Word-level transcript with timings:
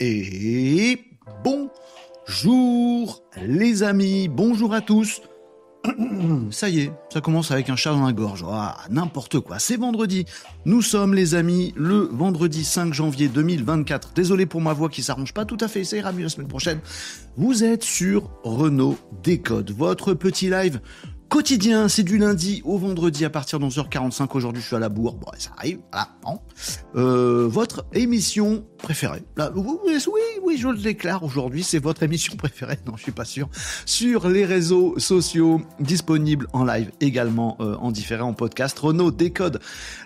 Et 0.00 0.98
bonjour 1.44 3.22
les 3.44 3.82
amis, 3.82 4.28
bonjour 4.28 4.72
à 4.72 4.80
tous. 4.80 5.20
Ça 6.50 6.70
y 6.70 6.80
est, 6.80 6.92
ça 7.12 7.20
commence 7.20 7.50
avec 7.50 7.68
un 7.68 7.76
chat 7.76 7.92
dans 7.92 8.06
la 8.06 8.14
gorge. 8.14 8.46
Ah, 8.48 8.78
n'importe 8.88 9.40
quoi. 9.40 9.58
C'est 9.58 9.76
vendredi. 9.76 10.24
Nous 10.64 10.80
sommes 10.80 11.12
les 11.12 11.34
amis 11.34 11.74
le 11.76 12.08
vendredi 12.10 12.64
5 12.64 12.94
janvier 12.94 13.28
2024. 13.28 14.14
Désolé 14.14 14.46
pour 14.46 14.62
ma 14.62 14.72
voix 14.72 14.88
qui 14.88 15.02
s'arrange 15.02 15.34
pas 15.34 15.44
tout 15.44 15.58
à 15.60 15.68
fait. 15.68 15.84
Ça 15.84 15.98
ira 15.98 16.12
mieux 16.12 16.22
la 16.22 16.28
semaine 16.30 16.48
prochaine. 16.48 16.80
Vous 17.36 17.62
êtes 17.62 17.84
sur 17.84 18.30
Renault 18.42 18.96
Décode, 19.22 19.70
votre 19.70 20.14
petit 20.14 20.48
live 20.48 20.80
quotidien, 21.28 21.88
c'est 21.88 22.02
du 22.02 22.18
lundi 22.18 22.62
au 22.64 22.78
vendredi 22.78 23.24
à 23.24 23.30
partir 23.30 23.58
de 23.58 23.66
11h45. 23.66 24.28
Aujourd'hui, 24.34 24.62
je 24.62 24.68
suis 24.68 24.76
à 24.76 24.78
la 24.78 24.88
bourre. 24.88 25.14
Bon, 25.14 25.26
ça 25.38 25.50
arrive. 25.56 25.78
Voilà. 25.92 26.08
Euh, 26.96 27.46
votre 27.48 27.86
émission 27.92 28.64
préférée. 28.78 29.22
Là, 29.36 29.52
oui, 29.54 29.92
oui, 30.42 30.58
je 30.58 30.68
le 30.68 30.78
déclare 30.78 31.22
aujourd'hui. 31.24 31.62
C'est 31.62 31.78
votre 31.78 32.02
émission 32.02 32.36
préférée. 32.38 32.78
Non, 32.86 32.96
je 32.96 33.02
suis 33.02 33.12
pas 33.12 33.24
sûr. 33.24 33.48
Sur 33.84 34.28
les 34.28 34.44
réseaux 34.44 34.98
sociaux, 34.98 35.60
disponibles 35.80 36.46
en 36.52 36.64
live 36.64 36.90
également 37.00 37.56
euh, 37.60 37.76
en 37.76 37.90
différé 37.90 38.22
en 38.22 38.32
podcast. 38.32 38.78
Renault 38.78 39.10
décode 39.10 39.60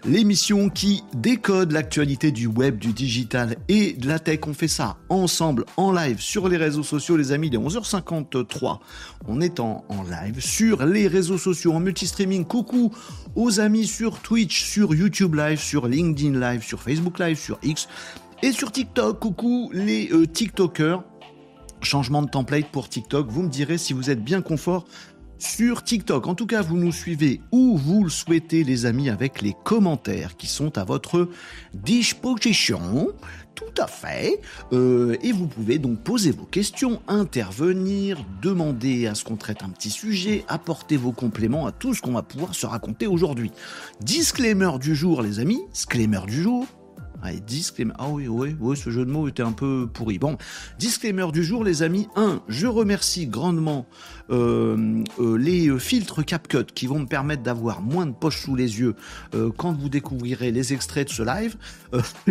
l'émission 0.04 0.68
qui 0.68 1.04
décode 1.14 1.72
l'actualité 1.72 2.32
du 2.32 2.46
web, 2.46 2.78
du 2.78 2.92
digital 2.92 3.56
et 3.68 3.92
de 3.92 4.08
la 4.08 4.18
tech. 4.18 4.40
On 4.46 4.54
fait 4.54 4.68
ça 4.68 4.96
ensemble 5.08 5.64
en 5.76 5.92
live 5.92 6.20
sur 6.20 6.48
les 6.48 6.56
réseaux 6.56 6.82
sociaux, 6.82 7.16
les 7.16 7.32
amis. 7.32 7.48
Est 7.48 7.58
11h53. 7.58 8.78
On 9.26 9.40
est 9.40 9.60
en, 9.60 9.84
en 9.88 10.02
live 10.02 10.40
sur 10.40 10.84
les 10.86 11.09
réseaux 11.10 11.38
sociaux, 11.38 11.72
en 11.72 11.80
multi-streaming. 11.80 12.44
Coucou 12.44 12.90
aux 13.34 13.60
amis 13.60 13.86
sur 13.86 14.20
Twitch, 14.20 14.64
sur 14.64 14.94
YouTube 14.94 15.34
Live, 15.34 15.60
sur 15.60 15.86
LinkedIn 15.86 16.38
Live, 16.38 16.62
sur 16.62 16.80
Facebook 16.80 17.18
Live, 17.18 17.38
sur 17.38 17.58
X 17.62 17.88
et 18.42 18.52
sur 18.52 18.72
TikTok. 18.72 19.18
Coucou 19.18 19.70
les 19.72 20.10
euh, 20.12 20.26
TikTokers. 20.26 21.02
Changement 21.82 22.22
de 22.22 22.28
template 22.28 22.66
pour 22.66 22.88
TikTok. 22.88 23.28
Vous 23.28 23.42
me 23.42 23.48
direz 23.48 23.78
si 23.78 23.92
vous 23.92 24.10
êtes 24.10 24.22
bien 24.22 24.42
confort 24.42 24.86
sur 25.40 25.82
TikTok. 25.82 26.26
En 26.26 26.34
tout 26.34 26.46
cas, 26.46 26.62
vous 26.62 26.76
nous 26.76 26.92
suivez 26.92 27.40
où 27.50 27.76
vous 27.76 28.04
le 28.04 28.10
souhaitez, 28.10 28.62
les 28.62 28.86
amis, 28.86 29.08
avec 29.08 29.42
les 29.42 29.54
commentaires 29.64 30.36
qui 30.36 30.46
sont 30.46 30.78
à 30.78 30.84
votre 30.84 31.28
disposition. 31.74 33.08
Tout 33.54 33.74
à 33.78 33.86
fait. 33.86 34.40
Euh, 34.72 35.16
et 35.22 35.32
vous 35.32 35.46
pouvez 35.46 35.78
donc 35.78 36.02
poser 36.02 36.30
vos 36.30 36.44
questions, 36.44 37.02
intervenir, 37.08 38.24
demander 38.40 39.06
à 39.06 39.14
ce 39.14 39.24
qu'on 39.24 39.36
traite 39.36 39.62
un 39.62 39.68
petit 39.68 39.90
sujet, 39.90 40.44
apporter 40.48 40.96
vos 40.96 41.12
compléments 41.12 41.66
à 41.66 41.72
tout 41.72 41.94
ce 41.94 42.00
qu'on 42.00 42.12
va 42.12 42.22
pouvoir 42.22 42.54
se 42.54 42.66
raconter 42.66 43.06
aujourd'hui. 43.06 43.50
Disclaimer 44.00 44.78
du 44.80 44.94
jour, 44.94 45.22
les 45.22 45.40
amis. 45.40 45.60
Disclaimer 45.72 46.20
du 46.26 46.42
jour. 46.42 46.66
Allez, 47.22 47.40
disclaimer. 47.40 47.92
Ah 47.98 48.08
oui, 48.08 48.28
oui, 48.28 48.56
oui, 48.58 48.76
ce 48.76 48.88
jeu 48.88 49.04
de 49.04 49.10
mots 49.10 49.28
était 49.28 49.42
un 49.42 49.52
peu 49.52 49.86
pourri. 49.92 50.18
Bon, 50.18 50.38
disclaimer 50.78 51.26
du 51.32 51.44
jour, 51.44 51.64
les 51.64 51.82
amis. 51.82 52.08
1. 52.16 52.42
Je 52.48 52.66
remercie 52.66 53.26
grandement 53.26 53.86
euh, 54.30 55.02
euh, 55.18 55.36
les 55.36 55.68
euh, 55.68 55.78
filtres 55.78 56.24
CapCut 56.24 56.66
qui 56.74 56.86
vont 56.86 57.00
me 57.00 57.06
permettre 57.06 57.42
d'avoir 57.42 57.80
moins 57.82 58.06
de 58.06 58.12
poches 58.12 58.42
sous 58.42 58.54
les 58.54 58.78
yeux 58.78 58.94
quand 59.56 59.72
vous 59.72 59.88
découvrirez 59.88 60.50
les 60.50 60.72
extraits 60.72 61.08
de 61.08 61.12
ce 61.12 61.22
live. 61.22 61.56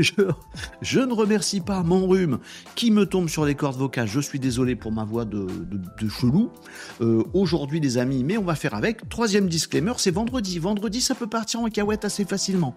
Je, 0.81 0.99
ne 0.99 1.13
remercie 1.13 1.61
pas 1.61 1.83
mon 1.83 2.07
rhume 2.07 2.39
qui 2.75 2.91
me 2.91 3.05
tombe 3.05 3.29
sur 3.29 3.45
les 3.45 3.55
cordes 3.55 3.77
vocales. 3.77 4.07
Je 4.07 4.19
suis 4.19 4.39
désolé 4.39 4.75
pour 4.75 4.91
ma 4.91 5.03
voix 5.03 5.25
de, 5.25 5.45
de, 5.45 6.09
chelou. 6.09 6.51
Aujourd'hui, 7.33 7.79
les 7.79 7.97
amis, 7.97 8.23
mais 8.23 8.37
on 8.37 8.43
va 8.43 8.55
faire 8.55 8.73
avec. 8.73 9.07
Troisième 9.09 9.47
disclaimer, 9.47 9.93
c'est 9.97 10.11
vendredi. 10.11 10.59
Vendredi, 10.59 11.01
ça 11.01 11.16
peut 11.16 11.27
partir 11.27 11.61
en 11.61 11.69
cahuète 11.69 12.05
assez 12.05 12.25
facilement. 12.25 12.75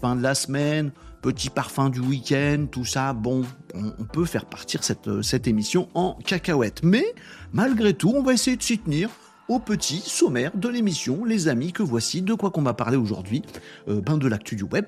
Fin 0.00 0.16
de 0.16 0.22
la 0.22 0.34
semaine, 0.34 0.92
petit 1.24 1.48
parfum 1.48 1.88
du 1.88 2.00
week-end, 2.00 2.66
tout 2.70 2.84
ça, 2.84 3.14
bon, 3.14 3.44
on, 3.72 4.04
peut 4.04 4.26
faire 4.26 4.44
partir 4.44 4.84
cette, 4.84 5.08
euh, 5.08 5.22
cette 5.22 5.48
émission 5.48 5.88
en 5.94 6.18
cacahuète. 6.22 6.82
Mais 6.82 7.14
malgré 7.54 7.94
tout, 7.94 8.12
on 8.14 8.22
va 8.22 8.34
essayer 8.34 8.58
de 8.58 8.62
s'y 8.62 8.78
tenir 8.78 9.08
au 9.48 9.58
petit 9.58 10.00
sommaire 10.00 10.54
de 10.54 10.68
l'émission, 10.68 11.24
les 11.24 11.48
amis, 11.48 11.72
que 11.72 11.82
voici, 11.82 12.20
de 12.20 12.34
quoi 12.34 12.50
qu'on 12.50 12.60
va 12.60 12.74
parler 12.74 12.98
aujourd'hui, 12.98 13.40
euh, 13.88 14.02
ben 14.02 14.18
de 14.18 14.28
l'actu 14.28 14.54
du 14.54 14.64
web, 14.64 14.84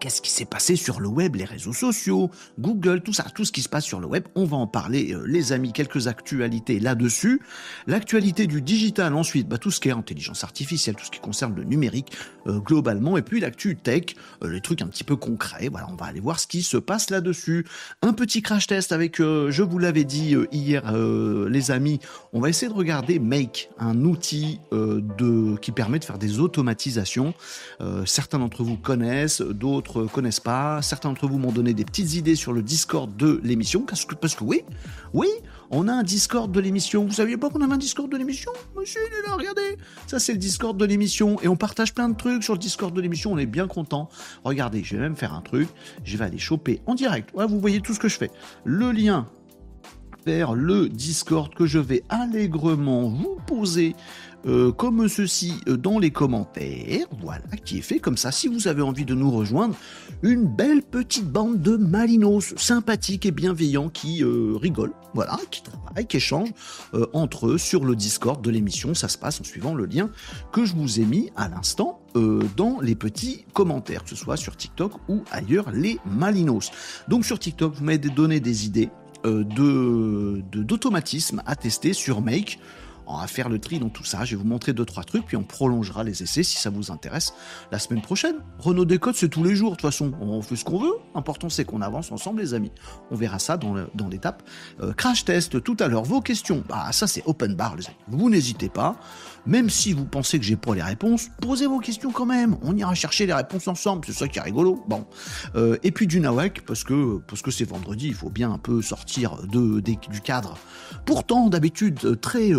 qu'est-ce 0.00 0.22
qui 0.22 0.30
s'est 0.30 0.46
passé 0.46 0.76
sur 0.76 0.98
le 0.98 1.08
web, 1.08 1.36
les 1.36 1.44
réseaux 1.44 1.74
sociaux, 1.74 2.30
Google, 2.58 3.02
tout 3.02 3.12
ça, 3.12 3.24
tout 3.34 3.44
ce 3.44 3.52
qui 3.52 3.62
se 3.62 3.68
passe 3.68 3.84
sur 3.84 4.00
le 4.00 4.06
web. 4.06 4.24
On 4.34 4.44
va 4.44 4.56
en 4.56 4.66
parler, 4.66 5.12
euh, 5.12 5.24
les 5.26 5.52
amis, 5.52 5.72
quelques 5.72 6.08
actualités 6.08 6.80
là-dessus. 6.80 7.42
L'actualité 7.86 8.46
du 8.46 8.62
digital 8.62 9.14
ensuite, 9.14 9.46
bah, 9.46 9.58
tout 9.58 9.70
ce 9.70 9.78
qui 9.78 9.90
est 9.90 9.92
intelligence 9.92 10.42
artificielle, 10.42 10.96
tout 10.96 11.04
ce 11.04 11.10
qui 11.10 11.20
concerne 11.20 11.54
le 11.54 11.64
numérique 11.64 12.12
euh, 12.46 12.58
globalement, 12.58 13.18
et 13.18 13.22
puis 13.22 13.40
l'actu 13.40 13.76
tech, 13.76 14.16
euh, 14.42 14.48
les 14.48 14.62
trucs 14.62 14.80
un 14.80 14.86
petit 14.86 15.04
peu 15.04 15.16
concrets. 15.16 15.68
Voilà, 15.68 15.86
on 15.90 15.96
va 15.96 16.06
aller 16.06 16.20
voir 16.20 16.40
ce 16.40 16.46
qui 16.46 16.62
se 16.62 16.78
passe 16.78 17.10
là-dessus. 17.10 17.66
Un 18.00 18.14
petit 18.14 18.40
crash 18.40 18.66
test 18.66 18.92
avec, 18.92 19.18
je 19.18 19.62
vous 19.62 19.78
l'avais 19.78 20.04
dit 20.04 20.34
hier, 20.50 20.92
les 20.92 21.70
amis, 21.70 22.00
on 22.32 22.40
va 22.40 22.48
essayer 22.48 22.72
de 22.72 22.76
regarder 22.76 23.18
Make, 23.18 23.70
un 23.78 24.04
outil 24.04 24.60
qui 25.60 25.72
permet 25.72 25.98
de 25.98 26.04
faire 26.04 26.18
des 26.18 26.38
automatisations. 26.38 27.34
certains 28.06 28.38
d'entre 28.38 28.62
vous 28.62 28.76
connaissent, 28.76 29.42
d'autres 29.42 29.89
connaissent 29.98 30.40
pas. 30.40 30.82
Certains 30.82 31.10
d'entre 31.10 31.26
vous 31.26 31.38
m'ont 31.38 31.52
donné 31.52 31.74
des 31.74 31.84
petites 31.84 32.14
idées 32.14 32.34
sur 32.34 32.52
le 32.52 32.62
Discord 32.62 33.14
de 33.16 33.40
l'émission, 33.42 33.82
parce 33.82 34.04
que, 34.04 34.14
parce 34.14 34.34
que 34.34 34.44
oui, 34.44 34.62
oui, 35.12 35.28
on 35.70 35.88
a 35.88 35.92
un 35.92 36.02
Discord 36.02 36.50
de 36.50 36.60
l'émission. 36.60 37.04
Vous 37.04 37.12
saviez 37.12 37.36
pas 37.36 37.50
qu'on 37.50 37.60
avait 37.60 37.74
un 37.74 37.78
Discord 37.78 38.10
de 38.10 38.16
l'émission? 38.16 38.50
Monsieur, 38.76 39.00
il 39.10 39.18
est 39.18 39.28
là, 39.28 39.34
regardez. 39.36 39.76
Ça, 40.06 40.18
c'est 40.18 40.32
le 40.32 40.38
Discord 40.38 40.76
de 40.76 40.84
l'émission. 40.84 41.40
Et 41.42 41.48
on 41.48 41.56
partage 41.56 41.94
plein 41.94 42.08
de 42.08 42.16
trucs 42.16 42.42
sur 42.42 42.54
le 42.54 42.58
Discord 42.58 42.94
de 42.94 43.00
l'émission. 43.00 43.32
On 43.32 43.38
est 43.38 43.46
bien 43.46 43.66
content. 43.66 44.08
Regardez, 44.44 44.82
je 44.82 44.96
vais 44.96 45.02
même 45.02 45.16
faire 45.16 45.34
un 45.34 45.42
truc. 45.42 45.68
Je 46.04 46.16
vais 46.16 46.24
aller 46.24 46.38
choper 46.38 46.80
en 46.86 46.94
direct. 46.94 47.30
Ouais, 47.34 47.46
vous 47.46 47.60
voyez 47.60 47.80
tout 47.80 47.94
ce 47.94 48.00
que 48.00 48.08
je 48.08 48.16
fais. 48.16 48.30
Le 48.64 48.92
lien 48.92 49.28
vers 50.26 50.54
le 50.54 50.88
Discord 50.88 51.54
que 51.54 51.66
je 51.66 51.78
vais 51.78 52.02
allègrement 52.08 53.08
vous 53.08 53.38
poser 53.46 53.94
euh, 54.46 54.72
comme 54.72 55.06
ceci 55.08 55.54
euh, 55.68 55.76
dans 55.76 55.98
les 55.98 56.10
commentaires, 56.10 57.06
voilà, 57.20 57.44
qui 57.64 57.78
est 57.78 57.82
fait 57.82 57.98
comme 57.98 58.16
ça. 58.16 58.32
Si 58.32 58.48
vous 58.48 58.68
avez 58.68 58.80
envie 58.80 59.04
de 59.04 59.14
nous 59.14 59.30
rejoindre, 59.30 59.74
une 60.22 60.46
belle 60.46 60.82
petite 60.82 61.26
bande 61.26 61.60
de 61.60 61.76
malinos 61.76 62.54
sympathiques 62.56 63.26
et 63.26 63.32
bienveillants 63.32 63.90
qui 63.90 64.24
euh, 64.24 64.56
rigolent, 64.56 64.94
voilà, 65.12 65.38
qui 65.50 65.62
travaillent, 65.62 66.06
qui 66.06 66.16
échangent 66.16 66.52
entre 67.12 67.48
eux 67.48 67.58
sur 67.58 67.84
le 67.84 67.96
Discord 67.96 68.42
de 68.42 68.50
l'émission. 68.50 68.94
Ça 68.94 69.08
se 69.08 69.18
passe 69.18 69.40
en 69.40 69.44
suivant 69.44 69.74
le 69.74 69.84
lien 69.86 70.10
que 70.52 70.64
je 70.64 70.74
vous 70.74 71.00
ai 71.00 71.04
mis 71.04 71.30
à 71.36 71.48
l'instant 71.48 72.00
dans 72.56 72.80
les 72.80 72.94
petits 72.94 73.44
commentaires, 73.52 74.04
que 74.04 74.10
ce 74.10 74.16
soit 74.16 74.36
sur 74.36 74.56
TikTok 74.56 74.92
ou 75.08 75.24
ailleurs, 75.32 75.70
les 75.72 75.98
malinos. 76.06 76.70
Donc 77.08 77.24
sur 77.24 77.38
TikTok, 77.38 77.74
vous 77.74 77.84
m'avez 77.84 77.98
donné 77.98 78.38
des 78.38 78.66
idées 78.66 78.88
de 79.24 80.42
d'automatisme 80.52 81.42
à 81.44 81.56
tester 81.56 81.92
sur 81.92 82.20
Make 82.20 82.60
va 83.18 83.26
faire 83.26 83.48
le 83.48 83.58
tri 83.58 83.78
dans 83.78 83.88
tout 83.88 84.04
ça. 84.04 84.24
Je 84.24 84.36
vais 84.36 84.42
vous 84.42 84.48
montrer 84.48 84.72
deux 84.72 84.84
trois 84.84 85.04
trucs, 85.04 85.26
puis 85.26 85.36
on 85.36 85.42
prolongera 85.42 86.04
les 86.04 86.22
essais 86.22 86.42
si 86.42 86.56
ça 86.58 86.70
vous 86.70 86.90
intéresse 86.90 87.32
la 87.72 87.78
semaine 87.78 88.02
prochaine. 88.02 88.36
Renault 88.58 88.84
Décode, 88.84 89.14
c'est 89.14 89.28
tous 89.28 89.44
les 89.44 89.54
jours. 89.54 89.72
De 89.72 89.76
toute 89.76 89.82
façon, 89.82 90.12
on 90.20 90.42
fait 90.42 90.56
ce 90.56 90.64
qu'on 90.64 90.78
veut. 90.78 90.94
L'important, 91.14 91.48
c'est 91.48 91.64
qu'on 91.64 91.82
avance 91.82 92.12
ensemble, 92.12 92.40
les 92.40 92.54
amis. 92.54 92.72
On 93.10 93.16
verra 93.16 93.38
ça 93.38 93.56
dans, 93.56 93.74
l'étape 94.08 94.42
euh, 94.80 94.92
crash 94.92 95.24
test 95.24 95.62
tout 95.62 95.76
à 95.80 95.88
l'heure. 95.88 96.04
Vos 96.04 96.20
questions, 96.20 96.64
bah 96.68 96.92
ça 96.92 97.06
c'est 97.06 97.22
open 97.26 97.54
bar, 97.54 97.76
les 97.76 97.86
amis. 97.86 97.96
Vous 98.08 98.30
n'hésitez 98.30 98.68
pas. 98.68 98.96
Même 99.46 99.70
si 99.70 99.92
vous 99.92 100.04
pensez 100.04 100.38
que 100.38 100.44
j'ai 100.44 100.56
pas 100.56 100.74
les 100.74 100.82
réponses, 100.82 101.28
posez 101.40 101.66
vos 101.66 101.78
questions 101.78 102.10
quand 102.10 102.26
même. 102.26 102.56
On 102.62 102.76
ira 102.76 102.94
chercher 102.94 103.26
les 103.26 103.32
réponses 103.32 103.68
ensemble. 103.68 104.04
C'est 104.06 104.12
ça 104.12 104.28
qui 104.28 104.38
est 104.38 104.42
rigolo. 104.42 104.84
Bon. 104.88 105.06
Euh, 105.54 105.76
et 105.82 105.90
puis 105.90 106.06
du 106.06 106.20
nawak 106.20 106.62
parce 106.66 106.84
que 106.84 107.18
parce 107.26 107.42
que 107.42 107.50
c'est 107.50 107.64
vendredi, 107.64 108.08
il 108.08 108.14
faut 108.14 108.30
bien 108.30 108.52
un 108.52 108.58
peu 108.58 108.82
sortir 108.82 109.38
de, 109.46 109.80
du 109.80 110.20
cadre. 110.20 110.58
Pourtant, 111.06 111.48
d'habitude 111.48 111.98
euh, 112.04 112.16
très 112.16 112.52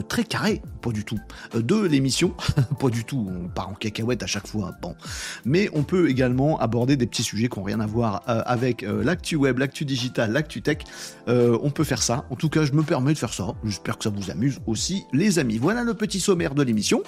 très 0.00 0.24
carré, 0.24 0.62
pas 0.80 0.90
du 0.90 1.04
tout, 1.04 1.18
euh, 1.54 1.62
de 1.62 1.76
l'émission, 1.76 2.34
pas 2.80 2.88
du 2.88 3.04
tout, 3.04 3.26
on 3.28 3.48
part 3.48 3.68
en 3.68 3.74
cacahuète 3.74 4.22
à 4.22 4.26
chaque 4.26 4.46
fois, 4.46 4.72
bon. 4.80 4.94
Mais 5.44 5.68
on 5.74 5.82
peut 5.82 6.08
également 6.08 6.58
aborder 6.58 6.96
des 6.96 7.06
petits 7.06 7.22
sujets 7.22 7.48
qui 7.48 7.58
n'ont 7.58 7.64
rien 7.64 7.80
à 7.80 7.86
voir 7.86 8.22
euh, 8.28 8.42
avec 8.46 8.82
l'actu 8.82 9.36
web, 9.36 9.58
l'actu 9.58 9.84
digital, 9.84 10.32
l'actu 10.32 10.62
tech. 10.62 10.78
on 11.26 11.70
peut 11.70 11.84
faire 11.84 12.02
ça. 12.02 12.24
En 12.30 12.36
tout 12.36 12.48
cas, 12.48 12.64
je 12.64 12.72
me 12.72 12.82
permets 12.82 13.12
de 13.12 13.18
faire 13.18 13.32
ça. 13.32 13.54
J'espère 13.64 13.98
que 13.98 14.04
ça 14.04 14.10
vous 14.10 14.30
amuse 14.30 14.60
aussi, 14.66 15.04
les 15.12 15.38
amis. 15.38 15.58
Voilà 15.58 15.82
le 15.82 15.94
petit 15.94 16.20
sommaire 16.20 16.54
de 16.54 16.62
l'émission. 16.62 17.02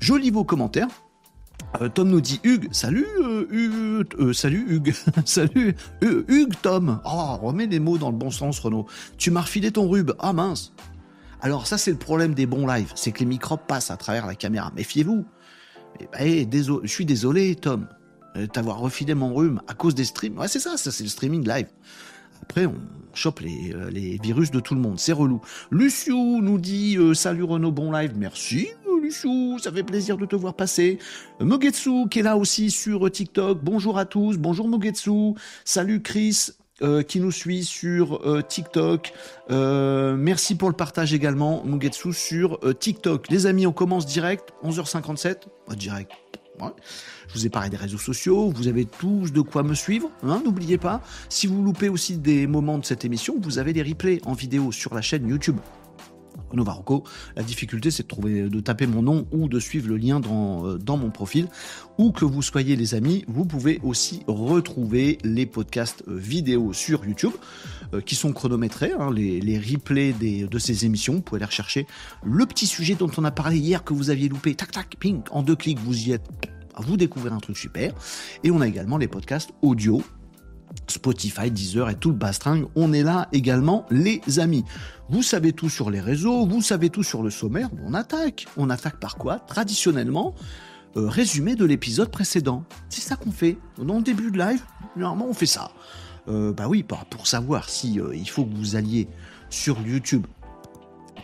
Je 0.00 0.14
lis 0.14 0.30
vos 0.30 0.44
commentaires. 0.44 0.88
Tom 1.94 2.08
nous 2.08 2.20
dit 2.20 2.40
Hugues, 2.42 2.68
salut 2.72 3.06
Hugues, 3.50 4.32
salut 4.32 4.66
Hugues, 4.68 4.94
salut 5.24 5.74
Hugues 6.00 6.54
Tom. 6.62 7.00
Oh, 7.04 7.36
remets 7.42 7.66
les 7.66 7.80
mots 7.80 7.98
dans 7.98 8.10
le 8.10 8.16
bon 8.16 8.30
sens 8.30 8.58
Renaud. 8.60 8.86
Tu 9.18 9.30
m'as 9.30 9.42
refilé 9.42 9.70
ton 9.70 9.88
rube. 9.88 10.12
Ah 10.18 10.32
mince. 10.32 10.72
Alors 11.40 11.66
ça 11.66 11.78
c'est 11.78 11.90
le 11.90 11.98
problème 11.98 12.34
des 12.34 12.46
bons 12.46 12.66
lives, 12.66 12.92
c'est 12.94 13.12
que 13.12 13.20
les 13.20 13.26
microbes 13.26 13.66
passent 13.66 13.90
à 13.90 13.96
travers 13.96 14.26
la 14.26 14.34
caméra. 14.34 14.72
Méfiez-vous. 14.74 15.24
Eh 16.00 16.44
ben, 16.44 16.80
je 16.82 16.86
suis 16.86 17.06
désolé 17.06 17.54
Tom, 17.54 17.86
euh, 18.36 18.46
t'avoir 18.46 18.78
refilé 18.78 19.14
mon 19.14 19.34
rhume 19.34 19.60
à 19.68 19.74
cause 19.74 19.94
des 19.94 20.04
streams. 20.04 20.38
Ouais 20.38 20.48
c'est 20.48 20.60
ça, 20.60 20.76
ça 20.76 20.90
c'est 20.90 21.04
le 21.04 21.10
streaming 21.10 21.46
live. 21.46 21.68
Après, 22.42 22.66
on 22.66 22.74
chope 23.14 23.40
les, 23.40 23.72
euh, 23.74 23.90
virus 24.22 24.50
de 24.50 24.60
tout 24.60 24.74
le 24.74 24.80
monde. 24.80 24.98
C'est 24.98 25.12
relou. 25.12 25.40
Lucio 25.70 26.40
nous 26.42 26.58
dit 26.58 26.96
euh, 26.98 27.14
Salut 27.14 27.44
Renaud, 27.44 27.72
bon 27.72 27.90
live. 27.90 28.12
Merci 28.16 28.68
Michou, 29.02 29.58
ça 29.60 29.70
fait 29.70 29.82
plaisir 29.82 30.16
de 30.16 30.26
te 30.26 30.34
voir 30.34 30.54
passer. 30.54 30.98
Mogetsu 31.38 32.08
qui 32.10 32.20
est 32.20 32.22
là 32.22 32.36
aussi 32.36 32.70
sur 32.70 33.08
TikTok. 33.10 33.62
Bonjour 33.62 33.98
à 33.98 34.04
tous. 34.04 34.36
Bonjour 34.36 34.68
Mogetsu. 34.68 35.34
Salut 35.64 36.02
Chris. 36.02 36.50
Euh, 36.82 37.02
qui 37.02 37.20
nous 37.20 37.32
suit 37.32 37.64
sur 37.64 38.20
euh, 38.28 38.42
TikTok. 38.42 39.14
Euh, 39.50 40.14
merci 40.14 40.54
pour 40.54 40.68
le 40.68 40.76
partage 40.76 41.14
également, 41.14 41.64
Mugetsu, 41.64 42.12
sur 42.12 42.60
TikTok. 42.78 43.30
Les 43.30 43.46
amis, 43.46 43.66
on 43.66 43.72
commence 43.72 44.04
direct, 44.04 44.52
11h57. 44.62 45.36
direct. 45.74 46.12
Je 47.28 47.34
vous 47.34 47.46
ai 47.46 47.48
parlé 47.48 47.70
des 47.70 47.78
réseaux 47.78 47.98
sociaux, 47.98 48.50
vous 48.54 48.68
avez 48.68 48.84
tous 48.84 49.32
de 49.32 49.40
quoi 49.40 49.62
me 49.62 49.74
suivre, 49.74 50.10
hein, 50.22 50.42
n'oubliez 50.44 50.78
pas. 50.78 51.02
Si 51.28 51.46
vous 51.46 51.62
loupez 51.62 51.88
aussi 51.88 52.18
des 52.18 52.46
moments 52.46 52.78
de 52.78 52.84
cette 52.84 53.04
émission, 53.04 53.36
vous 53.40 53.58
avez 53.58 53.72
des 53.72 53.82
replays 53.82 54.20
en 54.26 54.32
vidéo 54.32 54.70
sur 54.72 54.94
la 54.94 55.02
chaîne 55.02 55.26
YouTube. 55.26 55.56
La 57.36 57.42
difficulté, 57.42 57.90
c'est 57.90 58.04
de 58.04 58.08
trouver, 58.08 58.48
de 58.48 58.60
taper 58.60 58.86
mon 58.86 59.02
nom 59.02 59.26
ou 59.32 59.48
de 59.48 59.60
suivre 59.60 59.88
le 59.88 59.96
lien 59.96 60.20
dans, 60.20 60.66
euh, 60.66 60.78
mon 60.96 61.10
profil. 61.10 61.48
Où 61.98 62.12
que 62.12 62.24
vous 62.24 62.42
soyez, 62.42 62.76
les 62.76 62.94
amis, 62.94 63.24
vous 63.28 63.44
pouvez 63.44 63.80
aussi 63.82 64.22
retrouver 64.26 65.18
les 65.24 65.46
podcasts 65.46 66.02
euh, 66.08 66.16
vidéo 66.16 66.72
sur 66.72 67.04
YouTube 67.04 67.32
euh, 67.94 68.00
qui 68.00 68.14
sont 68.14 68.32
chronométrés, 68.32 68.92
hein, 68.92 69.10
les, 69.12 69.40
les, 69.40 69.58
replays 69.58 70.12
des, 70.12 70.44
de 70.44 70.58
ces 70.58 70.84
émissions. 70.84 71.14
Vous 71.14 71.22
pouvez 71.22 71.38
aller 71.38 71.46
rechercher 71.46 71.86
le 72.24 72.46
petit 72.46 72.66
sujet 72.66 72.94
dont 72.94 73.10
on 73.16 73.24
a 73.24 73.30
parlé 73.30 73.58
hier 73.58 73.84
que 73.84 73.94
vous 73.94 74.10
aviez 74.10 74.28
loupé. 74.28 74.54
Tac, 74.54 74.70
tac, 74.70 74.96
ping, 74.98 75.20
en 75.30 75.42
deux 75.42 75.56
clics, 75.56 75.78
vous 75.78 76.08
y 76.08 76.12
êtes. 76.12 76.26
Vous 76.78 76.96
découvrez 76.96 77.30
un 77.30 77.38
truc 77.38 77.56
super. 77.56 77.94
Et 78.44 78.50
on 78.50 78.60
a 78.60 78.68
également 78.68 78.98
les 78.98 79.08
podcasts 79.08 79.50
audio 79.62 80.02
Spotify, 80.88 81.50
Deezer 81.50 81.90
et 81.90 81.94
tout 81.94 82.10
le 82.10 82.16
bastring. 82.16 82.66
On 82.74 82.92
est 82.92 83.02
là 83.02 83.28
également, 83.32 83.86
les 83.90 84.20
amis. 84.38 84.64
Vous 85.08 85.22
savez 85.22 85.52
tout 85.52 85.68
sur 85.68 85.90
les 85.90 86.00
réseaux, 86.00 86.46
vous 86.46 86.62
savez 86.62 86.90
tout 86.90 87.02
sur 87.02 87.22
le 87.22 87.30
sommaire. 87.30 87.68
On 87.84 87.94
attaque. 87.94 88.46
On 88.56 88.70
attaque 88.70 88.98
par 88.98 89.16
quoi? 89.16 89.38
Traditionnellement, 89.38 90.34
euh, 90.96 91.08
résumé 91.08 91.54
de 91.54 91.64
l'épisode 91.64 92.10
précédent. 92.10 92.64
C'est 92.88 93.02
ça 93.02 93.16
qu'on 93.16 93.30
fait. 93.30 93.58
Dans 93.78 93.96
le 93.96 94.02
début 94.02 94.30
de 94.30 94.38
live, 94.38 94.62
normalement, 94.96 95.26
on 95.28 95.34
fait 95.34 95.46
ça. 95.46 95.70
Euh, 96.28 96.52
bah 96.52 96.66
oui, 96.68 96.82
pour 96.82 97.26
savoir 97.26 97.68
si 97.68 98.00
euh, 98.00 98.14
il 98.14 98.28
faut 98.28 98.44
que 98.44 98.54
vous 98.54 98.76
alliez 98.76 99.08
sur 99.50 99.80
YouTube 99.80 100.26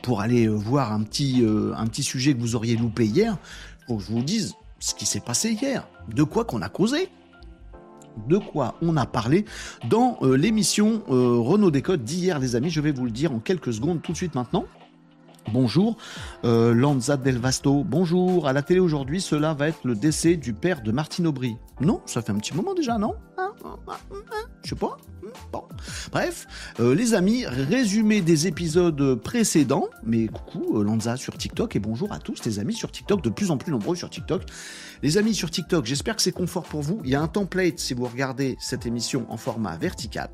pour 0.03 0.21
aller 0.21 0.49
voir 0.49 0.93
un 0.93 1.03
petit, 1.05 1.45
un 1.77 1.87
petit 1.87 2.03
sujet 2.03 2.35
que 2.35 2.41
vous 2.41 2.57
auriez 2.57 2.77
loupé 2.77 3.07
hier, 3.07 3.39
faut 3.87 3.99
que 3.99 4.03
je 4.03 4.11
vous 4.11 4.23
dise 4.23 4.55
ce 4.81 4.97
qui 4.97 5.07
s'est 5.07 5.21
passé 5.21 5.53
hier, 5.53 5.87
de 6.13 6.25
quoi 6.25 6.45
qu'on 6.45 6.61
a 6.61 6.69
causé 6.69 7.09
de 8.29 8.39
quoi 8.39 8.75
on 8.83 8.97
a 8.97 9.07
parlé 9.07 9.45
dans 9.89 10.19
euh, 10.23 10.37
l'émission 10.37 11.03
euh, 11.11 11.39
Renault 11.39 11.71
Décode 11.71 12.05
d'hier, 12.05 12.39
les 12.39 12.57
amis. 12.57 12.71
Je 12.71 12.81
vais 12.81 12.93
vous 12.93 13.05
le 13.05 13.11
dire 13.11 13.33
en 13.33 13.39
quelques 13.39 13.73
secondes, 13.73 14.03
tout 14.03 14.13
de 14.13 14.17
suite 14.17 14.35
maintenant. 14.35 14.67
Bonjour, 15.51 15.97
euh, 16.45 16.73
Lanza 16.73 17.17
Del 17.17 17.39
Vasto. 17.39 17.85
Bonjour. 17.85 18.47
À 18.49 18.53
la 18.53 18.63
télé 18.63 18.81
aujourd'hui, 18.81 19.21
cela 19.21 19.55
va 19.55 19.69
être 19.69 19.81
le 19.85 19.95
décès 19.95 20.37
du 20.37 20.53
père 20.53 20.83
de 20.83 20.93
Martine 20.93 21.27
Aubry. 21.27 21.57
Non, 21.81 22.01
ça 22.07 22.23
fait 22.23 22.33
un 22.33 22.39
petit 22.39 22.55
moment 22.55 22.75
déjà, 22.75 22.97
non 22.97 23.15
hein, 23.37 23.53
Je 24.63 24.71
sais 24.71 24.77
pas. 24.77 24.97
Bref, 26.11 26.47
euh, 26.81 26.95
les 26.95 27.15
amis, 27.15 27.45
résumé 27.47 28.21
des 28.21 28.47
épisodes 28.47 29.17
précédents. 29.17 29.89
Mais 30.05 30.27
coucou, 30.29 30.79
euh, 30.79 30.85
Lanza 30.85 31.17
sur 31.17 31.37
TikTok 31.37 31.77
et 31.77 31.81
bonjour 31.81 32.13
à 32.13 32.19
tous 32.19 32.45
les 32.45 32.59
amis 32.59 32.75
sur 32.75 32.91
TikTok, 32.91 33.23
de 33.23 33.31
plus 33.31 33.51
en 33.51 33.59
plus 33.59 33.73
nombreux 33.73 33.97
sur 33.97 34.11
TikTok. 34.11 34.43
Les 35.03 35.19
amis 35.19 35.35
sur 35.35 35.51
TikTok, 35.51 35.85
j'espère 35.85 36.17
que 36.17 36.23
c'est 36.23 36.33
confort 36.33 36.65
pour 36.65 36.83
vous. 36.83 37.01
Il 37.05 37.11
y 37.11 37.15
a 37.15 37.21
un 37.21 37.29
template 37.29 37.79
si 37.79 37.95
vous 37.95 38.07
regardez 38.07 38.57
cette 38.61 38.87
émission 38.87 39.27
en 39.29 39.37
format 39.37 39.77
vertical. 39.77 40.31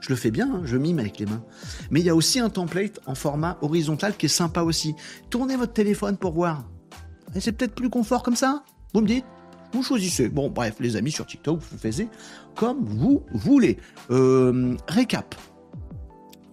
Je 0.00 0.08
le 0.08 0.16
fais 0.16 0.30
bien, 0.30 0.50
hein, 0.52 0.62
je 0.64 0.76
mime 0.76 0.98
avec 0.98 1.18
les 1.18 1.26
mains. 1.26 1.42
Mais 1.90 2.00
il 2.00 2.06
y 2.06 2.10
a 2.10 2.14
aussi 2.14 2.40
un 2.40 2.48
template 2.48 3.00
en 3.06 3.14
format 3.14 3.58
horizontal 3.60 4.16
qui 4.16 4.26
est 4.26 4.30
sympa 4.30 4.62
aussi. 4.62 4.94
Tournez 5.28 5.56
votre 5.56 5.72
téléphone 5.72 6.16
pour 6.16 6.32
voir. 6.32 6.64
Et 7.34 7.40
c'est 7.40 7.52
peut-être 7.52 7.74
plus 7.74 7.90
confort 7.90 8.22
comme 8.22 8.36
ça 8.36 8.64
Vous 8.94 9.02
me 9.02 9.06
dites 9.06 9.24
Vous 9.72 9.82
choisissez. 9.82 10.28
Bon, 10.28 10.50
bref, 10.50 10.76
les 10.80 10.96
amis 10.96 11.12
sur 11.12 11.26
TikTok, 11.26 11.60
vous 11.60 11.78
faites 11.78 12.08
comme 12.54 12.84
vous 12.84 13.22
voulez. 13.32 13.78
Euh, 14.10 14.76
récap. 14.88 15.34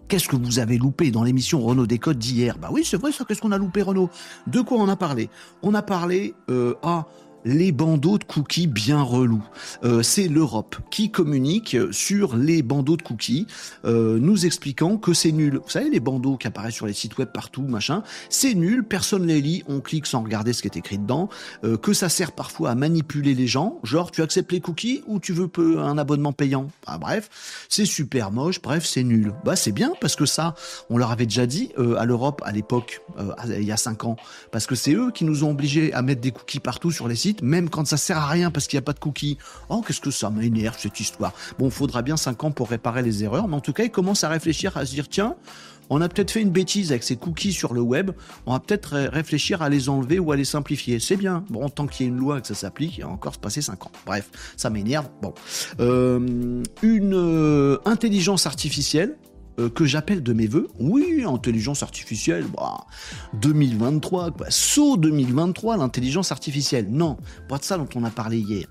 Qu'est-ce 0.08 0.30
que 0.30 0.38
vous 0.38 0.60
avez 0.60 0.78
loupé 0.78 1.12
dans 1.12 1.24
l'émission 1.24 1.60
Renault 1.60 1.86
Décode 1.86 2.18
d'hier? 2.18 2.58
Bah 2.58 2.70
oui, 2.72 2.86
c'est 2.86 2.96
vrai 2.96 3.12
ça, 3.12 3.26
qu'est-ce 3.26 3.42
qu'on 3.42 3.52
a 3.52 3.58
loupé 3.58 3.82
Renault 3.82 4.10
De 4.48 4.62
quoi 4.62 4.78
on 4.78 4.88
a 4.88 4.96
parlé? 4.96 5.30
On 5.64 5.74
a 5.74 5.82
parlé 5.82 6.34
euh, 6.50 6.76
à 6.82 7.08
les 7.48 7.72
bandeaux 7.72 8.18
de 8.18 8.26
cookies 8.26 8.68
bien 8.68 9.02
relous. 9.02 9.44
Euh, 9.86 10.04
c'est 10.04 10.28
l'Europe 10.28 10.76
qui 10.92 11.12
communique 11.12 11.78
sur 11.92 12.36
les 12.36 12.62
bandeaux 12.62 12.98
de 12.98 13.02
cookies, 13.02 13.48
euh, 13.86 14.20
nous 14.20 14.46
expliquant 14.46 14.98
que 14.98 15.14
c'est 15.14 15.32
nul. 15.32 15.62
Vous 15.64 15.70
savez, 15.70 15.90
les 15.90 16.02
bandeaux 16.02 16.36
qui 16.36 16.48
apparaissent 16.48 16.76
sur 16.76 16.88
les 16.88 16.94
sites 16.94 17.18
web 17.18 17.30
partout, 17.34 17.62
machin, 17.62 18.04
c'est 18.30 18.54
nul, 18.54 18.84
personne 18.84 19.26
les 19.26 19.42
lit, 19.42 19.64
on 19.68 19.80
clique 19.80 20.08
sans 20.08 20.24
regarder 20.24 20.52
ce 20.52 20.62
qui 20.62 20.68
est 20.68 20.78
écrit 20.78 20.98
dedans, 20.98 21.30
euh, 21.64 21.78
que 21.78 21.94
ça 21.94 22.10
sert 22.10 22.34
parfois 22.34 22.72
à 22.72 22.76
manipuler 22.76 23.34
les 23.34 23.48
gens, 23.48 23.80
genre 23.84 24.12
tu 24.12 24.22
acceptes 24.22 24.52
les 24.52 24.60
cookies 24.60 25.04
ou 25.08 25.20
tu 25.20 25.32
veux 25.32 25.50
un 25.80 25.98
abonnement 25.98 26.34
payant. 26.34 26.68
Bref, 27.00 27.30
c'est 27.70 27.86
super 27.86 28.32
moche, 28.32 28.62
bref, 28.62 28.86
c'est 28.86 29.04
nul. 29.04 29.34
Bah 29.46 29.56
c'est 29.56 29.72
bien 29.72 29.94
parce 30.02 30.18
que 30.18 30.26
ça, 30.26 30.56
on 30.90 30.98
leur 30.98 31.12
avait 31.12 31.26
déjà 31.26 31.46
dit 31.46 31.72
à 31.98 32.06
l'Europe 32.06 32.42
à 32.46 32.52
l'époque, 32.52 33.02
il 33.48 33.64
y 33.64 33.72
a 33.72 33.78
5 33.78 34.04
ans, 34.04 34.18
parce 34.52 34.68
que 34.68 34.76
c'est 34.76 34.94
eux 34.94 35.12
qui 35.12 35.24
nous 35.24 35.46
ont 35.46 35.52
obligés 35.52 35.94
à 35.94 36.02
mettre 36.02 36.22
des 36.22 36.32
cookies 36.32 36.60
partout 36.60 36.92
sur 36.92 37.08
les 37.08 37.16
sites 37.16 37.37
même 37.42 37.70
quand 37.70 37.86
ça 37.86 37.98
sert 37.98 38.18
à 38.18 38.28
rien 38.28 38.52
parce 38.52 38.68
qu'il 38.68 38.78
n'y 38.78 38.84
a 38.84 38.86
pas 38.86 38.94
de 38.94 39.00
cookies. 39.00 39.38
Oh, 39.70 39.84
qu'est-ce 39.86 40.02
que 40.02 40.12
ça 40.12 40.30
m'énerve 40.30 40.78
cette 40.78 41.00
histoire. 41.00 41.34
Bon, 41.60 41.66
il 41.66 41.72
faudra 41.72 42.02
bien 42.02 42.18
5 42.18 42.44
ans 42.44 42.52
pour 42.52 42.70
réparer 42.70 43.02
les 43.02 43.24
erreurs, 43.24 43.48
mais 43.48 43.56
en 43.56 43.62
tout 43.62 43.74
cas, 43.74 43.84
ils 43.84 43.92
commencent 43.92 44.24
à 44.24 44.30
réfléchir, 44.30 44.78
à 44.78 44.86
se 44.86 44.92
dire, 44.92 45.08
tiens, 45.10 45.36
on 45.90 46.02
a 46.02 46.10
peut-être 46.10 46.32
fait 46.32 46.42
une 46.42 46.50
bêtise 46.50 46.92
avec 46.92 47.04
ces 47.04 47.16
cookies 47.16 47.54
sur 47.54 47.74
le 47.74 47.82
web, 47.82 48.12
on 48.46 48.54
va 48.54 48.60
peut-être 48.60 48.98
réfléchir 48.98 49.62
à 49.62 49.70
les 49.70 49.90
enlever 49.90 50.20
ou 50.20 50.32
à 50.32 50.36
les 50.36 50.46
simplifier. 50.46 51.00
C'est 51.00 51.16
bien. 51.16 51.46
Bon, 51.50 51.70
tant 51.70 51.88
qu'il 51.88 52.06
y 52.06 52.10
a 52.10 52.12
une 52.12 52.20
loi 52.20 52.42
que 52.42 52.48
ça 52.48 52.56
s'applique, 52.56 52.98
il 52.98 53.04
va 53.04 53.10
encore 53.10 53.34
se 53.34 53.40
passer 53.40 53.62
5 53.62 53.86
ans. 53.86 53.92
Bref, 54.06 54.30
ça 54.58 54.70
m'énerve. 54.70 55.08
Bon. 55.22 55.34
Euh, 55.80 56.64
une 56.82 57.14
euh, 57.14 57.78
intelligence 57.86 58.46
artificielle 58.46 59.18
euh, 59.60 59.70
que 59.70 59.86
j'appelle 59.86 60.24
de 60.24 60.34
mes 60.34 60.48
voeux. 60.48 60.68
Oui, 60.80 61.24
intelligence 61.26 61.84
artificielle, 61.84 62.46
bah, 62.56 62.86
2023, 63.34 64.32
quoi. 64.32 64.48
Saut 64.50 64.98
2023, 64.98 65.78
l'intelligence 65.78 66.32
artificielle. 66.32 66.88
Non, 66.90 67.18
pas 67.50 67.58
de 67.58 67.64
ça 67.64 67.78
dont 67.78 67.90
on 67.96 68.04
a 68.04 68.12
parlé 68.12 68.38
hier. 68.38 68.68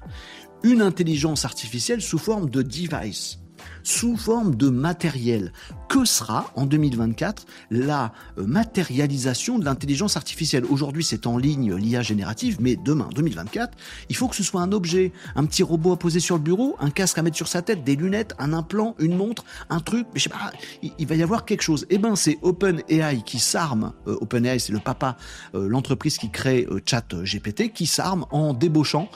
Une 0.63 0.83
intelligence 0.83 1.45
artificielle 1.45 2.01
sous 2.01 2.19
forme 2.19 2.51
de 2.51 2.63
device 2.63 3.39
sous 3.87 4.17
forme 4.17 4.57
de 4.57 4.69
matériel. 4.69 5.53
Que 5.89 6.05
sera 6.05 6.51
en 6.57 6.67
2024 6.67 7.47
la 7.71 8.13
euh, 8.37 8.45
matérialisation 8.45 9.61
de 9.61 9.65
l'intelligence 9.65 10.17
artificielle? 10.17 10.65
Aujourd'hui, 10.65 11.05
c'est 11.05 11.27
en 11.27 11.39
ligne 11.39 11.77
l'IA 11.77 12.03
générative, 12.03 12.57
mais 12.61 12.75
demain, 12.75 13.09
2024, 13.15 13.79
il 14.09 14.17
faut 14.17 14.27
que 14.27 14.35
ce 14.35 14.43
soit 14.43 14.61
un 14.61 14.73
objet, 14.73 15.13
un 15.37 15.45
petit 15.45 15.63
robot 15.63 15.93
à 15.93 15.99
poser 15.99 16.19
sur 16.19 16.35
le 16.35 16.43
bureau, 16.43 16.77
un 16.81 16.91
casque 16.91 17.17
à 17.19 17.23
mettre 17.23 17.37
sur 17.37 17.47
sa 17.47 17.63
tête, 17.63 17.85
des 17.85 17.95
lunettes, 17.95 18.35
un 18.41 18.53
implant, 18.53 18.97
une 18.99 19.17
montre, 19.17 19.45
un 19.71 19.79
truc, 19.79 20.09
mais 20.13 20.19
je 20.19 20.25
sais 20.25 20.31
pas, 20.31 20.53
il, 20.83 21.07
va 21.07 21.15
y 21.15 21.23
avoir 21.23 21.45
quelque 21.45 21.63
chose. 21.63 21.87
Eh 21.89 21.99
ben, 21.99 22.17
c'est 22.17 22.39
OpenAI 22.43 23.23
qui 23.25 23.39
s'arme, 23.39 23.93
euh, 24.09 24.19
OpenAI, 24.21 24.59
c'est 24.59 24.73
le 24.73 24.81
papa, 24.81 25.17
euh, 25.55 25.69
l'entreprise 25.69 26.19
qui 26.19 26.31
crée 26.31 26.67
Chat 26.85 27.15
GPT, 27.15 27.73
qui 27.73 27.87
s'arme 27.87 28.27
en 28.33 28.53
débauchant 28.53 29.09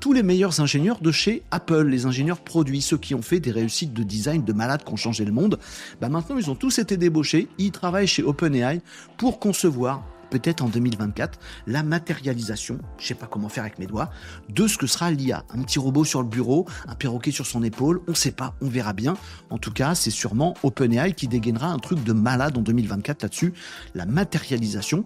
tous 0.00 0.14
les 0.14 0.22
meilleurs 0.22 0.60
ingénieurs 0.60 1.00
de 1.00 1.12
chez 1.12 1.42
Apple, 1.50 1.86
les 1.86 2.06
ingénieurs 2.06 2.40
produits, 2.40 2.80
ceux 2.80 2.96
qui 2.96 3.14
ont 3.14 3.22
fait 3.22 3.40
des 3.40 3.50
réussites 3.50 3.92
de 3.92 4.02
design 4.14 4.44
de 4.44 4.52
malades 4.52 4.84
qui 4.84 4.92
ont 4.92 4.96
changé 4.96 5.24
le 5.24 5.32
monde, 5.32 5.58
bah 6.00 6.08
maintenant 6.08 6.36
ils 6.38 6.50
ont 6.50 6.54
tous 6.54 6.78
été 6.78 6.96
débauchés, 6.96 7.48
ils 7.58 7.72
travaillent 7.72 8.06
chez 8.06 8.22
OpenAI 8.22 8.80
pour 9.16 9.40
concevoir 9.40 10.04
peut-être 10.30 10.62
en 10.62 10.68
2024 10.68 11.38
la 11.66 11.82
matérialisation, 11.82 12.78
je 12.98 13.06
sais 13.06 13.14
pas 13.14 13.26
comment 13.26 13.48
faire 13.48 13.64
avec 13.64 13.78
mes 13.78 13.86
doigts, 13.86 14.10
de 14.48 14.66
ce 14.66 14.78
que 14.78 14.86
sera 14.86 15.10
l'IA. 15.10 15.44
Un 15.50 15.62
petit 15.62 15.78
robot 15.78 16.04
sur 16.04 16.22
le 16.22 16.28
bureau, 16.28 16.66
un 16.88 16.94
perroquet 16.94 17.30
sur 17.30 17.46
son 17.46 17.62
épaule, 17.62 18.00
on 18.08 18.14
sait 18.14 18.32
pas, 18.32 18.54
on 18.60 18.68
verra 18.68 18.92
bien. 18.92 19.16
En 19.50 19.58
tout 19.58 19.72
cas, 19.72 19.94
c'est 19.94 20.10
sûrement 20.10 20.54
OpenAI 20.62 21.12
qui 21.12 21.28
dégainera 21.28 21.68
un 21.68 21.78
truc 21.78 22.02
de 22.02 22.12
malade 22.12 22.56
en 22.56 22.62
2024 22.62 23.22
là-dessus, 23.22 23.52
la 23.94 24.06
matérialisation 24.06 25.04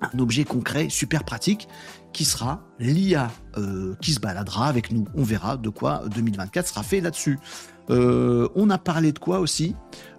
un 0.00 0.18
objet 0.18 0.44
concret, 0.44 0.88
super 0.88 1.24
pratique, 1.24 1.68
qui 2.12 2.24
sera 2.24 2.64
l'IA 2.78 3.30
euh, 3.56 3.94
qui 4.00 4.12
se 4.12 4.20
baladera 4.20 4.66
avec 4.66 4.90
nous. 4.90 5.04
On 5.14 5.22
verra 5.22 5.56
de 5.56 5.68
quoi 5.68 6.02
2024 6.08 6.68
sera 6.68 6.82
fait 6.82 7.00
là-dessus. 7.00 7.38
Euh, 7.90 8.48
on 8.54 8.70
a 8.70 8.78
parlé 8.78 9.12
de 9.12 9.18
quoi 9.18 9.40
aussi 9.40 9.74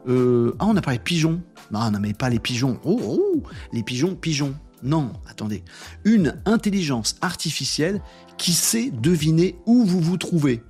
euh, 0.08 0.54
Ah, 0.60 0.66
on 0.68 0.76
a 0.76 0.82
parlé 0.82 0.98
de 0.98 1.04
pigeons. 1.04 1.42
Non, 1.72 1.90
non, 1.90 2.00
mais 2.00 2.14
pas 2.14 2.30
les 2.30 2.40
pigeons. 2.40 2.80
Oh, 2.84 3.00
oh, 3.04 3.44
les 3.72 3.84
pigeons, 3.84 4.16
pigeons. 4.16 4.54
Non, 4.84 5.14
attendez. 5.30 5.64
Une 6.04 6.36
intelligence 6.46 7.16
artificielle 7.22 8.02
qui 8.38 8.54
sait 8.54 8.92
deviner 8.92 9.56
où 9.66 9.86
vous 9.86 10.02
vous 10.02 10.18
trouvez 10.18 10.62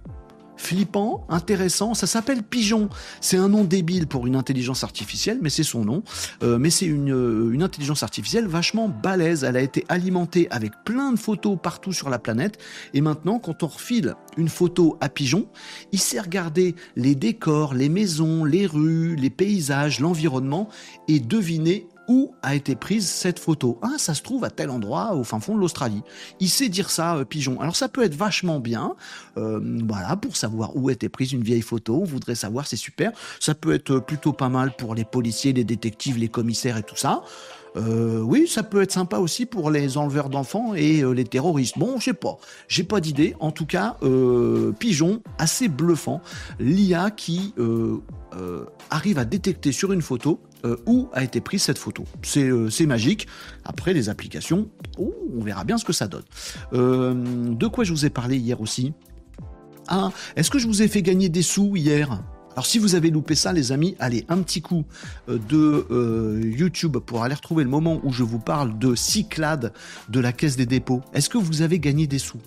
flippant, 0.62 1.26
intéressant. 1.28 1.94
Ça 1.96 2.08
s'appelle 2.08 2.44
Pigeon. 2.44 2.90
C'est 3.20 3.38
un 3.38 3.50
nom 3.50 3.64
débile 3.64 4.08
pour 4.08 4.28
une 4.28 4.36
intelligence 4.36 4.84
artificielle, 4.84 5.40
mais 5.42 5.50
c'est 5.50 5.64
son 5.64 5.84
nom. 5.84 6.04
Euh, 6.44 6.60
mais 6.60 6.70
c'est 6.70 6.86
une, 6.86 7.12
euh, 7.12 7.52
une 7.52 7.64
intelligence 7.64 8.04
artificielle 8.04 8.48
vachement 8.48 8.88
balèze. 8.88 9.44
Elle 9.44 9.58
a 9.58 9.62
été 9.62 9.86
alimentée 9.90 10.48
avec 10.52 10.72
plein 10.86 11.12
de 11.12 11.20
photos 11.20 11.58
partout 11.62 11.94
sur 11.94 12.10
la 12.10 12.20
planète. 12.20 12.60
Et 12.94 13.02
maintenant, 13.02 13.40
quand 13.40 13.64
on 13.64 13.68
refile 13.68 14.16
une 14.38 14.50
photo 14.50 14.98
à 15.02 15.10
Pigeon, 15.10 15.48
il 15.92 16.00
sait 16.00 16.20
regarder 16.20 16.76
les 16.96 17.16
décors, 17.16 17.74
les 17.74 17.90
maisons, 17.90 18.46
les 18.46 18.68
rues, 18.68 19.16
les 19.16 19.32
paysages, 19.32 20.00
l'environnement 20.00 20.70
et 21.08 21.20
deviner 21.20 21.88
a 22.42 22.56
été 22.56 22.76
prise 22.76 23.08
cette 23.08 23.40
photo? 23.40 23.80
Ah, 23.82 23.96
ça 23.98 24.14
se 24.14 24.22
trouve 24.22 24.44
à 24.44 24.50
tel 24.50 24.70
endroit, 24.70 25.14
au 25.14 25.24
fin 25.24 25.40
fond 25.40 25.56
de 25.56 25.60
l'Australie. 25.60 26.02
Il 26.40 26.50
sait 26.50 26.70
dire 26.70 26.90
ça, 26.90 27.16
euh, 27.16 27.26
Pigeon. 27.26 27.60
Alors 27.60 27.76
ça 27.76 27.88
peut 27.88 28.04
être 28.04 28.16
vachement 28.16 28.60
bien, 28.60 28.96
euh, 29.38 29.60
voilà, 29.88 30.16
pour 30.16 30.36
savoir 30.36 30.76
où 30.76 30.90
a 30.90 30.92
été 30.94 31.10
prise 31.10 31.32
une 31.32 31.44
vieille 31.44 31.62
photo. 31.62 32.00
On 32.02 32.06
voudrait 32.06 32.36
savoir, 32.36 32.68
c'est 32.68 32.76
super. 32.76 33.12
Ça 33.40 33.56
peut 33.56 33.74
être 33.74 34.00
plutôt 34.00 34.34
pas 34.34 34.50
mal 34.50 34.76
pour 34.76 34.96
les 34.96 35.06
policiers, 35.06 35.54
les 35.54 35.64
détectives, 35.64 36.18
les 36.18 36.28
commissaires 36.28 36.78
et 36.78 36.84
tout 36.84 36.98
ça. 36.98 37.24
Euh, 37.78 38.20
oui, 38.20 38.48
ça 38.48 38.64
peut 38.64 38.82
être 38.82 38.92
sympa 38.92 39.18
aussi 39.18 39.46
pour 39.46 39.72
les 39.72 39.98
enleveurs 39.98 40.30
d'enfants 40.30 40.74
et 40.76 41.04
les 41.14 41.24
terroristes. 41.24 41.78
Bon, 41.78 42.00
je 42.00 42.06
sais 42.06 42.14
pas, 42.14 42.38
j'ai 42.68 42.84
pas 42.84 43.00
d'idée. 43.00 43.36
En 43.40 43.52
tout 43.52 43.66
cas, 43.66 43.98
pigeon, 44.80 45.22
assez 45.38 45.70
bluffant. 45.70 46.22
L'IA 46.60 47.12
qui 47.12 47.54
arrive 48.90 49.20
à 49.20 49.26
détecter 49.26 49.72
sur 49.72 49.94
une 49.94 50.02
photo 50.02 50.42
euh, 50.66 50.78
où 50.86 51.10
a 51.14 51.24
été 51.24 51.42
prise 51.42 51.64
cette 51.64 51.78
photo? 51.78 52.06
Euh, 52.38 52.70
c'est 52.70 52.86
magique. 52.86 53.28
Après, 53.66 53.94
les 53.94 54.10
applications, 54.10 54.70
oh, 54.98 55.14
on 55.36 55.44
verra 55.44 55.64
bien 55.64 55.78
ce 55.78 55.86
que 55.86 55.94
ça 55.94 56.08
donne. 56.08 56.24
Euh, 56.74 57.14
de 57.14 57.68
quoi 57.68 57.84
je 57.84 57.92
vous 57.92 58.06
ai 58.06 58.10
parlé 58.10 58.38
hier 58.38 58.62
aussi? 58.62 58.94
Ah, 59.88 60.12
est-ce 60.36 60.50
que 60.50 60.60
je 60.60 60.68
vous 60.68 60.82
ai 60.82 60.88
fait 60.88 61.02
gagner 61.02 61.30
des 61.30 61.42
sous 61.42 61.76
hier? 61.76 62.24
Alors 62.54 62.66
si 62.66 62.80
vous 62.80 62.96
avez 62.96 63.10
loupé 63.10 63.34
ça, 63.34 63.54
les 63.54 63.72
amis, 63.72 63.96
allez, 64.00 64.26
un 64.28 64.42
petit 64.42 64.62
coup 64.62 64.84
de 65.28 66.42
YouTube 66.44 66.98
pour 66.98 67.24
aller 67.24 67.34
retrouver 67.34 67.64
le 67.64 67.70
moment 67.70 68.02
où 68.04 68.12
je 68.12 68.24
vous 68.24 68.40
parle 68.40 68.78
de 68.78 68.94
Cyclade 68.94 69.72
de 70.10 70.20
la 70.20 70.34
Caisse 70.34 70.58
des 70.58 70.66
dépôts. 70.66 71.02
Est-ce 71.14 71.30
que 71.30 71.38
vous 71.38 71.62
avez 71.62 71.80
gagné 71.80 72.08
des 72.08 72.20
sous? 72.20 72.40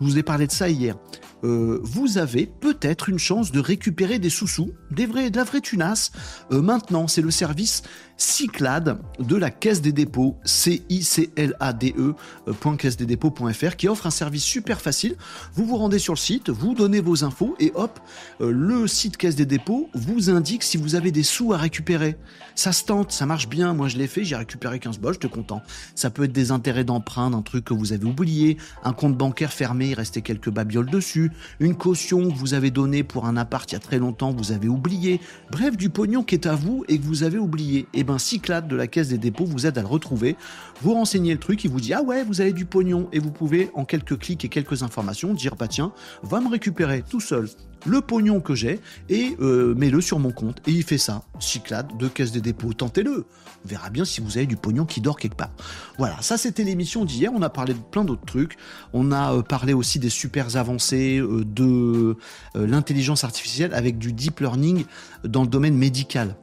Je 0.00 0.06
vous 0.06 0.18
ai 0.18 0.24
parlé 0.24 0.48
de 0.48 0.52
ça 0.52 0.68
hier. 0.68 0.96
Euh, 1.44 1.78
vous 1.82 2.18
avez 2.18 2.46
peut-être 2.46 3.08
une 3.08 3.18
chance 3.18 3.52
de 3.52 3.60
récupérer 3.60 4.18
des 4.18 4.30
sous-sous, 4.30 4.72
des 4.90 5.06
vrais, 5.06 5.30
de 5.30 5.36
la 5.36 5.44
vraie 5.44 5.60
tunasse. 5.60 6.10
Euh, 6.52 6.62
maintenant, 6.62 7.06
c'est 7.06 7.22
le 7.22 7.30
service 7.30 7.82
Cyclade 8.16 8.98
de 9.18 9.36
la 9.36 9.50
Caisse 9.50 9.82
des 9.82 9.92
dépôts, 9.92 10.36
C-I-C-L-A-D-E, 10.44 12.14
euh, 12.48 13.70
qui 13.76 13.88
offre 13.88 14.06
un 14.06 14.10
service 14.10 14.44
super 14.44 14.80
facile. 14.80 15.16
Vous 15.54 15.66
vous 15.66 15.76
rendez 15.76 15.98
sur 15.98 16.14
le 16.14 16.18
site, 16.18 16.50
vous 16.50 16.74
donnez 16.74 17.00
vos 17.00 17.24
infos 17.24 17.56
et 17.58 17.72
hop, 17.74 17.98
le 18.40 18.86
site 18.86 19.16
Caisse 19.16 19.36
des 19.36 19.46
dépôts 19.46 19.88
vous 19.94 20.30
indique 20.30 20.62
si 20.62 20.76
vous 20.76 20.94
avez 20.94 21.10
des 21.10 21.22
sous 21.22 21.52
à 21.52 21.56
récupérer. 21.56 22.16
Ça 22.54 22.72
se 22.72 22.84
tente, 22.84 23.10
ça 23.10 23.26
marche 23.26 23.48
bien. 23.48 23.74
Moi, 23.74 23.88
je 23.88 23.98
l'ai 23.98 24.06
fait, 24.06 24.24
j'ai 24.24 24.36
récupéré 24.36 24.78
15 24.78 24.98
balles, 24.98 25.14
j'étais 25.14 25.28
content. 25.28 25.62
Ça 25.94 26.10
peut 26.10 26.24
être 26.24 26.32
des 26.32 26.50
intérêts 26.50 26.84
d'emprunt 26.84 27.30
d'un 27.30 27.42
truc 27.42 27.64
que 27.64 27.74
vous 27.74 27.92
avez 27.92 28.04
oublié, 28.04 28.58
un 28.84 28.92
compte 28.92 29.16
bancaire 29.16 29.52
fermé, 29.52 29.88
il 29.88 29.94
restait 29.94 30.22
quelques 30.22 30.50
babioles 30.50 30.90
dessus, 30.90 31.32
une 31.60 31.74
caution 31.74 32.30
que 32.30 32.36
vous 32.36 32.54
avez 32.54 32.70
donnée 32.70 33.02
pour 33.02 33.26
un 33.26 33.36
appart 33.36 33.70
il 33.70 33.74
y 33.74 33.76
a 33.76 33.80
très 33.80 33.98
longtemps, 33.98 34.32
vous 34.32 34.52
avez 34.52 34.68
oublié. 34.68 35.20
Bref, 35.50 35.76
du 35.76 35.90
pognon 35.90 36.22
qui 36.22 36.34
est 36.34 36.46
à 36.46 36.54
vous 36.54 36.84
et 36.88 36.98
que 36.98 37.04
vous 37.04 37.22
avez 37.22 37.38
oublié. 37.38 37.86
Eh 38.04 38.06
ben, 38.06 38.18
Cyclade 38.18 38.68
de 38.68 38.76
la 38.76 38.86
Caisse 38.86 39.08
des 39.08 39.18
dépôts 39.18 39.46
vous 39.46 39.66
aide 39.66 39.78
à 39.78 39.80
le 39.80 39.88
retrouver. 39.88 40.36
Vous 40.82 40.92
renseignez 40.92 41.32
le 41.32 41.40
truc, 41.40 41.64
il 41.64 41.70
vous 41.70 41.80
dit, 41.80 41.94
ah 41.94 42.02
ouais, 42.02 42.22
vous 42.22 42.42
avez 42.42 42.52
du 42.52 42.66
pognon. 42.66 43.08
Et 43.12 43.18
vous 43.18 43.30
pouvez, 43.30 43.70
en 43.74 43.86
quelques 43.86 44.18
clics 44.18 44.44
et 44.44 44.50
quelques 44.50 44.82
informations, 44.82 45.32
dire, 45.32 45.56
bah 45.56 45.68
tiens, 45.68 45.92
va 46.22 46.40
me 46.40 46.50
récupérer 46.50 47.02
tout 47.08 47.20
seul 47.20 47.48
le 47.86 48.00
pognon 48.00 48.40
que 48.40 48.54
j'ai 48.54 48.80
et 49.08 49.36
euh, 49.40 49.74
mets-le 49.74 50.00
sur 50.00 50.18
mon 50.18 50.32
compte. 50.32 50.60
Et 50.66 50.70
il 50.70 50.82
fait 50.82 50.98
ça. 50.98 51.22
Cyclade 51.38 51.96
de 51.98 52.08
Caisse 52.08 52.32
des 52.32 52.40
dépôts. 52.40 52.72
Tentez-le. 52.72 53.26
On 53.64 53.68
verra 53.68 53.90
bien 53.90 54.04
si 54.04 54.20
vous 54.20 54.36
avez 54.36 54.46
du 54.46 54.56
pognon 54.56 54.84
qui 54.84 55.00
dort 55.00 55.18
quelque 55.18 55.36
part. 55.36 55.50
Voilà, 55.98 56.20
ça 56.20 56.36
c'était 56.36 56.64
l'émission 56.64 57.04
d'hier. 57.04 57.30
On 57.34 57.42
a 57.42 57.50
parlé 57.50 57.74
de 57.74 57.78
plein 57.78 58.04
d'autres 58.04 58.24
trucs. 58.24 58.56
On 58.92 59.12
a 59.12 59.34
euh, 59.34 59.42
parlé 59.42 59.72
aussi 59.72 59.98
des 59.98 60.10
super 60.10 60.56
avancées 60.56 61.18
euh, 61.18 61.44
de 61.44 62.16
l'intelligence 62.54 63.24
artificielle 63.24 63.72
avec 63.74 63.98
du 63.98 64.12
deep 64.12 64.40
learning 64.40 64.84
dans 65.24 65.42
le 65.42 65.48
domaine 65.48 65.76
médical. 65.76 66.36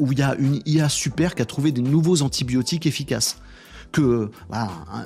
Où 0.00 0.12
il 0.12 0.18
y 0.18 0.22
a 0.22 0.34
une 0.36 0.60
IA 0.66 0.88
super 0.88 1.34
qui 1.34 1.42
a 1.42 1.44
trouvé 1.44 1.72
des 1.72 1.82
nouveaux 1.82 2.22
antibiotiques 2.22 2.86
efficaces 2.86 3.36
que 3.92 4.30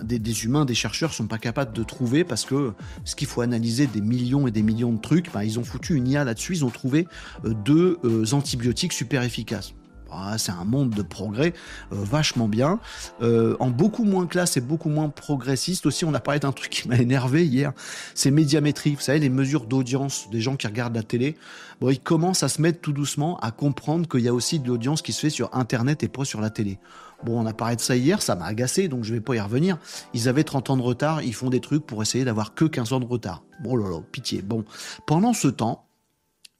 des, 0.02 0.44
humains, 0.44 0.64
des 0.64 0.74
chercheurs 0.74 1.12
sont 1.12 1.26
pas 1.26 1.38
capables 1.38 1.72
de 1.72 1.82
trouver 1.82 2.22
parce 2.22 2.44
que 2.44 2.72
ce 3.04 3.16
qu'il 3.16 3.26
faut 3.26 3.40
analyser 3.40 3.86
des 3.86 4.00
millions 4.00 4.46
et 4.46 4.50
des 4.50 4.62
millions 4.62 4.92
de 4.92 5.00
trucs, 5.00 5.32
bah, 5.32 5.44
ils 5.44 5.58
ont 5.58 5.64
foutu 5.64 5.94
une 5.94 6.06
IA 6.06 6.24
là-dessus, 6.24 6.52
ils 6.52 6.64
ont 6.64 6.70
trouvé 6.70 7.08
deux 7.44 7.98
antibiotiques 8.32 8.92
super 8.92 9.22
efficaces. 9.22 9.74
Ah, 10.16 10.38
c'est 10.38 10.52
un 10.52 10.64
monde 10.64 10.90
de 10.90 11.02
progrès 11.02 11.54
euh, 11.92 11.96
vachement 11.96 12.48
bien, 12.48 12.78
euh, 13.22 13.56
en 13.60 13.70
beaucoup 13.70 14.04
moins 14.04 14.26
classe 14.26 14.56
et 14.56 14.60
beaucoup 14.60 14.88
moins 14.88 15.08
progressiste. 15.08 15.86
Aussi, 15.86 16.04
on 16.04 16.14
a 16.14 16.20
parlé 16.20 16.40
d'un 16.40 16.52
truc 16.52 16.70
qui 16.70 16.88
m'a 16.88 16.96
énervé 16.96 17.46
hier, 17.46 17.72
c'est 18.14 18.30
médiamétrie. 18.30 18.94
Vous 18.94 19.00
savez, 19.00 19.18
les 19.18 19.28
mesures 19.28 19.66
d'audience 19.66 20.28
des 20.30 20.40
gens 20.40 20.56
qui 20.56 20.66
regardent 20.66 20.96
la 20.96 21.02
télé. 21.02 21.36
Bon, 21.80 21.90
ils 21.90 22.00
commencent 22.00 22.42
à 22.42 22.48
se 22.48 22.62
mettre 22.62 22.80
tout 22.80 22.92
doucement 22.92 23.38
à 23.40 23.50
comprendre 23.50 24.08
qu'il 24.08 24.20
y 24.20 24.28
a 24.28 24.34
aussi 24.34 24.58
de 24.58 24.68
l'audience 24.68 25.02
qui 25.02 25.12
se 25.12 25.20
fait 25.20 25.30
sur 25.30 25.54
Internet 25.54 26.02
et 26.02 26.08
pas 26.08 26.24
sur 26.24 26.40
la 26.40 26.50
télé. 26.50 26.78
Bon, 27.24 27.40
on 27.40 27.46
a 27.46 27.54
parlé 27.54 27.76
de 27.76 27.80
ça 27.80 27.96
hier, 27.96 28.20
ça 28.20 28.34
m'a 28.34 28.44
agacé, 28.44 28.88
donc 28.88 29.04
je 29.04 29.14
vais 29.14 29.20
pas 29.20 29.34
y 29.34 29.40
revenir. 29.40 29.78
Ils 30.12 30.28
avaient 30.28 30.44
30 30.44 30.70
ans 30.70 30.76
de 30.76 30.82
retard, 30.82 31.22
ils 31.22 31.34
font 31.34 31.48
des 31.48 31.60
trucs 31.60 31.86
pour 31.86 32.02
essayer 32.02 32.24
d'avoir 32.24 32.54
que 32.54 32.64
15 32.64 32.92
ans 32.92 33.00
de 33.00 33.06
retard. 33.06 33.42
Bon, 33.62 33.76
là, 33.76 33.88
là, 33.88 34.00
pitié. 34.12 34.42
Bon, 34.42 34.64
pendant 35.06 35.32
ce 35.32 35.48
temps, 35.48 35.86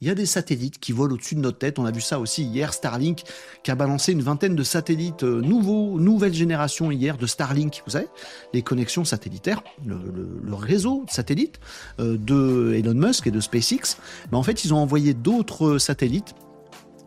il 0.01 0.07
y 0.07 0.11
a 0.11 0.15
des 0.15 0.25
satellites 0.25 0.77
qui 0.79 0.91
volent 0.91 1.13
au-dessus 1.13 1.35
de 1.35 1.39
notre 1.39 1.57
tête. 1.57 1.79
On 1.79 1.85
a 1.85 1.91
vu 1.91 2.01
ça 2.01 2.19
aussi 2.19 2.43
hier. 2.43 2.73
Starlink 2.73 3.23
qui 3.63 3.71
a 3.71 3.75
balancé 3.75 4.11
une 4.11 4.21
vingtaine 4.21 4.55
de 4.55 4.63
satellites 4.63 5.23
euh, 5.23 5.41
nouveaux, 5.41 5.99
nouvelle 5.99 6.33
génération 6.33 6.91
hier 6.91 7.17
de 7.17 7.25
Starlink. 7.25 7.81
Vous 7.85 7.91
savez, 7.91 8.07
les 8.53 8.61
connexions 8.61 9.05
satellitaires, 9.05 9.63
le, 9.85 10.53
réseau 10.53 11.03
de 11.05 11.11
satellites 11.11 11.59
euh, 11.99 12.17
de 12.17 12.73
Elon 12.75 12.93
Musk 12.93 13.27
et 13.27 13.31
de 13.31 13.39
SpaceX. 13.39 13.97
Mais 14.31 14.37
en 14.37 14.43
fait, 14.43 14.65
ils 14.65 14.73
ont 14.73 14.77
envoyé 14.77 15.13
d'autres 15.13 15.77
satellites 15.77 16.35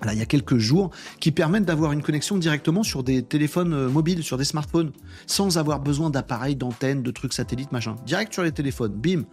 Là, 0.05 0.13
il 0.13 0.19
y 0.21 0.23
a 0.23 0.27
quelques 0.27 0.59
jours, 0.59 0.91
qui 1.19 1.33
permettent 1.33 1.65
d'avoir 1.65 1.91
une 1.91 2.03
connexion 2.03 2.39
directement 2.39 2.85
sur 2.85 3.03
des 3.03 3.25
téléphones 3.25 3.75
euh, 3.75 3.89
mobiles, 3.89 4.23
sur 4.23 4.37
des 4.37 4.45
smartphones, 4.45 4.93
sans 5.27 5.59
avoir 5.59 5.81
besoin 5.81 6.09
d'appareils, 6.09 6.55
d'antennes, 6.55 7.03
de 7.03 7.11
trucs 7.11 7.33
satellites, 7.33 7.73
machin. 7.73 7.97
Direct 8.07 8.33
sur 8.33 8.45
les 8.45 8.53
téléphones, 8.53 8.93
bim 8.93 9.25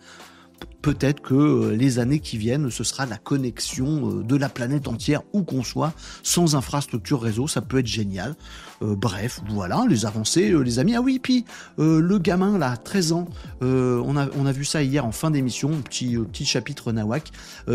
peut-être 0.82 1.22
que 1.22 1.34
euh, 1.34 1.76
les 1.76 2.00
années 2.00 2.20
qui 2.20 2.38
viennent, 2.38 2.70
ce 2.70 2.84
sera 2.84 3.06
la 3.06 3.18
connexion 3.18 4.20
euh, 4.20 4.24
de 4.24 4.36
la 4.36 4.50
planète 4.50 4.88
entière 4.88 5.22
où 5.34 5.44
qu'on 5.44 5.64
soit, 5.64 5.94
sans 6.24 6.56
infrastructure 6.56 7.22
réseau, 7.22 7.48
ça 7.48 7.62
peut 7.62 7.80
être 7.80 7.88
génial. 7.88 8.36
Euh, 8.82 8.96
bref, 8.96 9.42
voilà, 9.50 9.86
les 9.90 10.06
avancées, 10.06 10.54
les 10.64 10.80
amis. 10.80 10.96
Ah 10.96 11.02
oui, 11.02 11.20
puis 11.20 11.46
le 11.78 12.18
gamin 12.18 12.58
là, 12.58 12.78
13 12.78 13.12
ans, 13.14 13.28
on, 13.62 14.18
a, 14.18 14.28
on 14.38 14.46
a 14.46 14.52
vu 14.52 14.66
ça 14.66 14.84
hier 14.84 15.06
en 15.06 15.12
fin 15.12 15.32
d'émission, 15.32 15.70
petit, 15.82 16.18
petit 16.18 16.46
chapitre 16.46 16.92
Nawak, 16.92 17.32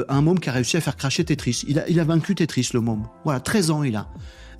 un 0.08 0.20
môme 0.22 0.38
qui 0.38 0.48
a 0.48 0.52
réussi 0.52 0.76
à 0.76 0.80
faire 0.80 0.96
cracher 0.96 1.24
Tetris. 1.24 1.64
Il 1.68 1.78
a, 1.78 1.88
il 1.88 2.00
a 2.00 2.04
vaincu 2.04 2.34
Tetris, 2.34 2.70
le 2.74 2.80
môme. 2.80 3.06
Voilà, 3.24 3.40
13 3.40 3.70
ans 3.70 3.82
il 3.82 3.96
a. 3.96 4.08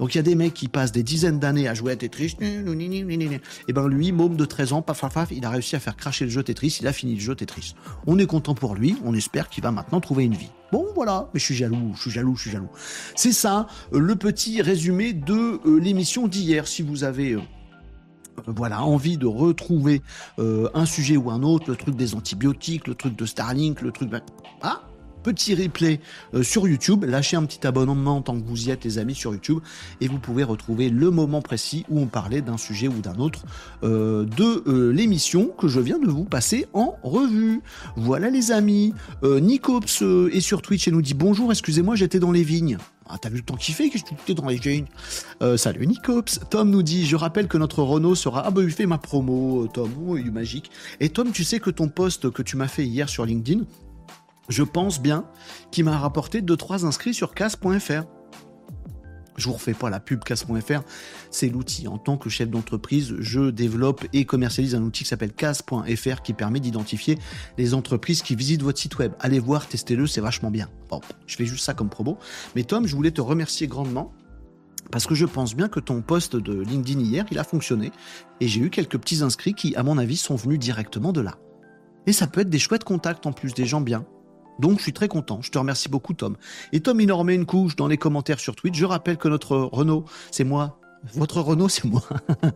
Donc 0.01 0.15
il 0.15 0.17
y 0.17 0.19
a 0.19 0.23
des 0.23 0.35
mecs 0.35 0.55
qui 0.55 0.69
passent 0.69 0.93
des 0.93 1.03
dizaines 1.03 1.39
d'années 1.39 1.69
à 1.69 1.75
jouer 1.75 1.93
à 1.93 1.97
Tetris. 1.97 2.35
Et 2.41 3.73
ben 3.73 3.87
lui, 3.87 4.13
môme 4.13 4.35
de 4.35 4.45
13 4.47 4.73
ans, 4.73 4.83
paf, 4.83 5.03
paf, 5.03 5.13
paf, 5.13 5.29
il 5.31 5.45
a 5.45 5.51
réussi 5.51 5.77
à 5.77 5.81
faire 5.81 5.95
cracher 5.95 6.25
le 6.25 6.31
jeu 6.31 6.43
Tetris. 6.43 6.79
Il 6.81 6.87
a 6.87 6.93
fini 6.95 7.15
le 7.15 7.21
jeu 7.21 7.35
Tetris. 7.35 7.75
On 8.07 8.19
est 8.19 8.27
content 8.27 8.55
pour 8.55 8.75
lui. 8.75 8.97
On 9.05 9.15
espère 9.15 9.51
qu'il 9.51 9.63
va 9.63 9.71
maintenant 9.71 10.01
trouver 10.01 10.25
une 10.25 10.35
vie. 10.35 10.49
Bon, 10.73 10.87
voilà. 10.95 11.29
Mais 11.35 11.41
je 11.41 11.45
suis 11.45 11.55
jaloux, 11.55 11.93
je 11.97 12.01
suis 12.01 12.11
jaloux, 12.11 12.35
je 12.35 12.43
suis 12.43 12.51
jaloux. 12.51 12.71
C'est 13.15 13.33
ça, 13.33 13.67
euh, 13.93 13.99
le 13.99 14.17
petit 14.17 14.63
résumé 14.63 15.13
de 15.13 15.61
euh, 15.67 15.79
l'émission 15.79 16.29
d'hier. 16.29 16.67
Si 16.67 16.81
vous 16.81 17.05
avez 17.05 17.33
euh, 17.33 17.41
voilà, 18.47 18.83
envie 18.83 19.19
de 19.19 19.27
retrouver 19.27 20.01
un 20.39 20.87
sujet 20.87 21.19
ou 21.19 21.31
un 21.31 21.43
autre, 21.43 21.69
le 21.69 21.77
truc 21.77 21.95
des 21.95 22.15
antibiotiques, 22.15 22.87
le 22.87 22.95
truc 22.95 23.17
de 23.17 23.27
Starlink, 23.27 23.83
le 23.83 23.93
truc... 23.93 24.11
Ah 24.63 24.81
petit 25.23 25.55
replay 25.55 26.01
euh, 26.35 26.43
sur 26.43 26.67
YouTube. 26.67 27.05
Lâchez 27.05 27.37
un 27.37 27.45
petit 27.45 27.67
abonnement 27.67 28.23
tant 28.23 28.39
que 28.39 28.45
vous 28.45 28.69
y 28.69 28.71
êtes, 28.71 28.85
les 28.85 28.99
amis, 28.99 29.15
sur 29.15 29.33
YouTube. 29.33 29.61
Et 30.01 30.09
vous 30.09 30.19
pouvez 30.19 30.43
retrouver 30.43 30.89
le 30.89 31.11
moment 31.11 31.43
précis 31.43 31.85
où 31.89 32.01
on 32.01 32.07
parlait 32.07 32.41
d'un 32.41 32.57
sujet 32.57 32.89
ou 32.89 33.01
d'un 33.01 33.17
autre 33.17 33.45
euh, 33.83 34.25
de 34.25 34.65
euh, 34.67 34.93
l'émission 34.93 35.47
que 35.47 35.69
je 35.69 35.81
viens 35.81 35.99
de 35.99 36.09
vous 36.09 36.25
passer 36.25 36.67
en 36.73 36.97
revue. 37.03 37.61
Voilà, 37.97 38.31
les 38.31 38.53
amis. 38.53 38.95
Nicops 39.23 40.03
est 40.33 40.41
sur 40.41 40.63
Twitch 40.63 40.89
et 40.89 40.91
nous 40.91 41.03
dit 41.03 41.15
bonjour, 41.15 41.51
excusez-moi, 41.51 41.95
j'étais 41.95 42.19
dans 42.19 42.33
les 42.33 42.43
vignes. 42.43 42.79
Ah, 43.09 43.17
t'as 43.21 43.29
vu 43.29 43.37
le 43.37 43.43
temps 43.43 43.57
qu'il 43.57 43.75
fait 43.75 43.91
Qu'est-ce 43.91 44.05
que 44.05 44.15
tu 44.25 44.35
dans 44.35 44.47
les 44.47 44.57
vignes 44.57 44.87
Salut 45.57 45.87
Nicops. 45.87 46.41
Tom 46.49 46.71
nous 46.71 46.83
dit 46.83 47.07
Je 47.07 47.17
rappelle 47.17 47.49
que 47.49 47.59
notre 47.59 47.83
Renault 47.83 48.15
sera. 48.15 48.47
Ah, 48.47 48.51
bah, 48.51 48.63
il 48.63 48.71
fait 48.71 48.87
ma 48.87 48.99
promo, 48.99 49.67
Tom. 49.73 49.91
Oh, 50.07 50.17
il 50.17 50.29
est 50.29 50.31
magique. 50.31 50.71
Et 51.01 51.09
Tom, 51.09 51.33
tu 51.33 51.45
sais 51.45 51.59
que 51.61 51.71
ton 51.71 51.89
post 51.89 52.31
que 52.31 52.43
tu 52.43 52.57
m'as 52.57 52.69
fait 52.69 52.87
hier 52.87 53.09
sur 53.09 53.27
LinkedIn, 53.27 53.65
je 54.51 54.63
pense 54.63 55.01
bien 55.01 55.25
qu'il 55.71 55.85
m'a 55.85 55.97
rapporté 55.97 56.43
2-3 56.43 56.85
inscrits 56.85 57.15
sur 57.15 57.33
casse.fr. 57.33 58.05
Je 59.37 59.47
vous 59.47 59.55
refais 59.55 59.73
pas 59.73 59.89
la 59.89 60.01
pub 60.01 60.23
casse.fr, 60.23 60.83
c'est 61.31 61.49
l'outil. 61.49 61.89
En 61.89 61.97
tant 61.97 62.19
que 62.19 62.29
chef 62.29 62.51
d'entreprise, 62.51 63.15
je 63.21 63.51
développe 63.51 64.05
et 64.13 64.27
commercialise 64.27 64.75
un 64.75 64.83
outil 64.83 65.05
qui 65.05 65.09
s'appelle 65.09 65.33
casse.fr 65.33 66.23
qui 66.23 66.35
permet 66.35 66.61
d'identifier 66.61 67.19
les 67.57 67.73
entreprises 67.73 68.21
qui 68.21 68.35
visitent 68.35 68.63
votre 68.63 68.79
site 68.79 68.99
web. 68.99 69.13
Allez 69.19 69.39
voir, 69.39 69.67
testez-le, 69.67 70.07
c'est 70.07 70.21
vachement 70.21 70.51
bien. 70.51 70.69
Bon, 70.91 71.01
je 71.27 71.37
fais 71.37 71.47
juste 71.47 71.65
ça 71.65 71.73
comme 71.73 71.89
promo. 71.89 72.19
Mais 72.55 72.65
Tom, 72.65 72.87
je 72.87 72.95
voulais 72.95 73.13
te 73.13 73.23
remercier 73.23 73.67
grandement 73.67 74.13
parce 74.91 75.07
que 75.07 75.15
je 75.15 75.25
pense 75.25 75.55
bien 75.55 75.69
que 75.69 75.81
ton 75.81 76.03
post 76.03 76.37
de 76.37 76.61
LinkedIn 76.61 77.01
hier, 77.01 77.25
il 77.31 77.39
a 77.39 77.45
fonctionné 77.45 77.93
et 78.41 78.49
j'ai 78.49 78.61
eu 78.61 78.69
quelques 78.69 78.99
petits 78.99 79.23
inscrits 79.23 79.55
qui, 79.55 79.75
à 79.77 79.83
mon 79.83 79.97
avis, 79.97 80.17
sont 80.17 80.37
venus 80.37 80.59
directement 80.59 81.13
de 81.13 81.21
là. 81.21 81.39
Et 82.07 82.13
ça 82.13 82.27
peut 82.27 82.41
être 82.41 82.51
des 82.51 82.59
chouettes 82.59 82.85
contacts 82.85 83.25
en 83.27 83.33
plus, 83.33 83.55
des 83.55 83.65
gens 83.65 83.81
bien. 83.81 84.05
Donc 84.61 84.79
je 84.79 84.83
suis 84.83 84.93
très 84.93 85.09
content. 85.09 85.41
Je 85.43 85.51
te 85.51 85.59
remercie 85.59 85.89
beaucoup 85.89 86.15
Tom. 86.15 86.37
Et 86.73 86.81
Tom, 86.81 87.01
il 87.01 87.13
en 87.13 87.19
remet 87.19 87.35
une 87.35 87.47
couche 87.47 87.77
dans 87.77 87.89
les 87.89 87.97
commentaires 87.97 88.41
sur 88.41 88.55
Twitch. 88.55 88.77
Je 88.77 88.85
rappelle 88.85 89.17
que 89.17 89.29
notre 89.29 89.57
Renault, 89.57 90.05
c'est 90.31 90.45
moi, 90.45 90.81
Votre 91.15 91.41
Renault, 91.41 91.69
c'est 91.69 91.87
moi. 91.87 92.03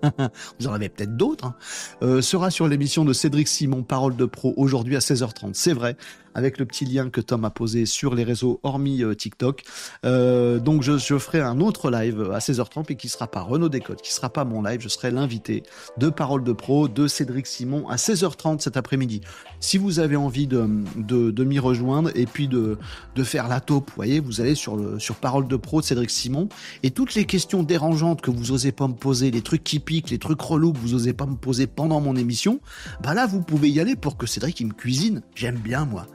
Vous 0.61 0.67
en 0.67 0.75
avez 0.75 0.91
peut-être 0.91 1.17
d'autres. 1.17 1.47
Hein. 1.47 1.55
Euh, 2.03 2.21
sera 2.21 2.51
sur 2.51 2.69
l'émission 2.69 3.05
de 3.05 3.15
Cédric 3.15 3.49
Simon, 3.49 3.83
Parole 3.83 4.17
de 4.17 4.27
Pro, 4.27 4.53
aujourd'hui 4.57 4.97
à 4.97 4.99
16h30. 4.99 5.55
C'est 5.55 5.73
vrai 5.73 5.97
avec 6.35 6.59
le 6.59 6.67
petit 6.67 6.85
lien 6.85 7.11
que 7.11 7.21
Tom 7.21 7.45
a 7.45 7.51
posé 7.51 7.87
sur 7.87 8.15
les 8.15 8.25
réseaux 8.25 8.61
hormis 8.63 9.03
euh, 9.03 9.15
TikTok. 9.15 9.63
Euh, 10.05 10.59
donc 10.59 10.83
je, 10.83 10.99
ferai 11.19 11.41
un 11.41 11.61
autre 11.61 11.91
live 11.91 12.31
à 12.33 12.39
16h30 12.39 12.93
et 12.93 12.97
qui 12.97 13.09
sera 13.09 13.29
pas 13.29 13.41
Renaud 13.41 13.69
Décode, 13.69 14.01
qui 14.01 14.13
sera 14.13 14.29
pas 14.29 14.45
mon 14.45 14.63
live, 14.63 14.81
je 14.81 14.89
serai 14.89 15.11
l'invité 15.11 15.63
de 15.97 16.09
Parole 16.09 16.45
de 16.45 16.53
Pro 16.53 16.89
de 16.89 17.07
Cédric 17.07 17.47
Simon 17.47 17.89
à 17.89 17.97
16h30 17.97 18.61
cet 18.61 18.77
après-midi. 18.77 19.21
Si 19.61 19.79
vous 19.79 20.01
avez 20.01 20.17
envie 20.17 20.47
de, 20.47 20.69
de, 20.97 21.45
m'y 21.45 21.59
rejoindre 21.59 22.11
et 22.15 22.27
puis 22.27 22.49
de, 22.49 22.79
de 23.15 23.25
faire 23.25 23.49
la 23.49 23.61
taupe, 23.61 23.91
vous 23.91 23.97
voyez, 23.97 24.21
vous 24.21 24.41
allez 24.41 24.55
sur, 24.55 25.01
sur 25.01 25.17
Parole 25.17 25.47
de 25.47 25.57
Pro 25.57 25.81
de 25.81 25.87
Cédric 25.87 26.11
Simon 26.11 26.49
et 26.83 26.91
toutes 26.91 27.15
les 27.15 27.25
questions 27.25 27.63
dérangeantes 27.63 28.21
que 28.21 28.31
vous 28.31 28.53
osez 28.53 28.73
pas 28.73 28.89
me 28.89 28.95
poser, 28.95 29.31
les 29.31 29.43
trucs 29.43 29.65
qui 29.65 29.79
piquent, 29.79 30.11
les 30.11 30.19
trucs 30.19 30.41
relous 30.41 30.73
que 30.73 30.79
vous 30.79 30.95
osez 30.95 31.13
pas 31.13 31.27
me 31.27 31.37
poser 31.37 31.67
pendant 31.67 32.01
mon 32.01 32.17
émission, 32.17 32.61
bah 33.03 33.15
là 33.15 33.27
vous 33.27 33.41
pouvez 33.41 33.71
y 33.71 33.81
aller 33.81 33.97
pour 33.97 34.17
que 34.17 34.27
Cédric 34.27 34.61
il 34.61 34.69
me 34.69 34.73
cuisine. 34.73 35.23
J'aime 35.35 35.59
bien 35.59 35.85
moi. 35.85 36.07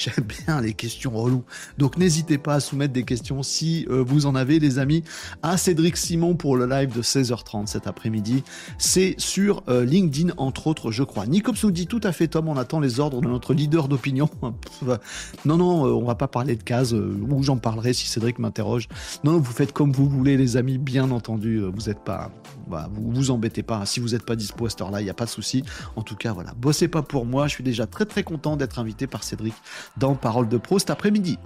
J'aime 0.00 0.24
bien 0.46 0.62
les 0.62 0.72
questions 0.72 1.10
reloues. 1.10 1.44
Donc 1.76 1.98
n'hésitez 1.98 2.38
pas 2.38 2.54
à 2.54 2.60
soumettre 2.60 2.94
des 2.94 3.02
questions 3.02 3.42
si 3.42 3.86
euh, 3.90 4.02
vous 4.02 4.24
en 4.24 4.34
avez, 4.34 4.58
les 4.58 4.78
amis, 4.78 5.04
à 5.42 5.58
Cédric 5.58 5.98
Simon 5.98 6.36
pour 6.36 6.56
le 6.56 6.66
live 6.66 6.96
de 6.96 7.02
16h30 7.02 7.66
cet 7.66 7.86
après-midi. 7.86 8.42
C'est 8.78 9.14
sur 9.18 9.62
euh, 9.68 9.84
LinkedIn, 9.84 10.32
entre 10.38 10.68
autres, 10.68 10.90
je 10.90 11.02
crois. 11.02 11.26
Nicops 11.26 11.62
nous 11.64 11.70
dit 11.70 11.86
tout 11.86 12.00
à 12.02 12.12
fait, 12.12 12.28
Tom, 12.28 12.48
on 12.48 12.56
attend 12.56 12.80
les 12.80 12.98
ordres 12.98 13.20
de 13.20 13.28
notre 13.28 13.52
leader 13.52 13.88
d'opinion. 13.88 14.30
non, 15.44 15.58
non, 15.58 15.86
euh, 15.86 15.90
on 15.90 16.04
va 16.06 16.14
pas 16.14 16.28
parler 16.28 16.56
de 16.56 16.62
cases, 16.62 16.92
ou 16.92 17.42
j'en 17.42 17.58
parlerai 17.58 17.92
si 17.92 18.06
Cédric 18.06 18.38
m'interroge. 18.38 18.88
Non, 19.22 19.38
vous 19.38 19.52
faites 19.52 19.74
comme 19.74 19.92
vous 19.92 20.08
voulez, 20.08 20.38
les 20.38 20.56
amis, 20.56 20.78
bien 20.78 21.10
entendu. 21.10 21.60
Vous 21.74 21.90
êtes 21.90 22.02
pas, 22.02 22.30
bah, 22.68 22.88
vous 22.94 23.10
vous 23.10 23.30
embêtez 23.30 23.62
pas. 23.62 23.84
Si 23.84 24.00
vous 24.00 24.08
n'êtes 24.10 24.24
pas 24.24 24.36
dispo 24.36 24.64
à 24.64 24.70
cette 24.70 24.80
heure-là, 24.80 25.02
il 25.02 25.04
n'y 25.04 25.10
a 25.10 25.14
pas 25.14 25.26
de 25.26 25.30
souci. 25.30 25.62
En 25.94 26.02
tout 26.02 26.16
cas, 26.16 26.32
voilà, 26.32 26.54
bossez 26.56 26.88
pas 26.88 27.02
pour 27.02 27.26
moi. 27.26 27.48
Je 27.48 27.52
suis 27.52 27.64
déjà 27.64 27.86
très 27.86 28.06
très 28.06 28.22
content 28.22 28.56
d'être 28.56 28.78
invité 28.78 29.06
par 29.06 29.24
Cédric 29.24 29.52
dans 29.96 30.14
Parole 30.14 30.48
de 30.48 30.58
Pro 30.58 30.78
cet 30.78 30.90
après-midi. 30.90 31.38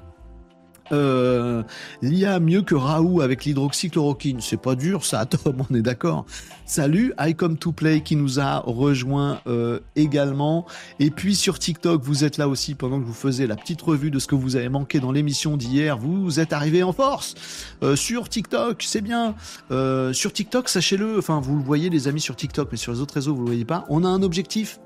Euh, 0.92 1.62
L'IA 2.02 2.40
mieux 2.40 2.62
que 2.62 2.74
Raoult 2.74 3.20
avec 3.20 3.44
l'hydroxychloroquine. 3.44 4.40
C'est 4.40 4.60
pas 4.60 4.74
dur, 4.74 5.04
ça, 5.04 5.24
Tom, 5.26 5.64
on 5.70 5.74
est 5.74 5.82
d'accord. 5.82 6.26
Salut, 6.66 7.12
I 7.18 7.34
Come 7.34 7.58
to 7.58 7.72
Play 7.72 8.02
qui 8.02 8.16
nous 8.16 8.40
a 8.40 8.60
rejoint 8.60 9.40
euh, 9.46 9.80
également. 9.96 10.66
Et 10.98 11.10
puis 11.10 11.34
sur 11.34 11.58
TikTok, 11.58 12.02
vous 12.02 12.24
êtes 12.24 12.38
là 12.38 12.48
aussi 12.48 12.74
pendant 12.74 13.00
que 13.00 13.04
vous 13.04 13.14
faisiez 13.14 13.46
la 13.46 13.56
petite 13.56 13.80
revue 13.82 14.10
de 14.10 14.18
ce 14.18 14.26
que 14.26 14.34
vous 14.34 14.56
avez 14.56 14.68
manqué 14.68 15.00
dans 15.00 15.12
l'émission 15.12 15.56
d'hier. 15.56 15.98
Vous 15.98 16.40
êtes 16.40 16.52
arrivé 16.52 16.82
en 16.82 16.92
force 16.92 17.34
euh, 17.82 17.96
sur 17.96 18.28
TikTok, 18.28 18.82
c'est 18.82 19.02
bien. 19.02 19.34
Euh, 19.70 20.12
sur 20.12 20.32
TikTok, 20.32 20.68
sachez-le, 20.68 21.18
enfin 21.18 21.40
vous 21.40 21.56
le 21.56 21.62
voyez 21.62 21.90
les 21.90 22.08
amis 22.08 22.20
sur 22.20 22.36
TikTok, 22.36 22.68
mais 22.72 22.78
sur 22.78 22.92
les 22.92 23.00
autres 23.00 23.14
réseaux 23.14 23.34
vous 23.34 23.42
le 23.42 23.48
voyez 23.48 23.64
pas. 23.64 23.84
On 23.88 24.04
a 24.04 24.08
un 24.08 24.22
objectif. 24.22 24.80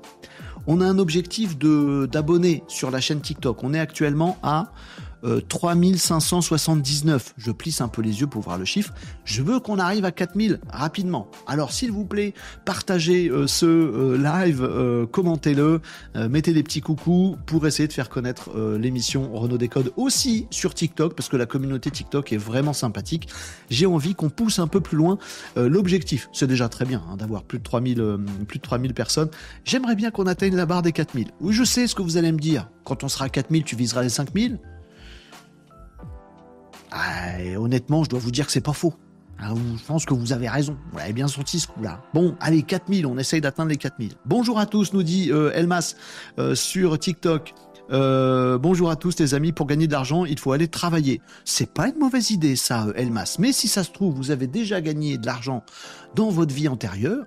On 0.71 0.81
a 0.81 0.85
un 0.85 0.99
objectif 0.99 1.57
de 1.57 2.05
d'abonnés 2.05 2.63
sur 2.67 2.91
la 2.91 3.01
chaîne 3.01 3.21
TikTok. 3.21 3.63
On 3.63 3.73
est 3.73 3.79
actuellement 3.79 4.37
à 4.43 4.71
3579. 5.21 7.27
Euh, 7.27 7.33
Je 7.37 7.51
plisse 7.51 7.81
un 7.81 7.87
peu 7.87 8.01
les 8.01 8.21
yeux 8.21 8.27
pour 8.27 8.41
voir 8.41 8.57
le 8.57 8.65
chiffre. 8.65 8.93
Je 9.25 9.41
veux 9.41 9.59
qu'on 9.59 9.79
arrive 9.79 10.05
à 10.05 10.11
4000 10.11 10.59
rapidement. 10.69 11.29
Alors 11.47 11.71
s'il 11.71 11.91
vous 11.91 12.05
plaît, 12.05 12.33
partagez 12.65 13.29
euh, 13.29 13.47
ce 13.47 13.65
euh, 13.65 14.17
live, 14.17 15.07
commentez-le, 15.11 15.81
mettez 16.29 16.53
des 16.53 16.63
petits 16.63 16.81
coucous 16.81 17.37
pour 17.45 17.65
essayer 17.67 17.87
de 17.87 17.93
faire 17.93 18.09
connaître 18.09 18.49
l'émission 18.77 19.31
Renault 19.33 19.57
Décode 19.57 19.91
aussi 19.97 20.47
sur 20.49 20.73
TikTok 20.73 21.15
parce 21.15 21.29
que 21.29 21.37
la 21.37 21.45
communauté 21.45 21.91
TikTok 21.91 22.33
est 22.33 22.37
vraiment 22.37 22.73
sympathique. 22.73 23.27
J'ai 23.69 23.85
envie 23.85 24.15
qu'on 24.15 24.29
pousse 24.29 24.59
un 24.59 24.67
peu 24.67 24.81
plus 24.81 24.97
loin 24.97 25.17
l'objectif. 25.55 26.29
C'est 26.33 26.47
déjà 26.47 26.69
très 26.69 26.85
bien 26.85 27.03
hein, 27.09 27.17
d'avoir 27.17 27.43
plus 27.43 27.59
de 27.59 27.63
3000 27.63 28.17
plus 28.47 28.59
de 28.59 28.63
3000 28.63 28.93
personnes. 28.93 29.29
J'aimerais 29.63 29.95
bien 29.95 30.11
qu'on 30.11 30.27
atteigne 30.27 30.55
la 30.55 30.65
barre 30.65 30.81
des 30.81 30.91
4000. 30.91 31.27
Oui, 31.41 31.53
je 31.53 31.63
sais 31.63 31.87
ce 31.87 31.95
que 31.95 32.01
vous 32.01 32.17
allez 32.17 32.31
me 32.31 32.39
dire. 32.39 32.69
Quand 32.83 33.03
on 33.03 33.07
sera 33.07 33.25
à 33.25 33.29
4000, 33.29 33.63
tu 33.63 33.75
viseras 33.75 34.03
les 34.03 34.09
5000. 34.09 34.59
Ah, 36.91 37.33
honnêtement, 37.57 38.03
je 38.03 38.09
dois 38.09 38.19
vous 38.19 38.31
dire 38.31 38.45
que 38.45 38.51
c'est 38.51 38.61
pas 38.61 38.73
faux. 38.73 38.93
Ah, 39.41 39.53
je 39.55 39.85
pense 39.85 40.05
que 40.05 40.13
vous 40.13 40.33
avez 40.33 40.49
raison. 40.49 40.77
Vous 40.91 40.97
l'avez 40.97 41.13
bien 41.13 41.27
senti 41.27 41.59
ce 41.59 41.67
coup-là. 41.67 42.01
Bon, 42.13 42.35
allez, 42.41 42.61
4000, 42.61 43.05
on 43.05 43.17
essaye 43.17 43.39
d'atteindre 43.39 43.69
les 43.69 43.77
4000. 43.77 44.13
Bonjour 44.25 44.59
à 44.59 44.65
tous, 44.65 44.91
nous 44.91 45.03
dit 45.03 45.31
euh, 45.31 45.51
Elmas 45.53 45.95
euh, 46.39 46.55
sur 46.55 46.99
TikTok. 46.99 47.53
Euh, 47.91 48.57
bonjour 48.57 48.91
à 48.91 48.95
tous 48.95 49.17
les 49.19 49.33
amis, 49.33 49.51
pour 49.51 49.65
gagner 49.65 49.87
de 49.87 49.93
l'argent, 49.93 50.25
il 50.25 50.37
faut 50.37 50.51
aller 50.51 50.67
travailler. 50.67 51.21
C'est 51.45 51.73
pas 51.73 51.87
une 51.87 51.97
mauvaise 51.97 52.31
idée 52.31 52.55
ça, 52.55 52.87
Elmas. 52.95 53.37
Mais 53.39 53.53
si 53.53 53.67
ça 53.67 53.83
se 53.83 53.91
trouve, 53.91 54.13
vous 54.13 54.31
avez 54.31 54.47
déjà 54.47 54.81
gagné 54.81 55.17
de 55.17 55.25
l'argent 55.25 55.63
dans 56.15 56.29
votre 56.29 56.53
vie 56.53 56.67
antérieure, 56.67 57.25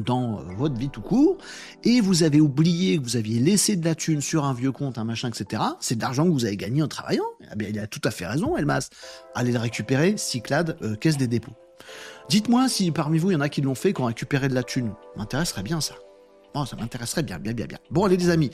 dans 0.00 0.38
euh, 0.38 0.42
votre 0.56 0.76
vie 0.76 0.88
tout 0.88 1.00
court, 1.00 1.38
et 1.84 2.00
vous 2.00 2.22
avez 2.22 2.40
oublié 2.40 2.98
que 2.98 3.02
vous 3.02 3.16
aviez 3.16 3.40
laissé 3.40 3.76
de 3.76 3.84
la 3.84 3.94
thune 3.94 4.20
sur 4.20 4.44
un 4.44 4.54
vieux 4.54 4.72
compte, 4.72 4.98
un 4.98 5.04
machin, 5.04 5.28
etc. 5.28 5.62
C'est 5.80 5.96
de 5.96 6.00
l'argent 6.02 6.24
que 6.24 6.30
vous 6.30 6.44
avez 6.44 6.56
gagné 6.56 6.82
en 6.82 6.88
travaillant. 6.88 7.24
Eh 7.52 7.56
bien, 7.56 7.68
il 7.68 7.78
a 7.78 7.86
tout 7.86 8.00
à 8.04 8.10
fait 8.10 8.26
raison, 8.26 8.56
Elmas. 8.56 8.88
Allez 9.34 9.52
le 9.52 9.58
récupérer, 9.58 10.14
Cyclade, 10.16 10.76
euh, 10.82 10.96
caisse 10.96 11.16
des 11.16 11.28
dépôts. 11.28 11.52
Dites-moi 12.28 12.68
si 12.68 12.90
parmi 12.90 13.18
vous, 13.18 13.30
il 13.30 13.34
y 13.34 13.36
en 13.36 13.40
a 13.40 13.48
qui 13.48 13.60
l'ont 13.60 13.74
fait, 13.74 13.92
qui 13.92 14.00
ont 14.00 14.06
récupéré 14.06 14.48
de 14.48 14.54
la 14.54 14.62
thune. 14.62 14.92
M'intéresserait 15.16 15.62
bien 15.62 15.80
ça. 15.80 15.94
Oh, 16.54 16.64
ça 16.66 16.76
m'intéresserait 16.76 17.22
bien, 17.22 17.38
bien, 17.38 17.52
bien, 17.52 17.66
bien. 17.66 17.78
Bon, 17.90 18.04
allez 18.04 18.16
les 18.16 18.30
amis. 18.30 18.50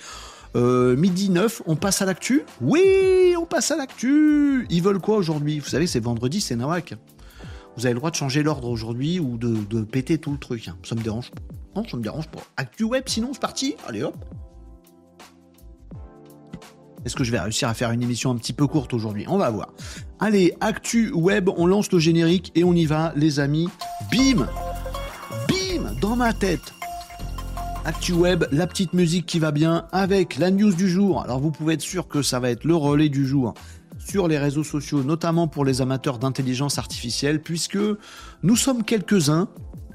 Euh, 0.55 0.97
midi 0.97 1.31
9, 1.31 1.63
on 1.67 1.77
passe 1.77 2.03
à 2.03 2.07
l'actu? 2.07 2.45
Oui, 2.61 3.35
on 3.39 3.47
passe 3.47 3.71
à 3.71 3.77
l'actu 3.77 4.67
Ils 4.71 4.83
veulent 4.83 5.01
quoi 5.01 5.17
aujourd'hui? 5.17 5.59
Vous 5.59 5.69
savez, 5.69 5.87
c'est 5.87 6.01
vendredi, 6.01 6.41
c'est 6.41 6.57
Nawak 6.57 6.95
vous 7.77 7.85
avez 7.85 7.93
le 7.93 7.99
droit 7.99 8.11
de 8.11 8.17
changer 8.17 8.43
l'ordre 8.43 8.69
aujourd'hui 8.69 9.21
ou 9.21 9.37
de, 9.37 9.83
péter 9.83 10.19
tout 10.19 10.33
le 10.33 10.39
truc. 10.39 10.69
Hein. 10.69 10.77
Ça 10.83 10.95
me 10.95 11.03
dérange. 11.03 11.31
Non, 11.75 11.87
ça 11.87 11.97
me 11.97 12.03
dérange 12.03 12.29
pas. 12.29 12.41
Actu 12.57 12.85
web, 12.85 13.05
sinon, 13.07 13.31
c'est 13.33 13.41
parti. 13.41 13.77
Allez 13.87 14.03
hop. 14.03 14.17
Est-ce 17.05 17.15
que 17.15 17.23
je 17.23 17.31
vais 17.31 17.39
réussir 17.39 17.69
à 17.69 17.75
faire 17.75 17.93
une 17.93 18.03
émission 18.03 18.33
un 18.33 18.37
petit 18.37 18.53
peu 18.53 18.67
courte 18.67 18.93
aujourd'hui? 18.93 19.27
On 19.29 19.39
va 19.39 19.51
voir. 19.51 19.73
Allez, 20.19 20.55
Actu 20.61 21.13
Web, 21.13 21.49
on 21.57 21.67
lance 21.67 21.93
le 21.93 22.01
générique 22.01 22.51
et 22.57 22.65
on 22.65 22.73
y 22.73 22.85
va, 22.85 23.13
les 23.15 23.39
amis. 23.39 23.69
Bim 24.11 24.49
Bim 25.49 25.95
Dans 26.01 26.17
ma 26.17 26.33
tête 26.33 26.73
Actu 27.85 28.13
Web, 28.13 28.47
la 28.51 28.67
petite 28.67 28.93
musique 28.95 29.27
qui 29.27 29.39
va 29.39 29.53
bien 29.53 29.87
avec 29.93 30.39
la 30.39 30.51
news 30.51 30.75
du 30.75 30.91
jour. 30.91 31.23
Alors 31.23 31.39
vous 31.39 31.53
pouvez 31.53 31.75
être 31.75 31.81
sûr 31.81 32.09
que 32.09 32.23
ça 32.23 32.41
va 32.41 32.51
être 32.51 32.65
le 32.65 32.75
relais 32.75 33.09
du 33.09 33.25
jour 33.25 33.55
sur 34.07 34.29
les 34.29 34.39
réseaux 34.39 34.65
sociaux, 34.65 35.03
notamment 35.03 35.49
pour 35.49 35.65
les 35.65 35.81
amateurs 35.81 36.19
d'intelligence 36.19 36.79
artificielle, 36.79 37.43
puisque 37.43 37.79
nous 38.43 38.57
sommes 38.57 38.85
quelques-uns, 38.85 39.49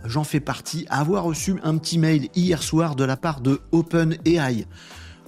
j'en 0.06 0.24
fais 0.24 0.42
partie, 0.42 0.86
à 0.90 1.00
avoir 1.00 1.24
reçu 1.24 1.56
un 1.64 1.78
petit 1.78 1.98
mail 1.98 2.28
hier 2.36 2.62
soir 2.62 2.96
de 2.96 3.06
la 3.06 3.16
part 3.16 3.40
de 3.40 3.62
OpenAI. 3.72 4.66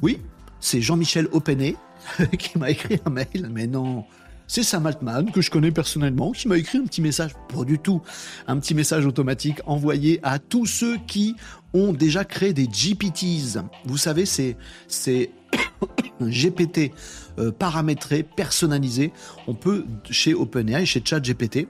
Oui, 0.01 0.19
c'est 0.59 0.81
Jean-Michel 0.81 1.29
OpenAI 1.31 1.77
qui 2.37 2.57
m'a 2.57 2.71
écrit 2.71 2.99
un 3.05 3.09
mail, 3.09 3.49
mais 3.49 3.67
non, 3.67 4.03
c'est 4.47 4.63
Sam 4.63 4.85
Altman, 4.85 5.31
que 5.31 5.41
je 5.41 5.49
connais 5.49 5.71
personnellement, 5.71 6.31
qui 6.31 6.49
m'a 6.49 6.57
écrit 6.57 6.77
un 6.77 6.83
petit 6.83 7.01
message, 7.01 7.31
pas 7.53 7.63
du 7.63 7.79
tout, 7.79 8.01
un 8.47 8.59
petit 8.59 8.75
message 8.75 9.05
automatique 9.05 9.61
envoyé 9.65 10.19
à 10.23 10.39
tous 10.39 10.65
ceux 10.65 10.97
qui 11.07 11.35
ont 11.73 11.93
déjà 11.93 12.25
créé 12.25 12.51
des 12.51 12.67
GPTs. 12.67 13.59
Vous 13.85 13.97
savez, 13.97 14.25
c'est, 14.25 14.57
c'est 14.89 15.31
GPT 16.21 16.91
euh, 17.39 17.51
paramétré, 17.51 18.23
personnalisé. 18.23 19.11
On 19.47 19.53
peut, 19.53 19.85
chez 20.09 20.33
OpenAI, 20.33 20.85
chez 20.85 21.01
ChatGPT, 21.03 21.67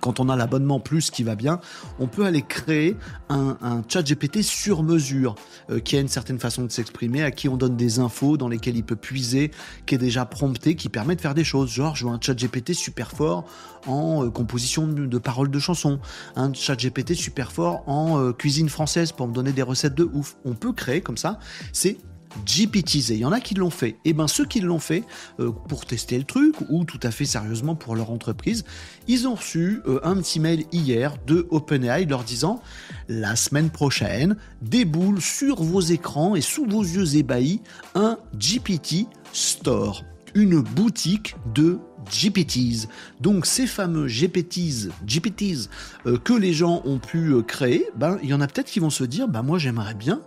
quand 0.00 0.20
on 0.20 0.28
a 0.28 0.36
l'abonnement 0.36 0.80
plus 0.80 1.10
qui 1.10 1.22
va 1.22 1.34
bien, 1.34 1.60
on 1.98 2.06
peut 2.06 2.24
aller 2.24 2.42
créer 2.42 2.96
un, 3.28 3.82
chat 3.88 4.02
GPT 4.02 4.42
sur 4.42 4.82
mesure 4.82 5.34
euh, 5.70 5.80
qui 5.80 5.96
a 5.96 6.00
une 6.00 6.08
certaine 6.08 6.38
façon 6.38 6.64
de 6.64 6.72
s'exprimer, 6.72 7.22
à 7.22 7.30
qui 7.30 7.48
on 7.48 7.56
donne 7.56 7.76
des 7.76 7.98
infos 7.98 8.36
dans 8.36 8.48
lesquelles 8.48 8.76
il 8.76 8.84
peut 8.84 8.96
puiser, 8.96 9.50
qui 9.86 9.94
est 9.94 9.98
déjà 9.98 10.24
prompté, 10.24 10.74
qui 10.74 10.88
permet 10.88 11.16
de 11.16 11.20
faire 11.20 11.34
des 11.34 11.44
choses. 11.44 11.70
Genre, 11.70 11.94
je 11.94 12.06
veux 12.06 12.12
un 12.12 12.18
chat 12.20 12.34
GPT 12.34 12.74
super 12.74 13.10
fort 13.10 13.44
en 13.86 14.24
euh, 14.24 14.30
composition 14.30 14.86
de, 14.86 15.18
paroles 15.18 15.50
de 15.50 15.58
chansons, 15.58 16.00
un 16.36 16.52
chat 16.52 16.76
GPT 16.76 17.14
super 17.14 17.52
fort 17.52 17.84
en 17.86 18.32
cuisine 18.32 18.68
française 18.68 19.12
pour 19.12 19.28
me 19.28 19.32
donner 19.32 19.52
des 19.52 19.62
recettes 19.62 19.94
de 19.94 20.08
ouf. 20.12 20.36
On 20.44 20.54
peut 20.54 20.72
créer 20.72 21.00
comme 21.00 21.16
ça. 21.16 21.38
C'est 21.72 21.98
GPTs. 22.44 23.10
il 23.10 23.18
y 23.18 23.24
en 23.24 23.32
a 23.32 23.40
qui 23.40 23.54
l'ont 23.54 23.70
fait. 23.70 23.90
Et 23.90 24.10
eh 24.10 24.12
ben 24.12 24.28
ceux 24.28 24.44
qui 24.44 24.60
l'ont 24.60 24.78
fait 24.78 25.04
euh, 25.40 25.50
pour 25.68 25.86
tester 25.86 26.18
le 26.18 26.24
truc 26.24 26.54
ou 26.68 26.84
tout 26.84 27.00
à 27.02 27.10
fait 27.10 27.24
sérieusement 27.24 27.74
pour 27.74 27.96
leur 27.96 28.10
entreprise, 28.10 28.64
ils 29.08 29.26
ont 29.28 29.34
reçu 29.34 29.80
euh, 29.86 30.00
un 30.02 30.16
petit 30.16 30.40
mail 30.40 30.64
hier 30.72 31.16
de 31.26 31.46
OpenAI 31.50 32.06
leur 32.06 32.24
disant 32.24 32.60
la 33.08 33.36
semaine 33.36 33.70
prochaine 33.70 34.36
déboule 34.62 35.20
sur 35.20 35.62
vos 35.62 35.80
écrans 35.80 36.34
et 36.34 36.40
sous 36.40 36.66
vos 36.66 36.82
yeux 36.82 37.16
ébahis 37.16 37.60
un 37.94 38.18
GPT 38.36 39.06
Store, 39.32 40.04
une 40.34 40.60
boutique 40.60 41.36
de 41.54 41.78
GPTs. 42.10 42.88
Donc 43.20 43.46
ces 43.46 43.66
fameux 43.66 44.06
GPTs, 44.08 44.90
GPTs 45.06 45.68
euh, 46.06 46.18
que 46.18 46.34
les 46.34 46.52
gens 46.52 46.82
ont 46.84 46.98
pu 46.98 47.34
créer, 47.42 47.86
ben 47.96 48.18
il 48.22 48.28
y 48.28 48.34
en 48.34 48.40
a 48.40 48.46
peut-être 48.46 48.70
qui 48.70 48.80
vont 48.80 48.90
se 48.90 49.04
dire 49.04 49.28
ben 49.28 49.42
moi 49.42 49.58
j'aimerais 49.58 49.94
bien 49.94 50.20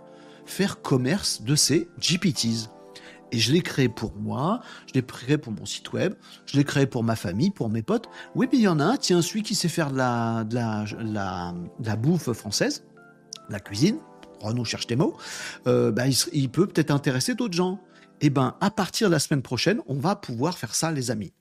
faire 0.48 0.82
commerce 0.82 1.42
de 1.42 1.54
ces 1.54 1.88
GPTs. 2.00 2.70
Et 3.30 3.38
je 3.38 3.52
l'ai 3.52 3.60
créé 3.60 3.88
pour 3.88 4.14
moi, 4.16 4.60
je 4.86 4.94
l'ai 4.94 5.02
créé 5.02 5.36
pour 5.36 5.52
mon 5.52 5.66
site 5.66 5.92
web, 5.92 6.14
je 6.46 6.56
l'ai 6.56 6.64
créé 6.64 6.86
pour 6.86 7.04
ma 7.04 7.14
famille, 7.14 7.50
pour 7.50 7.68
mes 7.68 7.82
potes. 7.82 8.08
Oui, 8.34 8.48
mais 8.50 8.58
il 8.58 8.62
y 8.62 8.68
en 8.68 8.80
a 8.80 8.84
un, 8.84 8.96
tiens, 8.96 9.20
celui 9.20 9.42
qui 9.42 9.54
sait 9.54 9.68
faire 9.68 9.90
de 9.90 9.98
la, 9.98 10.44
de 10.44 10.54
la, 10.54 10.84
de 11.78 11.86
la 11.86 11.96
bouffe 11.96 12.32
française, 12.32 12.84
la 13.50 13.60
cuisine, 13.60 13.98
Renaud 14.40 14.64
cherche 14.64 14.86
des 14.86 14.96
mots, 14.96 15.16
euh, 15.66 15.90
bah, 15.90 16.06
il, 16.06 16.16
il 16.32 16.48
peut 16.48 16.66
peut-être 16.66 16.90
intéresser 16.90 17.34
d'autres 17.34 17.56
gens. 17.56 17.80
Eh 18.20 18.30
ben, 18.30 18.56
à 18.60 18.70
partir 18.70 19.08
de 19.08 19.12
la 19.12 19.18
semaine 19.18 19.42
prochaine, 19.42 19.80
on 19.86 19.94
va 19.94 20.16
pouvoir 20.16 20.56
faire 20.56 20.74
ça, 20.74 20.90
les 20.90 21.10
amis. 21.10 21.32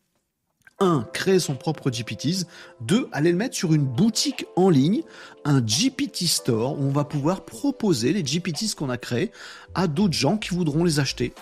1. 0.79 1.07
Créer 1.13 1.39
son 1.39 1.55
propre 1.55 1.89
GPTs. 1.89 2.45
2. 2.81 3.09
Aller 3.11 3.31
le 3.31 3.37
mettre 3.37 3.55
sur 3.55 3.73
une 3.73 3.85
boutique 3.85 4.45
en 4.55 4.69
ligne, 4.69 5.03
un 5.45 5.61
GPT 5.61 6.25
Store, 6.25 6.79
où 6.79 6.83
on 6.83 6.91
va 6.91 7.03
pouvoir 7.03 7.45
proposer 7.45 8.13
les 8.13 8.23
GPTs 8.23 8.75
qu'on 8.75 8.89
a 8.89 8.97
créés 8.97 9.31
à 9.75 9.87
d'autres 9.87 10.13
gens 10.13 10.37
qui 10.37 10.53
voudront 10.53 10.83
les 10.83 10.99
acheter 10.99 11.33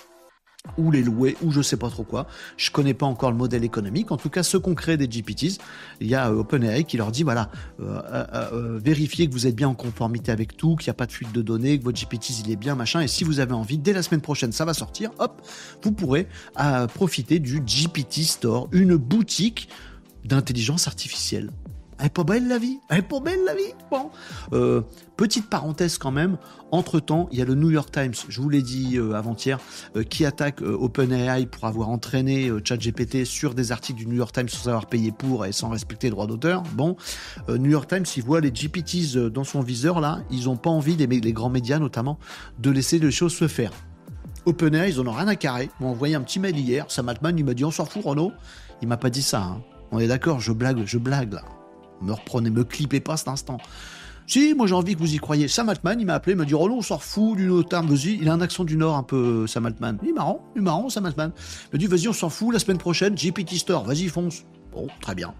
ou 0.77 0.91
les 0.91 1.03
louer, 1.03 1.37
ou 1.41 1.51
je 1.51 1.61
sais 1.61 1.77
pas 1.77 1.89
trop 1.89 2.03
quoi. 2.03 2.27
Je 2.57 2.71
connais 2.71 2.93
pas 2.93 3.05
encore 3.05 3.31
le 3.31 3.37
modèle 3.37 3.63
économique. 3.63 4.11
En 4.11 4.17
tout 4.17 4.29
cas, 4.29 4.43
ceux 4.43 4.59
qu'on 4.59 4.75
crée 4.75 4.97
des 4.97 5.07
GPTs, 5.07 5.59
il 6.01 6.07
y 6.07 6.15
a 6.15 6.29
euh, 6.29 6.39
OpenAI 6.39 6.83
qui 6.83 6.97
leur 6.97 7.11
dit 7.11 7.23
voilà, 7.23 7.49
euh, 7.79 8.01
euh, 8.11 8.79
vérifiez 8.83 9.27
que 9.27 9.33
vous 9.33 9.47
êtes 9.47 9.55
bien 9.55 9.69
en 9.69 9.75
conformité 9.75 10.31
avec 10.31 10.57
tout, 10.57 10.75
qu'il 10.75 10.87
n'y 10.87 10.91
a 10.91 10.95
pas 10.95 11.05
de 11.05 11.11
fuite 11.11 11.31
de 11.31 11.41
données, 11.41 11.77
que 11.79 11.83
votre 11.83 11.99
GPTs 11.99 12.41
il 12.45 12.51
est 12.51 12.55
bien 12.55 12.75
machin. 12.75 13.01
Et 13.01 13.07
si 13.07 13.23
vous 13.23 13.39
avez 13.39 13.53
envie, 13.53 13.77
dès 13.77 13.93
la 13.93 14.03
semaine 14.03 14.21
prochaine, 14.21 14.51
ça 14.51 14.65
va 14.65 14.73
sortir. 14.73 15.11
Hop, 15.19 15.41
vous 15.83 15.91
pourrez 15.91 16.27
profiter 16.93 17.39
du 17.39 17.61
GPT 17.61 18.23
Store, 18.23 18.67
une 18.71 18.95
boutique 18.95 19.69
d'intelligence 20.23 20.87
artificielle. 20.87 21.49
Elle 21.99 22.07
est 22.07 22.09
pas 22.09 22.23
belle 22.23 22.47
la 22.47 22.57
vie 22.57 22.79
Elle 22.89 22.99
est 22.99 23.01
pas 23.01 23.19
belle 23.19 23.43
la 23.45 23.55
vie 23.55 23.73
Bon. 23.89 24.09
Euh, 24.53 24.81
petite 25.15 25.49
parenthèse 25.49 25.97
quand 25.97 26.11
même. 26.11 26.37
Entre 26.71 26.99
temps, 26.99 27.29
il 27.31 27.39
y 27.39 27.41
a 27.41 27.45
le 27.45 27.55
New 27.55 27.69
York 27.69 27.89
Times, 27.91 28.13
je 28.27 28.41
vous 28.41 28.49
l'ai 28.49 28.61
dit 28.61 28.97
euh, 28.97 29.13
avant-hier, 29.13 29.59
euh, 29.95 30.03
qui 30.03 30.25
attaque 30.25 30.61
OpenAI 30.61 31.45
pour 31.45 31.65
avoir 31.65 31.89
entraîné 31.89 32.51
ChatGPT 32.63 33.23
sur 33.23 33.53
des 33.53 33.71
articles 33.71 33.99
du 33.99 34.07
New 34.07 34.15
York 34.15 34.33
Times 34.33 34.49
sans 34.49 34.67
avoir 34.67 34.87
payé 34.87 35.11
pour 35.11 35.45
et 35.45 35.53
sans 35.53 35.69
respecter 35.69 36.07
le 36.07 36.11
droit 36.11 36.27
d'auteur. 36.27 36.63
Bon, 36.73 36.97
New 37.47 37.71
York 37.71 37.87
Times, 37.87 38.05
il 38.17 38.23
voit 38.23 38.41
les 38.41 38.51
GPTs 38.51 39.15
dans 39.31 39.43
son 39.43 39.61
viseur 39.61 40.01
là, 40.01 40.19
ils 40.31 40.49
ont 40.49 40.57
pas 40.57 40.69
envie, 40.69 40.95
les, 40.95 41.07
les 41.07 41.33
grands 41.33 41.49
médias 41.49 41.79
notamment, 41.79 42.19
de 42.59 42.71
laisser 42.71 42.99
les 42.99 43.11
choses 43.11 43.33
se 43.33 43.47
faire. 43.47 43.71
OpenAI, 44.45 44.89
ils 44.89 44.99
en 44.99 45.07
ont 45.07 45.11
rien 45.11 45.27
à 45.27 45.35
carrer. 45.35 45.69
Ils 45.79 45.83
m'ont 45.83 45.91
envoyé 45.91 46.15
un 46.15 46.21
petit 46.21 46.39
mail 46.39 46.57
hier. 46.57 46.85
Sam 46.89 47.09
Altman, 47.09 47.37
il 47.37 47.45
m'a 47.45 47.53
dit 47.53 47.65
on 47.65 47.71
s'en 47.71 47.85
fout, 47.85 48.03
Renaud. 48.03 48.31
Il 48.81 48.87
m'a 48.87 48.97
pas 48.97 49.09
dit 49.09 49.23
ça. 49.23 49.41
Hein. 49.41 49.61
On 49.91 49.99
est 49.99 50.07
d'accord, 50.07 50.39
je 50.39 50.51
blague, 50.51 50.83
je 50.85 50.97
blague 50.97 51.33
là. 51.33 51.43
Me 52.01 52.13
reprenez, 52.13 52.49
me 52.49 52.63
clippez 52.63 52.99
pas 52.99 53.17
cet 53.17 53.27
instant. 53.27 53.57
Si, 54.27 54.55
moi 54.55 54.65
j'ai 54.65 54.73
envie 54.73 54.95
que 54.95 54.99
vous 54.99 55.13
y 55.13 55.17
croyez. 55.17 55.47
Sam 55.47 55.69
Altman, 55.69 55.99
il 55.99 56.05
m'a 56.05 56.15
appelé, 56.15 56.33
il 56.33 56.37
m'a 56.37 56.45
dit 56.45 56.55
Oh 56.55 56.67
non, 56.67 56.77
on 56.77 56.81
s'en 56.81 56.97
fout 56.97 57.37
du 57.37 57.49
autre 57.49 57.79
vas-y. 57.79 58.17
Il 58.21 58.29
a 58.29 58.33
un 58.33 58.41
accent 58.41 58.63
du 58.63 58.75
Nord 58.75 58.95
un 58.95 59.03
peu, 59.03 59.45
Sam 59.47 59.65
Altman. 59.65 59.99
Il 60.01 60.09
est 60.09 60.13
marrant, 60.13 60.43
il 60.55 60.59
est 60.59 60.63
marrant, 60.63 60.89
Sam 60.89 61.05
Altman. 61.05 61.31
Il 61.35 61.69
m'a 61.73 61.77
dit 61.79 61.87
Vas-y, 61.87 62.07
on 62.07 62.13
s'en 62.13 62.29
fout, 62.29 62.51
la 62.51 62.59
semaine 62.59 62.79
prochaine, 62.79 63.15
GPT 63.15 63.53
Store, 63.55 63.83
vas-y, 63.83 64.07
fonce. 64.07 64.43
Bon, 64.71 64.87
très 64.99 65.13
bien. 65.13 65.33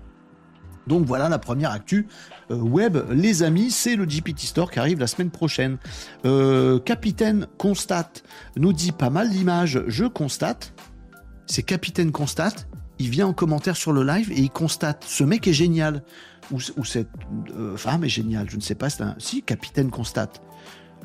Donc 0.88 1.06
voilà 1.06 1.30
la 1.30 1.39
première 1.39 1.72
actu 1.72 2.08
euh, 2.52 2.56
web. 2.56 2.98
Les 3.12 3.44
amis, 3.44 3.72
c'est 3.72 3.96
le 3.96 4.06
GPT 4.06 4.41
Store 4.41 4.70
qui 4.70 4.80
arrive 4.80 5.00
la 5.00 5.08
semaine 5.08 5.32
prochaine. 5.32 5.78
Euh, 6.26 6.80
Capitaine 6.80 7.48
Constate 7.58 8.24
nous 8.56 8.74
dit 8.74 8.91
pas 8.91 9.10
mal 9.10 9.30
d'images. 9.30 9.82
Je 9.88 10.06
constate. 10.06 10.74
C'est 11.48 11.63
Capitaine 11.63 12.12
Constate. 12.12 12.68
Il 13.00 13.10
vient 13.10 13.28
en 13.28 13.34
commentaire 13.34 13.76
sur 13.76 13.91
le 13.91 14.04
live 14.04 14.32
et 14.32 14.39
il 14.39 14.50
constate. 14.50 15.04
Ce 15.06 15.24
mec 15.24 15.48
est 15.48 15.54
génial 15.54 16.04
ou, 16.51 16.86
cette 16.86 17.10
euh, 17.51 17.77
femme 17.77 18.03
est 18.03 18.10
géniale, 18.10 18.49
je 18.49 18.55
ne 18.55 18.62
sais 18.62 18.75
pas, 18.75 18.89
c'est 18.89 19.03
un... 19.03 19.15
Si, 19.17 19.43
Capitaine 19.43 19.89
constate. 19.89 20.41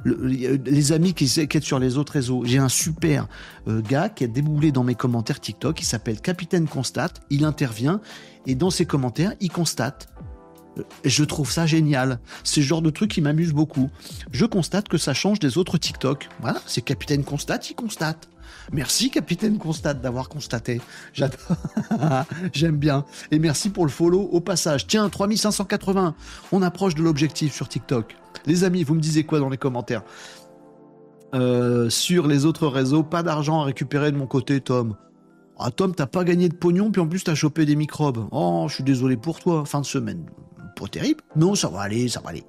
les 0.05 0.93
amis 0.93 1.13
qui 1.13 1.29
s'inquiètent 1.29 1.65
sur 1.65 1.79
les 1.79 1.99
autres 1.99 2.15
réseaux. 2.15 2.43
J'ai 2.45 2.59
un 2.59 2.71
super 2.71 3.29
euh, 3.69 3.83
gars 3.83 4.09
qui 4.09 4.25
a 4.25 4.27
déboulé 4.27 4.73
dans 4.73 4.85
mes 4.85 4.95
commentaires 4.95 5.41
TikTok, 5.41 5.81
il 5.81 5.85
s'appelle 5.85 6.21
Capitaine 6.21 6.67
Constate, 6.67 7.21
il 7.31 7.45
intervient, 7.45 8.01
et 8.47 8.55
dans 8.55 8.71
ses 8.71 8.87
commentaires, 8.87 9.35
il 9.41 9.51
constate. 9.51 10.09
Euh, 10.79 10.83
je 11.05 11.25
trouve 11.25 11.51
ça 11.51 11.67
génial. 11.67 12.19
C'est 12.45 12.61
le 12.61 12.67
genre 12.67 12.83
de 12.83 12.91
truc 12.91 13.11
qui 13.11 13.21
m'amuse 13.21 13.53
beaucoup. 13.53 13.91
Je 14.33 14.47
constate 14.47 14.89
que 14.89 14.97
ça 14.97 15.13
change 15.13 15.39
des 15.39 15.59
autres 15.59 15.77
TikTok. 15.77 16.29
Voilà, 16.41 16.61
c'est 16.67 16.83
Capitaine 16.83 17.25
Constate, 17.25 17.69
il 17.71 17.75
constate. 17.75 18.30
Merci, 18.73 19.11
capitaine 19.11 19.59
Constate, 19.59 20.01
d'avoir 20.01 20.29
constaté. 20.29 20.81
J'adore. 21.13 21.39
J'aime 22.53 22.77
bien. 22.77 23.05
Et 23.31 23.39
merci 23.39 23.71
pour 23.71 23.85
le 23.85 23.91
follow 23.91 24.21
au 24.21 24.41
passage. 24.41 24.87
Tiens, 24.87 25.09
3580. 25.09 26.15
On 26.53 26.63
approche 26.63 26.95
de 26.95 27.03
l'objectif 27.03 27.53
sur 27.53 27.69
TikTok. 27.69 28.17
Les 28.47 28.63
amis, 28.65 28.85
vous 28.85 28.95
me 28.95 29.01
disiez 29.01 29.25
quoi 29.25 29.41
dans 29.41 29.49
les 29.49 29.57
commentaires? 29.57 30.03
Euh, 31.35 31.91
Sur 31.91 32.27
les 32.27 32.45
autres 32.45 32.67
réseaux, 32.69 33.03
pas 33.03 33.23
d'argent 33.23 33.61
à 33.61 33.65
récupérer 33.65 34.13
de 34.13 34.17
mon 34.17 34.27
côté, 34.27 34.61
Tom. 34.61 34.97
Ah, 35.59 35.71
Tom, 35.71 35.95
t'as 35.95 36.07
pas 36.07 36.25
gagné 36.25 36.49
de 36.49 36.55
pognon, 36.55 36.91
puis 36.91 37.03
en 37.03 37.07
plus 37.07 37.23
t'as 37.23 37.35
chopé 37.35 37.67
des 37.67 37.77
microbes. 37.77 38.27
Oh, 38.31 38.67
je 38.69 38.77
suis 38.77 38.85
désolé 38.85 39.17
pour 39.17 39.41
toi. 39.41 39.65
Fin 39.67 39.81
de 39.81 39.87
semaine. 39.87 40.25
Pas 40.77 40.87
terrible. 40.87 41.23
Non, 41.37 41.55
ça 41.55 41.69
va 41.69 41.83
aller, 41.83 42.09
ça 42.09 42.21
va 42.21 42.31
aller. 42.31 42.45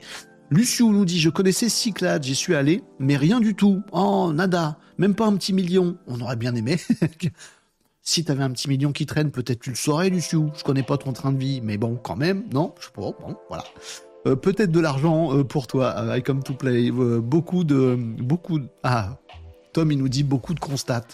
Luciou 0.49 0.91
nous 0.91 1.05
dit 1.05 1.19
Je 1.19 1.29
connaissais 1.29 1.69
Cyclade, 1.69 2.23
j'y 2.23 2.35
suis 2.35 2.55
allé, 2.55 2.83
mais 2.99 3.17
rien 3.17 3.39
du 3.39 3.55
tout. 3.55 3.81
Oh, 3.91 4.31
nada. 4.33 4.77
Même 5.01 5.15
pas 5.15 5.25
un 5.25 5.35
petit 5.35 5.51
million. 5.51 5.97
On 6.05 6.21
aurait 6.21 6.35
bien 6.35 6.53
aimé. 6.53 6.77
si 8.03 8.23
t'avais 8.23 8.43
un 8.43 8.51
petit 8.51 8.69
million 8.69 8.91
qui 8.91 9.07
traîne, 9.07 9.31
peut-être 9.31 9.59
tu 9.59 9.71
le 9.71 9.75
saurais, 9.75 10.11
Luciou. 10.11 10.51
Je 10.55 10.63
connais 10.63 10.83
pas 10.83 10.99
ton 10.99 11.11
train 11.11 11.31
de 11.31 11.39
vie, 11.39 11.59
mais 11.59 11.77
bon, 11.77 11.95
quand 11.95 12.15
même, 12.15 12.43
non? 12.53 12.75
Je 12.79 12.85
sais 12.85 12.91
pas. 12.91 13.01
Bon, 13.01 13.35
voilà. 13.49 13.63
Euh, 14.27 14.35
peut-être 14.35 14.69
de 14.69 14.79
l'argent 14.79 15.35
euh, 15.35 15.43
pour 15.43 15.65
toi, 15.65 15.95
euh, 15.97 16.15
I 16.15 16.21
come 16.21 16.43
to 16.43 16.53
play. 16.53 16.91
beaucoup 16.91 17.63
de. 17.63 17.97
Beaucoup 17.97 18.59
Ah, 18.83 19.17
Tom, 19.73 19.91
il 19.91 19.97
nous 19.97 20.07
dit 20.07 20.21
beaucoup 20.21 20.53
de 20.53 20.59
constats. 20.59 21.07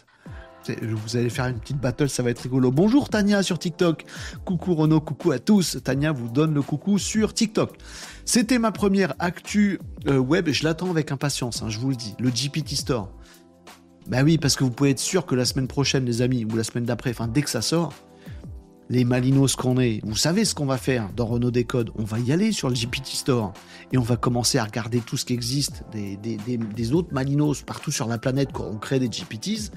Vous 0.82 1.16
allez 1.16 1.30
faire 1.30 1.46
une 1.46 1.60
petite 1.60 1.80
battle, 1.80 2.10
ça 2.10 2.24
va 2.24 2.30
être 2.30 2.40
rigolo. 2.40 2.72
Bonjour 2.72 3.10
Tania 3.10 3.42
sur 3.44 3.58
TikTok. 3.58 4.04
Coucou 4.44 4.76
Renaud, 4.76 5.00
coucou 5.00 5.32
à 5.32 5.40
tous. 5.40 5.78
Tania 5.84 6.12
vous 6.12 6.28
donne 6.28 6.54
le 6.54 6.62
coucou 6.62 6.98
sur 6.98 7.34
TikTok. 7.34 7.78
C'était 8.26 8.60
ma 8.60 8.72
première 8.72 9.14
actu 9.20 9.80
euh, 10.08 10.18
web, 10.18 10.50
je 10.50 10.66
l'attends 10.66 10.90
avec 10.90 11.12
impatience, 11.12 11.62
hein, 11.62 11.70
je 11.70 11.80
vous 11.80 11.90
le 11.90 11.96
dis. 11.96 12.16
Le 12.20 12.30
GPT 12.30 12.76
Store. 12.76 13.10
Bah 14.08 14.20
oui, 14.24 14.38
parce 14.38 14.56
que 14.56 14.64
vous 14.64 14.72
pouvez 14.72 14.92
être 14.92 15.00
sûr 15.00 15.26
que 15.26 15.36
la 15.36 15.46
semaine 15.46 15.68
prochaine, 15.68 16.06
les 16.06 16.22
amis, 16.22 16.46
ou 16.46 16.56
la 16.56 16.64
semaine 16.64 16.86
d'après, 16.86 17.12
enfin 17.12 17.28
dès 17.28 17.42
que 17.42 17.50
ça 17.50 17.62
sort, 17.62 17.94
les 18.90 19.04
malinos 19.04 19.56
qu'on 19.58 19.80
est, 19.80 20.00
vous 20.06 20.16
savez 20.16 20.46
ce 20.46 20.56
qu'on 20.56 20.66
va 20.66 20.78
faire 20.78 21.10
dans 21.14 21.26
Renault 21.26 21.52
Décode. 21.52 21.92
On 21.96 22.06
va 22.06 22.20
y 22.20 22.32
aller 22.32 22.54
sur 22.54 22.70
le 22.70 22.76
GPT 22.76 23.08
Store 23.08 23.52
et 23.92 23.98
on 23.98 24.02
va 24.02 24.16
commencer 24.16 24.58
à 24.60 24.64
regarder 24.64 25.02
tout 25.02 25.18
ce 25.18 25.26
qui 25.26 25.34
existe 25.34 25.84
des, 25.92 26.18
des 26.18 26.94
autres 26.94 27.14
malinos 27.14 27.64
partout 27.64 27.92
sur 27.92 28.08
la 28.08 28.18
planète 28.18 28.50
quand 28.54 28.66
on 28.66 28.78
crée 28.78 29.00
des 29.00 29.10
GPTs 29.10 29.72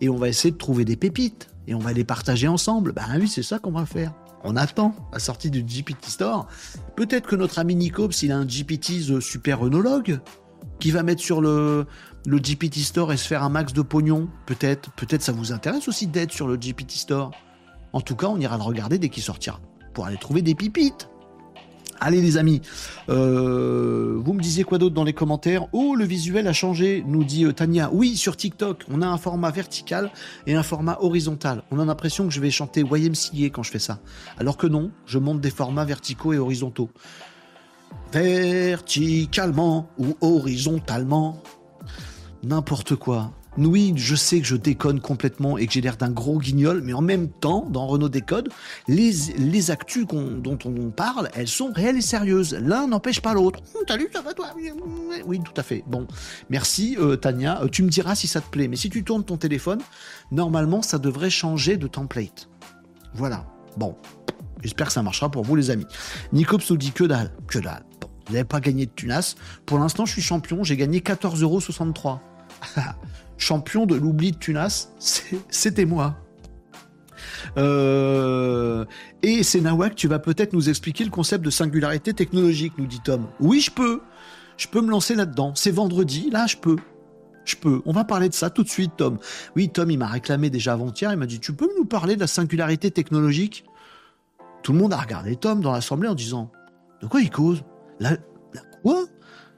et 0.00 0.08
on 0.08 0.16
va 0.16 0.28
essayer 0.28 0.50
de 0.50 0.56
trouver 0.56 0.86
des 0.86 0.96
pépites 0.96 1.48
et 1.66 1.74
on 1.74 1.78
va 1.78 1.92
les 1.92 2.04
partager 2.04 2.48
ensemble. 2.48 2.92
Ben 2.92 3.04
oui, 3.18 3.28
c'est 3.28 3.42
ça 3.42 3.58
qu'on 3.58 3.72
va 3.72 3.84
faire. 3.84 4.14
On 4.44 4.56
attend 4.56 4.94
la 5.12 5.18
sortie 5.18 5.50
du 5.50 5.62
GPT 5.62 6.06
Store. 6.06 6.46
Peut-être 6.96 7.26
que 7.26 7.36
notre 7.36 7.58
ami 7.58 7.74
Nico, 7.74 8.10
s'il 8.10 8.32
a 8.32 8.36
un 8.38 8.46
GPT 8.46 9.20
super 9.20 9.62
œnologue, 9.62 10.20
qui 10.80 10.90
va 10.90 11.02
mettre 11.02 11.22
sur 11.22 11.40
le, 11.40 11.86
le 12.26 12.38
GPT 12.38 12.78
Store 12.78 13.12
et 13.12 13.16
se 13.16 13.26
faire 13.26 13.42
un 13.42 13.48
max 13.48 13.72
de 13.72 13.82
pognon, 13.82 14.28
peut-être, 14.46 14.90
peut-être 14.92 15.22
ça 15.22 15.32
vous 15.32 15.52
intéresse 15.52 15.88
aussi 15.88 16.06
d'être 16.06 16.32
sur 16.32 16.48
le 16.48 16.56
GPT 16.56 16.92
Store. 16.92 17.30
En 17.92 18.00
tout 18.00 18.16
cas, 18.16 18.26
on 18.28 18.38
ira 18.38 18.56
le 18.56 18.62
regarder 18.62 18.98
dès 18.98 19.08
qu'il 19.08 19.22
sortira, 19.22 19.60
pour 19.92 20.06
aller 20.06 20.16
trouver 20.16 20.42
des 20.42 20.54
pipites. 20.54 21.08
Allez 22.00 22.20
les 22.20 22.36
amis, 22.36 22.60
euh, 23.08 24.20
vous 24.22 24.32
me 24.32 24.42
disiez 24.42 24.64
quoi 24.64 24.78
d'autre 24.78 24.94
dans 24.94 25.04
les 25.04 25.12
commentaires? 25.12 25.66
Oh, 25.72 25.94
le 25.94 26.04
visuel 26.04 26.48
a 26.48 26.52
changé, 26.52 27.04
nous 27.06 27.24
dit 27.24 27.44
euh, 27.44 27.52
Tania. 27.52 27.88
Oui, 27.92 28.16
sur 28.16 28.36
TikTok, 28.36 28.84
on 28.90 29.00
a 29.00 29.06
un 29.06 29.16
format 29.16 29.50
vertical 29.50 30.10
et 30.46 30.54
un 30.54 30.62
format 30.62 30.98
horizontal. 31.00 31.62
On 31.70 31.78
a 31.78 31.84
l'impression 31.84 32.26
que 32.26 32.34
je 32.34 32.40
vais 32.40 32.50
chanter 32.50 32.80
YMCA 32.80 33.50
quand 33.50 33.62
je 33.62 33.70
fais 33.70 33.78
ça. 33.78 34.00
Alors 34.38 34.56
que 34.56 34.66
non, 34.66 34.90
je 35.06 35.18
monte 35.18 35.40
des 35.40 35.50
formats 35.50 35.84
verticaux 35.84 36.32
et 36.32 36.38
horizontaux. 36.38 36.90
Verticalement 38.12 39.88
ou 39.96 40.16
horizontalement. 40.20 41.42
N'importe 42.44 42.96
quoi. 42.96 43.32
Oui, 43.56 43.92
je 43.96 44.16
sais 44.16 44.40
que 44.40 44.46
je 44.46 44.56
déconne 44.56 45.00
complètement 45.00 45.56
et 45.56 45.66
que 45.66 45.72
j'ai 45.72 45.80
l'air 45.80 45.96
d'un 45.96 46.10
gros 46.10 46.38
guignol, 46.38 46.82
mais 46.82 46.92
en 46.92 47.00
même 47.00 47.28
temps, 47.28 47.66
dans 47.70 47.86
Renault 47.86 48.08
Décode, 48.08 48.48
les, 48.88 49.12
les 49.38 49.70
actus 49.70 50.06
dont 50.06 50.58
on 50.64 50.90
parle, 50.90 51.30
elles 51.34 51.48
sont 51.48 51.72
réelles 51.72 51.98
et 51.98 52.02
sérieuses. 52.02 52.54
L'un 52.60 52.88
n'empêche 52.88 53.20
pas 53.20 53.32
l'autre. 53.32 53.60
Hum, 53.74 53.82
salut, 53.86 54.08
ça 54.12 54.22
va 54.22 54.34
toi 54.34 54.48
Oui, 55.24 55.40
tout 55.44 55.52
à 55.56 55.62
fait. 55.62 55.84
Bon, 55.86 56.06
merci 56.50 56.96
euh, 56.98 57.16
Tania. 57.16 57.62
Euh, 57.62 57.68
tu 57.68 57.84
me 57.84 57.88
diras 57.88 58.16
si 58.16 58.26
ça 58.26 58.40
te 58.40 58.50
plaît, 58.50 58.66
mais 58.66 58.76
si 58.76 58.90
tu 58.90 59.04
tournes 59.04 59.24
ton 59.24 59.36
téléphone, 59.36 59.80
normalement, 60.32 60.82
ça 60.82 60.98
devrait 60.98 61.30
changer 61.30 61.76
de 61.76 61.86
template. 61.86 62.48
Voilà. 63.14 63.46
Bon, 63.76 63.94
j'espère 64.62 64.88
que 64.88 64.92
ça 64.92 65.02
marchera 65.02 65.30
pour 65.30 65.44
vous 65.44 65.54
les 65.54 65.70
amis. 65.70 65.86
Nicops 66.32 66.68
nous 66.70 66.76
dit 66.76 66.90
que 66.90 67.04
dalle, 67.04 67.30
que 67.46 67.60
dalle. 67.60 67.84
Bon, 68.00 68.08
vous 68.26 68.32
n'avez 68.32 68.44
pas 68.44 68.60
gagné 68.60 68.86
de 68.86 68.90
tunas. 68.90 69.36
Pour 69.64 69.78
l'instant, 69.78 70.06
je 70.06 70.12
suis 70.12 70.22
champion, 70.22 70.64
j'ai 70.64 70.76
gagné 70.76 70.98
14,63€. 70.98 72.18
champion 73.38 73.86
de 73.86 73.94
l'oubli 73.94 74.32
de 74.32 74.36
Tunas, 74.36 74.88
c'était 75.48 75.84
moi. 75.84 76.16
Euh, 77.56 78.84
et 79.22 79.42
c'est 79.42 79.60
Nawak, 79.60 79.94
tu 79.94 80.08
vas 80.08 80.18
peut-être 80.18 80.52
nous 80.52 80.68
expliquer 80.68 81.04
le 81.04 81.10
concept 81.10 81.44
de 81.44 81.50
singularité 81.50 82.14
technologique, 82.14 82.74
nous 82.78 82.86
dit 82.86 83.00
Tom. 83.00 83.26
Oui, 83.40 83.60
je 83.60 83.70
peux. 83.70 84.00
Je 84.56 84.68
peux 84.68 84.80
me 84.80 84.90
lancer 84.90 85.14
là-dedans. 85.14 85.52
C'est 85.54 85.70
vendredi, 85.70 86.30
là, 86.30 86.46
je 86.46 86.56
peux. 86.56 86.76
je 87.44 87.56
peux. 87.56 87.82
On 87.86 87.92
va 87.92 88.04
parler 88.04 88.28
de 88.28 88.34
ça 88.34 88.50
tout 88.50 88.62
de 88.62 88.68
suite, 88.68 88.92
Tom. 88.96 89.18
Oui, 89.56 89.68
Tom, 89.68 89.90
il 89.90 89.98
m'a 89.98 90.06
réclamé 90.06 90.50
déjà 90.50 90.74
avant-hier. 90.74 91.12
Il 91.12 91.18
m'a 91.18 91.26
dit 91.26 91.40
Tu 91.40 91.52
peux 91.52 91.68
nous 91.76 91.84
parler 91.84 92.14
de 92.16 92.20
la 92.20 92.26
singularité 92.26 92.90
technologique? 92.90 93.64
Tout 94.62 94.72
le 94.72 94.78
monde 94.78 94.92
a 94.92 94.98
regardé 94.98 95.36
Tom 95.36 95.60
dans 95.60 95.72
l'assemblée 95.72 96.08
en 96.08 96.14
disant 96.14 96.50
De 97.02 97.06
quoi 97.06 97.20
il 97.20 97.30
cause? 97.30 97.62
La, 98.00 98.12
la 98.12 98.62
quoi? 98.82 99.04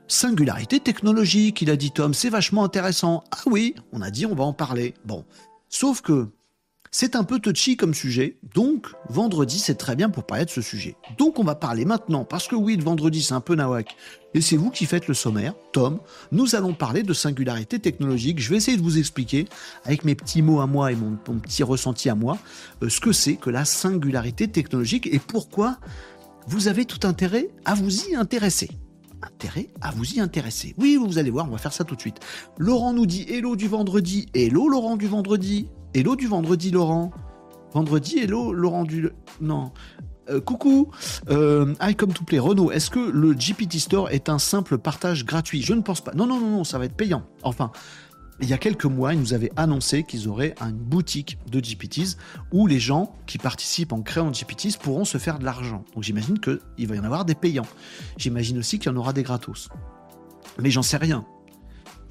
Singularité 0.08 0.78
technologique, 0.80 1.62
il 1.62 1.70
a 1.70 1.76
dit 1.76 1.90
Tom. 1.90 2.14
C'est 2.14 2.30
vachement 2.30 2.64
intéressant. 2.64 3.24
Ah 3.32 3.42
oui, 3.46 3.74
on 3.92 4.02
a 4.02 4.10
dit 4.10 4.26
on 4.26 4.34
va 4.34 4.44
en 4.44 4.52
parler. 4.52 4.94
Bon. 5.04 5.24
Sauf 5.68 6.00
que 6.00 6.28
c'est 6.92 7.16
un 7.16 7.24
peu 7.24 7.40
touchy 7.40 7.76
comme 7.76 7.92
sujet, 7.92 8.38
donc 8.54 8.86
vendredi 9.10 9.58
c'est 9.58 9.74
très 9.74 9.96
bien 9.96 10.08
pour 10.08 10.24
parler 10.24 10.44
de 10.44 10.50
ce 10.50 10.62
sujet. 10.62 10.96
Donc 11.18 11.38
on 11.38 11.44
va 11.44 11.54
parler 11.54 11.84
maintenant, 11.84 12.24
parce 12.24 12.48
que 12.48 12.54
oui, 12.54 12.76
le 12.76 12.84
vendredi 12.84 13.22
c'est 13.22 13.34
un 13.34 13.40
peu 13.40 13.54
nawak, 13.54 13.96
et 14.32 14.40
c'est 14.40 14.56
vous 14.56 14.70
qui 14.70 14.86
faites 14.86 15.08
le 15.08 15.12
sommaire, 15.12 15.54
Tom, 15.72 15.98
nous 16.32 16.54
allons 16.54 16.72
parler 16.72 17.02
de 17.02 17.12
singularité 17.12 17.80
technologique. 17.80 18.40
Je 18.40 18.48
vais 18.48 18.56
essayer 18.56 18.76
de 18.76 18.82
vous 18.82 18.96
expliquer, 18.96 19.46
avec 19.84 20.04
mes 20.04 20.14
petits 20.14 20.40
mots 20.40 20.60
à 20.60 20.66
moi 20.66 20.92
et 20.92 20.96
mon, 20.96 21.16
petit 21.16 21.64
ressenti 21.64 22.08
à 22.08 22.14
moi, 22.14 22.38
euh, 22.82 22.88
ce 22.88 23.00
que 23.00 23.12
c'est 23.12 23.36
que 23.36 23.50
la 23.50 23.64
singularité 23.64 24.48
technologique 24.48 25.06
et 25.12 25.18
pourquoi 25.18 25.78
vous 26.46 26.68
avez 26.68 26.84
tout 26.84 27.06
intérêt 27.06 27.50
à 27.64 27.74
vous 27.74 28.06
y 28.06 28.14
intéresser 28.14 28.70
intérêt 29.22 29.70
à 29.80 29.90
vous 29.90 30.04
y 30.14 30.20
intéresser. 30.20 30.74
Oui, 30.78 30.96
vous 30.96 31.18
allez 31.18 31.30
voir, 31.30 31.46
on 31.46 31.52
va 31.52 31.58
faire 31.58 31.72
ça 31.72 31.84
tout 31.84 31.94
de 31.94 32.00
suite. 32.00 32.18
Laurent 32.58 32.92
nous 32.92 33.06
dit 33.06 33.26
Hello 33.28 33.56
du 33.56 33.68
vendredi. 33.68 34.26
Hello 34.34 34.68
Laurent 34.68 34.96
du 34.96 35.06
vendredi. 35.06 35.68
Hello 35.94 36.16
du 36.16 36.26
vendredi, 36.26 36.70
Laurent. 36.70 37.10
Vendredi, 37.72 38.18
hello, 38.18 38.52
Laurent 38.52 38.84
du. 38.84 39.10
Non. 39.40 39.72
Euh, 40.28 40.40
coucou, 40.40 40.90
euh, 41.30 41.74
I 41.80 41.94
come 41.94 42.12
to 42.12 42.24
play. 42.24 42.38
Renault, 42.38 42.72
est-ce 42.72 42.90
que 42.90 42.98
le 42.98 43.32
GPT 43.32 43.78
Store 43.78 44.10
est 44.10 44.28
un 44.28 44.38
simple 44.38 44.76
partage 44.78 45.24
gratuit? 45.24 45.62
Je 45.62 45.72
ne 45.72 45.82
pense 45.82 46.00
pas. 46.00 46.12
Non, 46.14 46.26
non, 46.26 46.40
non, 46.40 46.50
non, 46.50 46.64
ça 46.64 46.78
va 46.78 46.86
être 46.86 46.96
payant. 46.96 47.22
Enfin, 47.42 47.70
il 48.40 48.48
y 48.48 48.52
a 48.52 48.58
quelques 48.58 48.84
mois, 48.84 49.14
ils 49.14 49.20
nous 49.20 49.32
avaient 49.32 49.52
annoncé 49.56 50.02
qu'ils 50.02 50.28
auraient 50.28 50.54
une 50.60 50.76
boutique 50.76 51.38
de 51.50 51.58
GPTs 51.58 52.16
où 52.52 52.66
les 52.66 52.78
gens 52.78 53.16
qui 53.26 53.38
participent 53.38 53.92
en 53.92 54.02
créant 54.02 54.30
GPTs 54.30 54.76
pourront 54.78 55.04
se 55.04 55.18
faire 55.18 55.38
de 55.38 55.44
l'argent. 55.44 55.84
Donc 55.94 56.02
j'imagine 56.02 56.38
qu'il 56.38 56.86
va 56.86 56.96
y 56.96 56.98
en 56.98 57.04
avoir 57.04 57.24
des 57.24 57.34
payants. 57.34 57.66
J'imagine 58.18 58.58
aussi 58.58 58.78
qu'il 58.78 58.92
y 58.92 58.94
en 58.94 58.98
aura 58.98 59.12
des 59.12 59.22
gratos. 59.22 59.68
Mais 60.60 60.70
j'en 60.70 60.82
sais 60.82 60.98
rien. 60.98 61.24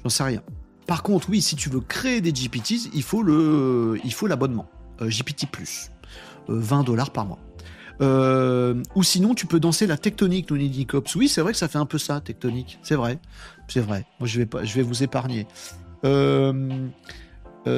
J'en 0.02 0.10
sais 0.10 0.24
rien. 0.24 0.42
Par 0.86 1.02
contre, 1.02 1.30
oui, 1.30 1.42
si 1.42 1.56
tu 1.56 1.68
veux 1.68 1.80
créer 1.80 2.20
des 2.20 2.32
GPTs, 2.32 2.90
il 2.92 3.02
faut 3.02 3.22
l'abonnement 3.22 4.68
euh, 5.00 5.08
GPT 5.08 5.46
Plus, 5.50 5.90
20 6.48 6.80
euh, 6.80 6.82
dollars 6.84 7.10
par 7.10 7.26
mois. 7.26 7.38
Euh, 8.02 8.82
ou 8.94 9.02
sinon, 9.02 9.34
tu 9.34 9.46
peux 9.46 9.58
danser 9.58 9.86
la 9.86 9.96
tectonique, 9.96 10.50
nous 10.50 10.58
dit. 10.58 10.86
Oui, 11.14 11.28
c'est 11.28 11.40
vrai 11.40 11.52
que 11.52 11.58
ça 11.58 11.68
fait 11.68 11.78
un 11.78 11.86
peu 11.86 11.98
ça, 11.98 12.20
tectonique. 12.20 12.78
C'est 12.82 12.94
vrai, 12.94 13.18
c'est 13.68 13.80
vrai. 13.80 14.06
Moi, 14.20 14.28
je 14.28 14.42
vais 14.42 14.82
vous 14.82 15.02
épargner. 15.02 15.46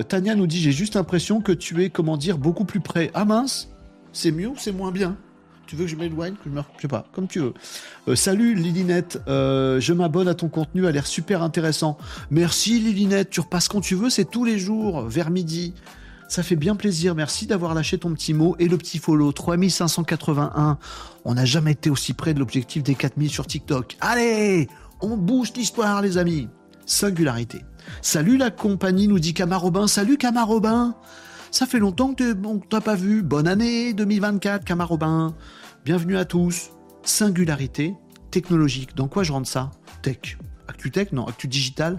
Tania 0.09 0.35
nous 0.35 0.47
dit, 0.47 0.61
j'ai 0.61 0.73
juste 0.73 0.95
l'impression 0.95 1.41
que 1.41 1.53
tu 1.53 1.83
es, 1.83 1.91
comment 1.91 2.17
dire, 2.17 2.39
beaucoup 2.39 2.65
plus 2.65 2.81
près. 2.81 3.11
Ah 3.15 3.25
mince, 3.25 3.71
c'est 4.13 4.33
mieux 4.33 4.49
ou 4.49 4.55
c'est 4.57 4.73
moins 4.73 4.93
bien? 4.93 5.17
Tu 5.69 5.77
veux 5.77 5.85
que 5.85 5.91
je 5.91 5.97
m'éloigne, 5.97 6.33
que 6.33 6.45
je 6.47 6.51
me... 6.51 6.63
Je 6.77 6.83
sais 6.83 6.89
pas, 6.89 7.05
comme 7.13 7.29
tu 7.29 7.41
veux. 7.41 7.53
Euh, 8.09 8.17
salut 8.17 8.55
Lilinette, 8.55 9.21
euh, 9.29 9.79
je 9.81 9.93
m'abonne 9.93 10.27
à 10.27 10.35
ton 10.35 10.49
contenu, 10.49 10.87
a 10.87 10.91
l'air 10.91 11.07
super 11.07 11.43
intéressant. 11.43 11.99
Merci 12.31 12.81
Lilinette, 12.81 13.29
tu 13.29 13.41
repasses 13.41 13.69
quand 13.69 13.83
tu 13.83 13.95
veux, 13.95 14.09
c'est 14.09 14.25
tous 14.25 14.47
les 14.47 14.59
jours, 14.59 15.03
vers 15.03 15.31
midi. 15.31 15.75
Ça 16.27 16.43
fait 16.43 16.57
bien 16.57 16.75
plaisir, 16.75 17.15
merci 17.15 17.47
d'avoir 17.47 17.75
lâché 17.75 17.99
ton 17.99 18.15
petit 18.15 18.33
mot 18.33 18.57
et 18.59 18.67
le 18.67 18.79
petit 18.79 18.99
follow. 18.99 19.31
3581, 19.31 20.79
on 21.27 21.35
n'a 21.35 21.45
jamais 21.45 21.73
été 21.73 21.91
aussi 21.91 22.15
près 22.15 22.33
de 22.33 22.39
l'objectif 22.39 22.83
des 22.83 22.95
4000 22.95 23.29
sur 23.29 23.47
TikTok. 23.47 23.99
Allez, 24.01 24.69
on 25.03 25.19
bouge 25.19 25.53
l'histoire 25.55 26.01
les 26.01 26.17
amis. 26.17 26.49
Singularité. 26.87 27.61
Salut 28.03 28.37
la 28.37 28.51
compagnie, 28.51 29.09
nous 29.09 29.19
dit 29.19 29.35
Camarobin. 29.35 29.87
Salut 29.87 30.17
Camarobin. 30.17 30.95
Ça 31.51 31.67
fait 31.67 31.79
longtemps 31.79 32.15
que 32.15 32.35
t'as 32.69 32.81
pas 32.81 32.95
vu. 32.95 33.23
Bonne 33.23 33.49
année 33.49 33.93
2024, 33.95 34.65
Camarobin. 34.65 35.35
Bienvenue 35.85 36.17
à 36.17 36.25
tous. 36.25 36.71
Singularité 37.03 37.95
technologique. 38.31 38.95
Dans 38.95 39.09
quoi 39.09 39.23
je 39.23 39.33
rentre 39.33 39.49
ça? 39.49 39.71
Tech. 40.03 40.39
Actu 40.69 40.91
tech? 40.91 41.13
Non, 41.13 41.27
actu 41.27 41.49
digital. 41.49 41.99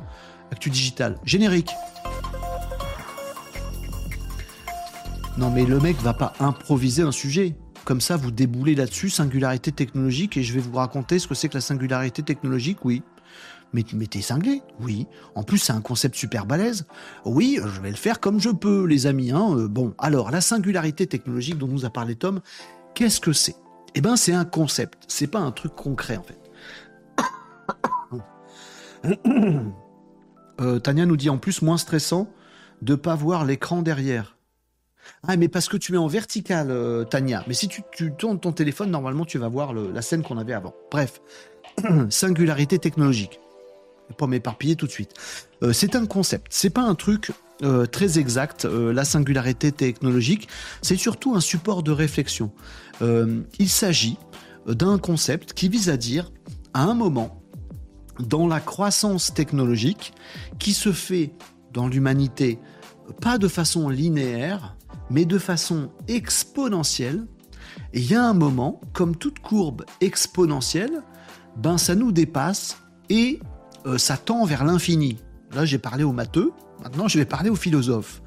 Actu 0.52 0.70
digital. 0.70 1.18
Générique. 1.26 1.72
Non 5.38 5.50
mais 5.50 5.66
le 5.66 5.80
mec 5.80 5.98
va 6.02 6.14
pas 6.14 6.34
improviser 6.40 7.02
un 7.02 7.12
sujet. 7.12 7.56
Comme 7.86 8.02
ça, 8.02 8.18
vous 8.18 8.30
déboulez 8.30 8.76
là-dessus, 8.76 9.10
singularité 9.10 9.72
technologique, 9.72 10.38
et 10.38 10.44
je 10.44 10.54
vais 10.54 10.60
vous 10.60 10.76
raconter 10.76 11.18
ce 11.18 11.28
que 11.28 11.34
c'est 11.34 11.50
que 11.50 11.56
la 11.56 11.62
singularité 11.62 12.22
technologique, 12.22 12.86
oui. 12.86 13.02
Mais, 13.74 13.86
mais 13.94 14.08
t'es 14.08 14.22
cinglé 14.22 14.62
Oui. 14.80 15.08
En 15.36 15.44
plus, 15.44 15.60
c'est 15.60 15.74
un 15.74 15.82
concept 15.82 16.16
super 16.16 16.46
balèze. 16.46 16.86
Oui, 17.26 17.60
je 17.64 17.82
vais 17.82 17.92
le 17.92 17.96
faire 17.96 18.20
comme 18.20 18.40
je 18.40 18.50
peux, 18.50 18.86
les 18.86 19.06
amis. 19.08 19.32
Hein. 19.32 19.56
Euh, 19.56 19.68
bon, 19.68 19.94
alors, 19.98 20.32
la 20.32 20.42
singularité 20.42 21.08
technologique 21.08 21.58
dont 21.58 21.68
nous 21.68 21.86
a 21.86 21.90
parlé 21.90 22.16
Tom, 22.16 22.42
qu'est-ce 22.96 23.20
que 23.20 23.34
c'est? 23.34 23.56
Eh 23.96 24.02
ben, 24.02 24.16
c'est 24.16 24.34
un 24.34 24.46
concept. 24.46 25.04
C'est 25.08 25.28
pas 25.28 25.40
un 25.40 25.52
truc 25.52 25.76
concret, 25.76 26.18
en 26.18 26.24
fait. 26.24 26.40
Euh, 30.62 30.78
Tania 30.78 31.06
nous 31.06 31.16
dit 31.16 31.30
en 31.30 31.38
plus 31.38 31.62
moins 31.62 31.78
stressant 31.78 32.28
de 32.82 32.94
pas 32.94 33.16
voir 33.16 33.46
l'écran 33.46 33.82
derrière. 33.82 34.36
Ah, 35.26 35.38
mais 35.38 35.48
parce 35.48 35.70
que 35.70 35.78
tu 35.78 35.94
mets 35.94 35.98
en 35.98 36.08
vertical, 36.08 36.68
euh, 36.70 37.06
Tania. 37.06 37.46
Mais 37.48 37.54
si 37.54 37.70
tu, 37.70 37.82
tournes 38.18 38.42
ton 38.42 38.52
téléphone, 38.52 38.92
normalement, 38.92 39.24
tu 39.24 39.38
vas 39.38 39.48
voir 39.48 39.74
la 39.74 40.02
scène 40.02 40.22
qu'on 40.22 40.38
avait 40.38 40.52
avant. 40.52 40.74
Bref, 40.92 41.22
singularité 42.10 42.78
technologique 42.78 43.40
pas 44.18 44.28
m'éparpiller 44.28 44.76
tout 44.76 44.88
de 44.88 44.92
suite. 44.92 45.14
Euh, 45.64 45.74
c'est 45.74 45.96
un 45.96 46.06
concept, 46.06 46.48
c'est 46.50 46.70
pas 46.70 46.82
un 46.82 46.96
truc 46.96 47.32
euh, 47.64 47.86
très 47.86 48.20
exact, 48.20 48.66
euh, 48.66 48.94
la 48.94 49.06
singularité 49.06 49.72
technologique, 49.72 50.48
c'est 50.82 50.96
surtout 50.96 51.36
un 51.36 51.42
support 51.42 51.84
de 51.84 51.92
réflexion. 51.92 52.52
il 53.02 53.70
s'agit 53.70 54.18
d'un 54.68 54.98
concept 54.98 55.54
qui 55.54 55.70
vise 55.70 55.90
à 55.90 55.96
dire, 55.96 56.32
à 56.74 56.84
un 56.84 56.94
moment, 56.94 57.42
dans 58.20 58.46
la 58.46 58.60
croissance 58.60 59.34
technologique, 59.34 60.14
qui 60.60 60.74
se 60.74 60.92
fait 60.92 61.32
dans 61.72 61.88
l'humanité, 61.88 62.60
pas 63.22 63.38
de 63.38 63.48
façon 63.48 63.88
linéaire, 63.88 64.76
mais 65.10 65.26
de 65.26 65.38
façon 65.38 65.92
exponentielle, 66.10 67.26
il 67.94 68.10
y 68.10 68.16
a 68.16 68.24
un 68.24 68.34
moment, 68.34 68.82
comme 68.94 69.16
toute 69.16 69.40
courbe 69.40 69.86
exponentielle, 70.02 71.04
ben 71.56 71.78
ça 71.78 71.96
nous 71.96 72.12
dépasse 72.12 72.78
et 73.10 73.40
euh, 73.86 73.98
ça 73.98 74.18
tend 74.18 74.46
vers 74.46 74.64
l'infini. 74.64 75.18
Là, 75.54 75.66
j'ai 75.66 75.78
parlé 75.78 76.04
aux 76.04 76.12
matheux, 76.12 76.52
maintenant 76.84 77.08
je 77.08 77.18
vais 77.18 77.26
parler 77.26 77.50
aux 77.50 77.56
philosophes. 77.56 78.22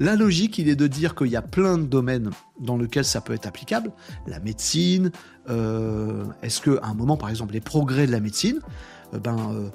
La 0.00 0.16
logique, 0.16 0.58
il 0.58 0.68
est 0.68 0.76
de 0.76 0.86
dire 0.86 1.14
qu'il 1.14 1.28
y 1.28 1.36
a 1.36 1.42
plein 1.42 1.78
de 1.78 1.84
domaines 1.84 2.30
dans 2.60 2.76
lesquels 2.76 3.04
ça 3.04 3.20
peut 3.20 3.32
être 3.32 3.46
applicable. 3.46 3.92
La 4.26 4.40
médecine, 4.40 5.12
euh, 5.48 6.24
est-ce 6.42 6.60
qu'à 6.60 6.84
un 6.84 6.94
moment, 6.94 7.16
par 7.16 7.28
exemple, 7.28 7.52
les 7.52 7.60
progrès 7.60 8.06
de 8.06 8.12
la 8.12 8.18
médecine, 8.18 8.58
euh, 9.12 9.18
ben, 9.18 9.70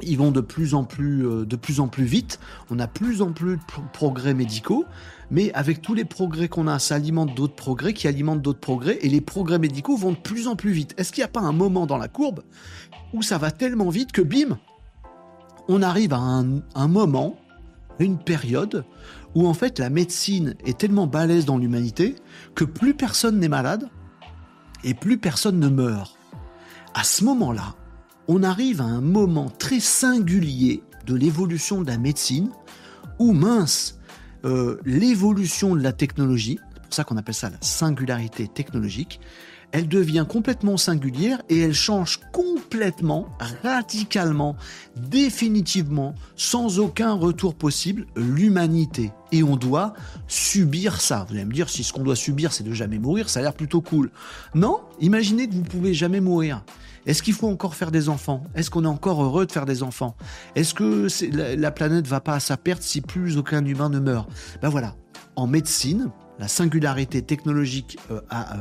ils 0.00 0.16
vont 0.16 0.30
de 0.30 0.40
plus 0.40 0.74
en 0.74 0.84
plus, 0.84 1.22
de 1.46 1.56
plus 1.56 1.80
en 1.80 1.88
plus 1.88 2.04
vite. 2.04 2.38
On 2.70 2.78
a 2.78 2.86
plus 2.86 3.22
en 3.22 3.32
plus 3.32 3.56
de 3.56 3.62
progrès 3.92 4.34
médicaux, 4.34 4.84
mais 5.30 5.52
avec 5.54 5.82
tous 5.82 5.94
les 5.94 6.04
progrès 6.04 6.48
qu'on 6.48 6.68
a, 6.68 6.78
ça 6.78 6.96
alimente 6.96 7.34
d'autres 7.34 7.54
progrès 7.54 7.92
qui 7.94 8.06
alimentent 8.06 8.42
d'autres 8.42 8.60
progrès, 8.60 8.98
et 9.02 9.08
les 9.08 9.20
progrès 9.20 9.58
médicaux 9.58 9.96
vont 9.96 10.12
de 10.12 10.16
plus 10.16 10.48
en 10.48 10.56
plus 10.56 10.70
vite. 10.72 10.94
Est-ce 10.98 11.12
qu'il 11.12 11.22
n'y 11.22 11.26
a 11.26 11.28
pas 11.28 11.40
un 11.40 11.52
moment 11.52 11.86
dans 11.86 11.98
la 11.98 12.08
courbe 12.08 12.42
où 13.12 13.22
ça 13.22 13.38
va 13.38 13.50
tellement 13.50 13.88
vite 13.88 14.12
que 14.12 14.22
bim, 14.22 14.58
on 15.68 15.82
arrive 15.82 16.12
à 16.12 16.18
un, 16.18 16.88
moment, 16.88 17.36
une 17.98 18.18
période 18.18 18.84
où 19.34 19.46
en 19.46 19.54
fait 19.54 19.78
la 19.78 19.90
médecine 19.90 20.54
est 20.64 20.78
tellement 20.78 21.06
balèze 21.06 21.44
dans 21.44 21.58
l'humanité 21.58 22.16
que 22.54 22.64
plus 22.64 22.94
personne 22.94 23.38
n'est 23.38 23.48
malade 23.48 23.88
et 24.84 24.94
plus 24.94 25.18
personne 25.18 25.58
ne 25.58 25.68
meurt. 25.68 26.18
À 26.94 27.04
ce 27.04 27.24
moment-là, 27.24 27.74
on 28.28 28.42
arrive 28.42 28.80
à 28.80 28.84
un 28.84 29.00
moment 29.00 29.50
très 29.50 29.80
singulier 29.80 30.82
de 31.06 31.14
l'évolution 31.14 31.82
de 31.82 31.88
la 31.88 31.98
médecine 31.98 32.50
où 33.18 33.32
mince, 33.32 33.98
euh, 34.44 34.80
l'évolution 34.84 35.74
de 35.74 35.82
la 35.82 35.92
technologie, 35.92 36.58
c'est 36.74 36.82
pour 36.82 36.94
ça 36.94 37.04
qu'on 37.04 37.16
appelle 37.16 37.34
ça 37.34 37.50
la 37.50 37.56
singularité 37.60 38.48
technologique, 38.48 39.20
elle 39.76 39.88
devient 39.88 40.24
complètement 40.26 40.78
singulière 40.78 41.42
et 41.50 41.60
elle 41.60 41.74
change 41.74 42.20
complètement, 42.32 43.28
radicalement, 43.62 44.56
définitivement, 44.96 46.14
sans 46.34 46.78
aucun 46.78 47.12
retour 47.12 47.54
possible, 47.54 48.06
l'humanité. 48.16 49.12
Et 49.32 49.42
on 49.42 49.56
doit 49.56 49.92
subir 50.28 50.98
ça. 50.98 51.26
Vous 51.28 51.34
allez 51.34 51.44
me 51.44 51.52
dire, 51.52 51.68
si 51.68 51.84
ce 51.84 51.92
qu'on 51.92 52.04
doit 52.04 52.16
subir, 52.16 52.54
c'est 52.54 52.64
de 52.64 52.72
jamais 52.72 52.98
mourir, 52.98 53.28
ça 53.28 53.40
a 53.40 53.42
l'air 53.42 53.52
plutôt 53.52 53.82
cool. 53.82 54.10
Non, 54.54 54.80
imaginez 54.98 55.46
que 55.46 55.52
vous 55.52 55.62
pouvez 55.62 55.92
jamais 55.92 56.22
mourir. 56.22 56.64
Est-ce 57.04 57.22
qu'il 57.22 57.34
faut 57.34 57.48
encore 57.48 57.74
faire 57.74 57.90
des 57.90 58.08
enfants? 58.08 58.44
Est-ce 58.54 58.70
qu'on 58.70 58.84
est 58.84 58.88
encore 58.88 59.22
heureux 59.22 59.44
de 59.44 59.52
faire 59.52 59.66
des 59.66 59.82
enfants? 59.82 60.16
Est-ce 60.54 60.72
que 60.72 61.06
la, 61.36 61.54
la 61.54 61.70
planète 61.70 62.06
va 62.06 62.20
pas 62.20 62.36
à 62.36 62.40
sa 62.40 62.56
perte 62.56 62.82
si 62.82 63.02
plus 63.02 63.36
aucun 63.36 63.62
humain 63.62 63.90
ne 63.90 63.98
meurt? 63.98 64.26
Ben 64.62 64.70
voilà, 64.70 64.94
en 65.36 65.46
médecine, 65.46 66.10
la 66.38 66.48
singularité 66.48 67.22
technologique 67.22 67.98
à, 68.30 68.56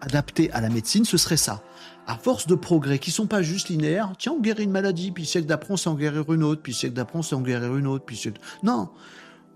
adaptée 0.00 0.50
à 0.52 0.60
la 0.60 0.68
médecine, 0.68 1.04
ce 1.04 1.16
serait 1.16 1.36
ça. 1.36 1.62
À 2.06 2.16
force 2.16 2.46
de 2.46 2.54
progrès 2.54 2.98
qui 2.98 3.10
sont 3.10 3.26
pas 3.26 3.42
juste 3.42 3.68
linéaires, 3.68 4.12
tiens, 4.18 4.32
on 4.32 4.40
guérit 4.40 4.64
une 4.64 4.70
maladie, 4.70 5.10
puis 5.10 5.26
siècle 5.26 5.46
d'après, 5.46 5.72
on 5.72 5.76
sait 5.76 5.88
en 5.88 5.94
guérir 5.94 6.30
une 6.32 6.42
autre, 6.42 6.62
puis 6.62 6.74
siècle 6.74 6.94
d'après, 6.94 7.18
on 7.18 7.22
sait 7.22 7.34
en 7.34 7.40
guérir 7.40 7.76
une 7.76 7.86
autre, 7.86 8.04
puis 8.04 8.16
siècle... 8.16 8.40
Non, 8.62 8.90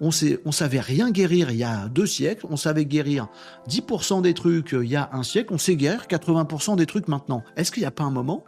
on 0.00 0.10
sait, 0.10 0.40
on 0.44 0.52
savait 0.52 0.80
rien 0.80 1.10
guérir 1.10 1.50
il 1.50 1.58
y 1.58 1.64
a 1.64 1.88
deux 1.88 2.06
siècles, 2.06 2.46
on 2.48 2.56
savait 2.56 2.86
guérir 2.86 3.28
10% 3.68 4.22
des 4.22 4.34
trucs 4.34 4.72
il 4.72 4.88
y 4.88 4.96
a 4.96 5.10
un 5.12 5.22
siècle, 5.22 5.52
on 5.52 5.58
sait 5.58 5.76
guérir 5.76 6.06
80% 6.08 6.76
des 6.76 6.86
trucs 6.86 7.06
maintenant. 7.06 7.44
Est-ce 7.56 7.70
qu'il 7.70 7.82
n'y 7.82 7.86
a 7.86 7.90
pas 7.90 8.04
un 8.04 8.10
moment 8.10 8.44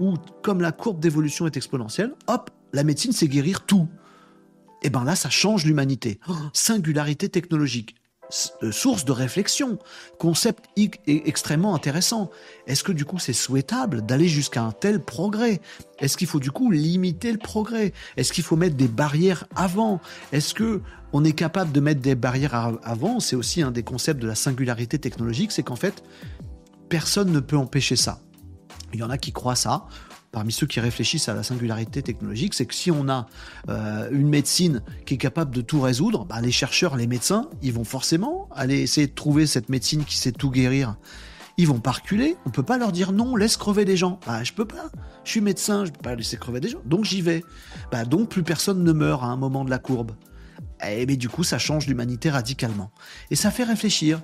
où, 0.00 0.14
comme 0.42 0.60
la 0.60 0.72
courbe 0.72 0.98
d'évolution 1.00 1.46
est 1.46 1.56
exponentielle, 1.56 2.14
hop, 2.26 2.50
la 2.72 2.82
médecine 2.82 3.12
sait 3.12 3.28
guérir 3.28 3.66
tout? 3.66 3.88
Et 4.82 4.88
eh 4.88 4.90
ben 4.90 5.04
là, 5.04 5.16
ça 5.16 5.30
change 5.30 5.64
l'humanité. 5.64 6.20
Oh, 6.28 6.34
singularité 6.52 7.28
technologique. 7.28 7.96
Euh, 8.62 8.72
source 8.72 9.04
de 9.04 9.12
réflexion, 9.12 9.78
concept 10.18 10.64
extrêmement 11.06 11.74
intéressant. 11.74 12.30
Est-ce 12.66 12.82
que 12.82 12.90
du 12.90 13.04
coup 13.04 13.18
c'est 13.18 13.32
souhaitable 13.32 14.04
d'aller 14.04 14.26
jusqu'à 14.28 14.62
un 14.62 14.72
tel 14.72 15.00
progrès? 15.00 15.60
Est-ce 16.00 16.16
qu'il 16.16 16.26
faut 16.26 16.40
du 16.40 16.50
coup 16.50 16.70
limiter 16.70 17.30
le 17.30 17.38
progrès? 17.38 17.92
Est-ce 18.16 18.32
qu'il 18.32 18.42
faut 18.42 18.56
mettre 18.56 18.76
des 18.76 18.88
barrières 18.88 19.46
avant? 19.54 20.00
Est-ce 20.32 20.54
que 20.54 20.82
on 21.12 21.24
est 21.24 21.32
capable 21.32 21.70
de 21.70 21.80
mettre 21.80 22.00
des 22.00 22.16
barrières 22.16 22.78
avant? 22.82 23.20
C'est 23.20 23.36
aussi 23.36 23.62
un 23.62 23.70
des 23.70 23.84
concepts 23.84 24.20
de 24.20 24.26
la 24.26 24.34
singularité 24.34 24.98
technologique, 24.98 25.52
c'est 25.52 25.62
qu'en 25.62 25.76
fait 25.76 26.02
personne 26.88 27.30
ne 27.30 27.40
peut 27.40 27.56
empêcher 27.56 27.96
ça. 27.96 28.20
Il 28.92 29.00
y 29.00 29.02
en 29.02 29.10
a 29.10 29.18
qui 29.18 29.32
croient 29.32 29.56
ça 29.56 29.86
parmi 30.36 30.52
ceux 30.52 30.66
qui 30.66 30.80
réfléchissent 30.80 31.30
à 31.30 31.34
la 31.34 31.42
singularité 31.42 32.02
technologique, 32.02 32.52
c'est 32.52 32.66
que 32.66 32.74
si 32.74 32.90
on 32.90 33.08
a 33.08 33.26
euh, 33.70 34.10
une 34.12 34.28
médecine 34.28 34.82
qui 35.06 35.14
est 35.14 35.16
capable 35.16 35.50
de 35.54 35.62
tout 35.62 35.80
résoudre, 35.80 36.26
bah, 36.26 36.42
les 36.42 36.50
chercheurs, 36.50 36.94
les 36.94 37.06
médecins, 37.06 37.48
ils 37.62 37.72
vont 37.72 37.84
forcément 37.84 38.46
aller 38.54 38.82
essayer 38.82 39.06
de 39.06 39.14
trouver 39.14 39.46
cette 39.46 39.70
médecine 39.70 40.04
qui 40.04 40.18
sait 40.18 40.32
tout 40.32 40.50
guérir. 40.50 40.96
Ils 41.56 41.66
vont 41.66 41.80
pas 41.80 41.92
reculer. 41.92 42.36
On 42.44 42.50
peut 42.50 42.62
pas 42.62 42.76
leur 42.76 42.92
dire 42.92 43.12
non, 43.12 43.34
laisse 43.34 43.56
crever 43.56 43.86
des 43.86 43.96
gens. 43.96 44.20
Bah, 44.26 44.44
je 44.44 44.52
peux 44.52 44.66
pas. 44.66 44.90
Je 45.24 45.30
suis 45.30 45.40
médecin, 45.40 45.86
je 45.86 45.90
peux 45.90 46.02
pas 46.02 46.14
laisser 46.14 46.36
crever 46.36 46.60
des 46.60 46.68
gens. 46.68 46.82
Donc 46.84 47.06
j'y 47.06 47.22
vais. 47.22 47.42
Bah, 47.90 48.04
donc 48.04 48.28
plus 48.28 48.42
personne 48.42 48.84
ne 48.84 48.92
meurt 48.92 49.22
à 49.22 49.28
un 49.28 49.36
moment 49.38 49.64
de 49.64 49.70
la 49.70 49.78
courbe. 49.78 50.12
Et 50.86 51.00
eh, 51.00 51.06
mais 51.06 51.16
du 51.16 51.30
coup, 51.30 51.44
ça 51.44 51.58
change 51.58 51.86
l'humanité 51.86 52.28
radicalement. 52.28 52.90
Et 53.30 53.36
ça 53.36 53.50
fait 53.50 53.64
réfléchir 53.64 54.20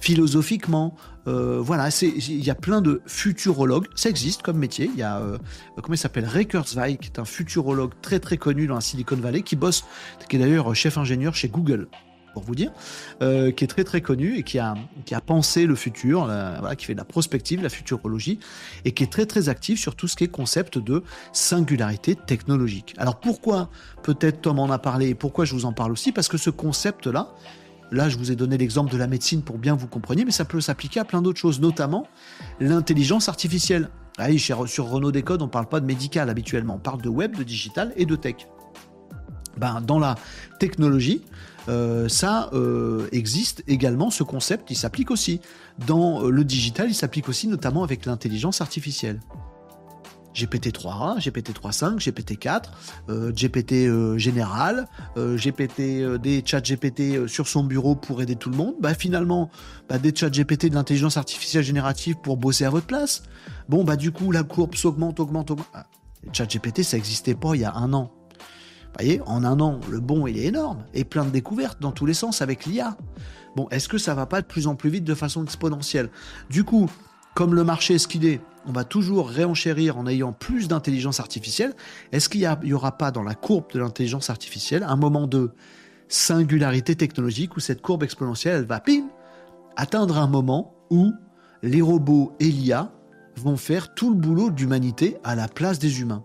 philosophiquement. 0.00 0.96
Euh, 1.26 1.60
voilà, 1.60 1.88
il 2.02 2.44
y 2.44 2.50
a 2.50 2.54
plein 2.54 2.80
de 2.80 3.02
futurologues. 3.06 3.86
Ça 3.94 4.08
existe 4.08 4.42
comme 4.42 4.58
métier. 4.58 4.90
Il 4.92 4.98
y 4.98 5.02
a, 5.02 5.18
euh, 5.18 5.38
comment 5.82 5.94
il 5.94 5.98
s'appelle, 5.98 6.24
Ray 6.24 6.46
Kurzweil, 6.46 6.96
qui 6.98 7.08
est 7.08 7.18
un 7.18 7.24
futurologue 7.24 7.92
très 8.00 8.18
très 8.18 8.38
connu 8.38 8.66
dans 8.66 8.76
la 8.76 8.80
Silicon 8.80 9.16
Valley, 9.16 9.42
qui 9.42 9.56
bosse, 9.56 9.84
qui 10.28 10.36
est 10.36 10.38
d'ailleurs 10.38 10.74
chef 10.74 10.96
ingénieur 10.96 11.34
chez 11.34 11.48
Google 11.48 11.88
pour 12.34 12.42
vous 12.42 12.54
dire, 12.54 12.70
euh, 13.20 13.50
qui 13.50 13.64
est 13.64 13.66
très 13.66 13.84
très 13.84 14.00
connu 14.00 14.36
et 14.36 14.42
qui 14.42 14.58
a, 14.58 14.74
qui 15.06 15.14
a 15.14 15.20
pensé 15.20 15.66
le 15.66 15.74
futur, 15.74 16.30
qui 16.76 16.86
fait 16.86 16.92
de 16.92 16.98
la 16.98 17.04
prospective, 17.04 17.62
la 17.62 17.68
futurologie, 17.68 18.38
et 18.84 18.92
qui 18.92 19.02
est 19.02 19.10
très 19.10 19.26
très 19.26 19.48
actif 19.48 19.80
sur 19.80 19.96
tout 19.96 20.06
ce 20.06 20.14
qui 20.14 20.24
est 20.24 20.28
concept 20.28 20.78
de 20.78 21.02
singularité 21.32 22.14
technologique. 22.14 22.94
Alors 22.98 23.18
pourquoi, 23.18 23.70
peut-être 24.02 24.42
Tom 24.42 24.58
en 24.60 24.70
a 24.70 24.78
parlé, 24.78 25.08
et 25.08 25.14
pourquoi 25.14 25.46
je 25.46 25.54
vous 25.54 25.64
en 25.64 25.72
parle 25.72 25.90
aussi? 25.90 26.12
Parce 26.12 26.28
que 26.28 26.38
ce 26.38 26.50
concept-là, 26.50 27.34
Là, 27.90 28.08
je 28.08 28.18
vous 28.18 28.30
ai 28.30 28.36
donné 28.36 28.58
l'exemple 28.58 28.92
de 28.92 28.98
la 28.98 29.06
médecine 29.06 29.42
pour 29.42 29.58
bien 29.58 29.74
vous 29.74 29.86
compreniez, 29.86 30.24
mais 30.24 30.30
ça 30.30 30.44
peut 30.44 30.60
s'appliquer 30.60 31.00
à 31.00 31.04
plein 31.04 31.22
d'autres 31.22 31.40
choses, 31.40 31.60
notamment 31.60 32.06
l'intelligence 32.60 33.28
artificielle. 33.28 33.88
Ah 34.18 34.36
sur 34.36 34.88
Renault 34.88 35.12
Décode, 35.12 35.42
on 35.42 35.46
ne 35.46 35.50
parle 35.50 35.68
pas 35.68 35.78
de 35.80 35.86
médical 35.86 36.28
habituellement, 36.28 36.74
on 36.74 36.80
parle 36.80 37.00
de 37.00 37.08
web, 37.08 37.36
de 37.36 37.44
digital 37.44 37.92
et 37.96 38.04
de 38.04 38.16
tech. 38.16 38.48
Ben, 39.56 39.80
dans 39.80 39.98
la 39.98 40.16
technologie, 40.58 41.22
euh, 41.68 42.08
ça 42.08 42.50
euh, 42.52 43.08
existe 43.12 43.62
également, 43.68 44.10
ce 44.10 44.22
concept, 44.22 44.70
il 44.70 44.76
s'applique 44.76 45.10
aussi. 45.10 45.40
Dans 45.86 46.24
euh, 46.24 46.30
le 46.30 46.44
digital, 46.44 46.88
il 46.88 46.94
s'applique 46.94 47.28
aussi 47.28 47.46
notamment 47.46 47.84
avec 47.84 48.06
l'intelligence 48.06 48.60
artificielle. 48.60 49.20
GPT-3, 50.38 51.18
GPT-3.5, 51.18 51.98
GPT-4, 51.98 53.32
GPT 53.32 54.18
général, 54.18 54.86
GPT 55.16 56.20
des 56.20 56.42
chats 56.44 56.60
GPT 56.60 57.26
sur 57.26 57.48
son 57.48 57.64
bureau 57.64 57.96
pour 57.96 58.22
aider 58.22 58.36
tout 58.36 58.50
le 58.50 58.56
monde. 58.56 58.74
Bah 58.80 58.94
finalement, 58.94 59.50
bah, 59.88 59.98
des 59.98 60.14
chats 60.14 60.30
GPT 60.30 60.66
de 60.66 60.74
l'intelligence 60.74 61.16
artificielle 61.16 61.64
générative 61.64 62.16
pour 62.22 62.36
bosser 62.36 62.64
à 62.64 62.70
votre 62.70 62.86
place. 62.86 63.22
Bon 63.68 63.84
bah 63.84 63.96
du 63.96 64.12
coup 64.12 64.32
la 64.32 64.42
courbe 64.42 64.74
s'augmente, 64.74 65.20
augmente, 65.20 65.50
augmente. 65.50 65.68
Ah, 65.74 65.86
les 66.22 66.30
chats 66.32 66.46
GPT 66.46 66.82
ça 66.82 66.96
n'existait 66.96 67.34
pas 67.34 67.54
il 67.54 67.62
y 67.62 67.64
a 67.64 67.74
un 67.74 67.92
an. 67.92 68.12
Vous 68.86 69.04
voyez, 69.04 69.20
en 69.26 69.44
un 69.44 69.60
an, 69.60 69.80
le 69.90 70.00
bon 70.00 70.26
il 70.26 70.38
est 70.38 70.46
énorme 70.46 70.84
et 70.94 71.04
plein 71.04 71.24
de 71.24 71.30
découvertes 71.30 71.80
dans 71.80 71.92
tous 71.92 72.06
les 72.06 72.14
sens 72.14 72.42
avec 72.42 72.64
l'IA. 72.64 72.96
Bon, 73.54 73.68
est-ce 73.70 73.88
que 73.88 73.98
ça 73.98 74.14
va 74.14 74.26
pas 74.26 74.40
de 74.40 74.46
plus 74.46 74.66
en 74.66 74.76
plus 74.76 74.90
vite 74.90 75.04
de 75.04 75.14
façon 75.14 75.42
exponentielle? 75.42 76.10
Du 76.48 76.64
coup, 76.64 76.88
comme 77.34 77.54
le 77.54 77.64
marché 77.64 77.94
est 77.94 78.14
est, 78.24 78.40
on 78.68 78.72
va 78.72 78.84
toujours 78.84 79.28
réenchérir 79.28 79.96
en 79.96 80.06
ayant 80.06 80.32
plus 80.32 80.68
d'intelligence 80.68 81.20
artificielle. 81.20 81.74
Est-ce 82.12 82.28
qu'il 82.28 82.48
n'y 82.62 82.72
aura 82.72 82.98
pas 82.98 83.10
dans 83.10 83.22
la 83.22 83.34
courbe 83.34 83.72
de 83.72 83.80
l'intelligence 83.80 84.30
artificielle 84.30 84.82
un 84.82 84.96
moment 84.96 85.26
de 85.26 85.50
singularité 86.08 86.94
technologique 86.94 87.56
où 87.56 87.60
cette 87.60 87.80
courbe 87.80 88.02
exponentielle, 88.02 88.56
elle 88.56 88.66
va 88.66 88.80
pim, 88.80 89.08
atteindre 89.76 90.18
un 90.18 90.26
moment 90.26 90.74
où 90.90 91.12
les 91.62 91.80
robots 91.80 92.32
et 92.40 92.50
l'IA 92.50 92.92
vont 93.36 93.56
faire 93.56 93.94
tout 93.94 94.10
le 94.10 94.16
boulot 94.16 94.50
d'humanité 94.50 95.16
à 95.24 95.34
la 95.34 95.48
place 95.48 95.78
des 95.78 96.00
humains? 96.00 96.24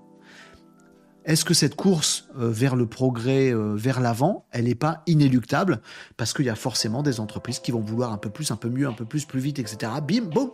Est-ce 1.25 1.45
que 1.45 1.53
cette 1.53 1.75
course 1.75 2.27
euh, 2.37 2.49
vers 2.49 2.75
le 2.75 2.85
progrès, 2.85 3.53
euh, 3.53 3.75
vers 3.75 4.01
l'avant, 4.01 4.45
elle 4.51 4.65
n'est 4.65 4.75
pas 4.75 5.03
inéluctable 5.07 5.79
Parce 6.17 6.33
qu'il 6.33 6.45
y 6.45 6.49
a 6.49 6.55
forcément 6.55 7.01
des 7.01 7.21
entreprises 7.21 7.59
qui 7.59 7.71
vont 7.71 7.79
vouloir 7.79 8.11
un 8.11 8.17
peu 8.17 8.29
plus, 8.29 8.51
un 8.51 8.57
peu 8.57 8.67
mieux, 8.67 8.87
un 8.87 8.93
peu 8.93 9.05
plus, 9.05 9.23
plus 9.23 9.39
vite, 9.39 9.59
etc. 9.59 9.89
Bim, 10.05 10.25
boum 10.25 10.51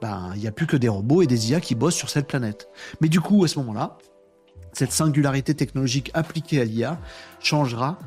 ben, 0.00 0.32
il 0.34 0.40
n'y 0.40 0.46
a 0.46 0.52
plus 0.52 0.66
que 0.66 0.76
des 0.76 0.88
robots 0.88 1.22
et 1.22 1.26
des 1.26 1.50
IA 1.50 1.60
qui 1.60 1.74
bossent 1.74 1.94
sur 1.94 2.10
cette 2.10 2.26
planète. 2.26 2.68
Mais 3.00 3.08
du 3.08 3.20
coup, 3.20 3.44
à 3.44 3.48
ce 3.48 3.58
moment-là, 3.58 3.98
cette 4.72 4.92
singularité 4.92 5.54
technologique 5.54 6.10
appliquée 6.14 6.60
à 6.60 6.64
l'IA 6.64 6.98
changera 7.40 7.98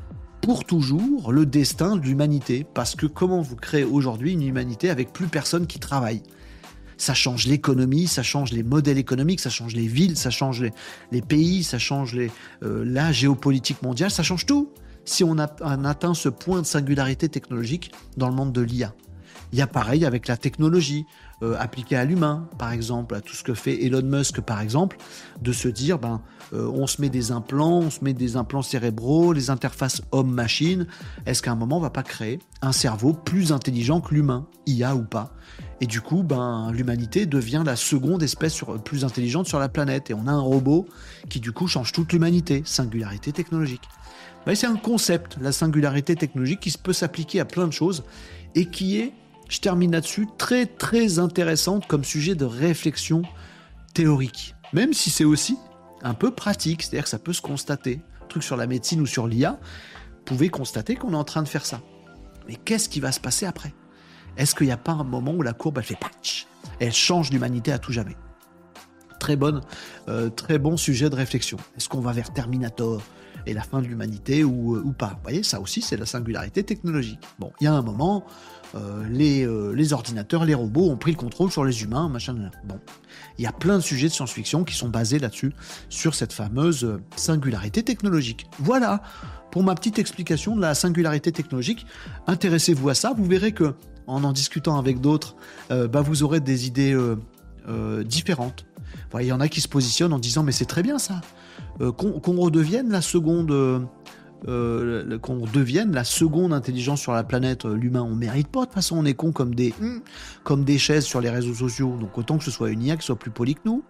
pour 0.41 0.65
toujours 0.65 1.31
le 1.31 1.45
destin 1.45 1.95
de 1.95 2.01
l'humanité. 2.01 2.65
Parce 2.73 2.95
que 2.95 3.05
comment 3.05 3.41
vous 3.41 3.55
créez 3.55 3.83
aujourd'hui 3.83 4.33
une 4.33 4.41
humanité 4.41 4.89
avec 4.89 5.13
plus 5.13 5.27
personne 5.27 5.67
qui 5.67 5.79
travaille? 5.79 6.21
Ça 6.97 7.13
change 7.13 7.47
l'économie, 7.47 8.07
ça 8.07 8.23
change 8.23 8.51
les 8.51 8.63
modèles 8.63 8.97
économiques, 8.97 9.39
ça 9.39 9.49
change 9.49 9.73
les 9.73 9.87
villes, 9.87 10.17
ça 10.17 10.29
change 10.29 10.63
les, 11.11 11.21
pays, 11.21 11.63
ça 11.63 11.79
change 11.79 12.17
euh, 12.17 12.83
la 12.85 13.11
géopolitique 13.11 13.81
mondiale, 13.81 14.11
ça 14.11 14.23
change 14.23 14.45
tout 14.45 14.71
si 15.05 15.23
on, 15.23 15.35
on 15.35 15.85
atteint 15.85 16.13
ce 16.13 16.29
point 16.29 16.61
de 16.61 16.65
singularité 16.65 17.27
technologique 17.27 17.91
dans 18.15 18.29
le 18.29 18.35
monde 18.35 18.53
de 18.53 18.61
l'IA. 18.61 18.93
Il 19.53 19.59
y 19.59 19.61
a 19.61 19.67
pareil 19.67 20.03
avec 20.03 20.27
la 20.27 20.35
technologie. 20.35 21.05
Euh, 21.43 21.57
appliqué 21.59 21.97
à 21.97 22.05
l'humain, 22.05 22.47
par 22.57 22.71
exemple, 22.71 23.15
à 23.15 23.21
tout 23.21 23.33
ce 23.33 23.43
que 23.43 23.53
fait 23.53 23.83
Elon 23.83 24.01
Musk, 24.01 24.39
par 24.39 24.61
exemple, 24.61 24.95
de 25.41 25.51
se 25.51 25.67
dire, 25.67 25.99
ben, 25.99 26.21
euh, 26.53 26.71
on 26.73 26.87
se 26.87 27.01
met 27.01 27.09
des 27.09 27.31
implants, 27.31 27.79
on 27.79 27.89
se 27.89 28.01
met 28.01 28.13
des 28.13 28.37
implants 28.37 28.61
cérébraux, 28.61 29.33
les 29.33 29.49
interfaces 29.49 30.01
homme-machine. 30.13 30.87
Est-ce 31.25 31.41
qu'à 31.41 31.51
un 31.51 31.55
moment, 31.55 31.77
on 31.77 31.81
va 31.81 31.89
pas 31.89 32.03
créer 32.03 32.39
un 32.61 32.71
cerveau 32.71 33.11
plus 33.11 33.51
intelligent 33.51 33.99
que 33.99 34.13
l'humain, 34.13 34.47
IA 34.67 34.95
ou 34.95 35.03
pas? 35.03 35.33
Et 35.81 35.85
du 35.85 35.99
coup, 35.99 36.23
ben, 36.23 36.71
l'humanité 36.71 37.25
devient 37.25 37.63
la 37.65 37.75
seconde 37.75 38.23
espèce 38.23 38.63
plus 38.85 39.03
intelligente 39.03 39.45
sur 39.45 39.59
la 39.59 39.67
planète. 39.67 40.11
Et 40.11 40.13
on 40.13 40.27
a 40.27 40.31
un 40.31 40.39
robot 40.39 40.87
qui, 41.29 41.41
du 41.41 41.51
coup, 41.51 41.67
change 41.67 41.91
toute 41.91 42.13
l'humanité. 42.13 42.61
Singularité 42.63 43.33
technologique. 43.33 43.83
Ben, 44.45 44.55
c'est 44.55 44.67
un 44.67 44.77
concept, 44.77 45.37
la 45.41 45.51
singularité 45.51 46.15
technologique, 46.15 46.61
qui 46.61 46.71
peut 46.77 46.93
s'appliquer 46.93 47.41
à 47.41 47.45
plein 47.45 47.67
de 47.67 47.73
choses 47.73 48.05
et 48.55 48.67
qui 48.67 48.97
est 48.97 49.11
je 49.53 49.59
termine 49.59 49.91
là-dessus, 49.91 50.27
très 50.39 50.65
très 50.65 51.19
intéressante 51.19 51.85
comme 51.85 52.03
sujet 52.03 52.33
de 52.33 52.43
réflexion 52.43 53.21
théorique. 53.93 54.55
Même 54.73 54.93
si 54.93 55.11
c'est 55.11 55.25
aussi 55.25 55.57
un 56.01 56.15
peu 56.15 56.31
pratique, 56.31 56.81
c'est-à-dire 56.81 57.03
que 57.03 57.09
ça 57.09 57.19
peut 57.19 57.33
se 57.33 57.41
constater. 57.41 58.01
Un 58.23 58.25
truc 58.25 58.41
sur 58.41 58.57
la 58.57 58.65
médecine 58.65 58.99
ou 58.99 59.05
sur 59.05 59.27
l'IA, 59.27 59.59
vous 60.09 60.23
pouvez 60.25 60.49
constater 60.49 60.95
qu'on 60.95 61.13
est 61.13 61.17
en 61.17 61.23
train 61.23 61.43
de 61.43 61.47
faire 61.47 61.67
ça. 61.67 61.81
Mais 62.47 62.55
qu'est-ce 62.55 62.89
qui 62.89 62.99
va 62.99 63.11
se 63.11 63.19
passer 63.19 63.45
après? 63.45 63.75
Est-ce 64.37 64.55
qu'il 64.55 64.65
n'y 64.65 64.73
a 64.73 64.77
pas 64.77 64.93
un 64.93 65.03
moment 65.03 65.33
où 65.33 65.43
la 65.43 65.53
courbe 65.53 65.77
elle 65.77 65.83
fait 65.83 65.99
patch? 65.99 66.47
Elle 66.79 66.91
change 66.91 67.29
l'humanité 67.29 67.71
à 67.71 67.77
tout 67.77 67.91
jamais. 67.91 68.17
Très 69.19 69.35
bonne, 69.35 69.61
euh, 70.07 70.31
très 70.31 70.57
bon 70.57 70.77
sujet 70.77 71.11
de 71.11 71.15
réflexion. 71.15 71.59
Est-ce 71.77 71.89
qu'on 71.89 72.01
va 72.01 72.11
vers 72.11 72.33
Terminator 72.33 73.03
et 73.45 73.53
la 73.53 73.61
fin 73.61 73.81
de 73.83 73.87
l'humanité 73.87 74.43
ou, 74.43 74.75
euh, 74.75 74.81
ou 74.83 74.93
pas? 74.93 75.09
Vous 75.09 75.21
voyez, 75.21 75.43
ça 75.43 75.61
aussi 75.61 75.83
c'est 75.83 75.95
la 75.95 76.07
singularité 76.07 76.63
technologique. 76.63 77.19
Bon, 77.37 77.51
il 77.61 77.65
y 77.65 77.67
a 77.67 77.73
un 77.73 77.83
moment, 77.83 78.25
euh, 78.75 79.07
les, 79.07 79.45
euh, 79.45 79.71
les, 79.73 79.93
ordinateurs, 79.93 80.45
les 80.45 80.55
robots 80.55 80.89
ont 80.89 80.97
pris 80.97 81.11
le 81.11 81.17
contrôle 81.17 81.51
sur 81.51 81.63
les 81.63 81.83
humains, 81.83 82.09
machin. 82.09 82.35
Bon, 82.65 82.79
il 83.37 83.43
y 83.43 83.47
a 83.47 83.51
plein 83.51 83.77
de 83.77 83.83
sujets 83.83 84.07
de 84.07 84.13
science-fiction 84.13 84.63
qui 84.63 84.73
sont 84.73 84.89
basés 84.89 85.19
là-dessus, 85.19 85.53
sur 85.89 86.15
cette 86.15 86.33
fameuse 86.33 86.83
euh, 86.83 87.01
singularité 87.15 87.83
technologique. 87.83 88.47
Voilà 88.59 89.03
pour 89.51 89.63
ma 89.63 89.75
petite 89.75 89.99
explication 89.99 90.55
de 90.55 90.61
la 90.61 90.73
singularité 90.73 91.31
technologique. 91.31 91.85
Intéressez-vous 92.25 92.89
à 92.89 92.95
ça, 92.95 93.13
vous 93.15 93.25
verrez 93.25 93.51
que 93.51 93.75
en 94.07 94.23
en 94.23 94.33
discutant 94.33 94.79
avec 94.79 94.99
d'autres, 94.99 95.35
bah, 95.69 96.01
vous 96.01 96.23
aurez 96.23 96.41
des 96.41 96.65
idées 96.67 96.97
différentes. 98.03 98.65
Il 99.17 99.27
y 99.27 99.31
en 99.31 99.39
a 99.39 99.47
qui 99.47 99.61
se 99.61 99.69
positionnent 99.69 100.11
en 100.11 100.19
disant 100.19 100.43
mais 100.43 100.51
c'est 100.51 100.65
très 100.65 100.81
bien 100.81 100.97
ça, 100.97 101.21
qu'on 101.79 102.35
redevienne 102.41 102.89
la 102.89 103.01
seconde 103.01 103.87
euh, 104.47 105.17
qu'on 105.19 105.45
devienne 105.45 105.93
la 105.93 106.03
seconde 106.03 106.53
intelligence 106.53 107.01
sur 107.01 107.13
la 107.13 107.23
planète, 107.23 107.65
euh, 107.65 107.75
l'humain. 107.75 108.01
On 108.03 108.15
mérite 108.15 108.47
pas. 108.47 108.61
De 108.61 108.65
toute 108.65 108.73
façon, 108.73 108.97
on 108.97 109.05
est 109.05 109.13
con 109.13 109.31
comme 109.31 109.55
des, 109.55 109.73
hmm, 109.79 109.99
comme 110.43 110.63
des 110.63 110.77
chaises 110.77 111.05
sur 111.05 111.21
les 111.21 111.29
réseaux 111.29 111.53
sociaux. 111.53 111.97
Donc 111.99 112.17
autant 112.17 112.37
que 112.37 112.43
ce 112.43 112.51
soit 112.51 112.69
une 112.69 112.83
IA 112.83 112.97
qui 112.97 113.05
soit 113.05 113.17
plus 113.17 113.31
poli 113.31 113.55
que 113.55 113.61
nous. 113.65 113.83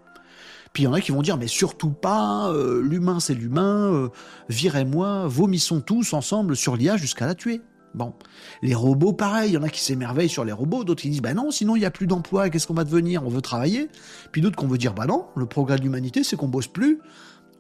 Puis 0.72 0.84
il 0.84 0.86
y 0.86 0.89
en 0.89 0.93
a 0.93 1.01
qui 1.01 1.12
vont 1.12 1.22
dire, 1.22 1.38
mais 1.38 1.47
surtout 1.47 1.91
pas, 1.91 2.49
euh, 2.51 2.82
l'humain 2.82 3.20
c'est 3.20 3.36
l'humain, 3.36 4.10
virez-moi, 4.49 5.28
vomissons 5.28 5.82
tous 5.82 6.14
ensemble 6.14 6.56
sur 6.56 6.76
l'IA 6.76 6.97
jusqu'à 6.97 7.28
la 7.28 7.36
tuer. 7.36 7.62
Bon, 7.93 8.16
les 8.64 8.74
robots, 8.74 9.14
pareil, 9.14 9.51
il 9.51 9.54
y 9.54 9.58
en 9.58 9.62
a 9.62 9.70
qui 9.70 9.82
s'émerveillent 9.82 10.30
sur 10.30 10.43
les 10.43 10.51
robots, 10.51 10.84
d'autres 10.84 11.04
qui 11.04 11.10
disent, 11.10 11.22
bah 11.22 11.36
non, 11.36 11.51
sinon 11.51 11.76
il 11.76 11.80
n'y 11.80 11.86
a 11.86 11.91
plus 11.91 12.08
d'emploi, 12.08 12.49
qu'est-ce 12.49 12.66
qu'on 12.66 12.74
va 12.74 12.86
devenir? 12.86 13.24
On 13.24 13.30
veut 13.30 13.41
travailler. 13.41 13.88
Puis 14.32 14.41
d'autres 14.41 14.56
qu'on 14.56 14.68
veut 14.68 14.80
dire, 14.80 14.95
bah 14.95 15.06
non, 15.06 15.28
le 15.36 15.45
progrès 15.45 15.78
de 15.78 15.84
l'humanité, 15.84 16.24
c'est 16.24 16.36
qu'on 16.36 16.47
bosse 16.47 16.68
plus, 16.68 17.01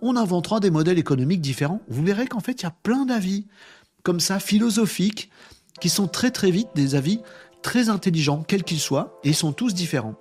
on 0.03 0.17
inventera 0.17 0.59
des 0.59 0.69
modèles 0.69 0.99
économiques 0.99 1.41
différents. 1.41 1.81
Vous 1.87 2.03
verrez 2.03 2.27
qu'en 2.27 2.41
fait, 2.41 2.61
il 2.61 2.63
y 2.63 2.67
a 2.67 2.75
plein 2.83 3.05
d'avis 3.05 3.47
comme 4.03 4.19
ça, 4.19 4.39
philosophiques, 4.39 5.31
qui 5.79 5.89
sont 5.89 6.07
très 6.07 6.29
très 6.29 6.51
vite 6.51 6.67
des 6.75 6.95
avis 6.95 7.21
très 7.61 7.87
intelligents, 7.87 8.43
quels 8.45 8.63
qu'ils 8.63 8.81
soient, 8.81 9.17
et 9.23 9.29
ils 9.29 9.35
sont 9.35 9.53
tous 9.53 9.73
différents. 9.73 10.15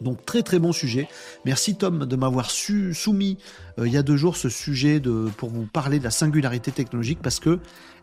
Donc 0.00 0.24
très 0.24 0.42
très 0.42 0.58
bon 0.58 0.72
sujet. 0.72 1.08
Merci 1.44 1.76
Tom 1.76 2.06
de 2.06 2.16
m'avoir 2.16 2.50
soumis 2.50 3.38
euh, 3.78 3.86
il 3.86 3.92
y 3.92 3.96
a 3.96 4.02
deux 4.02 4.16
jours 4.16 4.36
ce 4.36 4.48
sujet 4.48 4.98
de, 4.98 5.28
pour 5.36 5.50
vous 5.50 5.66
parler 5.66 5.98
de 5.98 6.04
la 6.04 6.10
singularité 6.10 6.72
technologique 6.72 7.20
parce 7.22 7.38
que 7.38 7.60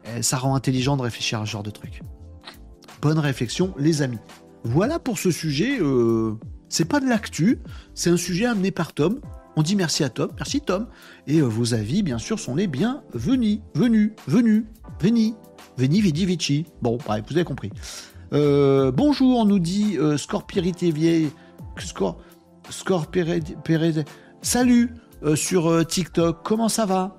euh, 0.08 0.22
ça 0.22 0.38
rend 0.38 0.56
intelligent 0.56 0.96
de 0.96 1.02
réfléchir 1.02 1.42
à 1.42 1.46
ce 1.46 1.52
genre 1.52 1.64
de 1.64 1.70
truc. 1.70 2.02
Bonne 3.02 3.20
réflexion 3.20 3.74
les 3.78 4.02
amis. 4.02 4.20
Voilà 4.64 5.00
pour 5.00 5.20
ce 5.20 5.32
sujet. 5.32 5.80
Euh, 5.82 6.36
c'est 6.70 6.86
pas 6.86 7.02
de 7.02 7.08
l'actu, 7.08 7.60
c'est 7.94 8.10
un 8.10 8.18
sujet 8.18 8.46
amené 8.46 8.72
par 8.72 8.94
Tom. 8.94 9.20
On 9.56 9.64
dit 9.64 9.76
merci 9.76 10.04
à 10.04 10.10
Tom, 10.10 10.30
merci 10.38 10.62
Tom. 10.62 10.88
Et 11.28 11.39
euh, 11.39 11.45
vos 11.45 11.74
avis, 11.74 12.04
bien 12.04 12.18
sûr, 12.18 12.39
sont 12.39 12.56
les 12.56 12.68
bienvenus. 12.68 13.60
Venus, 13.76 14.12
venus, 14.28 14.64
veni, 15.02 15.36
veni, 15.78 16.02
vidi, 16.02 16.26
vici. 16.26 16.66
Bon, 16.82 16.97
bref, 17.06 17.26
vous 17.30 17.36
avez 17.36 17.43
compris. 17.43 17.72
Euh, 18.34 18.91
bonjour, 18.91 19.45
nous 19.45 19.60
dit 19.60 19.97
euh, 19.97 20.18
Scorpirité 20.18 20.93
Scor, 21.78 22.22
Salut 24.41 24.95
euh, 25.24 25.36
sur 25.36 25.86
TikTok, 25.86 26.41
comment 26.43 26.70
ça 26.70 26.86
va? 26.86 27.18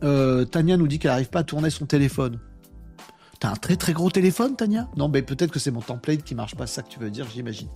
Tania 0.00 0.76
nous 0.76 0.86
dit 0.86 0.98
qu'elle 0.98 1.10
n'arrive 1.10 1.30
pas 1.30 1.40
à 1.40 1.44
tourner 1.44 1.70
son 1.70 1.86
téléphone. 1.86 2.38
T'as 3.40 3.50
un 3.50 3.56
très 3.56 3.76
très 3.76 3.92
gros 3.92 4.10
téléphone, 4.10 4.56
Tania? 4.56 4.88
Non, 4.96 5.08
mais 5.08 5.22
peut-être 5.22 5.52
que 5.52 5.58
c'est 5.60 5.70
mon 5.70 5.80
template 5.80 6.22
qui 6.24 6.34
marche 6.34 6.56
pas, 6.56 6.66
ça 6.66 6.82
que 6.82 6.88
tu 6.88 6.98
veux 6.98 7.10
dire, 7.10 7.26
j'imagine. 7.32 7.68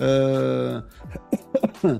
Euh, 0.00 0.80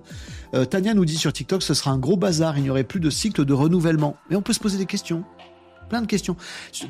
euh... 0.54 0.64
Tania 0.64 0.94
nous 0.94 1.04
dit 1.04 1.16
sur 1.16 1.32
TikTok, 1.32 1.62
ce 1.62 1.74
sera 1.74 1.90
un 1.90 1.98
gros 1.98 2.16
bazar, 2.16 2.56
il 2.58 2.64
n'y 2.64 2.70
aurait 2.70 2.84
plus 2.84 3.00
de 3.00 3.10
cycle 3.10 3.44
de 3.44 3.52
renouvellement. 3.52 4.16
Mais 4.30 4.36
on 4.36 4.42
peut 4.42 4.52
se 4.52 4.60
poser 4.60 4.78
des 4.78 4.86
questions, 4.86 5.24
plein 5.88 6.02
de 6.02 6.06
questions. 6.06 6.36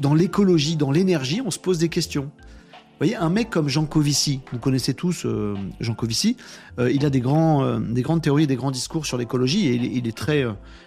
Dans 0.00 0.14
l'écologie, 0.14 0.76
dans 0.76 0.90
l'énergie, 0.90 1.40
on 1.44 1.50
se 1.50 1.58
pose 1.58 1.78
des 1.78 1.88
questions. 1.88 2.24
Vous 2.24 3.04
voyez, 3.06 3.14
un 3.14 3.30
mec 3.30 3.48
comme 3.48 3.68
Jean 3.68 3.86
Covici, 3.86 4.40
vous 4.52 4.58
connaissez 4.58 4.92
tous 4.92 5.24
euh, 5.24 5.54
Jean 5.78 5.94
Covici, 5.94 6.36
euh, 6.80 6.90
il 6.90 7.06
a 7.06 7.10
des, 7.10 7.20
grands, 7.20 7.78
des 7.78 8.02
grandes 8.02 8.22
théories, 8.22 8.48
des 8.48 8.56
grands 8.56 8.72
discours 8.72 9.06
sur 9.06 9.16
l'écologie 9.16 9.68
et 9.68 9.74
il, 9.74 10.08
est 10.08 10.16
très, 10.16 10.44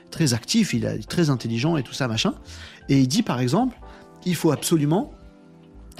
très 0.10 0.34
actif, 0.34 0.74
il 0.74 0.84
est 0.84 1.08
très 1.08 1.30
intelligent 1.30 1.78
et 1.78 1.84
tout 1.84 1.94
ça, 1.94 2.10
machin. 2.10 2.34
Et 2.90 3.00
il 3.00 3.08
dit 3.08 3.24
par 3.24 3.40
exemple, 3.40 3.80
il 4.26 4.36
faut 4.36 4.52
absolument 4.52 5.14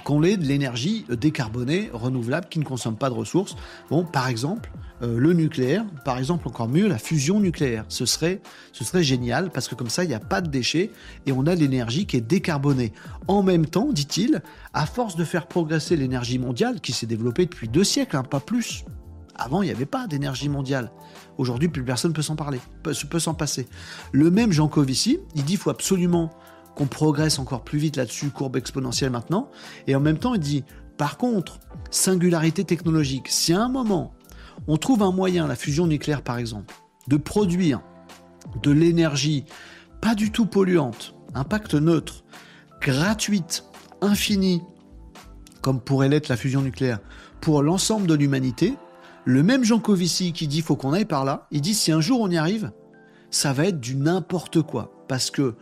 qu'on 0.04 0.24
ait 0.24 0.38
de 0.38 0.46
l'énergie 0.46 1.06
décarbonée, 1.10 1.90
renouvelable, 1.94 2.48
qui 2.50 2.60
ne 2.60 2.64
consomme 2.64 2.96
pas 2.96 3.10
de 3.10 3.16
ressources. 3.16 3.56
Bon, 3.90 4.04
par 4.04 4.28
exemple, 4.28 4.72
euh, 5.04 5.18
le 5.18 5.34
nucléaire, 5.34 5.84
par 6.06 6.18
exemple 6.18 6.48
encore 6.48 6.68
mieux, 6.68 6.88
la 6.88 6.98
fusion 6.98 7.40
nucléaire. 7.40 7.86
Ce 7.88 8.06
serait, 8.06 8.42
ce 8.72 8.84
serait 8.84 9.04
génial 9.04 9.50
parce 9.50 9.68
que 9.68 9.76
comme 9.76 9.90
ça, 9.90 10.04
il 10.04 10.08
n'y 10.08 10.14
a 10.14 10.20
pas 10.20 10.42
de 10.42 10.50
déchets 10.50 10.92
et 11.26 11.32
on 11.32 11.48
a 11.48 11.56
l'énergie 11.56 12.06
qui 12.06 12.18
est 12.18 12.22
décarbonée. 12.22 12.94
En 13.28 13.42
même 13.42 13.66
temps, 13.66 13.92
dit-il, 13.92 14.42
à 14.74 14.86
force 14.86 15.16
de 15.16 15.24
faire 15.24 15.48
progresser 15.48 15.96
l'énergie 15.96 16.38
mondiale, 16.38 16.82
qui 16.82 16.92
s'est 16.92 17.08
développée 17.08 17.46
depuis 17.46 17.68
deux 17.68 17.84
siècles, 17.84 18.18
hein, 18.18 18.24
pas 18.24 18.40
plus. 18.40 18.86
Avant, 19.36 19.64
il 19.64 19.66
n'y 19.66 19.72
avait 19.72 19.86
pas 19.86 20.06
d'énergie 20.06 20.50
mondiale. 20.50 20.92
Aujourd'hui, 21.38 21.68
plus 21.68 21.84
personne 21.84 22.14
peut 22.14 22.22
s'en 22.22 22.36
parler, 22.36 22.60
peut, 22.84 22.94
peut 23.10 23.20
s'en 23.20 23.34
passer. 23.34 23.68
Le 24.12 24.30
même 24.30 24.52
Jean 24.52 24.68
Covici, 24.68 25.20
il 25.34 25.44
dit 25.44 25.54
qu'il 25.54 25.58
faut 25.58 25.72
absolument 25.72 26.30
qu'on 26.76 26.88
progresse 26.88 27.40
encore 27.40 27.64
plus 27.64 27.80
vite 27.80 27.98
là-dessus, 27.98 28.30
courbe 28.30 28.56
exponentielle 28.56 29.12
maintenant. 29.12 29.50
Et 29.88 29.96
en 29.96 30.00
même 30.00 30.18
temps, 30.18 30.34
il 30.34 30.40
dit, 30.40 30.64
par 30.98 31.18
contre, 31.18 31.60
singularité 31.90 32.64
technologique, 32.64 33.28
si 33.28 33.54
à 33.54 33.62
un 33.62 33.70
moment, 33.70 34.14
on 34.68 34.78
trouve 34.78 35.04
un 35.04 35.12
moyen, 35.12 35.48
la 35.48 35.56
fusion 35.56 35.88
nucléaire 35.88 36.22
par 36.22 36.38
exemple, 36.38 36.74
de 37.08 37.18
produire 37.18 37.82
de 38.62 38.72
l'énergie 38.72 39.46
pas 40.02 40.16
du 40.16 40.32
tout 40.32 40.46
polluante, 40.46 41.14
impact 41.36 41.76
neutre, 41.76 42.24
gratuite, 42.82 43.66
infinie, 44.02 44.62
comme 45.62 45.80
pourrait 45.80 46.10
l'être 46.10 46.28
la 46.28 46.38
fusion 46.38 46.62
nucléaire, 46.62 47.00
pour 47.40 47.62
l'ensemble 47.62 48.08
de 48.08 48.16
l'humanité, 48.16 48.74
le 49.26 49.44
même 49.44 49.64
Jean 49.64 49.80
Covici 49.80 50.34
qui 50.34 50.48
dit 50.48 50.62
faut 50.62 50.76
qu'on 50.76 50.94
aille 50.94 51.06
par 51.06 51.26
là, 51.26 51.48
il 51.52 51.62
dit 51.62 51.76
si 51.76 51.92
un 51.92 52.02
jour 52.02 52.22
on 52.22 52.30
y 52.30 52.38
arrive, 52.38 52.72
ça 53.30 53.54
va 53.54 53.66
être 53.66 53.80
du 53.80 53.96
n'importe 53.96 54.62
quoi. 54.62 55.06
Parce 55.08 55.30
que 55.30 55.56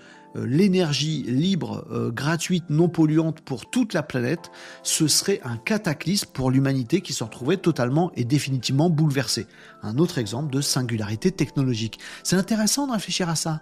l'énergie 0.46 1.24
libre, 1.24 1.86
euh, 1.92 2.12
gratuite, 2.12 2.66
non 2.70 2.90
polluante 2.90 3.42
pour 3.42 3.70
toute 3.70 3.94
la 3.94 4.04
planète, 4.04 4.52
ce 4.84 5.08
serait 5.08 5.42
un 5.44 5.58
cataclysme 5.58 6.30
pour 6.34 6.52
l'humanité 6.52 7.02
qui 7.02 7.14
se 7.14 7.24
retrouverait 7.24 7.58
totalement 7.58 8.12
et 8.16 8.26
définitivement 8.26 8.90
bouleversée. 8.90 9.48
Un 9.84 9.98
autre 9.98 10.18
exemple 10.18 10.54
de 10.54 10.62
singularité 10.62 11.32
technologique. 11.32 12.00
C'est 12.24 12.36
intéressant 12.36 12.88
de 12.88 12.94
réfléchir 12.94 13.30
à 13.30 13.36
ça. 13.36 13.62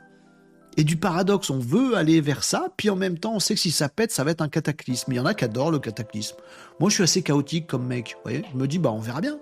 Et 0.80 0.84
du 0.84 0.96
paradoxe, 0.96 1.50
on 1.50 1.58
veut 1.58 1.96
aller 1.96 2.22
vers 2.22 2.44
ça, 2.44 2.68
puis 2.78 2.92
en 2.92 2.96
même 2.96 3.18
temps, 3.18 3.34
on 3.34 3.40
sait 3.40 3.56
que 3.56 3.60
si 3.60 3.72
ça 3.72 3.90
pète, 3.90 4.12
ça 4.12 4.24
va 4.24 4.30
être 4.30 4.42
un 4.42 4.48
cataclysme. 4.48 5.12
Il 5.12 5.16
y 5.16 5.20
en 5.20 5.26
a 5.26 5.34
qui 5.34 5.44
adorent 5.44 5.72
le 5.72 5.80
cataclysme. 5.80 6.36
Moi, 6.80 6.90
je 6.90 6.96
suis 6.96 7.04
assez 7.04 7.24
chaotique 7.24 7.66
comme 7.66 7.88
mec. 7.88 8.16
Je 8.28 8.56
me 8.56 8.68
dis, 8.68 8.78
bah, 8.78 8.92
on 8.92 9.00
verra 9.00 9.20
bien. 9.20 9.40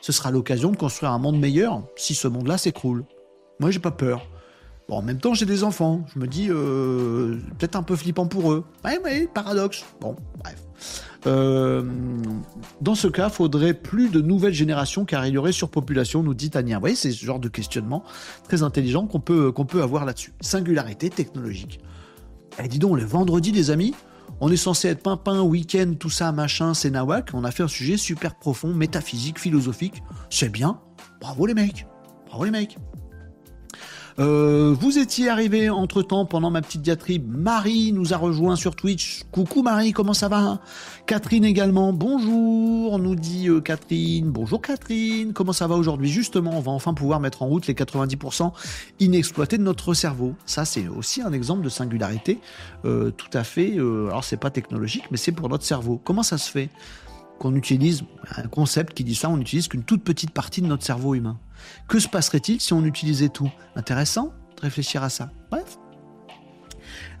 Ce 0.00 0.12
sera 0.12 0.30
l'occasion 0.30 0.70
de 0.70 0.76
construire 0.76 1.10
un 1.10 1.18
monde 1.18 1.40
meilleur 1.40 1.82
si 1.96 2.14
ce 2.14 2.28
monde-là 2.28 2.56
s'écroule. 2.56 3.04
Moi, 3.58 3.72
j'ai 3.72 3.80
pas 3.80 3.90
peur. 3.90 4.28
Bon, 4.88 4.98
en 4.98 5.02
même 5.02 5.18
temps, 5.18 5.34
j'ai 5.34 5.46
des 5.46 5.64
enfants. 5.64 6.04
Je 6.14 6.20
me 6.20 6.26
dis, 6.26 6.46
euh, 6.48 7.38
peut-être 7.58 7.76
un 7.76 7.82
peu 7.82 7.96
flippant 7.96 8.26
pour 8.26 8.52
eux. 8.52 8.64
Ouais, 8.84 8.98
ouais, 9.02 9.28
paradoxe. 9.32 9.84
Bon, 10.00 10.14
bref. 10.38 10.62
Euh, 11.26 11.82
dans 12.80 12.94
ce 12.94 13.08
cas, 13.08 13.28
faudrait 13.28 13.74
plus 13.74 14.10
de 14.10 14.20
nouvelles 14.20 14.54
générations 14.54 15.04
car 15.04 15.26
il 15.26 15.34
y 15.34 15.38
aurait 15.38 15.50
surpopulation, 15.50 16.22
nous 16.22 16.34
dit 16.34 16.50
Tania. 16.50 16.76
Vous 16.76 16.80
voyez, 16.80 16.94
c'est 16.94 17.10
ce 17.10 17.24
genre 17.24 17.40
de 17.40 17.48
questionnement 17.48 18.04
très 18.44 18.62
intelligent 18.62 19.06
qu'on 19.06 19.18
peut, 19.18 19.52
peut 19.52 19.82
avoir 19.82 20.04
là-dessus. 20.04 20.34
Singularité 20.40 21.10
technologique. 21.10 21.80
Eh, 22.62 22.68
dis 22.68 22.78
donc, 22.78 22.96
le 22.96 23.04
vendredi, 23.04 23.50
les 23.50 23.70
amis, 23.72 23.92
on 24.40 24.52
est 24.52 24.56
censé 24.56 24.88
être 24.88 25.02
pimpin, 25.02 25.42
week-end, 25.42 25.94
tout 25.98 26.10
ça, 26.10 26.30
machin, 26.30 26.74
c'est 26.74 26.90
nawak. 26.90 27.30
On 27.34 27.42
a 27.42 27.50
fait 27.50 27.64
un 27.64 27.68
sujet 27.68 27.96
super 27.96 28.36
profond, 28.36 28.72
métaphysique, 28.72 29.40
philosophique. 29.40 30.02
C'est 30.30 30.48
bien. 30.48 30.78
Bravo 31.20 31.46
les 31.46 31.54
mecs. 31.54 31.86
Bravo 32.28 32.44
les 32.44 32.50
mecs. 32.50 32.78
Euh, 34.18 34.74
vous 34.80 34.98
étiez 34.98 35.28
arrivé 35.28 35.68
entre 35.68 36.02
temps 36.02 36.24
pendant 36.24 36.50
ma 36.50 36.62
petite 36.62 36.80
diatribe. 36.80 37.30
Marie 37.30 37.92
nous 37.92 38.14
a 38.14 38.16
rejoint 38.16 38.56
sur 38.56 38.74
Twitch. 38.74 39.24
Coucou 39.30 39.62
Marie, 39.62 39.92
comment 39.92 40.14
ça 40.14 40.28
va? 40.28 40.60
Catherine 41.06 41.44
également. 41.44 41.92
Bonjour, 41.92 42.98
nous 42.98 43.14
dit 43.14 43.48
euh, 43.48 43.60
Catherine. 43.60 44.30
Bonjour 44.30 44.62
Catherine, 44.62 45.34
comment 45.34 45.52
ça 45.52 45.66
va 45.66 45.74
aujourd'hui? 45.74 46.08
Justement, 46.08 46.52
on 46.54 46.60
va 46.60 46.72
enfin 46.72 46.94
pouvoir 46.94 47.20
mettre 47.20 47.42
en 47.42 47.46
route 47.46 47.66
les 47.66 47.74
90% 47.74 48.52
inexploités 49.00 49.58
de 49.58 49.62
notre 49.62 49.92
cerveau. 49.92 50.34
Ça, 50.46 50.64
c'est 50.64 50.88
aussi 50.88 51.20
un 51.20 51.32
exemple 51.32 51.62
de 51.62 51.68
singularité 51.68 52.38
euh, 52.86 53.10
tout 53.10 53.30
à 53.34 53.44
fait. 53.44 53.74
alors, 53.74 54.24
c'est 54.24 54.38
pas 54.38 54.50
technologique, 54.50 55.04
mais 55.10 55.18
c'est 55.18 55.32
pour 55.32 55.50
notre 55.50 55.64
cerveau. 55.64 56.00
Comment 56.02 56.22
ça 56.22 56.38
se 56.38 56.50
fait 56.50 56.70
qu'on 57.38 57.54
utilise 57.54 58.04
un 58.34 58.48
concept 58.48 58.94
qui 58.94 59.04
dit 59.04 59.14
ça, 59.14 59.28
on 59.28 59.36
n'utilise 59.36 59.68
qu'une 59.68 59.84
toute 59.84 60.02
petite 60.02 60.30
partie 60.30 60.62
de 60.62 60.66
notre 60.66 60.84
cerveau 60.84 61.14
humain. 61.14 61.38
Que 61.88 61.98
se 61.98 62.08
passerait-il 62.08 62.60
si 62.60 62.72
on 62.72 62.84
utilisait 62.84 63.28
tout? 63.28 63.50
Intéressant 63.74 64.32
de 64.56 64.62
réfléchir 64.62 65.02
à 65.02 65.08
ça. 65.08 65.30
Bref. 65.50 65.78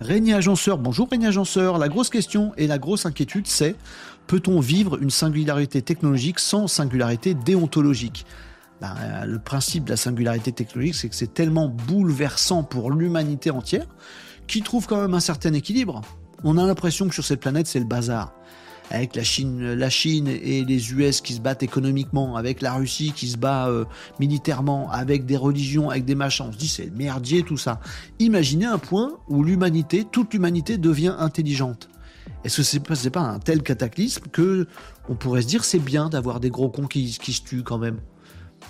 Régnier 0.00 0.34
Agenceur, 0.34 0.78
bonjour 0.78 1.08
Régnier 1.10 1.28
Agenceur. 1.28 1.78
La 1.78 1.88
grosse 1.88 2.10
question 2.10 2.52
et 2.56 2.66
la 2.66 2.78
grosse 2.78 3.06
inquiétude, 3.06 3.46
c'est 3.46 3.76
peut-on 4.26 4.60
vivre 4.60 5.00
une 5.00 5.10
singularité 5.10 5.82
technologique 5.82 6.38
sans 6.38 6.66
singularité 6.66 7.34
déontologique? 7.34 8.26
Ben, 8.80 8.94
Le 9.24 9.38
principe 9.38 9.84
de 9.84 9.90
la 9.90 9.96
singularité 9.96 10.52
technologique, 10.52 10.94
c'est 10.94 11.08
que 11.08 11.14
c'est 11.14 11.32
tellement 11.32 11.68
bouleversant 11.68 12.62
pour 12.62 12.90
l'humanité 12.90 13.50
entière 13.50 13.86
qui 14.46 14.62
trouve 14.62 14.86
quand 14.86 15.00
même 15.00 15.14
un 15.14 15.20
certain 15.20 15.52
équilibre. 15.54 16.02
On 16.44 16.58
a 16.58 16.66
l'impression 16.66 17.08
que 17.08 17.14
sur 17.14 17.24
cette 17.24 17.40
planète, 17.40 17.66
c'est 17.66 17.80
le 17.80 17.86
bazar 17.86 18.32
avec 18.90 19.16
la 19.16 19.22
Chine, 19.22 19.74
la 19.74 19.90
Chine 19.90 20.28
et 20.28 20.64
les 20.64 20.92
US 20.92 21.20
qui 21.20 21.34
se 21.34 21.40
battent 21.40 21.62
économiquement, 21.62 22.36
avec 22.36 22.62
la 22.62 22.74
Russie 22.74 23.12
qui 23.14 23.28
se 23.28 23.36
bat 23.36 23.68
euh, 23.68 23.84
militairement, 24.20 24.90
avec 24.90 25.26
des 25.26 25.36
religions, 25.36 25.90
avec 25.90 26.04
des 26.04 26.14
machins. 26.14 26.46
On 26.48 26.52
se 26.52 26.58
dit 26.58 26.68
c'est 26.68 26.90
merdier 26.94 27.42
tout 27.42 27.56
ça. 27.56 27.80
Imaginez 28.18 28.66
un 28.66 28.78
point 28.78 29.18
où 29.28 29.42
l'humanité, 29.42 30.04
toute 30.10 30.32
l'humanité 30.32 30.78
devient 30.78 31.14
intelligente. 31.18 31.88
Est-ce 32.44 32.58
que 32.58 32.62
c'est 32.62 32.80
pas, 32.80 32.94
pas 33.10 33.28
un 33.28 33.38
tel 33.38 33.62
cataclysme 33.62 34.26
que 34.32 34.66
on 35.08 35.14
pourrait 35.14 35.42
se 35.42 35.48
dire 35.48 35.64
c'est 35.64 35.78
bien 35.78 36.08
d'avoir 36.08 36.40
des 36.40 36.50
gros 36.50 36.68
cons 36.68 36.86
qui, 36.86 37.18
qui 37.20 37.32
se 37.32 37.42
tuent 37.42 37.62
quand 37.62 37.78
même? 37.78 38.00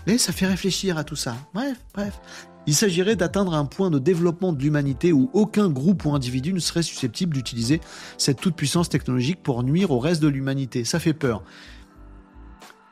Et 0.06 0.18
ça 0.18 0.32
fait 0.32 0.46
réfléchir 0.46 0.98
à 0.98 1.04
tout 1.04 1.16
ça. 1.16 1.36
Bref, 1.52 1.78
bref. 1.94 2.20
Il 2.66 2.74
s'agirait 2.74 3.16
d'atteindre 3.16 3.54
un 3.54 3.64
point 3.64 3.90
de 3.90 3.98
développement 3.98 4.52
de 4.52 4.62
l'humanité 4.62 5.12
où 5.12 5.30
aucun 5.32 5.68
groupe 5.68 6.04
ou 6.04 6.14
individu 6.14 6.52
ne 6.52 6.58
serait 6.58 6.82
susceptible 6.82 7.34
d'utiliser 7.34 7.80
cette 8.18 8.40
toute-puissance 8.40 8.88
technologique 8.88 9.42
pour 9.42 9.62
nuire 9.62 9.90
au 9.90 9.98
reste 9.98 10.22
de 10.22 10.28
l'humanité. 10.28 10.84
Ça 10.84 10.98
fait 10.98 11.12
peur. 11.12 11.42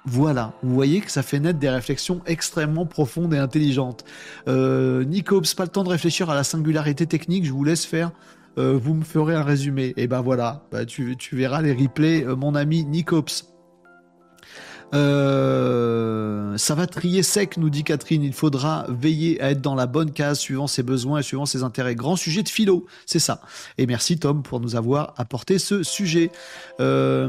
Voilà, 0.06 0.52
vous 0.62 0.74
voyez 0.74 1.00
que 1.00 1.10
ça 1.10 1.22
fait 1.22 1.40
naître 1.40 1.58
des 1.58 1.70
réflexions 1.70 2.20
extrêmement 2.26 2.84
profondes 2.84 3.32
et 3.32 3.38
intelligentes. 3.38 4.04
Euh, 4.48 5.02
pas 5.56 5.64
le 5.64 5.68
temps 5.68 5.82
de 5.82 5.88
réfléchir 5.88 6.28
à 6.28 6.34
la 6.34 6.44
singularité 6.44 7.06
technique, 7.06 7.46
je 7.46 7.52
vous 7.52 7.64
laisse 7.64 7.86
faire. 7.86 8.12
Euh, 8.58 8.78
vous 8.80 8.94
me 8.94 9.02
ferez 9.02 9.34
un 9.34 9.42
résumé. 9.42 9.94
Et 9.96 10.06
ben 10.06 10.20
voilà, 10.20 10.66
bah, 10.70 10.84
tu, 10.84 11.16
verras 11.32 11.62
les 11.62 11.72
replays, 11.72 12.24
euh, 12.24 12.36
mon 12.36 12.54
ami 12.54 12.84
Nicops. 12.84 13.53
Euh, 14.94 16.56
ça 16.56 16.74
va 16.74 16.86
trier 16.86 17.22
sec, 17.22 17.56
nous 17.56 17.70
dit 17.70 17.84
Catherine. 17.84 18.22
Il 18.22 18.32
faudra 18.32 18.86
veiller 18.88 19.40
à 19.40 19.50
être 19.50 19.60
dans 19.60 19.74
la 19.74 19.86
bonne 19.86 20.12
case 20.12 20.38
suivant 20.38 20.66
ses 20.66 20.82
besoins 20.82 21.18
et 21.18 21.22
suivant 21.22 21.46
ses 21.46 21.62
intérêts. 21.62 21.94
Grand 21.94 22.16
sujet 22.16 22.42
de 22.42 22.48
philo, 22.48 22.86
c'est 23.06 23.18
ça. 23.18 23.40
Et 23.78 23.86
merci 23.86 24.18
Tom 24.18 24.42
pour 24.42 24.60
nous 24.60 24.76
avoir 24.76 25.14
apporté 25.16 25.58
ce 25.58 25.82
sujet. 25.82 26.30
Euh, 26.80 27.28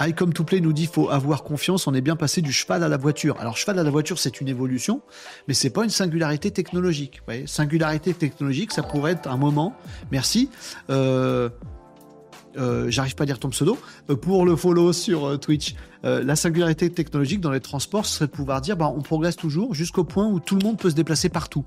I 0.00 0.14
Come 0.14 0.32
to 0.32 0.44
Play 0.44 0.60
nous 0.60 0.72
dit 0.72 0.86
faut 0.86 1.10
avoir 1.10 1.42
confiance, 1.42 1.88
on 1.88 1.94
est 1.94 2.00
bien 2.00 2.14
passé 2.14 2.40
du 2.40 2.52
cheval 2.52 2.84
à 2.84 2.88
la 2.88 2.96
voiture. 2.96 3.36
Alors 3.40 3.56
cheval 3.56 3.78
à 3.80 3.82
la 3.82 3.90
voiture, 3.90 4.18
c'est 4.18 4.40
une 4.40 4.48
évolution, 4.48 5.02
mais 5.48 5.54
c'est 5.54 5.70
pas 5.70 5.82
une 5.82 5.90
singularité 5.90 6.52
technologique. 6.52 7.20
Singularité 7.46 8.14
technologique, 8.14 8.72
ça 8.72 8.84
pourrait 8.84 9.12
être 9.12 9.28
un 9.28 9.36
moment. 9.36 9.74
Merci. 10.12 10.50
Euh, 10.88 11.48
j'arrive 12.88 13.14
pas 13.14 13.24
à 13.24 13.26
dire 13.26 13.38
ton 13.38 13.50
pseudo, 13.50 13.78
euh, 14.10 14.16
pour 14.16 14.44
le 14.44 14.56
follow 14.56 14.92
sur 14.92 15.38
Twitch. 15.40 15.74
la 16.02 16.36
singularité 16.36 16.90
technologique 16.90 17.40
dans 17.40 17.50
les 17.50 17.60
transports, 17.60 18.06
ce 18.06 18.16
serait 18.16 18.26
de 18.26 18.32
pouvoir 18.32 18.60
dire 18.60 18.76
bah, 18.76 18.92
on 18.94 19.00
progresse 19.00 19.36
toujours 19.36 19.74
jusqu'au 19.74 20.04
point 20.04 20.26
où 20.26 20.40
tout 20.40 20.56
le 20.56 20.64
monde 20.64 20.78
peut 20.78 20.90
se 20.90 20.94
déplacer 20.94 21.28
partout 21.28 21.64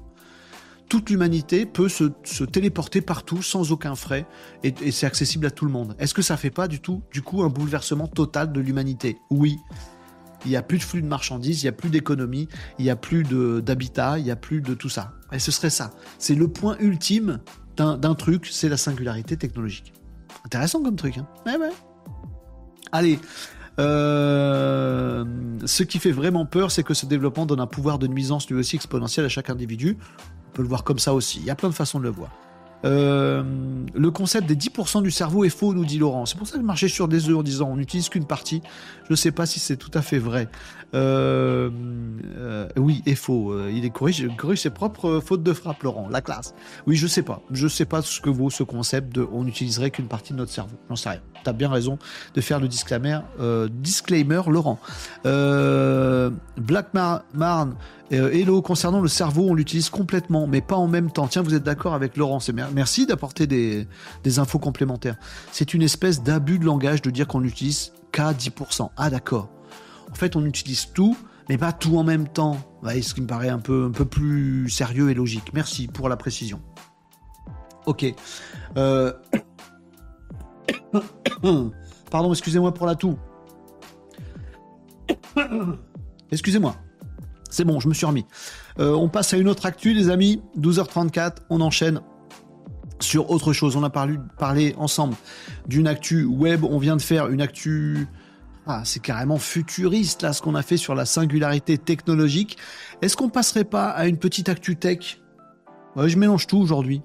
toute 0.91 1.09
l'humanité 1.09 1.65
peut 1.65 1.87
se, 1.87 2.43
téléporter 2.43 2.99
partout 2.99 3.41
sans 3.41 3.71
aucun 3.71 3.95
frais 3.95 4.27
et, 4.61 4.91
c'est 4.91 5.05
accessible 5.05 5.45
à 5.45 5.49
tout 5.49 5.63
le 5.63 5.71
monde. 5.71 5.95
Est-ce 5.99 6.13
que 6.13 6.21
ça 6.21 6.35
fait 6.35 6.49
pas 6.49 6.67
du 6.67 6.81
tout, 6.81 7.01
du 7.13 7.21
coup, 7.21 7.43
un 7.43 7.47
bouleversement 7.47 8.07
total 8.07 8.51
de 8.51 8.59
l'humanité? 8.59 9.15
Oui. 9.29 9.57
Il 10.43 10.49
n'y 10.49 10.57
a 10.57 10.61
plus 10.61 10.79
de 10.79 10.83
flux 10.83 11.01
de 11.01 11.07
marchandises, 11.07 11.61
il 11.61 11.65
n'y 11.65 11.69
a 11.69 11.71
plus 11.71 11.89
d'économie, 11.89 12.49
il 12.77 12.83
n'y 12.83 12.91
a 12.91 12.97
plus 12.97 13.23
d'habitat, 13.23 14.19
il 14.19 14.25
n'y 14.25 14.31
a 14.31 14.35
plus 14.35 14.59
de 14.59 14.73
tout 14.73 14.89
ça. 14.89 15.13
Et 15.31 15.39
ce 15.39 15.49
serait 15.49 15.69
ça. 15.69 15.93
C'est 16.17 16.35
le 16.35 16.49
point 16.49 16.75
ultime 16.81 17.39
d'un 17.77 18.15
truc, 18.15 18.49
c'est 18.51 18.67
la 18.67 18.75
singularité 18.75 19.37
technologique. 19.37 19.93
Intéressant 20.45 20.81
comme 20.81 20.95
truc. 20.95 21.17
Hein 21.17 21.27
ouais, 21.45 21.57
ouais. 21.57 21.71
Allez. 22.91 23.19
Euh, 23.79 25.23
ce 25.65 25.83
qui 25.83 25.99
fait 25.99 26.11
vraiment 26.11 26.45
peur, 26.45 26.71
c'est 26.71 26.83
que 26.83 26.93
ce 26.93 27.05
développement 27.05 27.45
donne 27.45 27.61
un 27.61 27.67
pouvoir 27.67 27.99
de 27.99 28.07
nuisance 28.07 28.49
lui 28.49 28.57
aussi 28.57 28.75
exponentiel 28.75 29.25
à 29.25 29.29
chaque 29.29 29.49
individu. 29.49 29.97
On 30.49 30.51
peut 30.53 30.61
le 30.61 30.67
voir 30.67 30.83
comme 30.83 30.99
ça 30.99 31.13
aussi. 31.13 31.39
Il 31.39 31.45
y 31.45 31.49
a 31.49 31.55
plein 31.55 31.69
de 31.69 31.73
façons 31.73 31.99
de 31.99 32.03
le 32.03 32.09
voir. 32.09 32.31
Euh, 32.83 33.43
le 33.93 34.11
concept 34.11 34.47
des 34.47 34.55
10% 34.55 35.03
du 35.03 35.11
cerveau 35.11 35.43
est 35.45 35.49
faux, 35.49 35.73
nous 35.73 35.85
dit 35.85 35.99
Laurent. 35.99 36.25
C'est 36.25 36.37
pour 36.37 36.47
ça 36.47 36.55
que 36.55 36.61
je 36.61 36.65
marchais 36.65 36.87
sur 36.87 37.07
des 37.07 37.29
œufs 37.29 37.37
en 37.37 37.43
disant 37.43 37.69
on 37.69 37.77
n'utilise 37.77 38.09
qu'une 38.09 38.25
partie. 38.25 38.61
Je 39.05 39.11
ne 39.11 39.15
sais 39.15 39.31
pas 39.31 39.45
si 39.45 39.59
c'est 39.59 39.77
tout 39.77 39.91
à 39.93 40.01
fait 40.01 40.17
vrai. 40.17 40.49
Euh, 40.93 41.69
euh, 42.37 42.67
oui, 42.75 43.01
est 43.05 43.15
faux. 43.15 43.67
Il 43.69 43.85
est 43.85 43.89
corrigé, 43.89 44.27
corrige 44.37 44.61
ses 44.61 44.69
propres 44.69 45.21
fautes 45.23 45.43
de 45.43 45.53
frappe, 45.53 45.83
Laurent. 45.83 46.07
La 46.09 46.21
classe. 46.21 46.53
Oui, 46.87 46.95
je 46.95 47.07
sais 47.07 47.23
pas. 47.23 47.41
Je 47.51 47.67
sais 47.67 47.85
pas 47.85 48.01
ce 48.01 48.19
que 48.21 48.29
vaut 48.29 48.49
ce 48.49 48.63
concept 48.63 49.15
de 49.15 49.27
on 49.31 49.43
n'utiliserait 49.43 49.91
qu'une 49.91 50.07
partie 50.07 50.33
de 50.33 50.37
notre 50.37 50.51
cerveau. 50.51 50.75
J'en 50.89 50.95
sais 50.95 51.09
rien. 51.09 51.21
T'as 51.43 51.53
bien 51.53 51.69
raison 51.69 51.97
de 52.35 52.41
faire 52.41 52.59
le 52.59 52.67
disclaimer, 52.67 53.19
disclaimer 53.69 54.41
Laurent. 54.47 54.79
Black 55.23 56.93
Marn 56.93 57.75
euh, 58.13 58.29
hello, 58.31 58.61
concernant 58.61 58.99
le 58.99 59.07
cerveau, 59.07 59.47
on 59.49 59.53
l'utilise 59.53 59.89
complètement, 59.89 60.45
mais 60.45 60.59
pas 60.59 60.75
en 60.75 60.87
même 60.87 61.11
temps. 61.11 61.27
Tiens, 61.27 61.41
vous 61.41 61.53
êtes 61.53 61.63
d'accord 61.63 61.93
avec 61.93 62.17
Laurent 62.17 62.39
Merci 62.73 63.05
d'apporter 63.05 63.47
des, 63.47 63.87
infos 64.37 64.59
complémentaires. 64.59 65.15
C'est 65.51 65.73
une 65.73 65.81
espèce 65.81 66.21
d'abus 66.21 66.59
de 66.59 66.65
langage 66.65 67.01
de 67.01 67.09
dire 67.09 67.27
qu'on 67.27 67.43
utilise 67.43 67.93
qu'à 68.11 68.33
10%. 68.33 68.89
Ah 68.97 69.09
d'accord. 69.09 69.49
En 70.11 70.15
fait, 70.15 70.35
on 70.35 70.45
utilise 70.45 70.91
tout, 70.93 71.17
mais 71.49 71.57
pas 71.57 71.71
tout 71.71 71.97
en 71.97 72.03
même 72.03 72.27
temps. 72.27 72.57
ce 72.83 73.13
qui 73.13 73.21
me 73.21 73.27
paraît 73.27 73.49
un 73.49 73.59
peu, 73.59 73.91
plus 73.91 74.69
sérieux 74.69 75.09
et 75.09 75.13
logique. 75.13 75.51
Merci 75.53 75.87
pour 75.87 76.09
la 76.09 76.17
précision. 76.17 76.61
Ok. 77.85 78.05
Euh, 78.77 79.13
pardon, 82.11 82.31
excusez-moi 82.31 82.73
pour 82.73 82.85
la 82.85 82.95
toux. 82.95 83.17
Excusez-moi. 86.31 86.75
C'est 87.49 87.65
bon, 87.65 87.79
je 87.79 87.89
me 87.89 87.93
suis 87.93 88.05
remis. 88.05 88.25
Euh, 88.79 88.93
on 88.93 89.09
passe 89.09 89.33
à 89.33 89.37
une 89.37 89.49
autre 89.49 89.65
actu, 89.65 89.93
les 89.93 90.09
amis. 90.09 90.41
12h34, 90.57 91.37
on 91.49 91.59
enchaîne 91.59 92.01
sur 93.01 93.29
autre 93.29 93.51
chose. 93.51 93.75
On 93.75 93.83
a 93.83 93.89
parlé 93.89 94.73
ensemble 94.77 95.15
d'une 95.67 95.87
actu 95.87 96.23
web. 96.23 96.63
On 96.63 96.77
vient 96.77 96.95
de 96.95 97.01
faire 97.01 97.27
une 97.27 97.41
actu. 97.41 98.07
Ah, 98.67 98.83
c'est 98.85 99.01
carrément 99.01 99.37
futuriste 99.37 100.21
là 100.21 100.33
ce 100.33 100.41
qu'on 100.41 100.55
a 100.55 100.61
fait 100.61 100.77
sur 100.77 100.93
la 100.93 101.05
singularité 101.05 101.77
technologique. 101.77 102.57
Est-ce 103.01 103.17
qu'on 103.17 103.29
passerait 103.29 103.63
pas 103.63 103.89
à 103.89 104.05
une 104.07 104.17
petite 104.17 104.49
actu 104.49 104.75
tech? 104.75 105.19
Je 105.95 106.15
mélange 106.15 106.47
tout 106.47 106.57
aujourd'hui. 106.57 107.01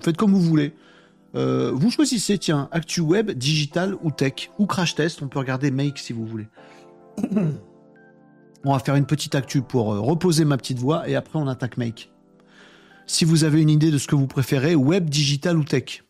Faites 0.00 0.16
comme 0.16 0.32
vous 0.32 0.40
voulez. 0.40 0.74
Euh, 1.34 1.70
vous 1.74 1.90
choisissez, 1.90 2.38
tiens, 2.38 2.68
actu 2.72 3.02
web, 3.02 3.30
digital 3.32 3.94
ou 4.02 4.10
tech, 4.10 4.50
ou 4.58 4.66
crash 4.66 4.94
test. 4.94 5.20
On 5.22 5.28
peut 5.28 5.38
regarder 5.38 5.70
Make 5.70 5.98
si 5.98 6.12
vous 6.12 6.26
voulez. 6.26 6.48
On 8.64 8.72
va 8.72 8.78
faire 8.78 8.96
une 8.96 9.06
petite 9.06 9.34
actu 9.34 9.62
pour 9.62 9.92
euh, 9.92 10.00
reposer 10.00 10.44
ma 10.44 10.56
petite 10.56 10.78
voix 10.78 11.08
et 11.08 11.14
après 11.14 11.38
on 11.38 11.46
attaque 11.46 11.76
Make. 11.76 12.10
Si 13.06 13.24
vous 13.24 13.44
avez 13.44 13.60
une 13.60 13.70
idée 13.70 13.90
de 13.90 13.98
ce 13.98 14.08
que 14.08 14.16
vous 14.16 14.26
préférez, 14.26 14.74
web, 14.74 15.08
digital 15.08 15.56
ou 15.58 15.64
tech? 15.64 16.04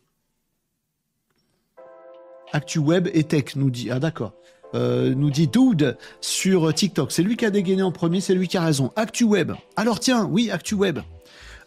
Actu 2.53 2.79
web 2.79 3.09
et 3.13 3.25
tech, 3.25 3.55
nous 3.57 3.69
dit. 3.69 3.91
Ah 3.91 3.99
d'accord. 3.99 4.33
Euh, 4.75 5.13
nous 5.15 5.29
dit 5.29 5.47
Dude 5.47 5.97
sur 6.19 6.73
TikTok. 6.73 7.11
C'est 7.11 7.23
lui 7.23 7.37
qui 7.37 7.45
a 7.45 7.49
dégainé 7.49 7.81
en 7.81 7.91
premier, 7.91 8.21
c'est 8.21 8.33
lui 8.33 8.47
qui 8.47 8.57
a 8.57 8.61
raison. 8.61 8.91
Actu 8.95 9.23
web. 9.23 9.53
Alors 9.75 9.99
tiens, 9.99 10.25
oui, 10.25 10.51
Actu 10.51 10.75
web. 10.75 10.99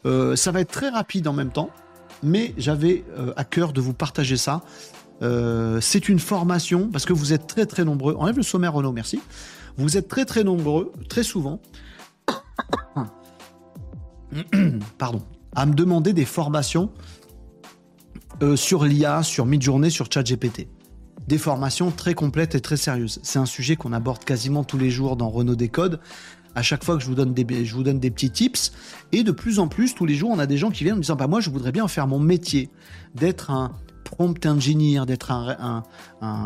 Euh, 0.06 0.36
ça 0.36 0.50
va 0.50 0.60
être 0.60 0.70
très 0.70 0.88
rapide 0.88 1.28
en 1.28 1.32
même 1.32 1.50
temps, 1.50 1.70
mais 2.22 2.54
j'avais 2.58 3.04
à 3.36 3.44
cœur 3.44 3.72
de 3.72 3.80
vous 3.80 3.94
partager 3.94 4.36
ça. 4.36 4.62
c'est 5.80 6.08
une 6.08 6.18
formation, 6.18 6.88
parce 6.88 7.04
que 7.04 7.12
vous 7.12 7.32
êtes 7.32 7.46
très 7.46 7.66
très 7.66 7.84
nombreux. 7.84 8.14
Enlève 8.18 8.36
le 8.36 8.42
sommaire 8.42 8.72
Renault, 8.74 8.92
merci. 8.92 9.20
Vous 9.76 9.96
êtes 9.96 10.08
très 10.08 10.24
très 10.24 10.44
nombreux, 10.44 10.92
très 11.08 11.22
souvent, 11.22 11.60
pardon, 14.98 15.22
à 15.54 15.66
me 15.66 15.74
demander 15.74 16.12
des 16.12 16.24
formations 16.24 16.90
euh, 18.42 18.56
sur 18.56 18.84
l'IA, 18.84 19.22
sur 19.22 19.46
Midjourney, 19.46 19.90
sur 19.90 20.10
ChatGPT. 20.10 20.68
Des 21.30 21.38
formations 21.38 21.92
très 21.92 22.14
complètes 22.14 22.56
et 22.56 22.60
très 22.60 22.76
sérieuses. 22.76 23.20
C'est 23.22 23.38
un 23.38 23.46
sujet 23.46 23.76
qu'on 23.76 23.92
aborde 23.92 24.24
quasiment 24.24 24.64
tous 24.64 24.78
les 24.78 24.90
jours 24.90 25.14
dans 25.14 25.30
Renault 25.30 25.54
Décode. 25.54 26.00
À 26.56 26.62
chaque 26.62 26.82
fois 26.82 26.96
que 26.96 27.02
je 27.04 27.06
vous 27.06 27.14
donne 27.14 27.32
des, 27.32 27.64
je 27.64 27.72
vous 27.72 27.84
donne 27.84 28.00
des 28.00 28.10
petits 28.10 28.32
tips, 28.32 28.72
et 29.12 29.22
de 29.22 29.30
plus 29.30 29.60
en 29.60 29.68
plus, 29.68 29.94
tous 29.94 30.06
les 30.06 30.16
jours, 30.16 30.30
on 30.32 30.40
a 30.40 30.46
des 30.46 30.56
gens 30.56 30.72
qui 30.72 30.82
viennent 30.82 30.94
en 30.94 30.96
me 30.96 31.02
disant 31.02 31.14
bah 31.14 31.28
moi, 31.28 31.40
je 31.40 31.48
voudrais 31.50 31.70
bien 31.70 31.86
faire 31.86 32.08
mon 32.08 32.18
métier, 32.18 32.68
d'être 33.14 33.52
un, 33.52 33.70
prompt 34.02 34.44
engineer, 34.44 35.06
d'être 35.06 35.30
un, 35.30 35.84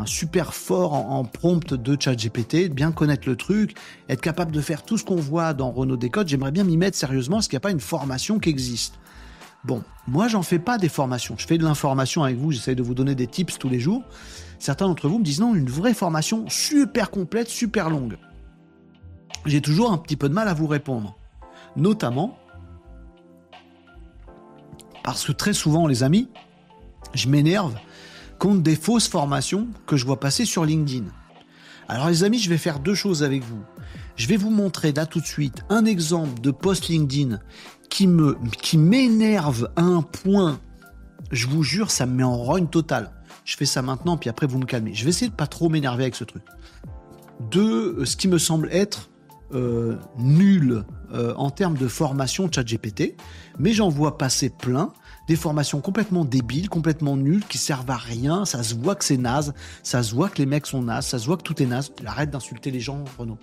super 0.04 0.52
fort 0.52 0.92
en, 0.92 1.24
prompt 1.24 1.72
de 1.72 1.96
ChatGPT, 1.98 2.68
de 2.68 2.74
bien 2.74 2.92
connaître 2.92 3.26
le 3.26 3.36
truc, 3.36 3.78
être 4.10 4.20
capable 4.20 4.52
de 4.52 4.60
faire 4.60 4.82
tout 4.82 4.98
ce 4.98 5.04
qu'on 5.04 5.16
voit 5.16 5.54
dans 5.54 5.70
Renault 5.70 5.96
Décode, 5.96 6.28
j'aimerais 6.28 6.52
bien 6.52 6.64
m'y 6.64 6.76
mettre 6.76 6.98
sérieusement, 6.98 7.38
est-ce 7.38 7.48
qu'il 7.48 7.56
n'y 7.56 7.62
a 7.62 7.66
pas 7.66 7.70
une 7.70 7.80
formation 7.80 8.38
qui 8.38 8.50
existe 8.50 8.98
Bon, 9.64 9.82
moi 10.06 10.28
j'en 10.28 10.42
fais 10.42 10.58
pas 10.58 10.76
des 10.76 10.90
formations, 10.90 11.36
je 11.38 11.46
fais 11.46 11.56
de 11.56 11.64
l'information 11.64 12.22
avec 12.22 12.36
vous, 12.36 12.52
j'essaie 12.52 12.74
de 12.74 12.82
vous 12.82 12.92
donner 12.92 13.14
des 13.14 13.26
tips 13.26 13.58
tous 13.58 13.70
les 13.70 13.80
jours. 13.80 14.02
Certains 14.58 14.86
d'entre 14.86 15.08
vous 15.08 15.18
me 15.18 15.24
disent 15.24 15.40
non, 15.40 15.54
une 15.54 15.68
vraie 15.68 15.94
formation 15.94 16.48
super 16.48 17.10
complète, 17.10 17.48
super 17.48 17.90
longue. 17.90 18.18
J'ai 19.46 19.60
toujours 19.60 19.92
un 19.92 19.98
petit 19.98 20.16
peu 20.16 20.28
de 20.28 20.34
mal 20.34 20.48
à 20.48 20.54
vous 20.54 20.66
répondre. 20.66 21.16
Notamment 21.76 22.38
parce 25.02 25.24
que 25.26 25.32
très 25.32 25.52
souvent, 25.52 25.86
les 25.86 26.02
amis, 26.02 26.30
je 27.12 27.28
m'énerve 27.28 27.74
contre 28.38 28.62
des 28.62 28.74
fausses 28.74 29.06
formations 29.06 29.68
que 29.86 29.96
je 29.96 30.06
vois 30.06 30.18
passer 30.18 30.46
sur 30.46 30.64
LinkedIn. 30.64 31.04
Alors 31.88 32.08
les 32.08 32.24
amis, 32.24 32.38
je 32.38 32.48
vais 32.48 32.56
faire 32.56 32.80
deux 32.80 32.94
choses 32.94 33.22
avec 33.22 33.44
vous. 33.44 33.60
Je 34.16 34.26
vais 34.28 34.38
vous 34.38 34.48
montrer 34.48 34.92
là 34.92 35.04
tout 35.04 35.20
de 35.20 35.26
suite 35.26 35.62
un 35.68 35.84
exemple 35.84 36.40
de 36.40 36.50
post 36.50 36.88
LinkedIn 36.88 37.38
qui 37.90 38.78
m'énerve 38.78 39.68
à 39.76 39.82
un 39.82 40.00
point. 40.00 40.58
Je 41.30 41.46
vous 41.46 41.62
jure, 41.62 41.90
ça 41.90 42.06
me 42.06 42.14
met 42.14 42.22
en 42.22 42.36
rogne 42.36 42.68
totale. 42.68 43.10
Je 43.44 43.56
fais 43.56 43.66
ça 43.66 43.82
maintenant, 43.82 44.16
puis 44.16 44.30
après 44.30 44.46
vous 44.46 44.58
me 44.58 44.64
calmez. 44.64 44.94
Je 44.94 45.04
vais 45.04 45.10
essayer 45.10 45.30
de 45.30 45.36
pas 45.36 45.46
trop 45.46 45.68
m'énerver 45.68 46.04
avec 46.04 46.14
ce 46.14 46.24
truc. 46.24 46.42
De 47.50 47.60
euh, 47.98 48.04
ce 48.04 48.16
qui 48.16 48.28
me 48.28 48.38
semble 48.38 48.68
être 48.72 49.10
euh, 49.52 49.96
nul 50.18 50.84
euh, 51.12 51.34
en 51.36 51.50
termes 51.50 51.76
de 51.76 51.86
formation 51.86 52.50
chat 52.50 52.64
GPT, 52.64 53.16
mais 53.58 53.72
j'en 53.72 53.90
vois 53.90 54.16
passer 54.16 54.48
plein 54.48 54.92
des 55.28 55.36
formations 55.36 55.80
complètement 55.80 56.24
débiles, 56.24 56.68
complètement 56.68 57.16
nulles, 57.16 57.44
qui 57.48 57.58
servent 57.58 57.90
à 57.90 57.96
rien. 57.96 58.44
Ça 58.44 58.62
se 58.62 58.74
voit 58.74 58.94
que 58.94 59.04
c'est 59.04 59.16
naze, 59.16 59.52
ça 59.82 60.02
se 60.02 60.14
voit 60.14 60.28
que 60.28 60.38
les 60.38 60.46
mecs 60.46 60.66
sont 60.66 60.82
nazes, 60.82 61.06
ça 61.06 61.18
se 61.18 61.26
voit 61.26 61.36
que 61.36 61.42
tout 61.42 61.62
est 61.62 61.66
naze. 61.66 61.92
Arrête 62.06 62.30
d'insulter 62.30 62.70
les 62.70 62.80
gens, 62.80 63.04
Renaud. 63.18 63.38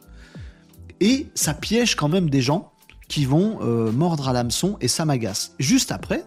Et 0.99 1.31
ça 1.33 1.53
piège 1.53 1.95
quand 1.95 2.09
même 2.09 2.29
des 2.29 2.41
gens 2.41 2.71
qui 3.07 3.25
vont 3.25 3.59
mordre 3.91 4.29
à 4.29 4.33
l'hameçon 4.33 4.77
et 4.79 4.87
ça 4.87 5.05
m'agace. 5.05 5.53
Juste 5.59 5.91
après, 5.91 6.23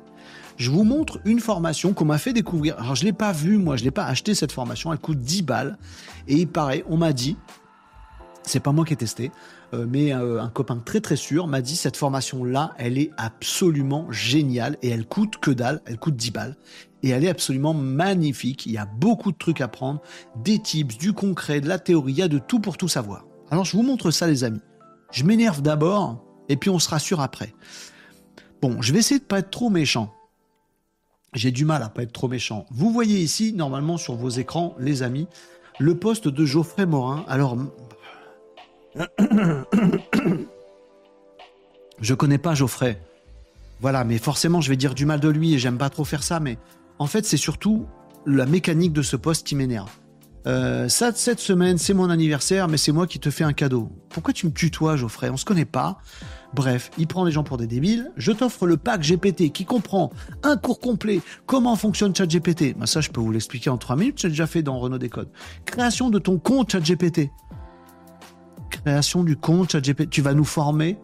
je 0.57 0.71
vous 0.71 0.85
montre 0.85 1.21
une 1.25 1.41
formation 1.41 1.93
qu'on 1.93 2.05
m'a 2.05 2.19
fait 2.19 2.33
découvrir. 2.33 2.79
Alors 2.79 2.95
je 2.95 3.05
l'ai 3.05 3.13
pas 3.13 3.33
vue, 3.33 3.59
moi, 3.59 3.77
je 3.77 3.85
l'ai 3.85 3.91
pas 3.91 4.05
acheté 4.05 4.35
cette 4.35 4.53
formation, 4.53 4.93
elle 4.93 4.99
coûte 4.99 5.19
10 5.19 5.43
balles. 5.43 5.79
Et 6.29 6.37
il 6.37 6.49
paraît, 6.49 6.85
on 6.89 6.97
m'a 6.97 7.13
dit, 7.13 7.37
c'est 8.43 8.61
pas 8.61 8.73
moi 8.73 8.85
qui 8.85 8.93
ai 8.93 8.97
testé, 8.97 9.33
euh, 9.73 9.87
mais 9.89 10.15
euh, 10.15 10.41
un 10.41 10.49
copain 10.49 10.77
très 10.77 11.01
très 11.01 11.17
sûr 11.17 11.47
m'a 11.47 11.61
dit 11.61 11.77
cette 11.77 11.97
formation-là, 11.97 12.75
elle 12.79 12.99
est 12.99 13.11
absolument 13.17 14.11
géniale 14.11 14.77
et 14.83 14.91
elle 14.91 15.07
coûte 15.07 15.39
que 15.39 15.51
dalle, 15.51 15.81
elle 15.87 15.99
coûte 15.99 16.17
10 16.17 16.31
balles. 16.31 16.57
Et 17.03 17.11
elle 17.11 17.25
est 17.25 17.29
absolument 17.29 17.75
magnifique, 17.75 18.65
il 18.67 18.73
y 18.73 18.79
a 18.79 18.87
beaucoup 18.87 19.33
de 19.33 19.37
trucs 19.37 19.61
à 19.61 19.69
prendre, 19.69 20.01
des 20.37 20.59
tips, 20.59 20.97
du 20.97 21.13
concret, 21.13 21.61
de 21.61 21.69
la 21.69 21.79
théorie, 21.79 22.13
il 22.13 22.19
y 22.19 22.23
a 22.23 22.29
de 22.29 22.39
tout 22.39 22.61
pour 22.61 22.79
tout 22.79 22.89
savoir. 22.89 23.27
Alors 23.51 23.65
je 23.65 23.77
vous 23.77 23.83
montre 23.83 24.11
ça 24.11 24.27
les 24.27 24.45
amis. 24.45 24.61
Je 25.11 25.25
m'énerve 25.25 25.63
d'abord 25.63 26.25
et 26.49 26.57
puis 26.57 26.71
on 26.71 26.79
se 26.79 26.89
rassure 26.89 27.21
après. 27.21 27.55
Bon, 28.63 28.81
je 28.81 28.93
vais 28.93 29.01
essayer 29.01 29.21
de 29.21 29.25
pas 29.25 29.41
être 29.41 29.51
trop 29.51 29.69
méchant. 29.69 30.15
J'ai 31.35 31.51
du 31.51 31.65
mal 31.65 31.83
à 31.83 31.89
pas 31.89 32.03
être 32.03 32.13
trop 32.13 32.29
méchant. 32.29 32.65
Vous 32.71 32.93
voyez 32.93 33.19
ici, 33.19 33.53
normalement 33.53 33.97
sur 33.97 34.15
vos 34.15 34.29
écrans, 34.29 34.77
les 34.79 35.03
amis, 35.03 35.27
le 35.81 35.97
poste 35.97 36.29
de 36.29 36.45
Geoffrey 36.45 36.87
Morin. 36.87 37.25
Alors, 37.29 37.59
je 42.01 42.15
connais 42.15 42.39
pas 42.39 42.55
Geoffrey. 42.55 43.01
Voilà, 43.81 44.05
mais 44.05 44.19
forcément, 44.19 44.61
je 44.61 44.71
vais 44.71 44.77
dire 44.77 44.95
du 44.95 45.07
mal 45.07 45.19
de 45.19 45.29
lui 45.29 45.55
et 45.55 45.59
j'aime 45.59 45.79
pas 45.79 45.91
trop 45.91 46.05
faire 46.05 46.23
ça. 46.23 46.39
Mais 46.39 46.57
en 47.01 47.09
fait, 47.09 47.27
c'est 47.27 47.37
surtout 47.37 47.87
la 48.27 48.47
mécanique 48.47 48.93
de 48.93 49.03
ce 49.03 49.17
poste 49.17 49.47
qui 49.47 49.57
m'énerve. 49.57 49.91
Euh, 50.47 50.89
ça, 50.89 51.11
cette 51.15 51.41
semaine, 51.41 51.79
c'est 51.79 51.95
mon 51.95 52.11
anniversaire, 52.11 52.69
mais 52.69 52.77
c'est 52.77 52.93
moi 52.93 53.07
qui 53.07 53.19
te 53.19 53.31
fais 53.31 53.45
un 53.45 53.53
cadeau. 53.53 53.91
Pourquoi 54.11 54.33
tu 54.33 54.47
me 54.47 54.53
tutoies, 54.53 54.97
Geoffrey? 54.97 55.31
On 55.31 55.37
se 55.37 55.45
connaît 55.45 55.65
pas. 55.65 55.99
Bref, 56.55 56.91
il 56.99 57.07
prend 57.07 57.25
les 57.25 57.33
gens 57.33 57.43
pour 57.43 57.57
des 57.57 57.67
débiles. 57.67 58.13
Je 58.17 58.31
t'offre 58.31 58.67
le 58.67 58.77
pack 58.77 59.03
GPT 59.03 59.51
qui 59.51 59.65
comprend 59.65 60.11
un 60.43 60.57
cours 60.57 60.79
complet. 60.79 61.21
Comment 61.47 61.75
fonctionne 61.75 62.15
ChatGPT 62.15 62.77
bah 62.77 62.87
Ça, 62.87 63.01
je 63.01 63.11
peux 63.11 63.21
vous 63.21 63.33
l'expliquer 63.33 63.71
en 63.71 63.79
trois 63.79 63.97
minutes. 63.97 64.19
J'ai 64.21 64.29
déjà 64.29 64.47
fait 64.47 64.63
dans 64.63 64.79
Renault 64.79 64.99
Décode. 64.99 65.29
Création 65.65 66.11
de 66.11 66.19
ton 66.19 66.39
compte 66.39 66.71
ChatGPT. 66.71 67.31
Création 68.71 69.25
du 69.25 69.37
compte 69.37 69.73
ChatGPT. 69.73 70.11
Tu 70.11 70.23
vas 70.23 70.35
nous 70.35 70.45
former 70.45 70.99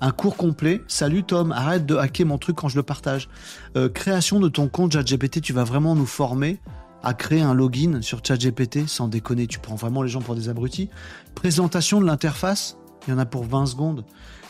un 0.00 0.10
cours 0.12 0.36
complet. 0.36 0.80
Salut 0.88 1.22
Tom, 1.22 1.52
arrête 1.52 1.84
de 1.84 1.96
hacker 1.96 2.26
mon 2.26 2.38
truc 2.38 2.56
quand 2.56 2.68
je 2.68 2.76
le 2.76 2.82
partage. 2.82 3.28
Euh, 3.76 3.90
création 3.90 4.40
de 4.40 4.48
ton 4.48 4.68
compte 4.68 4.92
ChatGPT. 4.92 5.42
Tu 5.42 5.52
vas 5.52 5.64
vraiment 5.64 5.94
nous 5.94 6.06
former 6.06 6.60
à 7.02 7.14
créer 7.14 7.42
un 7.42 7.54
login 7.54 8.02
sur 8.02 8.20
ChatGPT, 8.24 8.86
sans 8.86 9.08
déconner, 9.08 9.46
tu 9.46 9.58
prends 9.58 9.74
vraiment 9.74 10.02
les 10.02 10.08
gens 10.10 10.20
pour 10.20 10.34
des 10.34 10.48
abrutis. 10.48 10.90
Présentation 11.34 12.00
de 12.00 12.06
l'interface, 12.06 12.76
il 13.06 13.10
y 13.10 13.12
en 13.14 13.18
a 13.18 13.26
pour 13.26 13.44
20 13.44 13.66
secondes. 13.66 14.04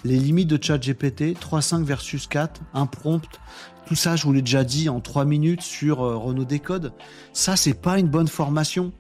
Les 0.04 0.16
limites 0.16 0.48
de 0.48 0.62
ChatGPT, 0.62 1.38
3.5 1.38 1.84
versus 1.84 2.26
4, 2.26 2.60
un 2.74 2.86
tout 3.90 3.96
ça, 3.96 4.14
je 4.14 4.22
vous 4.22 4.32
l'ai 4.32 4.40
déjà 4.40 4.62
dit 4.62 4.88
en 4.88 5.00
3 5.00 5.24
minutes 5.24 5.62
sur 5.62 6.04
euh, 6.04 6.16
Renault 6.16 6.44
Décode. 6.44 6.92
Ça, 7.32 7.56
c'est 7.56 7.74
pas 7.74 7.98
une 7.98 8.06
bonne 8.06 8.28
formation. 8.28 8.92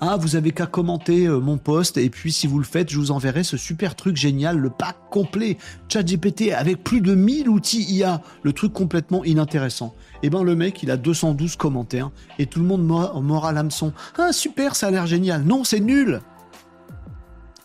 Ah, 0.00 0.16
vous 0.16 0.36
avez 0.36 0.52
qu'à 0.52 0.64
commenter 0.64 1.26
euh, 1.26 1.38
mon 1.38 1.58
post 1.58 1.98
et 1.98 2.08
puis 2.08 2.32
si 2.32 2.46
vous 2.46 2.58
le 2.58 2.64
faites, 2.64 2.88
je 2.88 2.96
vous 2.98 3.10
enverrai 3.10 3.44
ce 3.44 3.58
super 3.58 3.94
truc 3.94 4.16
génial, 4.16 4.56
le 4.56 4.70
pack 4.70 4.96
complet 5.10 5.58
ChatGPT 5.88 6.52
avec 6.52 6.82
plus 6.82 7.02
de 7.02 7.14
1000 7.14 7.50
outils 7.50 7.82
IA, 7.82 8.22
le 8.42 8.54
truc 8.54 8.72
complètement 8.72 9.22
inintéressant. 9.22 9.94
Et 10.22 10.28
eh 10.28 10.30
ben 10.30 10.42
le 10.44 10.54
mec, 10.54 10.82
il 10.82 10.90
a 10.90 10.96
212 10.96 11.56
commentaires 11.56 12.10
et 12.38 12.46
tout 12.46 12.60
le 12.60 12.66
monde 12.66 12.86
mord 12.86 13.44
à 13.44 13.52
l'hameçon. 13.52 13.92
Ah 14.16 14.32
super, 14.32 14.76
ça 14.76 14.86
a 14.86 14.90
l'air 14.90 15.06
génial. 15.06 15.42
Non, 15.42 15.62
c'est 15.62 15.80
nul. 15.80 16.22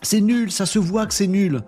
C'est 0.02 0.20
nul, 0.20 0.52
ça 0.52 0.66
se 0.66 0.78
voit 0.78 1.06
que 1.06 1.14
c'est 1.14 1.28
nul. 1.28 1.62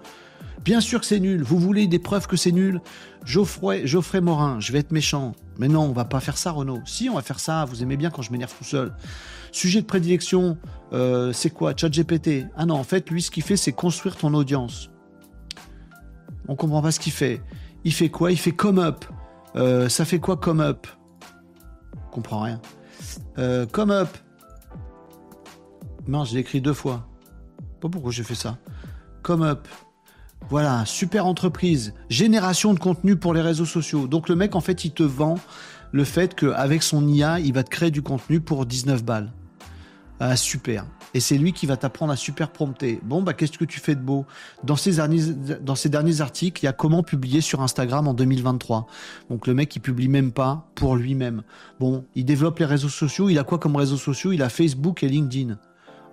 Bien 0.64 0.80
sûr 0.80 1.00
que 1.00 1.06
c'est 1.06 1.20
nul. 1.20 1.42
Vous 1.42 1.58
voulez 1.58 1.86
des 1.86 1.98
preuves 1.98 2.26
que 2.26 2.36
c'est 2.36 2.52
nul? 2.52 2.80
Geoffrey, 3.24 3.84
Morin, 4.20 4.58
je 4.60 4.72
vais 4.72 4.80
être 4.80 4.92
méchant. 4.92 5.32
Mais 5.58 5.68
non, 5.68 5.82
on 5.82 5.92
va 5.92 6.04
pas 6.04 6.20
faire 6.20 6.36
ça, 6.36 6.50
Renaud. 6.50 6.80
Si, 6.84 7.08
on 7.08 7.14
va 7.14 7.22
faire 7.22 7.40
ça. 7.40 7.64
Vous 7.64 7.82
aimez 7.82 7.96
bien 7.96 8.10
quand 8.10 8.22
je 8.22 8.32
m'énerve 8.32 8.54
tout 8.56 8.64
seul. 8.64 8.94
Sujet 9.52 9.80
de 9.80 9.86
prédilection, 9.86 10.58
euh, 10.92 11.32
c'est 11.32 11.50
quoi? 11.50 11.72
ChatGPT. 11.76 12.46
Ah 12.56 12.66
non, 12.66 12.74
en 12.74 12.84
fait, 12.84 13.08
lui, 13.10 13.22
ce 13.22 13.30
qu'il 13.30 13.42
fait, 13.42 13.56
c'est 13.56 13.72
construire 13.72 14.16
ton 14.16 14.34
audience. 14.34 14.90
On 16.48 16.56
comprend 16.56 16.82
pas 16.82 16.90
ce 16.90 17.00
qu'il 17.00 17.12
fait. 17.12 17.42
Il 17.84 17.92
fait 17.92 18.08
quoi? 18.08 18.32
Il 18.32 18.38
fait 18.38 18.52
come 18.52 18.78
up. 18.78 19.04
Euh, 19.54 19.88
ça 19.88 20.04
fait 20.04 20.18
quoi 20.18 20.36
come 20.36 20.60
up? 20.60 20.86
On 21.94 22.10
comprend 22.10 22.42
rien. 22.42 22.60
Euh, 23.38 23.66
come 23.66 23.90
up. 23.90 24.08
Non, 26.06 26.24
je 26.24 26.34
l'ai 26.34 26.40
écrit 26.40 26.60
deux 26.60 26.74
fois. 26.74 27.08
Pas 27.80 27.88
pourquoi 27.88 28.10
j'ai 28.10 28.24
fait 28.24 28.34
ça. 28.34 28.58
Come 29.22 29.42
up. 29.42 29.66
Voilà, 30.48 30.84
super 30.86 31.26
entreprise, 31.26 31.92
génération 32.08 32.72
de 32.72 32.78
contenu 32.78 33.16
pour 33.16 33.34
les 33.34 33.40
réseaux 33.40 33.64
sociaux. 33.64 34.06
Donc 34.06 34.28
le 34.28 34.36
mec, 34.36 34.54
en 34.54 34.60
fait, 34.60 34.84
il 34.84 34.92
te 34.92 35.02
vend 35.02 35.36
le 35.92 36.04
fait 36.04 36.34
qu'avec 36.34 36.82
son 36.82 37.06
IA, 37.08 37.40
il 37.40 37.52
va 37.52 37.64
te 37.64 37.70
créer 37.70 37.90
du 37.90 38.02
contenu 38.02 38.40
pour 38.40 38.64
19 38.66 39.02
balles. 39.04 39.32
Ah, 40.20 40.36
super. 40.36 40.86
Et 41.14 41.20
c'est 41.20 41.36
lui 41.36 41.52
qui 41.52 41.66
va 41.66 41.76
t'apprendre 41.76 42.12
à 42.12 42.16
super 42.16 42.50
prompter. 42.50 43.00
Bon, 43.02 43.22
bah, 43.22 43.34
qu'est-ce 43.34 43.58
que 43.58 43.64
tu 43.64 43.80
fais 43.80 43.94
de 43.94 44.00
beau? 44.00 44.24
Dans 44.64 44.76
ces, 44.76 44.92
derniers, 44.92 45.34
derniers 45.86 46.20
articles, 46.20 46.62
il 46.62 46.66
y 46.66 46.68
a 46.68 46.72
comment 46.72 47.02
publier 47.02 47.40
sur 47.40 47.60
Instagram 47.60 48.08
en 48.08 48.14
2023. 48.14 48.86
Donc, 49.28 49.46
le 49.46 49.54
mec, 49.54 49.74
il 49.76 49.80
publie 49.80 50.08
même 50.08 50.32
pas 50.32 50.68
pour 50.74 50.96
lui-même. 50.96 51.42
Bon, 51.80 52.04
il 52.14 52.24
développe 52.24 52.58
les 52.58 52.64
réseaux 52.64 52.88
sociaux. 52.88 53.28
Il 53.28 53.38
a 53.38 53.44
quoi 53.44 53.58
comme 53.58 53.76
réseaux 53.76 53.96
sociaux? 53.96 54.32
Il 54.32 54.42
a 54.42 54.48
Facebook 54.48 55.02
et 55.02 55.08
LinkedIn. 55.08 55.58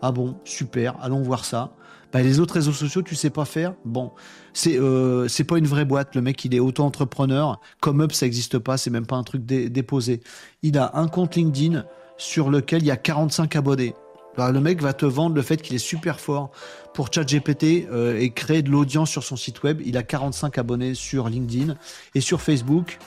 Ah 0.01 0.11
bon, 0.11 0.35
super, 0.43 0.97
allons 1.01 1.21
voir 1.21 1.45
ça. 1.45 1.73
Bah, 2.13 2.21
les 2.21 2.39
autres 2.39 2.53
réseaux 2.53 2.71
sociaux, 2.71 3.01
tu 3.01 3.15
sais 3.15 3.31
pas 3.31 3.43
faire. 3.43 3.73
Bon, 3.85 4.11
c'est 4.53 4.79
euh, 4.79 5.27
c'est 5.27 5.43
pas 5.43 5.57
une 5.57 5.65
vraie 5.65 5.83
boîte. 5.83 6.13
Le 6.13 6.21
mec, 6.21 6.45
il 6.45 6.53
est 6.53 6.59
auto-entrepreneur. 6.59 7.59
Comme 7.81 8.01
Up, 8.01 8.11
ça 8.11 8.27
existe 8.27 8.59
pas. 8.59 8.77
C'est 8.77 8.91
même 8.91 9.07
pas 9.07 9.15
un 9.15 9.23
truc 9.23 9.43
déposé. 9.45 10.21
Il 10.61 10.77
a 10.77 10.91
un 10.93 11.07
compte 11.07 11.35
LinkedIn 11.35 11.85
sur 12.17 12.51
lequel 12.51 12.83
il 12.83 12.85
y 12.85 12.91
a 12.91 12.97
45 12.97 13.55
abonnés. 13.55 13.95
Bah, 14.37 14.51
le 14.51 14.59
mec 14.59 14.81
va 14.81 14.93
te 14.93 15.07
vendre 15.07 15.35
le 15.35 15.41
fait 15.41 15.57
qu'il 15.57 15.75
est 15.75 15.79
super 15.79 16.19
fort 16.19 16.51
pour 16.93 17.11
ChatGPT 17.11 17.87
euh, 17.91 18.19
et 18.19 18.29
créer 18.29 18.61
de 18.61 18.69
l'audience 18.69 19.09
sur 19.09 19.23
son 19.23 19.35
site 19.35 19.63
web. 19.63 19.81
Il 19.83 19.97
a 19.97 20.03
45 20.03 20.57
abonnés 20.59 20.93
sur 20.93 21.29
LinkedIn 21.29 21.75
et 22.13 22.21
sur 22.21 22.41
Facebook, 22.41 22.99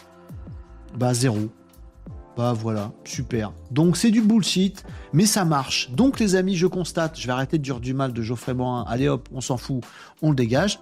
bah 0.96 1.14
zéro. 1.14 1.50
Bah 2.36 2.52
voilà, 2.52 2.92
super. 3.04 3.52
Donc 3.70 3.96
c'est 3.96 4.10
du 4.10 4.20
bullshit, 4.20 4.84
mais 5.14 5.24
ça 5.24 5.46
marche. 5.46 5.90
Donc 5.92 6.20
les 6.20 6.34
amis, 6.34 6.54
je 6.54 6.66
constate, 6.66 7.18
je 7.18 7.26
vais 7.26 7.32
arrêter 7.32 7.56
de 7.56 7.62
dire 7.62 7.80
du 7.80 7.94
mal 7.94 8.12
de 8.12 8.20
Geoffrey 8.20 8.52
Morin. 8.52 8.84
Allez 8.88 9.08
hop, 9.08 9.26
on 9.32 9.40
s'en 9.40 9.56
fout, 9.56 9.82
on 10.20 10.30
le 10.30 10.36
dégage. 10.36 10.78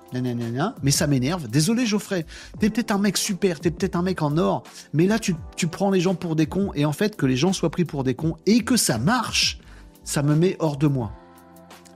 mais 0.82 0.90
ça 0.90 1.06
m'énerve. 1.06 1.46
Désolé 1.46 1.86
Geoffrey, 1.86 2.26
t'es 2.58 2.70
peut-être 2.70 2.90
un 2.90 2.98
mec 2.98 3.16
super, 3.16 3.60
t'es 3.60 3.70
peut-être 3.70 3.94
un 3.94 4.02
mec 4.02 4.20
en 4.20 4.36
or, 4.36 4.64
mais 4.92 5.06
là 5.06 5.20
tu, 5.20 5.36
tu 5.56 5.68
prends 5.68 5.92
les 5.92 6.00
gens 6.00 6.16
pour 6.16 6.34
des 6.34 6.46
cons 6.46 6.72
et 6.74 6.84
en 6.84 6.92
fait 6.92 7.14
que 7.14 7.24
les 7.24 7.36
gens 7.36 7.52
soient 7.52 7.70
pris 7.70 7.84
pour 7.84 8.02
des 8.02 8.14
cons 8.14 8.36
et 8.46 8.64
que 8.64 8.76
ça 8.76 8.98
marche, 8.98 9.60
ça 10.02 10.24
me 10.24 10.34
met 10.34 10.56
hors 10.58 10.76
de 10.76 10.88
moi. 10.88 11.12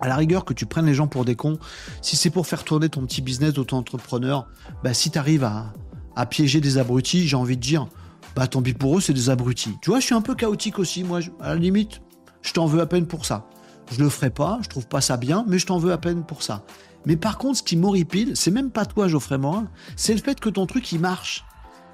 À 0.00 0.06
la 0.06 0.14
rigueur 0.14 0.44
que 0.44 0.54
tu 0.54 0.66
prennes 0.66 0.86
les 0.86 0.94
gens 0.94 1.08
pour 1.08 1.24
des 1.24 1.34
cons, 1.34 1.58
si 2.00 2.14
c'est 2.14 2.30
pour 2.30 2.46
faire 2.46 2.62
tourner 2.62 2.88
ton 2.88 3.04
petit 3.04 3.22
business 3.22 3.54
d'auto-entrepreneur, 3.54 4.46
bah 4.84 4.94
si 4.94 5.10
t'arrives 5.10 5.42
à, 5.42 5.72
à 6.14 6.26
piéger 6.26 6.60
des 6.60 6.78
abrutis, 6.78 7.26
j'ai 7.26 7.34
envie 7.34 7.56
de 7.56 7.62
dire 7.62 7.88
bah 8.36 8.46
tant 8.46 8.62
pis 8.62 8.74
pour 8.74 8.98
eux, 8.98 9.00
c'est 9.00 9.12
des 9.12 9.30
abrutis. 9.30 9.76
Tu 9.82 9.90
vois, 9.90 10.00
je 10.00 10.06
suis 10.06 10.14
un 10.14 10.20
peu 10.20 10.34
chaotique 10.34 10.78
aussi, 10.78 11.04
moi, 11.04 11.20
à 11.40 11.50
la 11.50 11.56
limite, 11.56 12.00
je 12.42 12.52
t'en 12.52 12.66
veux 12.66 12.80
à 12.80 12.86
peine 12.86 13.06
pour 13.06 13.24
ça. 13.24 13.48
Je 13.90 14.02
le 14.02 14.08
ferai 14.08 14.30
pas, 14.30 14.58
je 14.62 14.68
trouve 14.68 14.86
pas 14.86 15.00
ça 15.00 15.16
bien, 15.16 15.44
mais 15.48 15.58
je 15.58 15.66
t'en 15.66 15.78
veux 15.78 15.92
à 15.92 15.98
peine 15.98 16.24
pour 16.24 16.42
ça. 16.42 16.64
Mais 17.06 17.16
par 17.16 17.38
contre, 17.38 17.58
ce 17.58 17.62
qui 17.62 17.76
m'horripile, 17.76 18.32
c'est 18.36 18.50
même 18.50 18.70
pas 18.70 18.84
toi, 18.84 19.08
Geoffrey 19.08 19.38
Morin, 19.38 19.68
c'est 19.96 20.14
le 20.14 20.20
fait 20.20 20.38
que 20.38 20.48
ton 20.48 20.66
truc, 20.66 20.92
il 20.92 21.00
marche. 21.00 21.44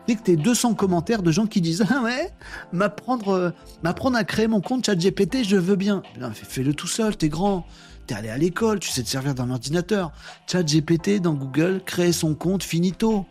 Dès 0.07 0.17
que 0.17 0.23
t'es 0.23 0.37
200 0.37 0.75
commentaires 0.75 1.23
de 1.23 1.31
gens 1.31 1.47
qui 1.47 1.61
disent 1.61 1.85
Ah 1.91 2.03
ouais, 2.03 2.31
m'apprendre, 2.73 3.29
euh, 3.29 3.51
m'apprendre 3.83 4.17
à 4.17 4.25
créer 4.25 4.49
mon 4.49 4.61
compte 4.61 4.85
ChatGPT, 4.85 5.45
je 5.45 5.57
veux 5.57 5.77
bien. 5.77 6.03
Fais-le 6.35 6.75
tout 6.75 6.87
seul, 6.87 7.17
t'es 7.17 7.29
grand. 7.29 7.67
T'es 8.07 8.15
allé 8.15 8.29
à 8.29 8.37
l'école, 8.37 8.81
tu 8.81 8.91
sais 8.91 9.03
te 9.03 9.09
servir 9.09 9.35
d'un 9.35 9.51
ordinateur. 9.51 10.13
ChatGPT 10.47 11.23
dans 11.23 11.33
Google, 11.33 11.81
créer 11.87 12.13
son 12.13 12.35
compte, 12.35 12.63
finito 12.63 13.25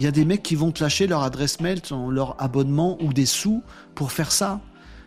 il 0.00 0.04
y 0.04 0.06
a 0.06 0.12
des 0.12 0.24
mecs 0.24 0.42
qui 0.42 0.54
vont 0.54 0.72
te 0.72 0.82
lâcher 0.82 1.06
leur 1.06 1.22
adresse 1.22 1.60
mail, 1.60 1.82
leur 2.10 2.34
abonnement 2.42 2.96
ou 3.02 3.12
des 3.12 3.26
sous 3.26 3.62
pour 3.94 4.12
faire 4.12 4.32
ça. 4.32 4.60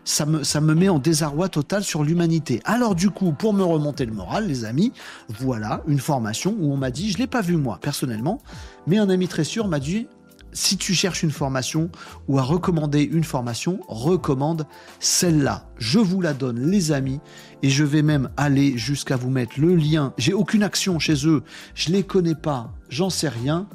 Ça 0.04 0.24
me, 0.24 0.74
met 0.74 0.88
en 0.88 1.00
désarroi 1.00 1.48
total 1.48 1.82
sur 1.82 2.04
l'humanité. 2.04 2.60
Alors 2.64 2.94
du 2.94 3.10
coup, 3.10 3.32
pour 3.32 3.54
me 3.54 3.64
remonter 3.64 4.06
le 4.06 4.12
moral, 4.12 4.46
les 4.46 4.64
amis, 4.64 4.92
voilà 5.40 5.82
une 5.88 5.98
formation 5.98 6.54
où 6.60 6.72
on 6.72 6.76
m'a 6.76 6.92
dit, 6.92 7.10
je 7.10 7.18
l'ai 7.18 7.26
pas 7.26 7.40
vu 7.40 7.56
moi 7.56 7.78
personnellement, 7.82 8.40
mais 8.86 8.98
un 8.98 9.08
ami 9.08 9.26
très 9.26 9.42
sûr 9.42 9.66
m'a 9.66 9.80
dit, 9.80 10.06
si 10.52 10.76
tu 10.76 10.94
cherches 10.94 11.24
une 11.24 11.32
formation 11.32 11.90
ou 12.28 12.38
à 12.38 12.42
recommander 12.42 13.02
une 13.02 13.24
formation, 13.24 13.80
recommande 13.88 14.66
celle-là. 15.00 15.66
Je 15.76 15.98
vous 15.98 16.20
la 16.20 16.34
donne, 16.34 16.70
les 16.70 16.92
amis, 16.92 17.18
et 17.62 17.70
je 17.70 17.82
vais 17.82 18.02
même 18.02 18.30
aller 18.36 18.78
jusqu'à 18.78 19.16
vous 19.16 19.30
mettre 19.30 19.58
le 19.58 19.74
lien. 19.74 20.12
J'ai 20.18 20.34
aucune 20.34 20.62
action 20.62 21.00
chez 21.00 21.26
eux, 21.26 21.42
je 21.74 21.90
les 21.90 22.04
connais 22.04 22.36
pas, 22.36 22.72
j'en 22.90 23.10
sais 23.10 23.28
rien. 23.28 23.66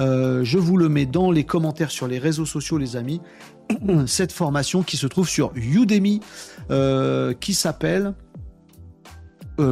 Euh, 0.00 0.44
je 0.44 0.58
vous 0.58 0.76
le 0.76 0.88
mets 0.88 1.06
dans 1.06 1.30
les 1.30 1.44
commentaires 1.44 1.90
sur 1.90 2.06
les 2.06 2.18
réseaux 2.18 2.46
sociaux, 2.46 2.78
les 2.78 2.96
amis. 2.96 3.20
Cette 4.06 4.32
formation 4.32 4.82
qui 4.82 4.96
se 4.96 5.06
trouve 5.06 5.28
sur 5.28 5.52
Udemy, 5.54 6.20
euh, 6.70 7.32
qui 7.34 7.54
s'appelle 7.54 8.14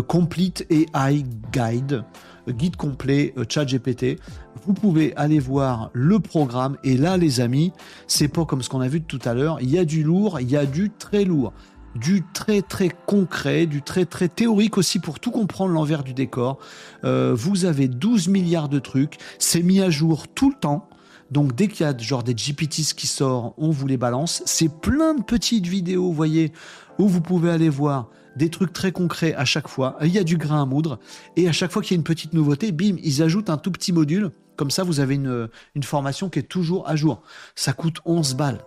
Complete 0.06 0.64
AI 0.70 1.24
Guide, 1.52 2.04
guide 2.48 2.76
complet 2.76 3.34
chat 3.48 3.64
GPT. 3.64 4.20
Vous 4.64 4.74
pouvez 4.74 5.12
aller 5.16 5.40
voir 5.40 5.90
le 5.92 6.20
programme 6.20 6.76
et 6.84 6.96
là 6.96 7.16
les 7.16 7.40
amis, 7.40 7.72
c'est 8.06 8.28
pas 8.28 8.44
comme 8.44 8.62
ce 8.62 8.68
qu'on 8.68 8.80
a 8.80 8.86
vu 8.86 9.02
tout 9.02 9.18
à 9.24 9.34
l'heure, 9.34 9.58
il 9.60 9.70
y 9.70 9.78
a 9.78 9.84
du 9.84 10.04
lourd, 10.04 10.38
il 10.40 10.48
y 10.48 10.56
a 10.56 10.66
du 10.66 10.90
très 10.90 11.24
lourd 11.24 11.52
du 11.94 12.22
très 12.32 12.62
très 12.62 12.90
concret, 13.06 13.66
du 13.66 13.82
très 13.82 14.06
très 14.06 14.28
théorique 14.28 14.78
aussi 14.78 14.98
pour 14.98 15.20
tout 15.20 15.30
comprendre 15.30 15.72
l'envers 15.72 16.02
du 16.02 16.14
décor. 16.14 16.58
Euh, 17.04 17.34
vous 17.34 17.64
avez 17.64 17.88
12 17.88 18.28
milliards 18.28 18.68
de 18.68 18.78
trucs, 18.78 19.18
c'est 19.38 19.62
mis 19.62 19.80
à 19.80 19.90
jour 19.90 20.28
tout 20.28 20.50
le 20.50 20.56
temps. 20.56 20.88
Donc 21.30 21.54
dès 21.54 21.68
qu'il 21.68 21.86
y 21.86 21.88
a 21.88 21.96
genre 21.96 22.22
des 22.22 22.34
GPTs 22.34 22.94
qui 22.94 23.06
sortent, 23.06 23.54
on 23.56 23.70
vous 23.70 23.86
les 23.86 23.96
balance. 23.96 24.42
C'est 24.44 24.68
plein 24.68 25.14
de 25.14 25.22
petites 25.22 25.66
vidéos, 25.66 26.04
vous 26.04 26.12
voyez, 26.12 26.52
où 26.98 27.08
vous 27.08 27.22
pouvez 27.22 27.50
aller 27.50 27.70
voir 27.70 28.10
des 28.36 28.50
trucs 28.50 28.72
très 28.72 28.92
concrets 28.92 29.34
à 29.34 29.44
chaque 29.44 29.68
fois. 29.68 29.96
Il 30.02 30.08
y 30.08 30.18
a 30.18 30.24
du 30.24 30.36
grain 30.36 30.62
à 30.62 30.66
moudre. 30.66 30.98
Et 31.36 31.48
à 31.48 31.52
chaque 31.52 31.70
fois 31.70 31.82
qu'il 31.82 31.94
y 31.94 31.96
a 31.96 32.00
une 32.00 32.04
petite 32.04 32.32
nouveauté, 32.34 32.72
bim, 32.72 32.96
ils 33.02 33.22
ajoutent 33.22 33.50
un 33.50 33.56
tout 33.56 33.70
petit 33.70 33.92
module. 33.92 34.30
Comme 34.56 34.70
ça, 34.70 34.84
vous 34.84 35.00
avez 35.00 35.14
une, 35.14 35.48
une 35.74 35.82
formation 35.82 36.28
qui 36.28 36.38
est 36.38 36.42
toujours 36.42 36.88
à 36.88 36.96
jour. 36.96 37.22
Ça 37.54 37.72
coûte 37.72 38.00
11 38.04 38.34
balles 38.34 38.64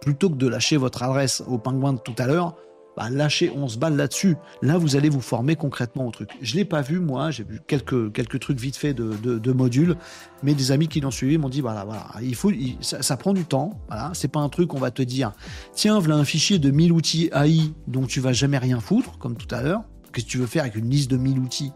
plutôt 0.00 0.30
que 0.30 0.36
de 0.36 0.46
lâcher 0.46 0.76
votre 0.76 1.02
adresse 1.02 1.42
au 1.46 1.58
pingouin 1.58 1.94
de 1.94 1.98
tout 1.98 2.14
à 2.18 2.26
l'heure, 2.26 2.56
bah, 2.96 3.10
lâchez 3.10 3.50
11 3.54 3.78
balles 3.78 3.96
là-dessus. 3.96 4.36
Là, 4.62 4.78
vous 4.78 4.96
allez 4.96 5.10
vous 5.10 5.20
former 5.20 5.54
concrètement 5.54 6.06
au 6.06 6.10
truc. 6.10 6.30
Je 6.40 6.56
l'ai 6.56 6.64
pas 6.64 6.80
vu, 6.80 6.98
moi, 6.98 7.30
j'ai 7.30 7.44
vu 7.44 7.60
quelques, 7.66 8.40
trucs 8.40 8.58
vite 8.58 8.76
fait 8.76 8.94
de, 8.94 9.52
modules, 9.52 9.96
mais 10.42 10.54
des 10.54 10.72
amis 10.72 10.88
qui 10.88 11.00
l'ont 11.00 11.10
suivi 11.10 11.36
m'ont 11.36 11.50
dit, 11.50 11.60
voilà, 11.60 11.84
voilà, 11.84 12.06
il 12.22 12.34
faut, 12.34 12.50
ça, 12.80 13.16
prend 13.16 13.34
du 13.34 13.44
temps, 13.44 13.78
voilà, 13.88 14.10
c'est 14.14 14.28
pas 14.28 14.40
un 14.40 14.48
truc, 14.48 14.72
on 14.74 14.78
va 14.78 14.90
te 14.90 15.02
dire, 15.02 15.32
tiens, 15.74 15.98
voilà 15.98 16.16
un 16.16 16.24
fichier 16.24 16.58
de 16.58 16.70
1000 16.70 16.92
outils 16.92 17.30
AI 17.34 17.72
dont 17.86 18.06
tu 18.06 18.20
vas 18.20 18.32
jamais 18.32 18.58
rien 18.58 18.80
foutre, 18.80 19.18
comme 19.18 19.36
tout 19.36 19.52
à 19.54 19.62
l'heure. 19.62 19.82
Qu'est-ce 20.12 20.26
que 20.26 20.30
tu 20.30 20.38
veux 20.38 20.46
faire 20.46 20.62
avec 20.62 20.76
une 20.76 20.88
liste 20.88 21.10
de 21.10 21.18
1000 21.18 21.38
outils? 21.38 21.72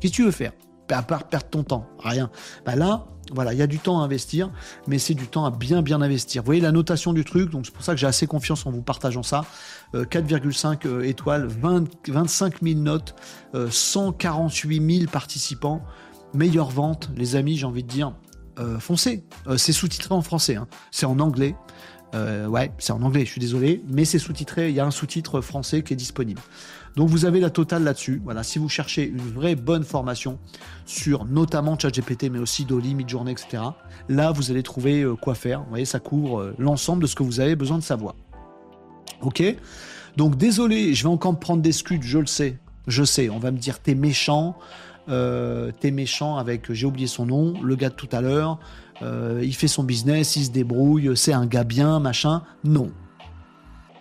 Qu'est-ce 0.00 0.12
que 0.12 0.16
tu 0.16 0.24
veux 0.24 0.30
faire? 0.30 0.52
À 0.90 1.02
part 1.02 1.24
perdre 1.24 1.46
ton 1.48 1.62
temps, 1.64 1.86
rien. 1.98 2.30
Bah 2.64 2.74
là, 2.74 3.06
voilà, 3.32 3.52
il 3.52 3.58
y 3.58 3.62
a 3.62 3.66
du 3.66 3.78
temps 3.78 4.00
à 4.00 4.04
investir, 4.04 4.50
mais 4.86 4.98
c'est 4.98 5.14
du 5.14 5.26
temps 5.26 5.44
à 5.44 5.50
bien 5.50 5.82
bien 5.82 6.00
investir. 6.00 6.42
Vous 6.42 6.46
voyez 6.46 6.60
la 6.60 6.72
notation 6.72 7.12
du 7.12 7.24
truc, 7.24 7.50
donc 7.50 7.66
c'est 7.66 7.74
pour 7.74 7.84
ça 7.84 7.92
que 7.92 8.00
j'ai 8.00 8.06
assez 8.06 8.26
confiance 8.26 8.66
en 8.66 8.70
vous 8.70 8.82
partageant 8.82 9.22
ça. 9.22 9.44
4,5 9.94 10.86
euh, 10.86 11.00
euh, 11.00 11.02
étoiles, 11.06 11.46
25 11.46 12.62
000 12.62 12.80
notes, 12.80 13.14
148 13.70 14.78
euh, 14.78 14.98
000 15.00 15.10
participants, 15.10 15.82
meilleure 16.34 16.70
vente, 16.70 17.10
les 17.16 17.36
amis, 17.36 17.56
j'ai 17.56 17.66
envie 17.66 17.82
de 17.82 17.88
dire, 17.88 18.14
foncez. 18.80 19.24
c'est 19.56 19.72
sous-titré 19.72 20.14
en 20.14 20.22
français, 20.22 20.56
hein. 20.56 20.66
c'est 20.90 21.06
en 21.06 21.20
anglais. 21.20 21.54
ouais, 22.14 22.72
c'est 22.78 22.92
en 22.92 23.02
anglais, 23.02 23.24
je 23.24 23.30
suis 23.30 23.40
désolé, 23.40 23.82
mais 23.88 24.04
c'est 24.04 24.18
sous-titré, 24.18 24.70
il 24.70 24.74
y 24.74 24.80
a 24.80 24.86
un 24.86 24.90
sous-titre 24.90 25.40
français 25.40 25.82
qui 25.82 25.92
est 25.92 25.96
disponible. 25.96 26.40
Donc 26.98 27.10
vous 27.10 27.26
avez 27.26 27.38
la 27.38 27.48
totale 27.48 27.84
là-dessus. 27.84 28.20
Voilà, 28.24 28.42
si 28.42 28.58
vous 28.58 28.68
cherchez 28.68 29.06
une 29.06 29.30
vraie 29.30 29.54
bonne 29.54 29.84
formation 29.84 30.36
sur 30.84 31.26
notamment 31.26 31.78
ChatGPT, 31.78 32.24
mais 32.24 32.40
aussi 32.40 32.64
Dolly, 32.64 32.96
Midjourney, 32.96 33.30
etc. 33.30 33.62
Là, 34.08 34.32
vous 34.32 34.50
allez 34.50 34.64
trouver 34.64 35.02
euh, 35.02 35.14
quoi 35.14 35.36
faire. 35.36 35.60
Vous 35.60 35.68
voyez, 35.68 35.84
ça 35.84 36.00
couvre 36.00 36.40
euh, 36.40 36.54
l'ensemble 36.58 37.02
de 37.02 37.06
ce 37.06 37.14
que 37.14 37.22
vous 37.22 37.38
avez 37.38 37.54
besoin 37.54 37.78
de 37.78 37.84
savoir. 37.84 38.16
Ok? 39.22 39.44
Donc 40.16 40.36
désolé, 40.36 40.92
je 40.92 41.04
vais 41.04 41.08
encore 41.08 41.34
me 41.34 41.38
prendre 41.38 41.62
des 41.62 41.70
scuds, 41.70 42.02
je 42.02 42.18
le 42.18 42.26
sais. 42.26 42.58
Je 42.88 43.04
sais, 43.04 43.30
on 43.30 43.38
va 43.38 43.52
me 43.52 43.58
dire 43.58 43.78
t'es 43.78 43.94
méchant, 43.94 44.56
euh, 45.08 45.70
t'es 45.78 45.92
méchant 45.92 46.36
avec, 46.36 46.72
j'ai 46.72 46.86
oublié 46.86 47.06
son 47.06 47.26
nom, 47.26 47.62
le 47.62 47.76
gars 47.76 47.90
de 47.90 47.94
tout 47.94 48.08
à 48.10 48.20
l'heure, 48.20 48.58
il 49.00 49.54
fait 49.54 49.68
son 49.68 49.84
business, 49.84 50.34
il 50.34 50.46
se 50.46 50.50
débrouille, 50.50 51.16
c'est 51.16 51.32
un 51.32 51.46
gars 51.46 51.62
bien, 51.62 52.00
machin. 52.00 52.42
Non, 52.64 52.90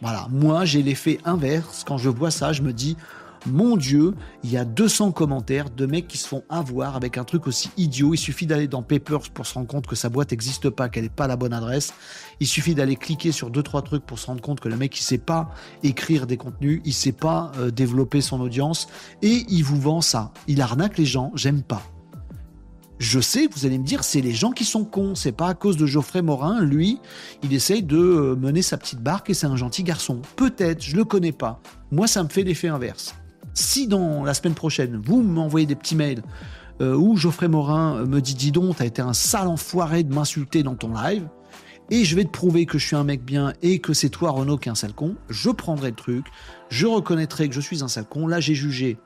voilà, 0.02 0.28
moi 0.30 0.66
j'ai 0.66 0.84
l'effet 0.84 1.20
inverse. 1.26 1.84
Quand 1.86 1.98
je 1.98 2.10
vois 2.10 2.32
ça, 2.32 2.54
je 2.54 2.62
me 2.62 2.74
dis, 2.74 2.98
mon 3.46 3.78
Dieu, 3.78 4.14
il 4.44 4.52
y 4.52 4.58
a 4.58 4.66
200 4.66 5.12
commentaires 5.12 5.70
de 5.70 5.86
mecs 5.86 6.08
qui 6.08 6.18
se 6.18 6.28
font 6.28 6.44
avoir 6.50 6.96
avec 6.96 7.18
un 7.18 7.24
truc 7.24 7.48
aussi 7.48 7.70
idiot. 7.78 8.14
Il 8.14 8.18
suffit 8.18 8.46
d'aller 8.46 8.68
dans 8.68 8.82
Papers 8.82 9.30
pour 9.34 9.46
se 9.46 9.54
rendre 9.54 9.68
compte 9.68 9.88
que 9.88 9.96
sa 9.96 10.10
boîte 10.10 10.32
n'existe 10.32 10.70
pas, 10.70 10.90
qu'elle 10.90 11.04
n'est 11.04 11.10
pas 11.10 11.28
la 11.28 11.36
bonne 11.36 11.54
adresse. 11.54 11.94
Il 12.40 12.48
suffit 12.48 12.76
d'aller 12.76 12.96
cliquer 12.96 13.32
sur 13.32 13.50
deux 13.50 13.64
trois 13.64 13.82
trucs 13.82 14.06
pour 14.06 14.20
se 14.20 14.28
rendre 14.28 14.42
compte 14.42 14.60
que 14.60 14.70
le 14.70 14.76
mec 14.76 15.00
il 15.00 15.04
sait 15.04 15.18
pas 15.18 15.50
écrire 15.84 16.28
des 16.28 16.38
contenus, 16.38 16.82
il 16.86 16.94
sait 16.94 17.12
pas 17.12 17.52
euh, 17.58 17.72
développer 17.72 18.22
son 18.22 18.42
audience 18.42 18.88
et 19.22 19.46
il 19.50 19.64
vous 19.64 19.80
vend 19.80 20.02
ça. 20.02 20.34
Il 20.48 20.62
arnaque 20.62 20.98
les 20.98 21.06
gens. 21.06 21.32
J'aime 21.36 21.64
pas. 21.64 21.84
Je 23.00 23.20
sais, 23.20 23.48
vous 23.48 23.66
allez 23.66 23.78
me 23.78 23.84
dire, 23.84 24.04
c'est 24.04 24.22
les 24.22 24.34
gens 24.34 24.52
qui 24.52 24.66
sont 24.66 24.84
cons. 24.84 25.14
C'est 25.14 25.32
pas 25.32 25.50
à 25.50 25.54
cause 25.54 25.78
de 25.78 25.86
Geoffrey 25.86 26.22
Morin. 26.22 26.62
Lui, 26.62 27.00
il 27.44 27.54
essaye 27.54 27.84
de 27.84 27.98
euh, 27.98 28.36
mener 28.36 28.62
sa 28.62 28.78
petite 28.78 29.02
barque 29.02 29.30
et 29.30 29.34
c'est 29.34 29.46
un 29.46 29.56
gentil 29.56 29.84
garçon. 29.84 30.22
Peut-être, 30.36 30.82
je 30.84 30.96
le 30.96 31.06
connais 31.06 31.32
pas. 31.32 31.62
Moi, 31.92 32.08
ça 32.08 32.24
me 32.24 32.30
fait 32.30 32.44
l'effet 32.44 32.70
inverse. 32.70 33.16
Si 33.54 33.88
dans 33.88 34.24
la 34.24 34.34
semaine 34.34 34.56
prochaine, 34.56 35.00
vous 35.04 35.22
m'envoyez 35.22 35.66
des 35.66 35.76
petits 35.76 35.96
mails 35.96 36.24
euh, 36.82 36.96
où 36.96 37.18
Geoffrey 37.18 37.48
Morin 37.48 38.06
me 38.06 38.20
dit 38.20 38.36
Dis 38.36 38.52
donc, 38.52 38.78
t'as 38.78 38.86
été 38.86 39.02
un 39.02 39.14
sale 39.14 39.48
enfoiré 39.48 40.04
de 40.04 40.14
m'insulter 40.14 40.64
dans 40.64 40.76
ton 40.76 40.94
live, 40.94 41.28
et 41.90 42.04
je 42.04 42.16
vais 42.16 42.26
te 42.26 42.30
prouver 42.30 42.66
que 42.66 42.78
je 42.78 42.86
suis 42.86 42.96
un 42.96 43.04
mec 43.04 43.24
bien 43.24 43.54
et 43.62 43.80
que 43.80 43.94
c'est 43.94 44.10
toi, 44.10 44.32
Renaud, 44.32 44.58
qui 44.58 44.70
est 44.70 44.72
un 44.72 44.76
sale 44.76 44.94
con, 44.94 45.16
je 45.30 45.50
prendrai 45.50 45.90
le 45.90 45.96
truc, 45.96 46.26
je 46.70 46.86
reconnaîtrai 46.86 47.48
que 47.48 47.56
je 47.56 47.62
suis 47.62 47.82
un 47.82 47.88
sale 47.88 48.06
con. 48.06 48.28
Là, 48.28 48.40
j'ai 48.40 48.56
jugé 48.56 48.98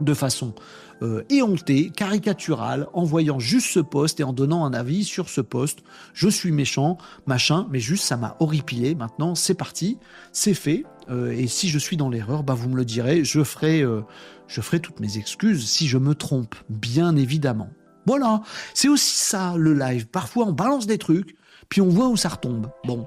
de 0.00 0.14
façon 0.14 0.54
euh, 1.02 1.22
éhonté, 1.30 1.90
caricatural, 1.90 2.88
en 2.92 3.04
voyant 3.04 3.38
juste 3.38 3.68
ce 3.68 3.80
poste 3.80 4.18
et 4.18 4.24
en 4.24 4.32
donnant 4.32 4.64
un 4.64 4.72
avis 4.72 5.04
sur 5.04 5.28
ce 5.28 5.40
poste. 5.40 5.80
Je 6.12 6.28
suis 6.28 6.50
méchant, 6.50 6.98
machin, 7.26 7.68
mais 7.70 7.78
juste 7.78 8.04
ça 8.04 8.16
m'a 8.16 8.36
horripilé. 8.40 8.94
Maintenant, 8.94 9.34
c'est 9.34 9.54
parti, 9.54 9.98
c'est 10.32 10.54
fait. 10.54 10.84
Euh, 11.08 11.30
et 11.30 11.46
si 11.46 11.68
je 11.68 11.78
suis 11.78 11.96
dans 11.96 12.08
l'erreur, 12.08 12.42
bah 12.42 12.54
vous 12.54 12.68
me 12.68 12.76
le 12.76 12.84
direz. 12.84 13.24
Je 13.24 13.44
ferai, 13.44 13.82
euh, 13.82 14.00
je 14.48 14.60
ferai 14.60 14.80
toutes 14.80 14.98
mes 15.00 15.18
excuses 15.18 15.68
si 15.68 15.86
je 15.86 15.98
me 15.98 16.14
trompe, 16.14 16.56
bien 16.68 17.14
évidemment. 17.16 17.70
Voilà, 18.06 18.42
c'est 18.74 18.88
aussi 18.88 19.16
ça 19.16 19.54
le 19.56 19.74
live. 19.74 20.06
Parfois, 20.06 20.46
on 20.46 20.52
balance 20.52 20.86
des 20.86 20.98
trucs, 20.98 21.36
puis 21.68 21.80
on 21.80 21.88
voit 21.88 22.08
où 22.08 22.16
ça 22.16 22.30
retombe. 22.30 22.70
Bon, 22.84 23.06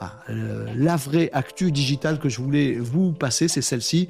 bah, 0.00 0.16
la 0.28 0.96
vraie 0.96 1.30
actu 1.32 1.70
digitale 1.72 2.18
que 2.18 2.28
je 2.28 2.40
voulais 2.40 2.74
vous 2.74 3.12
passer, 3.12 3.48
c'est 3.48 3.62
celle-ci 3.62 4.08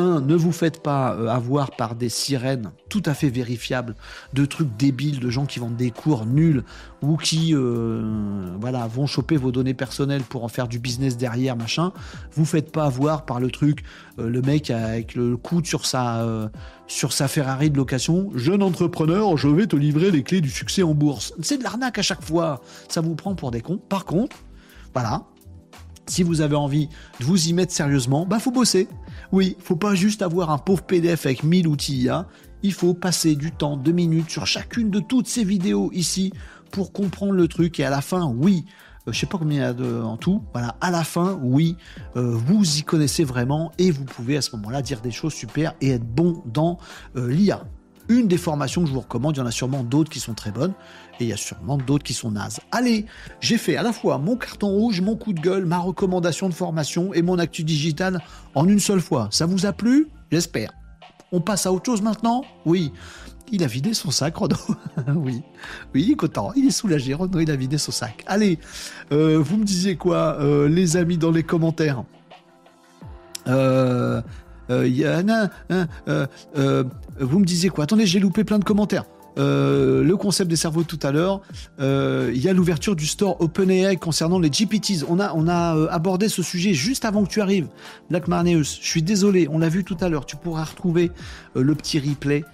ne 0.00 0.34
vous 0.34 0.52
faites 0.52 0.82
pas 0.82 1.14
euh, 1.14 1.28
avoir 1.28 1.70
par 1.72 1.94
des 1.94 2.08
sirènes 2.08 2.70
tout 2.88 3.02
à 3.06 3.14
fait 3.14 3.28
vérifiables, 3.28 3.94
de 4.34 4.44
trucs 4.44 4.76
débiles, 4.76 5.20
de 5.20 5.30
gens 5.30 5.46
qui 5.46 5.58
vendent 5.58 5.76
des 5.76 5.90
cours 5.90 6.26
nuls 6.26 6.64
ou 7.02 7.16
qui 7.16 7.54
euh, 7.54 8.56
voilà, 8.60 8.86
vont 8.86 9.06
choper 9.06 9.36
vos 9.36 9.52
données 9.52 9.74
personnelles 9.74 10.22
pour 10.22 10.44
en 10.44 10.48
faire 10.48 10.68
du 10.68 10.78
business 10.78 11.16
derrière, 11.16 11.56
machin. 11.56 11.92
Vous 12.34 12.44
faites 12.44 12.72
pas 12.72 12.84
avoir 12.84 13.24
par 13.24 13.40
le 13.40 13.50
truc, 13.50 13.84
euh, 14.18 14.28
le 14.28 14.42
mec 14.42 14.70
avec 14.70 15.14
le 15.14 15.36
coude 15.36 15.66
sur 15.66 15.86
sa, 15.86 16.50
sur 16.86 17.12
sa 17.12 17.28
Ferrari 17.28 17.70
de 17.70 17.76
location, 17.76 18.30
jeune 18.34 18.62
entrepreneur, 18.62 19.36
je 19.36 19.48
vais 19.48 19.66
te 19.66 19.76
livrer 19.76 20.10
les 20.10 20.22
clés 20.22 20.40
du 20.40 20.50
succès 20.50 20.82
en 20.82 20.94
bourse. 20.94 21.32
C'est 21.42 21.58
de 21.58 21.62
l'arnaque 21.62 21.98
à 21.98 22.02
chaque 22.02 22.22
fois, 22.22 22.60
ça 22.88 23.00
vous 23.00 23.14
prend 23.14 23.34
pour 23.34 23.50
des 23.50 23.60
cons. 23.60 23.78
Par 23.88 24.04
contre, 24.04 24.36
voilà, 24.92 25.24
si 26.10 26.22
vous 26.22 26.40
avez 26.40 26.56
envie 26.56 26.88
de 27.20 27.24
vous 27.24 27.48
y 27.48 27.52
mettre 27.52 27.72
sérieusement, 27.72 28.26
bah 28.26 28.38
faut 28.40 28.50
bosser. 28.50 28.88
Oui, 29.32 29.56
faut 29.60 29.76
pas 29.76 29.94
juste 29.94 30.22
avoir 30.22 30.50
un 30.50 30.58
pauvre 30.58 30.82
PDF 30.82 31.24
avec 31.26 31.44
1000 31.44 31.68
outils 31.68 32.02
IA. 32.02 32.26
Il 32.62 32.72
faut 32.72 32.94
passer 32.94 33.36
du 33.36 33.52
temps, 33.52 33.76
deux 33.76 33.92
minutes 33.92 34.28
sur 34.28 34.46
chacune 34.46 34.90
de 34.90 34.98
toutes 34.98 35.28
ces 35.28 35.44
vidéos 35.44 35.90
ici 35.92 36.32
pour 36.72 36.92
comprendre 36.92 37.32
le 37.32 37.46
truc. 37.46 37.78
Et 37.78 37.84
à 37.84 37.90
la 37.90 38.00
fin, 38.00 38.26
oui, 38.26 38.64
euh, 39.06 39.12
je 39.12 39.18
sais 39.20 39.26
pas 39.26 39.38
combien 39.38 39.72
il 39.72 39.80
y 39.80 39.88
a 39.88 40.04
en 40.04 40.16
tout. 40.16 40.42
Voilà, 40.52 40.76
à 40.80 40.90
la 40.90 41.04
fin, 41.04 41.38
oui, 41.42 41.76
euh, 42.16 42.34
vous 42.34 42.78
y 42.78 42.82
connaissez 42.82 43.22
vraiment 43.22 43.70
et 43.78 43.92
vous 43.92 44.04
pouvez 44.04 44.36
à 44.36 44.42
ce 44.42 44.54
moment-là 44.56 44.82
dire 44.82 45.00
des 45.00 45.12
choses 45.12 45.32
super 45.32 45.74
et 45.80 45.90
être 45.90 46.06
bon 46.06 46.42
dans 46.46 46.78
euh, 47.16 47.30
l'IA 47.30 47.64
une 48.10 48.26
des 48.26 48.36
formations 48.36 48.82
que 48.82 48.88
je 48.88 48.92
vous 48.92 49.00
recommande. 49.00 49.36
Il 49.36 49.38
y 49.38 49.42
en 49.42 49.46
a 49.46 49.52
sûrement 49.52 49.82
d'autres 49.82 50.10
qui 50.10 50.20
sont 50.20 50.34
très 50.34 50.50
bonnes 50.50 50.74
et 51.20 51.24
il 51.24 51.28
y 51.28 51.32
a 51.32 51.36
sûrement 51.36 51.78
d'autres 51.78 52.04
qui 52.04 52.12
sont 52.12 52.32
nazes. 52.32 52.58
Allez, 52.72 53.06
j'ai 53.40 53.56
fait 53.56 53.76
à 53.76 53.82
la 53.82 53.92
fois 53.92 54.18
mon 54.18 54.36
carton 54.36 54.68
rouge, 54.68 55.00
mon 55.00 55.16
coup 55.16 55.32
de 55.32 55.40
gueule, 55.40 55.64
ma 55.64 55.78
recommandation 55.78 56.48
de 56.48 56.54
formation 56.54 57.14
et 57.14 57.22
mon 57.22 57.38
actu 57.38 57.62
digital 57.64 58.20
en 58.54 58.68
une 58.68 58.80
seule 58.80 59.00
fois. 59.00 59.28
Ça 59.30 59.46
vous 59.46 59.64
a 59.64 59.72
plu? 59.72 60.08
J'espère. 60.30 60.72
On 61.32 61.40
passe 61.40 61.66
à 61.66 61.72
autre 61.72 61.86
chose 61.86 62.02
maintenant? 62.02 62.44
Oui. 62.66 62.92
Il 63.52 63.64
a 63.64 63.66
vidé 63.66 63.94
son 63.94 64.10
sac, 64.10 64.36
Renaud. 64.36 64.56
oui, 65.16 65.42
oui, 65.94 66.04
il 66.04 66.12
est 66.12 66.16
content, 66.16 66.52
il 66.54 66.66
est 66.66 66.70
soulagé, 66.70 67.14
Renaud, 67.14 67.40
il 67.40 67.50
a 67.50 67.56
vidé 67.56 67.78
son 67.78 67.90
sac. 67.90 68.22
Allez, 68.28 68.58
euh, 69.12 69.38
vous 69.38 69.56
me 69.56 69.64
disiez 69.64 69.96
quoi, 69.96 70.36
euh, 70.40 70.68
les 70.68 70.96
amis, 70.96 71.18
dans 71.18 71.32
les 71.32 71.42
commentaires? 71.42 72.04
Euh, 73.48 74.22
euh, 74.70 75.22
hein, 75.28 75.50
euh, 76.08 76.26
euh, 76.56 76.84
vous 77.18 77.38
me 77.38 77.44
disiez 77.44 77.70
quoi? 77.70 77.84
Attendez, 77.84 78.06
j'ai 78.06 78.20
loupé 78.20 78.44
plein 78.44 78.58
de 78.58 78.64
commentaires. 78.64 79.04
le 79.36 80.14
concept 80.14 80.50
des 80.50 80.56
cerveaux 80.56 80.84
tout 80.84 80.98
à 81.02 81.12
l'heure. 81.12 81.40
Il 81.78 82.38
y 82.38 82.48
a 82.48 82.52
l'ouverture 82.52 82.96
du 82.96 83.06
store 83.06 83.40
OpenAI 83.40 83.96
concernant 83.96 84.38
les 84.38 84.50
GPTs. 84.50 85.04
On 85.08 85.18
a, 85.18 85.32
on 85.34 85.48
a 85.48 85.90
abordé 85.90 86.28
ce 86.28 86.42
sujet 86.42 86.74
juste 86.74 87.04
avant 87.04 87.24
que 87.24 87.30
tu 87.30 87.40
arrives, 87.40 87.68
Black 88.10 88.28
Marneus. 88.28 88.78
Je 88.80 88.88
suis 88.88 89.02
désolé, 89.02 89.48
on 89.50 89.58
l'a 89.58 89.68
vu 89.68 89.84
tout 89.84 89.96
à 90.00 90.08
l'heure. 90.08 90.26
Tu 90.26 90.36
pourras 90.36 90.64
retrouver 90.64 91.10
le 91.54 91.74
petit 91.74 91.98
replay 91.98 92.44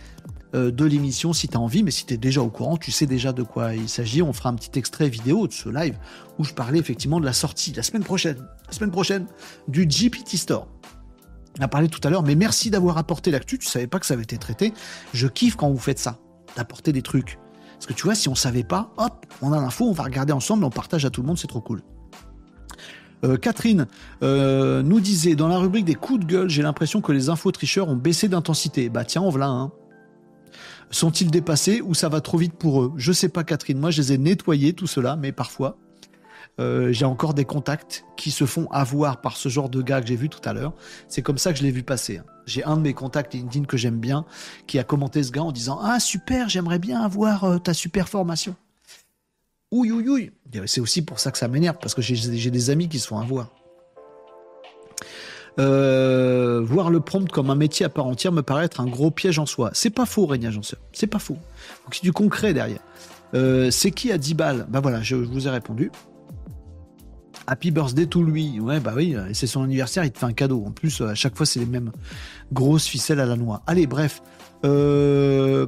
de 0.54 0.84
l'émission 0.84 1.34
si 1.34 1.48
tu 1.48 1.56
as 1.56 1.60
envie, 1.60 1.82
mais 1.82 1.90
si 1.90 2.06
tu 2.06 2.14
es 2.14 2.16
déjà 2.16 2.40
au 2.40 2.48
courant, 2.48 2.78
tu 2.78 2.90
sais 2.90 3.06
déjà 3.06 3.32
de 3.32 3.42
quoi 3.42 3.74
il 3.74 3.88
s'agit. 3.88 4.22
On 4.22 4.32
fera 4.32 4.48
un 4.48 4.54
petit 4.54 4.78
extrait 4.78 5.08
vidéo 5.08 5.46
de 5.48 5.52
ce 5.52 5.68
live 5.68 5.96
où 6.38 6.44
je 6.44 6.54
parlais 6.54 6.78
effectivement 6.78 7.20
de 7.20 7.26
la 7.26 7.32
sortie 7.32 7.72
la 7.72 7.82
semaine 7.82 8.04
prochaine, 8.04 8.38
la 8.66 8.72
semaine 8.72 8.90
prochaine 8.90 9.26
du 9.68 9.86
GPT 9.86 10.36
Store. 10.36 10.68
On 11.58 11.62
a 11.62 11.68
parlé 11.68 11.88
tout 11.88 12.00
à 12.04 12.10
l'heure, 12.10 12.22
mais 12.22 12.34
merci 12.34 12.70
d'avoir 12.70 12.98
apporté 12.98 13.30
l'actu. 13.30 13.58
Tu 13.58 13.66
savais 13.66 13.86
pas 13.86 13.98
que 13.98 14.06
ça 14.06 14.14
avait 14.14 14.24
été 14.24 14.36
traité. 14.36 14.74
Je 15.14 15.26
kiffe 15.26 15.56
quand 15.56 15.70
vous 15.70 15.78
faites 15.78 15.98
ça, 15.98 16.18
d'apporter 16.56 16.92
des 16.92 17.02
trucs. 17.02 17.38
Parce 17.74 17.86
que 17.86 17.92
tu 17.92 18.04
vois, 18.04 18.14
si 18.14 18.28
on 18.28 18.34
savait 18.34 18.64
pas, 18.64 18.92
hop, 18.96 19.26
on 19.42 19.52
a 19.52 19.60
l'info, 19.60 19.84
on 19.84 19.92
va 19.92 20.04
regarder 20.04 20.32
ensemble, 20.32 20.64
on 20.64 20.70
partage 20.70 21.04
à 21.04 21.10
tout 21.10 21.22
le 21.22 21.26
monde, 21.26 21.38
c'est 21.38 21.46
trop 21.46 21.60
cool. 21.60 21.82
Euh, 23.24 23.36
Catherine 23.36 23.86
euh, 24.22 24.82
nous 24.82 25.00
disait 25.00 25.34
dans 25.34 25.48
la 25.48 25.58
rubrique 25.58 25.86
des 25.86 25.94
coups 25.94 26.20
de 26.20 26.26
gueule, 26.26 26.50
j'ai 26.50 26.62
l'impression 26.62 27.00
que 27.00 27.12
les 27.12 27.30
infos 27.30 27.50
tricheurs 27.50 27.88
ont 27.88 27.96
baissé 27.96 28.28
d'intensité. 28.28 28.88
Bah 28.90 29.04
tiens, 29.04 29.22
on 29.22 29.30
voilà 29.30 29.48
un. 29.48 29.72
Sont-ils 30.90 31.30
dépassés 31.30 31.80
ou 31.80 31.94
ça 31.94 32.08
va 32.08 32.20
trop 32.20 32.38
vite 32.38 32.54
pour 32.54 32.82
eux? 32.82 32.92
Je 32.96 33.12
sais 33.12 33.28
pas, 33.28 33.44
Catherine. 33.44 33.78
Moi, 33.78 33.90
je 33.90 34.02
les 34.02 34.12
ai 34.12 34.18
nettoyés 34.18 34.72
tout 34.72 34.86
cela, 34.86 35.16
mais 35.16 35.32
parfois, 35.32 35.78
euh, 36.58 36.90
j'ai 36.90 37.04
encore 37.04 37.34
des 37.34 37.44
contacts 37.44 38.04
qui 38.16 38.30
se 38.30 38.46
font 38.46 38.66
avoir 38.70 39.20
par 39.20 39.36
ce 39.36 39.48
genre 39.50 39.68
de 39.68 39.82
gars 39.82 40.00
que 40.00 40.06
j'ai 40.06 40.16
vu 40.16 40.30
tout 40.30 40.40
à 40.44 40.54
l'heure. 40.54 40.72
C'est 41.06 41.20
comme 41.20 41.36
ça 41.36 41.52
que 41.52 41.58
je 41.58 41.64
l'ai 41.64 41.70
vu 41.70 41.82
passer. 41.82 42.18
Hein. 42.18 42.24
J'ai 42.46 42.64
un 42.64 42.76
de 42.76 42.82
mes 42.82 42.94
contacts 42.94 43.34
LinkedIn 43.34 43.66
que 43.66 43.76
j'aime 43.76 43.98
bien 43.98 44.24
qui 44.66 44.78
a 44.78 44.84
commenté 44.84 45.22
ce 45.22 45.32
gars 45.32 45.42
en 45.42 45.52
disant 45.52 45.78
Ah 45.82 46.00
super, 46.00 46.48
j'aimerais 46.48 46.78
bien 46.78 47.02
avoir 47.02 47.44
euh, 47.44 47.58
ta 47.58 47.74
super 47.74 48.08
formation. 48.08 48.56
Ouïe, 49.70 49.92
ouïe, 49.92 50.08
ouïe. 50.08 50.32
C'est 50.66 50.80
aussi 50.80 51.02
pour 51.02 51.18
ça 51.20 51.30
que 51.30 51.38
ça 51.38 51.48
m'énerve 51.48 51.76
parce 51.80 51.94
que 51.94 52.00
j'ai 52.00 52.50
des 52.50 52.70
amis 52.70 52.88
qui 52.88 53.00
se 53.00 53.08
font 53.08 53.18
avoir. 53.18 53.50
Euh, 55.58 56.60
voir 56.62 56.90
le 56.90 57.00
prompt 57.00 57.30
comme 57.30 57.50
un 57.50 57.54
métier 57.54 57.84
à 57.84 57.88
part 57.88 58.06
entière 58.06 58.30
me 58.30 58.42
paraît 58.42 58.66
être 58.66 58.80
un 58.80 58.86
gros 58.86 59.10
piège 59.10 59.38
en 59.38 59.46
soi. 59.46 59.70
C'est 59.74 59.90
pas 59.90 60.06
faux, 60.06 60.24
Régna 60.24 60.50
Janseur. 60.50 60.78
C'est 60.92 61.06
pas 61.06 61.18
faux. 61.18 61.38
Donc 61.84 61.94
c'est 61.94 62.02
du 62.02 62.12
concret 62.12 62.54
derrière. 62.54 62.80
c'est 63.34 63.90
qui 63.90 64.10
à 64.10 64.16
10 64.16 64.34
balles? 64.34 64.66
Bah 64.70 64.80
voilà, 64.80 65.02
je 65.02 65.16
vous 65.16 65.46
ai 65.48 65.50
répondu. 65.50 65.90
Happy 67.46 67.70
birthday 67.70 68.06
to 68.06 68.22
lui. 68.22 68.58
Ouais, 68.60 68.80
bah 68.80 68.92
oui, 68.96 69.16
c'est 69.32 69.46
son 69.46 69.62
anniversaire, 69.62 70.04
il 70.04 70.10
te 70.10 70.18
fait 70.18 70.26
un 70.26 70.32
cadeau. 70.32 70.64
En 70.66 70.72
plus, 70.72 71.00
à 71.00 71.14
chaque 71.14 71.36
fois, 71.36 71.46
c'est 71.46 71.60
les 71.60 71.66
mêmes 71.66 71.92
grosses 72.52 72.86
ficelles 72.86 73.20
à 73.20 73.26
la 73.26 73.36
noix. 73.36 73.62
Allez, 73.66 73.86
bref. 73.86 74.22
Euh... 74.64 75.66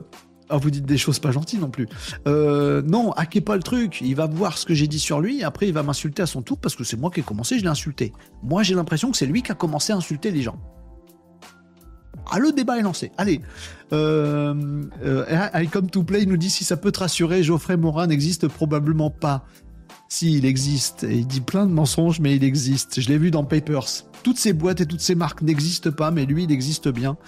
Ah, 0.50 0.56
vous 0.56 0.70
dites 0.70 0.86
des 0.86 0.96
choses 0.96 1.18
pas 1.18 1.30
gentilles 1.30 1.58
non 1.58 1.68
plus. 1.68 1.88
Euh, 2.26 2.80
non, 2.82 3.12
hackez 3.12 3.40
pas 3.40 3.56
le 3.56 3.62
truc. 3.62 4.00
Il 4.00 4.14
va 4.14 4.26
voir 4.26 4.56
ce 4.56 4.64
que 4.64 4.74
j'ai 4.74 4.86
dit 4.86 4.98
sur 4.98 5.20
lui, 5.20 5.42
après 5.44 5.68
il 5.68 5.74
va 5.74 5.82
m'insulter 5.82 6.22
à 6.22 6.26
son 6.26 6.42
tour 6.42 6.58
parce 6.58 6.74
que 6.74 6.84
c'est 6.84 6.96
moi 6.96 7.10
qui 7.10 7.20
ai 7.20 7.22
commencé, 7.22 7.58
je 7.58 7.64
l'ai 7.64 7.68
insulté. 7.68 8.12
Moi, 8.42 8.62
j'ai 8.62 8.74
l'impression 8.74 9.10
que 9.10 9.16
c'est 9.16 9.26
lui 9.26 9.42
qui 9.42 9.52
a 9.52 9.54
commencé 9.54 9.92
à 9.92 9.96
insulter 9.96 10.30
les 10.30 10.42
gens. 10.42 10.58
Ah, 12.30 12.38
le 12.38 12.52
débat 12.52 12.78
est 12.78 12.82
lancé. 12.82 13.12
Allez. 13.18 13.40
Euh, 13.92 14.82
euh, 15.02 15.48
I 15.54 15.66
come 15.68 15.90
to 15.90 16.02
play 16.02 16.26
nous 16.26 16.36
dit 16.36 16.50
si 16.50 16.64
ça 16.64 16.76
peut 16.76 16.92
te 16.92 17.00
rassurer, 17.00 17.42
Geoffrey 17.42 17.76
Morin 17.76 18.06
n'existe 18.06 18.48
probablement 18.48 19.10
pas. 19.10 19.44
Si, 20.08 20.38
il 20.38 20.46
existe. 20.46 21.06
Il 21.08 21.26
dit 21.26 21.42
plein 21.42 21.66
de 21.66 21.72
mensonges, 21.72 22.18
mais 22.18 22.34
il 22.34 22.42
existe. 22.42 23.00
Je 23.00 23.08
l'ai 23.08 23.18
vu 23.18 23.30
dans 23.30 23.44
Papers. 23.44 24.04
Toutes 24.22 24.38
ces 24.38 24.54
boîtes 24.54 24.80
et 24.80 24.86
toutes 24.86 25.02
ces 25.02 25.14
marques 25.14 25.42
n'existent 25.42 25.92
pas, 25.92 26.10
mais 26.10 26.24
lui, 26.24 26.44
il 26.44 26.52
existe 26.52 26.88
bien. 26.88 27.18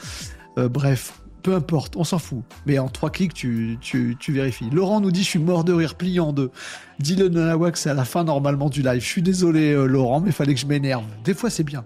Euh, 0.59 0.69
bref, 0.71 1.21
peu 1.43 1.55
importe, 1.55 1.97
on 1.97 2.05
s'en 2.05 2.19
fout. 2.19 2.43
Mais 2.65 2.79
en 2.79 2.89
trois 2.89 3.11
clics, 3.11 3.35
tu, 3.35 3.79
tu, 3.83 4.17
vérifies. 4.29 4.71
Laurent 4.71 5.03
nous 5.03 5.11
dit 5.11 5.23
Je 5.23 5.29
suis 5.29 5.39
mort 5.39 5.63
de 5.63 5.75
rire, 5.75 5.95
pliant 5.95 6.29
en 6.29 6.33
deux. 6.33 6.51
Dis-le 6.99 7.29
Nawak, 7.29 7.77
c'est 7.77 7.91
à 7.91 7.95
la 7.95 8.07
fin 8.07 8.25
normalement 8.25 8.71
du 8.71 8.81
live. 8.81 9.03
Je 9.03 9.07
suis 9.07 9.23
désolé, 9.23 9.73
euh, 9.73 9.85
Laurent, 9.85 10.21
mais 10.21 10.33
fallait 10.33 10.55
que 10.55 10.61
je 10.61 10.67
m'énerve. 10.67 11.05
Des 11.23 11.35
fois, 11.35 11.51
c'est 11.51 11.65
bien. 11.65 11.85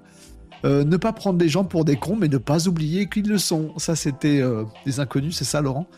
Euh, 0.64 0.84
ne 0.84 0.97
pas 0.97 1.12
prendre 1.12 1.38
des 1.38 1.49
gens 1.49 1.64
pour 1.64 1.84
des 1.84 1.97
cons, 1.97 2.16
mais 2.16 2.28
ne 2.28 2.38
pas 2.38 2.68
oublier 2.68 3.09
qu'ils 3.09 3.28
le 3.28 3.38
sont. 3.38 3.72
Ça, 3.78 3.97
c'était 3.97 4.42
des 4.86 5.01
inconnus, 5.01 5.36
c'est 5.36 5.45
ça, 5.45 5.61
Laurent? 5.61 5.88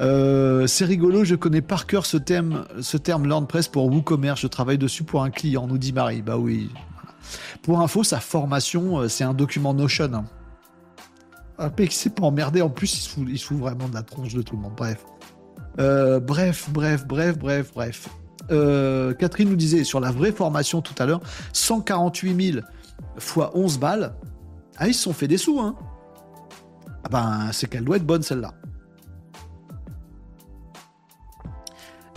Euh, 0.00 0.66
c'est 0.66 0.84
rigolo, 0.84 1.24
je 1.24 1.34
connais 1.34 1.62
par 1.62 1.86
cœur 1.86 2.04
ce 2.04 2.16
terme, 2.16 2.66
ce 2.80 2.96
terme 2.96 3.46
pour 3.72 3.86
WooCommerce. 3.86 4.40
Je 4.40 4.46
travaille 4.46 4.78
dessus 4.78 5.04
pour 5.04 5.22
un 5.22 5.30
client, 5.30 5.66
nous 5.66 5.78
dit 5.78 5.92
Marie. 5.92 6.22
Bah 6.22 6.36
oui. 6.36 6.70
Pour 7.62 7.80
info, 7.80 8.04
sa 8.04 8.20
formation, 8.20 9.00
euh, 9.00 9.08
c'est 9.08 9.24
un 9.24 9.34
document 9.34 9.74
Notion. 9.74 10.12
Hein. 10.12 10.24
Un 11.58 11.70
mec 11.78 11.90
qui 11.90 11.96
s'est 11.96 12.10
pas 12.10 12.24
emmerdé. 12.24 12.60
En 12.60 12.68
plus, 12.68 12.94
il 12.94 13.38
se, 13.38 13.44
fout, 13.44 13.58
vraiment 13.58 13.88
de 13.88 13.94
la 13.94 14.02
tronche 14.02 14.34
de 14.34 14.42
tout 14.42 14.56
le 14.56 14.62
monde. 14.62 14.74
Bref. 14.76 15.04
Euh, 15.78 16.20
bref, 16.20 16.68
bref, 16.70 17.06
bref, 17.06 17.38
bref, 17.38 17.72
bref. 17.74 18.08
Catherine 19.18 19.48
nous 19.48 19.56
disait 19.56 19.82
sur 19.82 19.98
la 19.98 20.12
vraie 20.12 20.30
formation 20.30 20.80
tout 20.80 20.94
à 21.00 21.06
l'heure 21.06 21.20
148 21.52 22.52
000 22.52 22.66
fois 23.18 23.50
11 23.56 23.78
balles. 23.78 24.14
Ah, 24.76 24.86
ils 24.86 24.94
se 24.94 25.02
sont 25.02 25.12
fait 25.12 25.26
des 25.26 25.38
sous, 25.38 25.58
hein. 25.58 25.74
Ah 27.02 27.08
ben, 27.10 27.48
c'est 27.52 27.68
qu'elle 27.68 27.84
doit 27.84 27.96
être 27.96 28.06
bonne 28.06 28.22
celle-là. 28.22 28.52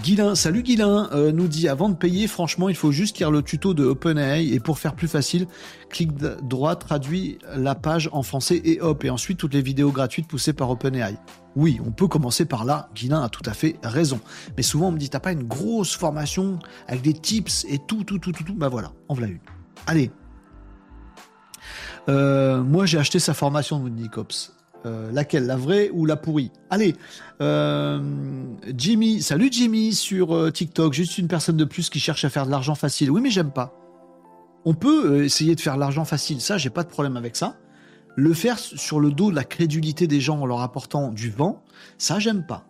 Guilin, 0.01 0.33
salut 0.33 0.63
Guilin, 0.63 1.09
euh, 1.11 1.33
nous 1.33 1.49
dit 1.49 1.67
avant 1.67 1.89
de 1.89 1.93
payer, 1.93 2.27
franchement, 2.27 2.69
il 2.69 2.75
faut 2.75 2.91
juste 2.93 3.17
lire 3.17 3.31
le 3.31 3.41
tuto 3.41 3.73
de 3.73 3.83
OpenAI 3.83 4.53
et 4.53 4.61
pour 4.61 4.79
faire 4.79 4.95
plus 4.95 5.09
facile, 5.09 5.45
clic 5.89 6.15
droit, 6.15 6.77
traduit 6.77 7.37
la 7.53 7.75
page 7.75 8.09
en 8.13 8.23
français 8.23 8.61
et 8.63 8.79
hop, 8.79 9.03
et 9.03 9.09
ensuite 9.09 9.37
toutes 9.37 9.53
les 9.53 9.61
vidéos 9.61 9.91
gratuites 9.91 10.25
poussées 10.25 10.53
par 10.53 10.69
OpenAI. 10.69 11.17
Oui, 11.57 11.81
on 11.85 11.91
peut 11.91 12.07
commencer 12.07 12.45
par 12.45 12.63
là, 12.63 12.87
Guilin 12.95 13.21
a 13.21 13.27
tout 13.27 13.43
à 13.45 13.53
fait 13.53 13.75
raison. 13.83 14.21
Mais 14.55 14.63
souvent 14.63 14.87
on 14.87 14.91
me 14.93 14.97
dit, 14.97 15.09
t'as 15.09 15.19
pas 15.19 15.33
une 15.33 15.43
grosse 15.43 15.97
formation 15.97 16.59
avec 16.87 17.01
des 17.01 17.13
tips 17.13 17.65
et 17.67 17.77
tout, 17.77 18.05
tout, 18.05 18.19
tout, 18.19 18.31
tout, 18.31 18.43
tout, 18.45 18.55
bah 18.55 18.69
voilà, 18.69 18.93
en 19.09 19.15
voilà 19.15 19.33
une. 19.33 19.39
Allez. 19.85 20.11
Euh, 22.07 22.63
moi 22.63 22.85
j'ai 22.85 22.97
acheté 22.97 23.19
sa 23.19 23.33
formation, 23.33 23.79
nous 23.79 23.89
dit. 23.89 24.09
Euh, 24.85 25.11
laquelle 25.11 25.45
La 25.45 25.57
vraie 25.57 25.89
ou 25.91 26.05
la 26.05 26.15
pourrie 26.15 26.51
Allez, 26.69 26.95
euh, 27.41 27.99
Jimmy, 28.77 29.21
salut 29.21 29.49
Jimmy 29.51 29.93
sur 29.93 30.33
euh, 30.33 30.51
TikTok, 30.51 30.93
juste 30.93 31.17
une 31.17 31.27
personne 31.27 31.57
de 31.57 31.65
plus 31.65 31.89
qui 31.89 31.99
cherche 31.99 32.23
à 32.23 32.29
faire 32.29 32.45
de 32.45 32.51
l'argent 32.51 32.75
facile. 32.75 33.11
Oui, 33.11 33.19
mais 33.19 33.29
j'aime 33.29 33.51
pas. 33.51 33.73
On 34.63 34.73
peut 34.73 35.25
essayer 35.25 35.55
de 35.55 35.59
faire 35.59 35.75
de 35.75 35.81
l'argent 35.81 36.05
facile, 36.05 36.39
ça, 36.39 36.57
j'ai 36.57 36.69
pas 36.69 36.83
de 36.83 36.89
problème 36.89 37.17
avec 37.17 37.35
ça. 37.35 37.57
Le 38.15 38.33
faire 38.33 38.57
sur 38.57 39.01
le 39.01 39.11
dos 39.11 39.31
de 39.31 39.35
la 39.35 39.43
crédulité 39.43 40.07
des 40.07 40.21
gens 40.21 40.39
en 40.39 40.45
leur 40.45 40.61
apportant 40.61 41.11
du 41.11 41.29
vent, 41.29 41.61
ça, 41.97 42.19
j'aime 42.19 42.45
pas. 42.45 42.65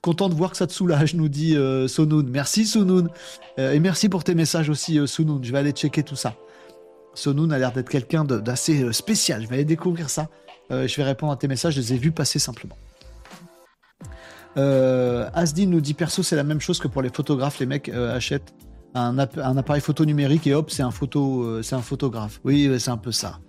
Content 0.00 0.28
de 0.28 0.34
voir 0.34 0.50
que 0.50 0.56
ça 0.56 0.66
te 0.66 0.72
soulage, 0.72 1.14
nous 1.14 1.28
dit 1.28 1.56
Sonoun. 1.86 2.28
Merci 2.28 2.66
Sonoun. 2.66 3.08
et 3.56 3.80
merci 3.80 4.08
pour 4.08 4.22
tes 4.22 4.34
messages 4.34 4.68
aussi, 4.68 5.00
Sonoun. 5.06 5.42
Je 5.42 5.52
vais 5.52 5.58
aller 5.58 5.72
checker 5.72 6.02
tout 6.02 6.16
ça. 6.16 6.34
Sonoun 7.14 7.52
a 7.52 7.58
l'air 7.58 7.72
d'être 7.72 7.88
quelqu'un 7.88 8.24
d'assez 8.24 8.82
euh, 8.82 8.92
spécial. 8.92 9.42
Je 9.42 9.48
vais 9.48 9.56
aller 9.56 9.64
découvrir 9.64 10.10
ça. 10.10 10.28
Euh, 10.70 10.86
je 10.86 10.96
vais 10.96 11.04
répondre 11.04 11.32
à 11.32 11.36
tes 11.36 11.48
messages, 11.48 11.74
je 11.74 11.80
les 11.80 11.94
ai 11.94 11.98
vus 11.98 12.12
passer 12.12 12.38
simplement. 12.38 12.76
Euh, 14.56 15.28
Asdin 15.34 15.66
nous 15.66 15.80
dit 15.80 15.94
perso, 15.94 16.22
c'est 16.22 16.36
la 16.36 16.44
même 16.44 16.60
chose 16.60 16.78
que 16.78 16.88
pour 16.88 17.02
les 17.02 17.10
photographes. 17.10 17.58
Les 17.60 17.66
mecs 17.66 17.88
achètent 17.88 18.54
un, 18.94 19.18
appareil 19.18 19.80
photo 19.80 20.04
numérique 20.04 20.46
et 20.46 20.54
hop, 20.54 20.70
c'est 20.70 20.82
un, 20.82 20.90
photo, 20.90 21.62
c'est 21.62 21.74
un 21.74 21.82
photographe. 21.82 22.40
Oui, 22.44 22.70
c'est 22.78 22.90
un 22.90 22.96
peu 22.96 23.12
ça. 23.12 23.40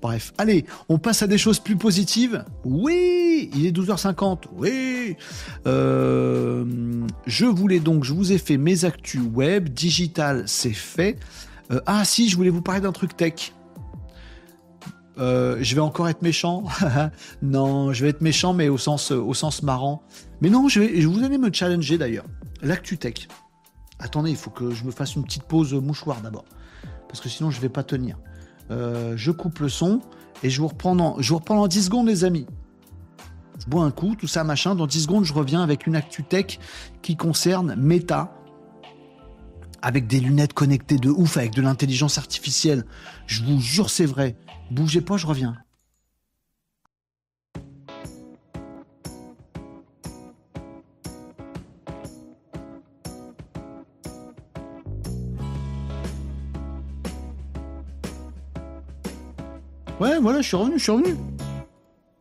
Bref, 0.00 0.32
allez, 0.38 0.64
on 0.88 0.98
passe 0.98 1.22
à 1.22 1.26
des 1.26 1.38
choses 1.38 1.58
plus 1.58 1.76
positives. 1.76 2.44
Oui, 2.64 3.50
il 3.54 3.66
est 3.66 3.76
12h50. 3.76 4.44
Oui. 4.56 5.16
je 5.64 7.44
voulais 7.44 7.80
donc, 7.80 8.04
je 8.04 8.12
vous 8.12 8.32
ai 8.32 8.38
fait 8.38 8.58
mes 8.58 8.84
actus 8.84 9.22
web, 9.34 9.70
digital, 9.70 10.44
c'est 10.46 10.70
fait. 10.70 11.18
Euh, 11.70 11.80
ah 11.86 12.04
si, 12.04 12.28
je 12.28 12.36
voulais 12.36 12.50
vous 12.50 12.62
parler 12.62 12.80
d'un 12.80 12.92
truc 12.92 13.16
tech. 13.16 13.52
Euh, 15.18 15.58
je 15.60 15.74
vais 15.74 15.80
encore 15.80 16.08
être 16.08 16.22
méchant. 16.22 16.64
non, 17.42 17.92
je 17.92 18.04
vais 18.04 18.10
être 18.10 18.20
méchant, 18.20 18.54
mais 18.54 18.68
au 18.68 18.78
sens, 18.78 19.10
au 19.10 19.34
sens 19.34 19.62
marrant. 19.62 20.02
Mais 20.40 20.50
non, 20.50 20.68
je, 20.68 20.80
vais, 20.80 21.00
je 21.00 21.08
vous 21.08 21.24
allez 21.24 21.38
me 21.38 21.52
challenger 21.52 21.98
d'ailleurs. 21.98 22.24
L'actu 22.62 22.98
tech. 22.98 23.28
Attendez, 23.98 24.30
il 24.30 24.36
faut 24.36 24.50
que 24.50 24.70
je 24.70 24.84
me 24.84 24.92
fasse 24.92 25.16
une 25.16 25.24
petite 25.24 25.42
pause 25.44 25.74
mouchoir 25.74 26.20
d'abord. 26.20 26.44
Parce 27.08 27.20
que 27.20 27.28
sinon, 27.28 27.50
je 27.50 27.60
vais 27.60 27.68
pas 27.68 27.82
tenir. 27.82 28.18
Euh, 28.70 29.14
je 29.16 29.30
coupe 29.30 29.58
le 29.58 29.68
son 29.68 30.00
et 30.42 30.50
je 30.50 30.60
vous 30.60 30.68
reprends 30.68 30.94
dans, 30.94 31.20
je 31.20 31.30
vous 31.30 31.38
reprends 31.38 31.56
dans 31.56 31.66
10 31.66 31.86
secondes, 31.86 32.06
les 32.06 32.24
amis. 32.24 32.46
Je 33.58 33.66
bois 33.66 33.82
un 33.82 33.90
coup, 33.90 34.14
tout 34.14 34.28
ça, 34.28 34.44
machin. 34.44 34.74
Dans 34.76 34.86
10 34.86 35.02
secondes, 35.02 35.24
je 35.24 35.32
reviens 35.32 35.62
avec 35.62 35.86
une 35.86 35.96
actu 35.96 36.22
tech 36.22 36.60
qui 37.02 37.16
concerne 37.16 37.74
Meta 37.74 38.37
avec 39.82 40.06
des 40.06 40.20
lunettes 40.20 40.52
connectées 40.52 40.98
de 40.98 41.10
ouf, 41.10 41.36
avec 41.36 41.52
de 41.52 41.62
l'intelligence 41.62 42.18
artificielle. 42.18 42.84
Je 43.26 43.42
vous 43.44 43.60
jure, 43.60 43.90
c'est 43.90 44.06
vrai. 44.06 44.36
Bougez 44.70 45.00
pas, 45.00 45.16
je 45.16 45.26
reviens. 45.26 45.56
Ouais, 60.00 60.20
voilà, 60.20 60.40
je 60.40 60.46
suis 60.46 60.56
revenu, 60.56 60.78
je 60.78 60.82
suis 60.82 60.92
revenu. 60.92 61.16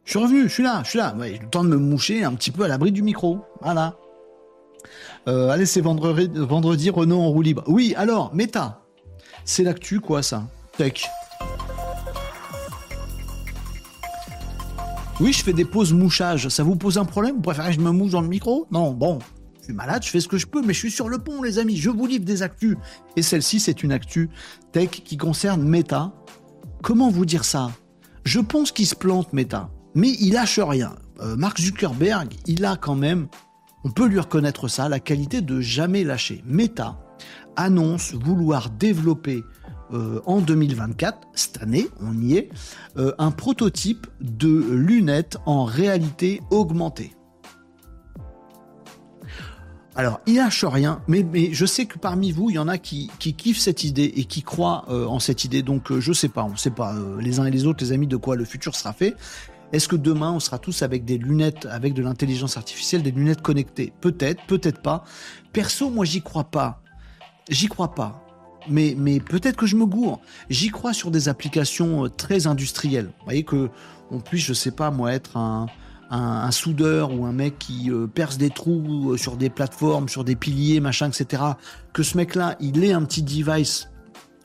Je 0.04 0.10
suis 0.10 0.20
revenu, 0.20 0.44
je 0.44 0.48
suis 0.48 0.64
là, 0.64 0.82
je 0.84 0.90
suis 0.90 0.98
là. 0.98 1.14
Ouais, 1.16 1.38
le 1.40 1.48
temps 1.48 1.64
de 1.64 1.70
me 1.70 1.78
moucher 1.78 2.24
un 2.24 2.34
petit 2.34 2.50
peu 2.50 2.64
à 2.64 2.68
l'abri 2.68 2.92
du 2.92 3.04
micro. 3.04 3.46
Voilà. 3.62 3.96
Euh, 5.28 5.50
allez, 5.50 5.66
c'est 5.66 5.82
vendredi, 5.82 6.30
vendredi, 6.34 6.90
Renault 6.90 7.20
en 7.20 7.30
roue 7.30 7.42
libre. 7.42 7.64
Oui, 7.68 7.94
alors, 7.98 8.34
méta. 8.34 8.82
C'est 9.44 9.64
l'actu, 9.64 10.00
quoi, 10.00 10.24
ça? 10.24 10.48
Tech. 10.78 11.10
Oui, 15.20 15.34
je 15.34 15.44
fais 15.44 15.54
des 15.54 15.66
pauses 15.66 15.94
mouchage. 15.94 16.48
Ça 16.50 16.64
vous 16.64 16.76
pose 16.76 16.98
un 16.98 17.06
problème? 17.06 17.36
Vous 17.36 17.42
préférez 17.42 17.70
que 17.70 17.76
je 17.76 17.80
me 17.80 17.92
mouche 17.92 18.12
dans 18.12 18.22
le 18.22 18.28
micro? 18.28 18.68
Non, 18.72 18.92
bon. 18.94 19.20
Je 19.60 19.66
suis 19.66 19.74
malade, 19.74 20.04
je 20.04 20.10
fais 20.10 20.22
ce 20.22 20.30
que 20.30 20.38
je 20.38 20.48
peux, 20.48 20.62
mais 20.62 20.74
je 20.74 20.80
suis 20.80 20.92
sur 20.92 21.10
le 21.10 21.18
pont, 21.18 21.42
les 21.42 21.60
amis. 21.60 21.76
Je 21.76 21.90
vous 21.90 22.06
livre 22.06 22.24
des 22.24 22.42
actus. 22.42 22.78
Et 23.18 23.22
celle-ci, 23.22 23.60
c'est 23.60 23.84
une 23.84 23.92
actu 23.92 24.30
tech 24.72 24.90
qui 24.90 25.18
concerne 25.18 25.64
Meta. 25.64 26.14
comment 26.82 27.10
vous 27.10 27.26
dire 27.26 27.44
ça? 27.44 27.72
Je 28.24 28.40
pense 28.40 28.72
qu'il 28.72 28.88
se 28.88 28.96
plante 28.96 29.34
Meta, 29.34 29.70
mais 29.96 30.10
il 30.20 30.34
lâche 30.34 30.60
rien. 30.60 30.96
Euh, 31.20 31.36
Mark 31.36 31.60
Zuckerberg, 31.60 32.34
il 32.46 32.64
a 32.64 32.76
quand 32.76 32.96
même, 32.96 33.28
on 33.88 33.90
peut 33.90 34.08
lui 34.08 34.20
reconnaître 34.20 34.68
ça, 34.68 34.90
la 34.90 35.00
qualité 35.00 35.40
de 35.40 35.62
jamais 35.62 36.04
lâcher. 36.04 36.44
Meta 36.46 36.98
annonce 37.56 38.14
vouloir 38.14 38.70
développer 38.70 39.46
euh, 39.94 40.20
en 40.26 40.42
2024, 40.42 41.20
cette 41.34 41.64
année, 41.64 41.88
on 42.02 42.20
y 42.20 42.36
est, 42.36 42.50
euh, 42.98 43.14
un 43.18 43.32
prototype 43.32 44.06
de 44.20 44.50
lunettes 44.50 45.38
en 45.46 45.64
réalité 45.64 46.42
augmentée. 46.52 47.14
Alors, 49.96 50.20
il 50.28 50.36
lâche 50.36 50.66
rien, 50.66 51.02
mais, 51.08 51.26
je 51.54 51.66
sais 51.66 51.86
que 51.86 51.98
parmi 51.98 52.34
vous, 52.34 52.50
il 52.50 52.56
y 52.56 52.60
en 52.60 52.68
a 52.68 52.78
qui, 52.78 53.10
kiffent 53.20 53.58
cette 53.58 53.86
idée 53.86 54.12
et 54.18 54.26
qui 54.26 54.44
croient 54.44 54.84
euh, 54.90 55.06
en 55.06 55.20
cette 55.20 55.46
idée. 55.46 55.64
Donc, 55.64 55.98
je 55.98 56.12
sais 56.12 56.28
pas, 56.28 56.44
on 56.44 56.58
sait 56.58 56.72
pas 56.72 56.94
les 57.22 57.40
uns 57.40 57.46
et 57.46 57.52
les 57.52 57.66
autres, 57.66 57.86
les 57.86 57.94
amis, 57.94 58.06
de 58.06 58.18
quoi 58.18 58.36
le 58.36 58.44
futur 58.44 58.76
sera 58.76 58.92
fait. 58.92 59.16
Est-ce 59.74 59.88
que 59.88 59.96
demain, 59.96 60.32
on 60.32 60.40
sera 60.40 60.60
tous 60.60 60.82
avec 60.82 61.06
des 61.06 61.18
lunettes, 61.18 61.66
avec 61.66 61.94
de 61.94 62.02
l'intelligence 62.02 62.58
artificielle, 62.58 63.04
des 63.04 63.12
lunettes 63.12 63.42
connectées? 63.42 63.94
Peut-être, 64.02 64.46
peut-être 64.48 64.82
pas. 64.82 65.04
Perso, 65.52 65.90
moi, 65.90 66.06
j'y 66.06 66.22
crois 66.22 66.46
pas. 66.46 66.82
J'y 67.50 67.68
crois 67.68 67.94
pas 67.94 68.24
mais, 68.70 68.96
mais 68.98 69.20
peut-être 69.20 69.56
que 69.56 69.66
je 69.66 69.76
me 69.76 69.86
gourre. 69.86 70.20
J'y 70.50 70.70
crois 70.70 70.94
sur 70.94 71.12
des 71.12 71.30
applications 71.30 72.06
euh, 72.06 72.10
très 72.10 72.48
industrielles. 72.48 73.06
Vous 73.20 73.26
voyez 73.26 73.44
que 73.44 73.70
on 74.12 74.20
puisse, 74.20 74.46
je 74.46 74.54
sais 74.54 74.72
pas 74.72 74.92
moi, 74.92 75.14
être 75.14 75.38
un, 75.38 75.68
un, 76.10 76.52
soudeur 76.52 77.14
ou 77.14 77.26
un 77.26 77.34
mec 77.34 77.60
qui 77.60 77.92
euh, 77.92 78.08
perce 78.08 78.38
des 78.38 78.50
trous 78.50 79.12
euh, 79.12 79.18
sur 79.18 79.38
des 79.38 79.50
plateformes, 79.50 80.10
sur 80.10 80.24
des 80.24 80.36
piliers, 80.36 80.80
machin, 80.80 81.10
etc. 81.10 81.44
Que 81.94 82.04
ce 82.04 82.18
mec-là, 82.18 82.56
il 82.60 82.84
ait 82.84 82.94
un 82.94 83.04
petit 83.04 83.24
device 83.24 83.90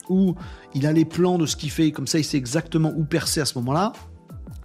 où 0.09 0.35
il 0.75 0.87
a 0.87 0.93
les 0.93 1.05
plans 1.05 1.39
de 1.39 1.47
ce 1.47 1.57
qu'il 1.57 1.70
fait, 1.70 1.93
comme 1.93 2.07
ça 2.07 2.18
il 2.18 2.25
sait 2.25 2.37
exactement 2.37 2.93
où 2.97 3.05
percer 3.05 3.41
à 3.41 3.45
ce 3.45 3.57
moment-là. 3.59 3.93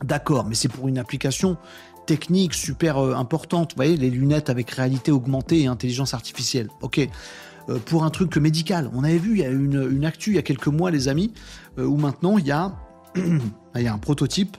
D'accord, 0.03 0.45
mais 0.45 0.55
c'est 0.55 0.69
pour 0.69 0.87
une 0.87 0.97
application 0.97 1.57
technique 2.05 2.53
super 2.53 2.97
importante. 2.97 3.71
Vous 3.71 3.77
voyez, 3.77 3.97
les 3.97 4.09
lunettes 4.09 4.49
avec 4.49 4.69
réalité 4.71 5.11
augmentée 5.11 5.61
et 5.61 5.67
intelligence 5.67 6.13
artificielle. 6.13 6.69
Ok. 6.81 7.07
Euh, 7.69 7.79
pour 7.79 8.03
un 8.03 8.09
truc 8.09 8.37
médical. 8.37 8.89
On 8.93 9.03
avait 9.03 9.17
vu, 9.17 9.31
il 9.31 9.39
y 9.39 9.43
a 9.43 9.49
une, 9.49 9.87
une 9.91 10.05
actu 10.05 10.31
il 10.31 10.35
y 10.35 10.39
a 10.39 10.41
quelques 10.41 10.67
mois, 10.67 10.89
les 10.89 11.09
amis, 11.09 11.33
euh, 11.77 11.85
où 11.85 11.97
maintenant 11.97 12.37
il 12.37 12.47
y 12.47 12.51
a, 12.51 12.73
il 13.15 13.81
y 13.81 13.87
a 13.87 13.93
un 13.93 13.97
prototype 13.97 14.55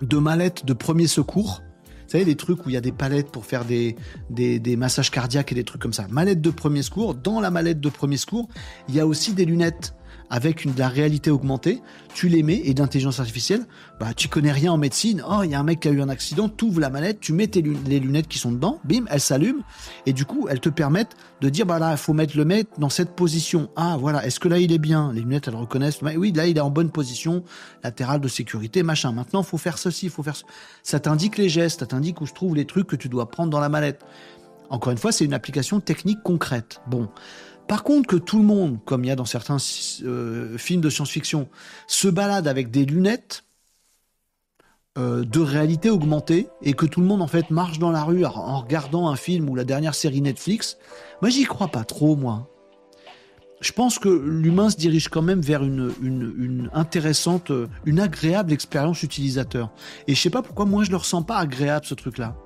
de 0.00 0.16
mallette 0.16 0.64
de 0.64 0.72
premier 0.72 1.06
secours. 1.06 1.62
Vous 1.84 2.10
savez, 2.10 2.24
des 2.24 2.36
trucs 2.36 2.64
où 2.64 2.70
il 2.70 2.74
y 2.74 2.76
a 2.76 2.80
des 2.80 2.92
palettes 2.92 3.30
pour 3.30 3.44
faire 3.44 3.64
des, 3.64 3.96
des, 4.30 4.58
des, 4.58 4.76
massages 4.76 5.10
cardiaques 5.10 5.52
et 5.52 5.54
des 5.54 5.64
trucs 5.64 5.82
comme 5.82 5.92
ça. 5.92 6.06
Mallette 6.08 6.40
de 6.40 6.50
premier 6.50 6.82
secours. 6.82 7.14
Dans 7.14 7.40
la 7.40 7.50
mallette 7.50 7.80
de 7.80 7.88
premier 7.88 8.16
secours, 8.16 8.48
il 8.88 8.94
y 8.94 9.00
a 9.00 9.06
aussi 9.06 9.32
des 9.32 9.44
lunettes 9.44 9.94
avec 10.30 10.64
une, 10.64 10.72
de 10.72 10.78
la 10.78 10.88
réalité 10.88 11.30
augmentée, 11.30 11.82
tu 12.14 12.28
les 12.28 12.42
mets 12.42 12.60
et 12.64 12.74
d'intelligence 12.74 13.20
artificielle, 13.20 13.66
bah 14.00 14.14
tu 14.14 14.28
connais 14.28 14.52
rien 14.52 14.72
en 14.72 14.78
médecine, 14.78 15.22
oh 15.28 15.42
il 15.44 15.50
y 15.50 15.54
a 15.54 15.60
un 15.60 15.64
mec 15.64 15.80
qui 15.80 15.88
a 15.88 15.90
eu 15.90 16.00
un 16.00 16.08
accident, 16.08 16.48
tu 16.48 16.64
ouvres 16.64 16.80
la 16.80 16.90
manette, 16.90 17.20
tu 17.20 17.32
mets 17.32 17.46
tes 17.46 17.62
les 17.62 18.00
lunettes 18.00 18.28
qui 18.28 18.38
sont 18.38 18.52
dedans, 18.52 18.80
bim, 18.84 19.04
elles 19.10 19.20
s'allument 19.20 19.62
et 20.06 20.12
du 20.12 20.24
coup 20.24 20.48
elles 20.48 20.60
te 20.60 20.68
permettent 20.68 21.16
de 21.40 21.48
dire 21.48 21.66
bah 21.66 21.78
là 21.78 21.92
il 21.92 21.98
faut 21.98 22.12
mettre 22.12 22.36
le 22.36 22.44
mec 22.44 22.68
dans 22.78 22.88
cette 22.88 23.14
position. 23.14 23.68
Ah 23.76 23.96
voilà, 23.98 24.26
est-ce 24.26 24.40
que 24.40 24.48
là 24.48 24.58
il 24.58 24.72
est 24.72 24.78
bien? 24.78 25.12
Les 25.12 25.20
lunettes 25.20 25.48
elles 25.48 25.56
reconnaissent, 25.56 26.00
oui 26.02 26.32
là 26.32 26.46
il 26.46 26.56
est 26.56 26.60
en 26.60 26.70
bonne 26.70 26.90
position 26.90 27.44
latérale 27.82 28.20
de 28.20 28.28
sécurité, 28.28 28.82
machin. 28.82 29.12
Maintenant 29.12 29.42
faut 29.42 29.58
faire 29.58 29.78
ceci, 29.78 30.08
faut 30.08 30.22
faire 30.22 30.36
ça. 30.36 30.44
Ça 30.82 31.00
t'indique 31.00 31.38
les 31.38 31.48
gestes, 31.48 31.80
ça 31.80 31.86
t'indique 31.86 32.20
où 32.20 32.26
se 32.26 32.32
trouvent 32.32 32.56
les 32.56 32.66
trucs 32.66 32.86
que 32.86 32.96
tu 32.96 33.08
dois 33.08 33.30
prendre 33.30 33.50
dans 33.50 33.60
la 33.60 33.68
mallette. 33.68 34.04
Encore 34.70 34.92
une 34.92 34.98
fois, 34.98 35.12
c'est 35.12 35.24
une 35.24 35.34
application 35.34 35.80
technique 35.80 36.22
concrète. 36.22 36.80
Bon. 36.86 37.08
Par 37.66 37.82
contre, 37.82 38.06
que 38.06 38.16
tout 38.16 38.38
le 38.38 38.44
monde, 38.44 38.78
comme 38.84 39.04
il 39.04 39.08
y 39.08 39.10
a 39.10 39.16
dans 39.16 39.24
certains 39.24 39.56
euh, 40.02 40.58
films 40.58 40.80
de 40.80 40.90
science-fiction, 40.90 41.48
se 41.86 42.08
balade 42.08 42.46
avec 42.46 42.70
des 42.70 42.84
lunettes 42.84 43.44
euh, 44.98 45.24
de 45.24 45.40
réalité 45.40 45.90
augmentée 45.90 46.48
et 46.62 46.74
que 46.74 46.86
tout 46.86 47.00
le 47.00 47.06
monde 47.06 47.22
en 47.22 47.26
fait 47.26 47.50
marche 47.50 47.78
dans 47.78 47.90
la 47.90 48.04
rue 48.04 48.24
en 48.24 48.60
regardant 48.60 49.08
un 49.08 49.16
film 49.16 49.48
ou 49.48 49.56
la 49.56 49.64
dernière 49.64 49.94
série 49.94 50.20
Netflix, 50.20 50.76
moi 51.20 51.30
j'y 51.30 51.44
crois 51.44 51.68
pas 51.68 51.84
trop 51.84 52.16
moi. 52.16 52.50
Je 53.60 53.72
pense 53.72 53.98
que 53.98 54.08
l'humain 54.08 54.68
se 54.68 54.76
dirige 54.76 55.08
quand 55.08 55.22
même 55.22 55.40
vers 55.40 55.64
une, 55.64 56.70
intéressante, 56.74 57.50
une 57.86 57.98
agréable 57.98 58.52
expérience 58.52 59.02
utilisateur. 59.02 59.70
Et 60.06 60.14
je 60.14 60.20
sais 60.20 60.28
pas 60.28 60.42
pourquoi 60.42 60.66
moi 60.66 60.84
je 60.84 60.90
le 60.90 60.96
ressens 60.96 61.22
pas 61.22 61.38
agréable 61.38 61.86
ce 61.86 61.94
truc-là. 61.94 62.36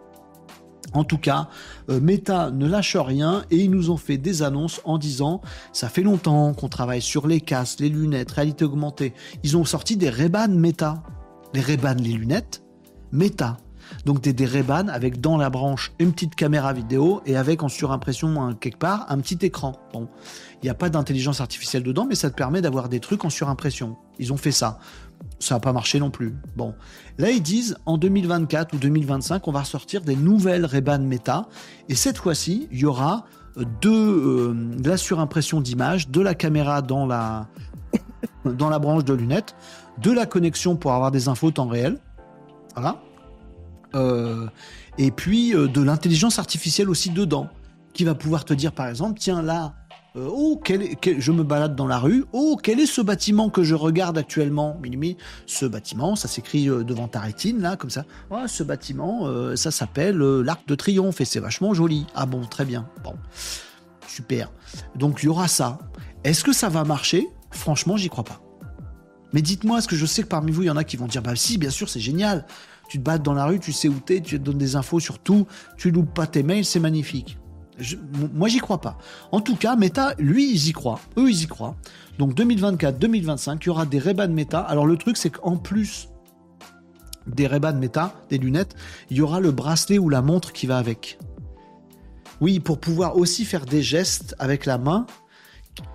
En 0.95 1.05
tout 1.05 1.18
cas, 1.18 1.49
euh, 1.91 2.01
Meta 2.01 2.51
ne 2.51 2.66
lâche 2.66 2.97
rien 2.97 3.45
et 3.51 3.57
ils 3.57 3.70
nous 3.70 3.91
ont 3.91 3.97
fait 3.97 4.16
des 4.16 4.43
annonces 4.43 4.80
en 4.84 4.99
disant 4.99 5.43
ça 5.72 5.89
fait 5.89 6.03
longtemps 6.03 6.55
qu'on 6.55 6.68
travaille 6.68 7.03
sur 7.03 7.26
les 7.26 7.41
casques, 7.41 7.80
les 7.80 7.89
lunettes, 7.89 8.30
réalité 8.32 8.64
augmentée. 8.64 9.12
Ils 9.43 9.57
ont 9.57 9.64
sorti 9.64 9.97
des 9.97 10.11
Ray-Ban 10.11 10.49
Meta. 10.49 11.03
Les 11.55 11.61
Ray-Ban, 11.61 11.97
les 11.99 12.12
lunettes, 12.12 12.62
Meta. 13.12 13.57
Donc 14.05 14.20
des, 14.20 14.32
des 14.32 14.49
avec 14.68 15.20
dans 15.20 15.36
la 15.36 15.51
branche 15.51 15.93
une 15.99 16.12
petite 16.12 16.34
caméra 16.34 16.72
vidéo 16.72 17.22
et 17.26 17.36
avec 17.36 17.62
en 17.62 17.68
surimpression 17.68 18.55
quelque 18.55 18.78
part 18.78 19.07
un 19.09 19.18
petit 19.18 19.39
écran. 19.43 19.76
Bon, 19.93 20.09
il 20.62 20.66
n'y 20.66 20.70
a 20.70 20.74
pas 20.74 20.91
d'intelligence 20.91 21.41
artificielle 21.41 21.82
dedans, 21.82 22.07
mais 22.09 22.14
ça 22.14 22.30
te 22.30 22.34
permet 22.34 22.61
d'avoir 22.61 22.89
des 22.89 23.01
trucs 23.01 23.24
en 23.24 23.30
surimpression. 23.30 23.97
Ils 24.18 24.32
ont 24.32 24.36
fait 24.36 24.53
ça 24.53 24.78
ça 25.39 25.55
n'a 25.55 25.61
pas 25.61 25.72
marché 25.72 26.01
non 26.01 26.11
plus. 26.11 26.34
Bon, 26.57 26.74
là 27.18 27.30
ils 27.30 27.43
disent 27.43 27.76
en 27.86 27.99
2024 27.99 28.74
ou 28.74 28.78
2025, 28.78 29.47
on 29.47 29.53
va 29.53 29.61
ressortir 29.61 30.03
des 30.03 30.16
nouvelles 30.16 30.64
Ray-Ban 30.64 31.01
Meta, 31.01 31.49
et 31.89 31.95
cette 31.95 32.18
fois-ci, 32.18 32.68
il 32.70 32.78
y 32.78 32.86
aura 32.86 33.24
euh, 33.57 33.64
euh, 33.84 34.55
de 34.78 34.89
la 34.89 34.97
surimpression 34.97 35.61
d'images, 35.61 36.09
de 36.09 36.20
la 36.20 36.34
caméra 36.34 36.82
dans 36.82 37.07
la, 37.07 37.49
dans 38.45 38.68
la 38.68 38.78
branche 38.78 39.05
de 39.05 39.14
lunettes, 39.14 39.55
de 40.03 40.12
la 40.12 40.26
connexion 40.26 40.76
pour 40.76 40.93
avoir 40.93 41.11
des 41.11 41.28
infos 41.28 41.51
temps 41.51 41.68
réel, 41.68 41.99
voilà, 42.74 43.01
euh, 43.95 44.47
et 44.99 45.11
puis 45.11 45.53
de 45.53 45.82
l'intelligence 45.82 46.39
artificielle 46.39 46.91
aussi 46.91 47.11
dedans, 47.11 47.49
qui 47.93 48.05
va 48.05 48.14
pouvoir 48.14 48.45
te 48.45 48.55
dire 48.55 48.72
par 48.72 48.89
exemple, 48.89 49.18
tiens 49.18 49.43
là, 49.43 49.74
euh, 50.17 50.29
oh, 50.31 50.61
je 50.65 51.33
me 51.33 51.43
balade 51.43 51.77
dans 51.77 51.87
la 51.87 51.99
rue. 51.99 52.25
Oh, 52.33 52.59
quel 52.63 52.81
est 52.81 52.87
ce 52.87 53.01
bâtiment 53.01 53.51
que 53.51 53.63
je 53.63 53.75
regarde 53.75 54.17
actuellement? 54.17 54.81
Ce 55.47 55.67
bâtiment, 55.67 56.17
ça 56.17 56.29
s'écrit 56.29 56.69
euh, 56.69 56.83
devant 56.83 57.09
ta 57.09 57.21
rétine, 57.21 57.61
là, 57.61 57.77
comme 57.77 57.91
ça. 57.91 58.05
Oh, 58.31 58.47
ce 58.47 58.63
bâtiment, 58.63 59.27
euh, 59.27 59.55
ça 59.55 59.71
s'appelle 59.71 60.17
l'Arc 60.19 60.67
de 60.67 60.75
Triomphe 60.75 61.21
et 61.21 61.25
c'est 61.25 61.41
vachement 61.41 61.75
joli. 61.75 62.07
Ah 62.15 62.27
bon, 62.27 62.47
très 62.47 62.65
bien. 62.65 62.89
Bon, 63.05 63.15
super. 64.07 64.51
Donc, 64.97 65.21
il 65.23 65.27
y 65.27 65.29
aura 65.29 65.47
ça. 65.47 65.79
Est-ce 66.25 66.43
que 66.43 66.53
ça 66.53 66.69
va 66.69 66.85
marcher? 66.85 67.29
Franchement, 67.51 67.97
j'y 67.97 68.09
crois 68.09 68.25
pas. 68.25 68.41
Mais 69.35 69.43
dites-moi, 69.43 69.79
est-ce 69.79 69.89
que 69.89 69.97
je 69.97 70.07
sais 70.07 70.23
que 70.23 70.29
parmi 70.29 70.53
vous, 70.53 70.63
il 70.63 70.67
y 70.67 70.71
en 70.71 70.77
a 70.77 70.85
qui 70.85 70.97
vont 70.97 71.07
dire 71.07 71.23
Bah, 71.23 71.37
si, 71.37 71.59
bien 71.59 71.71
sûr, 71.71 71.89
c'est 71.89 72.01
génial. 72.01 72.47
Tu 72.89 72.99
te 72.99 73.05
bats 73.05 73.19
dans 73.19 73.35
la 73.35 73.45
rue, 73.45 73.61
tu 73.61 73.73
sais 73.73 73.89
où 73.89 74.01
t'es, 74.01 74.23
tu 74.23 74.39
te 74.39 74.45
donnes 74.45 74.57
des 74.57 74.75
infos 74.75 75.01
sur 75.01 75.19
tout, 75.19 75.47
tu 75.77 75.91
loupes 75.91 76.15
pas 76.15 76.27
tes 76.27 76.43
mails, 76.43 76.65
c'est 76.65 76.81
magnifique 76.81 77.39
moi, 78.35 78.49
j'y 78.49 78.59
crois 78.59 78.81
pas. 78.81 78.99
En 79.33 79.41
tout 79.41 79.57
cas, 79.57 79.76
Meta, 79.76 80.14
lui, 80.18 80.51
ils 80.51 80.68
y 80.68 80.72
croient. 80.72 81.01
Eux, 81.16 81.31
ils 81.31 81.43
y 81.43 81.47
croient. 81.47 81.76
Donc 82.18 82.35
2024-2025, 82.35 83.59
il 83.61 83.66
y 83.66 83.68
aura 83.70 83.87
des 83.87 83.99
Ray-Ban 83.99 84.29
Meta. 84.29 84.61
Alors 84.61 84.87
le 84.87 84.97
truc, 84.97 85.16
c'est 85.16 85.31
qu'en 85.31 85.57
plus 85.57 86.09
des 87.26 87.47
Ray-Ban 87.47 87.74
Meta, 87.74 88.14
des 88.31 88.39
lunettes, 88.39 88.74
il 89.11 89.18
y 89.18 89.20
aura 89.20 89.41
le 89.41 89.53
bracelet 89.53 89.99
ou 89.99 90.09
la 90.09 90.22
montre 90.22 90.53
qui 90.53 90.66
va 90.66 90.79
avec. 90.79 91.18
Oui, 92.41 92.61
pour 92.61 92.79
pouvoir 92.79 93.16
aussi 93.16 93.45
faire 93.45 93.64
des 93.64 93.83
gestes 93.83 94.35
avec 94.39 94.66
la 94.66 94.79
main 94.79 95.07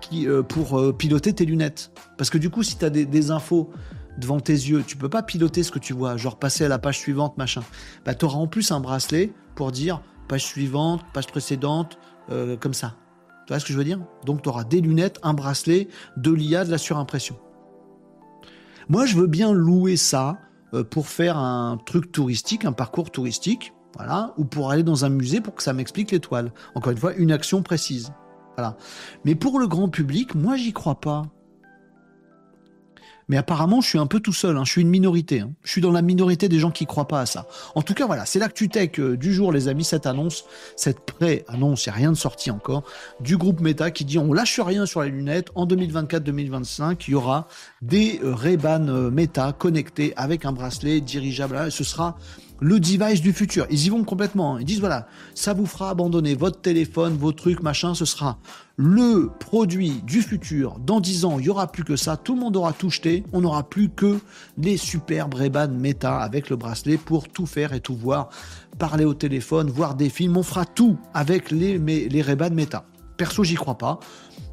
qui, 0.00 0.28
euh, 0.28 0.42
pour 0.42 0.78
euh, 0.78 0.92
piloter 0.92 1.32
tes 1.32 1.44
lunettes. 1.44 1.90
Parce 2.16 2.30
que 2.30 2.38
du 2.38 2.50
coup, 2.50 2.62
si 2.62 2.78
tu 2.78 2.84
as 2.84 2.90
des, 2.90 3.30
infos 3.30 3.70
devant 4.18 4.40
tes 4.40 4.52
yeux, 4.52 4.84
tu 4.86 4.96
peux 4.96 5.08
pas 5.08 5.22
piloter 5.22 5.62
ce 5.62 5.70
que 5.70 5.78
tu 5.78 5.92
vois, 5.92 6.16
genre 6.16 6.38
passer 6.38 6.64
à 6.64 6.68
la 6.68 6.78
page 6.78 6.98
suivante, 6.98 7.36
machin. 7.38 7.62
Bah, 8.04 8.14
tu 8.14 8.24
auras 8.24 8.38
en 8.38 8.46
plus 8.46 8.70
un 8.72 8.80
bracelet 8.80 9.32
pour 9.54 9.72
dire 9.72 10.02
page 10.28 10.44
suivante, 10.44 11.02
page 11.12 11.26
précédente, 11.26 11.98
euh, 12.30 12.56
comme 12.56 12.74
ça. 12.74 12.94
Tu 13.46 13.52
vois 13.52 13.60
ce 13.60 13.64
que 13.66 13.72
je 13.72 13.78
veux 13.78 13.84
dire? 13.84 14.00
Donc 14.24 14.42
tu 14.42 14.48
auras 14.48 14.64
des 14.64 14.80
lunettes, 14.80 15.18
un 15.22 15.34
bracelet, 15.34 15.88
de 16.16 16.30
l'IA, 16.30 16.64
de 16.64 16.70
la 16.70 16.78
surimpression. 16.78 17.36
Moi, 18.88 19.06
je 19.06 19.16
veux 19.16 19.26
bien 19.26 19.52
louer 19.52 19.96
ça 19.96 20.38
euh, 20.74 20.84
pour 20.84 21.08
faire 21.08 21.38
un 21.38 21.78
truc 21.84 22.12
touristique, 22.12 22.64
un 22.64 22.72
parcours 22.72 23.10
touristique, 23.10 23.72
voilà, 23.96 24.34
ou 24.36 24.44
pour 24.44 24.70
aller 24.70 24.82
dans 24.82 25.04
un 25.04 25.08
musée 25.08 25.40
pour 25.40 25.54
que 25.54 25.62
ça 25.62 25.72
m'explique 25.72 26.10
l'étoile. 26.10 26.52
Encore 26.74 26.92
une 26.92 26.98
fois, 26.98 27.14
une 27.14 27.32
action 27.32 27.62
précise. 27.62 28.12
Voilà. 28.56 28.76
Mais 29.24 29.34
pour 29.34 29.58
le 29.58 29.66
grand 29.66 29.88
public, 29.88 30.34
moi, 30.34 30.56
j'y 30.56 30.72
crois 30.72 31.00
pas. 31.00 31.22
Mais 33.28 33.36
apparemment, 33.36 33.80
je 33.80 33.88
suis 33.88 33.98
un 33.98 34.06
peu 34.06 34.20
tout 34.20 34.32
seul. 34.32 34.56
Hein. 34.56 34.64
Je 34.64 34.70
suis 34.70 34.82
une 34.82 34.88
minorité. 34.88 35.40
Hein. 35.40 35.52
Je 35.62 35.70
suis 35.70 35.80
dans 35.80 35.92
la 35.92 36.02
minorité 36.02 36.48
des 36.48 36.58
gens 36.58 36.70
qui 36.70 36.86
croient 36.86 37.08
pas 37.08 37.20
à 37.20 37.26
ça. 37.26 37.46
En 37.74 37.82
tout 37.82 37.94
cas, 37.94 38.06
voilà, 38.06 38.26
c'est 38.26 38.38
l'actu 38.38 38.68
tech 38.68 38.98
du 38.98 39.32
jour, 39.32 39.52
les 39.52 39.68
amis. 39.68 39.84
Cette 39.84 40.06
annonce, 40.06 40.44
cette 40.76 41.00
pré-annonce, 41.00 41.86
il 41.86 41.88
n'y 41.90 41.92
a 41.92 41.96
rien 41.96 42.12
de 42.12 42.16
sorti 42.16 42.50
encore, 42.50 42.84
du 43.20 43.36
groupe 43.36 43.60
Meta 43.60 43.90
qui 43.90 44.04
dit 44.04 44.18
on 44.18 44.32
lâche 44.32 44.60
rien 44.60 44.86
sur 44.86 45.02
les 45.02 45.10
lunettes. 45.10 45.48
En 45.54 45.66
2024-2025, 45.66 47.04
il 47.08 47.10
y 47.12 47.14
aura 47.14 47.48
des 47.82 48.20
euh, 48.22 48.34
Ray-Ban 48.34 48.88
euh, 48.88 49.10
Meta 49.10 49.52
connectés 49.52 50.12
avec 50.16 50.44
un 50.44 50.52
bracelet 50.52 51.00
dirigeable. 51.00 51.70
Ce 51.70 51.84
sera 51.84 52.16
le 52.60 52.80
device 52.80 53.20
du 53.20 53.32
futur. 53.32 53.66
Ils 53.70 53.86
y 53.86 53.88
vont 53.88 54.04
complètement. 54.04 54.58
Ils 54.58 54.64
disent 54.64 54.80
voilà, 54.80 55.06
ça 55.34 55.52
vous 55.52 55.66
fera 55.66 55.90
abandonner 55.90 56.34
votre 56.34 56.60
téléphone, 56.60 57.16
vos 57.16 57.32
trucs, 57.32 57.62
machin. 57.62 57.94
Ce 57.94 58.04
sera 58.04 58.38
le 58.76 59.30
produit 59.38 60.02
du 60.04 60.22
futur. 60.22 60.78
Dans 60.78 61.00
10 61.00 61.24
ans, 61.24 61.38
il 61.38 61.46
y 61.46 61.50
aura 61.50 61.70
plus 61.70 61.84
que 61.84 61.96
ça. 61.96 62.16
Tout 62.16 62.34
le 62.34 62.40
monde 62.40 62.56
aura 62.56 62.72
tout 62.72 62.90
jeté. 62.90 63.24
On 63.32 63.40
n'aura 63.40 63.68
plus 63.68 63.88
que 63.88 64.18
les 64.58 64.76
superbes 64.76 65.34
ray 65.34 65.50
Meta 65.70 66.18
avec 66.18 66.50
le 66.50 66.56
bracelet 66.56 66.96
pour 66.96 67.28
tout 67.28 67.46
faire 67.46 67.72
et 67.72 67.80
tout 67.80 67.94
voir. 67.94 68.28
Parler 68.78 69.04
au 69.04 69.14
téléphone, 69.14 69.70
voir 69.70 69.94
des 69.94 70.08
films. 70.08 70.36
On 70.36 70.42
fera 70.42 70.64
tout 70.64 70.96
avec 71.12 71.50
les, 71.50 71.78
les 71.78 72.22
ray 72.22 72.36
Meta. 72.50 72.84
Perso, 73.16 73.44
j'y 73.44 73.54
crois 73.54 73.78
pas. 73.78 74.00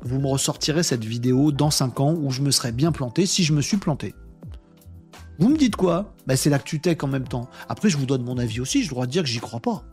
Vous 0.04 0.20
me 0.20 0.28
ressortirez 0.28 0.84
cette 0.84 1.04
vidéo 1.04 1.52
dans 1.52 1.72
5 1.72 1.99
ans 1.99 2.14
où 2.14 2.32
je 2.32 2.41
me 2.41 2.52
serais 2.52 2.72
bien 2.72 2.91
planté 2.91 3.26
si 3.26 3.43
je 3.43 3.54
me 3.54 3.62
suis 3.62 3.78
planté. 3.78 4.14
Vous 5.41 5.49
me 5.49 5.57
dites 5.57 5.75
quoi? 5.75 6.13
Ben, 6.27 6.37
C'est 6.37 6.51
l'actu 6.51 6.79
tech 6.79 6.97
en 7.01 7.07
même 7.07 7.27
temps. 7.27 7.49
Après, 7.67 7.89
je 7.89 7.97
vous 7.97 8.05
donne 8.05 8.23
mon 8.23 8.37
avis 8.37 8.61
aussi, 8.61 8.83
je 8.83 8.89
dois 8.89 9.07
dire 9.07 9.23
que 9.23 9.29
j'y 9.29 9.39
crois 9.39 9.59
pas. 9.59 9.83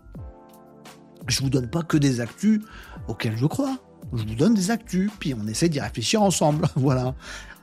Je 1.26 1.40
vous 1.40 1.49
donne 1.49 1.68
pas 1.68 1.82
que 1.82 1.96
des 1.96 2.20
actus 2.20 2.61
auxquels 3.09 3.36
je 3.36 3.46
crois. 3.46 3.78
Je 4.12 4.24
vous 4.24 4.34
donne 4.34 4.53
des 4.55 4.70
actus, 4.70 5.11
puis 5.18 5.34
on 5.34 5.46
essaie 5.46 5.70
d'y 5.70 5.80
réfléchir 5.80 6.20
ensemble. 6.22 6.66
voilà. 6.76 7.14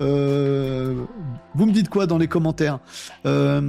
Euh, 0.01 1.05
vous 1.53 1.65
me 1.67 1.71
dites 1.71 1.89
quoi 1.89 2.07
dans 2.07 2.17
les 2.17 2.27
commentaires? 2.27 2.79
Euh, 3.27 3.61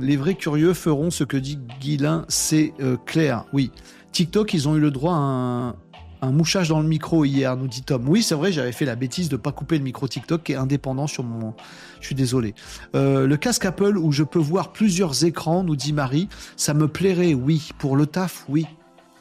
Les 0.00 0.16
vrais 0.16 0.34
curieux 0.34 0.74
feront 0.74 1.12
ce 1.12 1.22
que 1.22 1.36
dit 1.36 1.58
Guilin, 1.80 2.24
c'est 2.28 2.74
euh, 2.80 2.96
clair. 3.06 3.44
Oui. 3.52 3.70
TikTok, 4.10 4.54
ils 4.54 4.68
ont 4.68 4.76
eu 4.76 4.80
le 4.80 4.90
droit 4.90 5.14
à 5.14 5.18
un, 5.18 5.76
un 6.22 6.30
mouchage 6.30 6.68
dans 6.68 6.80
le 6.80 6.86
micro 6.86 7.24
hier, 7.24 7.56
nous 7.56 7.66
dit 7.66 7.82
Tom. 7.82 8.08
Oui, 8.08 8.22
c'est 8.22 8.36
vrai, 8.36 8.52
j'avais 8.52 8.70
fait 8.70 8.84
la 8.84 8.94
bêtise 8.94 9.28
de 9.28 9.36
pas 9.36 9.50
couper 9.50 9.76
le 9.76 9.84
micro 9.84 10.06
TikTok 10.06 10.44
qui 10.44 10.52
est 10.52 10.56
indépendant 10.56 11.08
sur 11.08 11.24
mon. 11.24 11.52
Je 12.00 12.06
suis 12.06 12.14
désolé. 12.14 12.54
Euh, 12.94 13.26
le 13.26 13.36
casque 13.36 13.64
Apple 13.64 13.98
où 13.98 14.12
je 14.12 14.22
peux 14.22 14.38
voir 14.38 14.72
plusieurs 14.72 15.24
écrans, 15.24 15.64
nous 15.64 15.74
dit 15.74 15.92
Marie. 15.92 16.28
Ça 16.56 16.74
me 16.74 16.86
plairait, 16.86 17.34
oui. 17.34 17.70
Pour 17.78 17.96
le 17.96 18.06
taf, 18.06 18.44
oui. 18.48 18.66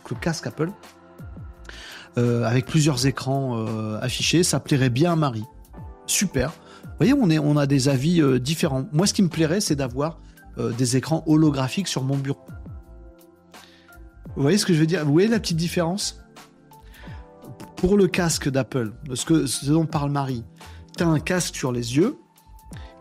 Le 0.10 0.16
casque 0.16 0.45
Apple 0.45 0.72
euh, 2.18 2.43
avec 2.43 2.66
plusieurs 2.66 3.08
écrans 3.08 3.66
euh, 3.66 3.97
affichés, 4.02 4.43
ça 4.43 4.60
plairait 4.60 4.89
bien 4.89 5.14
à 5.14 5.16
Marie. 5.16 5.45
Super. 6.06 6.52
Vous 6.84 7.08
voyez, 7.08 7.14
on, 7.14 7.30
on 7.30 7.58
a 7.58 7.66
des 7.66 7.89
avis 7.89 8.22
différents. 8.39 8.86
Moi, 8.91 9.08
ce 9.08 9.14
qui 9.14 9.24
me 9.24 9.30
plairait, 9.30 9.62
c'est 9.62 9.76
d'avoir 9.76 10.20
des 10.78 10.97
écrans 10.97 11.24
holographiques 11.26 11.88
sur 11.88 12.04
mon 12.04 12.18
bureau. 12.18 12.45
Vous 14.36 14.41
voyez 14.41 14.58
ce 14.58 14.66
que 14.66 14.74
je 14.74 14.80
veux 14.80 14.86
dire? 14.86 15.04
Vous 15.06 15.14
voyez 15.14 15.30
la 15.30 15.39
petite 15.39 15.58
différence? 15.58 16.20
Pour 17.76 17.97
le 17.97 18.08
casque 18.08 18.49
d'Apple, 18.49 18.93
ce, 19.14 19.45
ce 19.45 19.72
dont 19.72 19.86
parle 19.86 20.12
Marie, 20.12 20.43
tu 20.97 21.04
as 21.04 21.08
un 21.08 21.20
casque 21.20 21.56
sur 21.56 21.72
les 21.72 21.97
yeux 21.97 22.18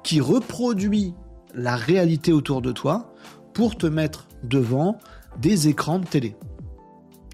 qui 0.03 0.21
reproduit 0.21 1.15
la 1.55 1.77
réalité 1.77 2.33
autour 2.33 2.63
de 2.63 2.73
toi 2.73 3.13
pour 3.55 3.77
te 3.77 3.87
mettre 3.87 4.29
devant 4.43 4.99
des 5.41 5.69
écrans 5.69 5.99
de 5.99 6.07
télé. 6.07 6.37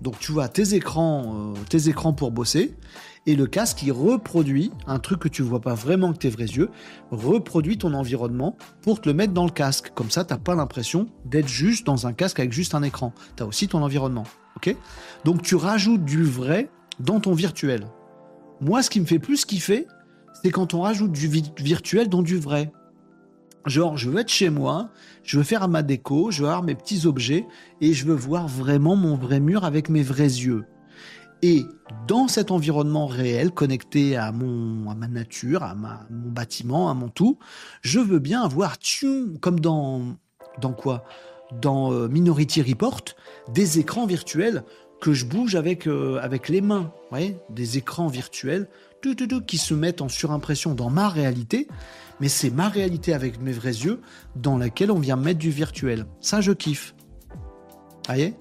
Donc 0.03 0.19
tu 0.19 0.33
vois 0.33 0.49
tes 0.49 0.75
écrans, 0.75 1.55
euh, 1.55 1.61
tes 1.69 1.89
écrans 1.89 2.13
pour 2.13 2.31
bosser, 2.31 2.77
et 3.27 3.35
le 3.35 3.47
casque 3.47 3.79
qui 3.79 3.91
reproduit 3.91 4.71
un 4.87 4.99
truc 4.99 5.21
que 5.21 5.29
tu 5.29 5.43
vois 5.43 5.61
pas 5.61 5.75
vraiment 5.75 6.13
que 6.13 6.19
tes 6.19 6.29
vrais 6.29 6.45
yeux, 6.45 6.71
reproduit 7.11 7.79
ton 7.79 7.93
environnement 7.95 8.57
pour 8.83 9.01
te 9.01 9.09
le 9.09 9.15
mettre 9.15 9.33
dans 9.33 9.45
le 9.45 9.51
casque. 9.51 9.91
Comme 9.95 10.11
ça, 10.11 10.25
t'as 10.25 10.39
pas 10.39 10.55
l'impression 10.55 11.09
d'être 11.25 11.49
juste 11.49 11.87
dans 11.87 12.07
un 12.07 12.13
casque 12.13 12.39
avec 12.39 12.53
juste 12.53 12.75
un 12.75 12.83
écran. 12.83 13.13
Tu 13.37 13.43
as 13.43 13.47
aussi 13.47 13.69
ton 13.69 13.83
environnement. 13.83 14.25
Donc 15.25 15.43
tu 15.43 15.55
rajoutes 15.55 16.05
du 16.05 16.25
vrai 16.25 16.71
dans 17.01 17.21
ton 17.21 17.35
virtuel. 17.35 17.87
Moi, 18.61 18.83
ce 18.83 18.91
qui 18.91 19.01
me 19.01 19.07
fait 19.07 19.19
plus 19.19 19.45
kiffer, 19.45 19.87
c'est 20.43 20.51
quand 20.51 20.75
on 20.75 20.83
rajoute 20.83 21.13
du 21.13 21.29
virtuel 21.59 22.09
dans 22.09 22.23
du 22.23 22.39
vrai. 22.39 22.73
Genre, 23.67 23.97
je 23.97 24.09
veux 24.09 24.21
être 24.21 24.31
chez 24.31 24.49
moi, 24.49 24.91
je 25.25 25.39
veux 25.39 25.45
faire 25.45 25.67
ma 25.69 25.83
déco, 25.83 26.31
je 26.31 26.43
veux 26.43 26.49
avoir 26.49 26.63
mes 26.63 26.77
petits 26.77 27.07
objets 27.07 27.47
et 27.81 27.93
je 27.93 28.07
veux 28.07 28.15
voir 28.15 28.47
vraiment 28.47 28.95
mon 28.95 29.17
vrai 29.17 29.41
mur 29.41 29.65
avec 29.65 29.89
mes 29.89 30.03
vrais 30.03 30.23
yeux. 30.23 30.65
Et 31.43 31.65
dans 32.07 32.29
cet 32.29 32.51
environnement 32.51 33.07
réel, 33.07 33.51
connecté 33.51 34.17
à, 34.17 34.33
mon, 34.33 34.89
à 34.89 34.95
ma 34.95 35.09
nature, 35.09 35.63
à, 35.65 35.75
ma, 35.75 36.07
mon 36.11 36.31
bâtiment, 36.31 36.89
à 36.91 36.95
mon 36.95 37.09
tout, 37.09 37.39
je 37.83 37.99
veux 37.99 38.21
bien 38.21 38.43
avoir, 38.43 38.77
comme 39.41 39.61
dans, 39.61 40.17
dans 40.61 40.73
quoi? 40.73 41.05
Dans 41.61 41.93
euh, 41.93 42.09
Minority 42.09 42.63
Report, 42.63 43.03
des 43.53 43.79
écrans 43.79 44.07
virtuels 44.07 44.65
que 45.07 45.13
je 45.13 45.25
bouge 45.25 45.55
avec, 45.55 45.87
euh, 45.87 46.19
avec 46.21 46.49
les 46.49 46.61
mains, 46.61 46.93
des 47.49 47.79
écrans 47.79 48.09
virtuels 48.09 48.67
qui 49.47 49.57
se 49.57 49.73
mettent 49.73 50.03
en 50.03 50.09
surimpression 50.09 50.75
dans 50.75 50.91
ma 50.91 51.09
réalité, 51.09 51.69
mais 52.19 52.29
c'est 52.29 52.51
ma 52.51 52.69
réalité 52.69 53.15
avec 53.15 53.41
mes 53.41 53.53
vrais 53.53 53.71
yeux 53.71 54.01
dans 54.35 54.59
laquelle 54.59 54.91
on 54.91 54.99
vient 54.99 55.15
mettre 55.15 55.39
du 55.39 55.51
virtuel. 55.51 56.07
Ça, 56.21 56.41
je 56.41 56.51
kiffe. 56.51 56.97
voyez? 58.09 58.35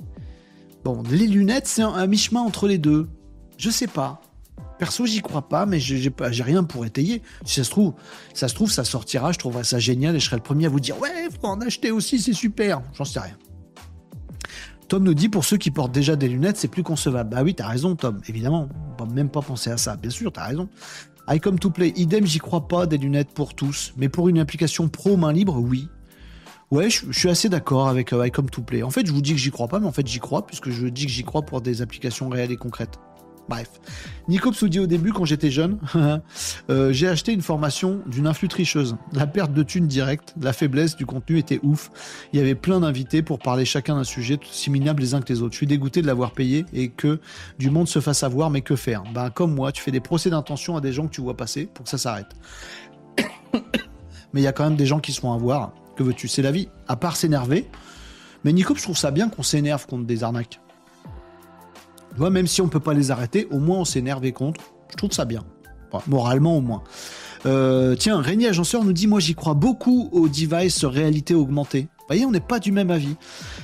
Bon, 0.84 1.04
les 1.08 1.28
lunettes, 1.28 1.68
c'est 1.68 1.84
un, 1.84 2.08
mi-chemin 2.08 2.42
entre 2.42 2.68
les 2.68 2.80
deux. 2.80 3.10
Je 3.60 3.70
sais 3.70 3.86
pas. 3.86 4.24
Perso, 4.80 5.06
j'y 5.06 5.22
crois 5.22 5.48
pas, 5.48 5.68
mais 5.68 5.80
j'ai 5.80 6.12
rien 6.42 6.64
pour 6.64 6.84
étayer. 6.84 7.22
Si 7.46 7.58
ça 7.58 7.64
se 7.64 7.70
trouve, 7.70 7.94
ça 8.34 8.48
se 8.48 8.56
trouve, 8.56 8.72
ça 8.72 8.86
sortira, 8.86 9.32
je 9.32 9.38
trouverai 9.38 9.64
ça 9.64 9.78
génial 9.78 10.16
et 10.16 10.20
je 10.20 10.26
serai 10.26 10.38
le 10.38 10.42
premier 10.42 10.66
à 10.66 10.70
vous 10.70 10.80
dire 10.80 11.00
ouais, 11.00 11.30
faut 11.30 11.46
en 11.46 11.62
acheter 11.62 11.92
aussi, 11.92 12.20
c'est 12.20 12.34
super. 12.34 12.82
J'en 12.96 13.06
sais 13.06 13.20
rien. 13.20 13.38
Tom 14.88 15.04
nous 15.04 15.14
dit 15.14 15.30
pour 15.30 15.46
ceux 15.46 15.58
qui 15.58 15.72
portent 15.72 15.92
déjà 15.92 16.16
des 16.16 16.28
lunettes, 16.28 16.58
c'est 16.58 16.68
plus 16.68 16.84
concevable. 16.84 17.32
Bah 17.32 17.44
oui, 17.44 17.56
t'as 17.56 17.68
raison, 17.68 17.96
Tom, 17.96 18.22
évidemment. 18.28 18.70
On 19.00 19.06
peut 19.06 19.14
même 19.14 19.30
pas 19.30 19.42
penser 19.42 19.72
à 19.72 19.78
ça. 19.78 19.96
Bien 19.96 20.12
sûr, 20.12 20.32
t'as 20.32 20.46
raison. 20.46 20.70
I 21.28 21.40
come 21.40 21.58
to 21.58 21.72
play. 21.72 21.92
Idem, 21.96 22.26
j'y 22.26 22.40
crois 22.40 22.68
pas 22.68 22.86
des 22.86 22.98
lunettes 22.98 23.34
pour 23.34 23.56
tous. 23.56 23.94
Mais 23.98 24.10
pour 24.10 24.30
une 24.30 24.38
application 24.38 24.88
pro 24.88 25.18
main 25.18 25.34
libre, 25.34 25.58
oui. 25.60 25.90
Ouais, 26.72 26.90
je, 26.90 27.12
suis 27.12 27.30
assez 27.30 27.50
d'accord 27.50 27.88
avec 27.88 28.14
euh, 28.14 28.26
I 28.26 28.32
come 28.32 28.50
to 28.50 28.62
play. 28.62 28.84
En 28.84 28.90
fait, 28.90 29.06
je 29.06 29.12
vous 29.12 29.22
dis 29.22 29.32
que 29.32 29.40
j'y 29.40 29.52
crois 29.52 29.68
pas, 29.68 29.80
mais 29.80 29.88
en 29.88 29.92
fait, 29.92 30.06
j'y 30.08 30.20
crois 30.20 30.46
puisque 30.46 30.70
je 30.70 30.88
dis 30.88 31.06
que 31.06 31.12
j'y 31.12 31.24
crois 31.24 31.44
pour 31.44 31.62
des 31.62 31.82
applications 31.82 32.30
réelles 32.30 32.52
et 32.52 32.58
concrètes. 32.58 33.00
Bref. 33.48 33.70
Nico 34.28 34.52
dit 34.52 34.80
au 34.80 34.88
début, 34.88 35.14
quand 35.14 35.26
j'étais 35.26 35.52
jeune, 35.52 35.78
euh, 36.70 36.92
j'ai 36.92 37.08
acheté 37.08 37.32
une 37.32 37.42
formation 37.42 38.02
d'une 38.08 38.26
influx 38.26 38.48
tricheuse. 38.48 38.96
La 39.14 39.28
perte 39.28 39.54
de 39.54 39.62
thunes 39.62 39.88
directe, 39.88 40.34
la 40.42 40.52
faiblesse 40.52 40.96
du 40.96 41.06
contenu 41.06 41.38
était 41.38 41.60
ouf. 41.62 41.92
Il 42.34 42.40
y 42.40 42.42
avait 42.42 42.56
plein 42.56 42.80
d'invités 42.80 43.22
pour 43.22 43.38
parler 43.38 43.66
chacun 43.66 43.96
d'un 43.96 44.04
sujet 44.04 44.40
aussi 44.42 44.72
minable 44.72 45.02
les 45.02 45.14
uns 45.14 45.22
que 45.22 45.32
les 45.32 45.42
autres. 45.44 45.54
Je 45.54 45.58
suis 45.58 45.68
dégoûté 45.68 46.02
de 46.02 46.08
l'avoir 46.08 46.32
payé 46.32 46.66
et 46.74 46.90
que 46.90 47.20
du 47.60 47.70
monde 47.70 47.88
se 47.88 48.00
fasse 48.00 48.24
avoir, 48.24 48.50
mais 48.50 48.62
que 48.62 48.76
faire? 48.76 49.04
Ben 49.14 49.30
comme 49.30 49.54
moi, 49.54 49.72
tu 49.72 49.82
fais 49.82 49.92
des 49.92 50.00
procès 50.00 50.32
d'intention 50.32 50.76
à 50.76 50.82
des 50.82 50.92
gens 50.92 51.08
que 51.08 51.14
tu 51.14 51.22
vois 51.22 51.38
passer 51.38 51.68
pour 51.72 51.84
que 51.84 51.90
ça 51.90 52.00
s'arrête. 52.00 52.30
mais 54.34 54.42
il 54.42 54.44
y 54.44 54.48
a 54.48 54.54
quand 54.54 54.64
même 54.64 54.76
des 54.76 54.88
gens 54.88 55.00
qui 55.00 55.14
sont 55.14 55.32
à 55.32 55.38
voir. 55.38 55.74
Que 55.96 56.04
veux-tu? 56.04 56.28
C'est 56.28 56.42
la 56.42 56.52
vie. 56.52 56.68
À 56.88 56.96
part 56.96 57.16
s'énerver. 57.16 57.70
Mais 58.44 58.54
Nico, 58.54 58.76
je 58.76 58.82
trouve 58.82 58.98
ça 58.98 59.12
bien 59.12 59.30
qu'on 59.30 59.44
s'énerve 59.44 59.86
contre 59.86 60.06
des 60.06 60.24
arnaques 60.24 60.60
même 62.18 62.48
si 62.48 62.62
on 62.62 62.68
peut 62.68 62.80
pas 62.80 62.94
les 62.94 63.12
arrêter, 63.12 63.48
au 63.52 63.60
moins 63.60 63.80
on 63.80 63.86
s'énerve 63.86 64.32
contre. 64.32 64.62
Je 64.92 64.98
trouve 64.98 65.12
ça 65.12 65.26
bien. 65.26 65.44
moralement 66.08 66.58
au 66.58 66.62
moins. 66.62 66.84
Euh, 67.46 67.96
tiens, 67.96 68.22
Régnier 68.22 68.48
Agenceur 68.48 68.84
nous 68.84 68.94
dit 68.94 69.08
Moi 69.08 69.20
j'y 69.20 69.36
crois 69.36 69.54
beaucoup 69.54 70.10
aux 70.12 70.28
devices 70.28 70.84
réalité 70.84 71.36
augmentée. 71.36 71.88
Vous 72.00 72.06
voyez, 72.08 72.26
on 72.26 72.32
n'est 72.32 72.40
pas 72.40 72.60
du 72.60 72.72
même 72.72 72.92
avis. 72.92 73.16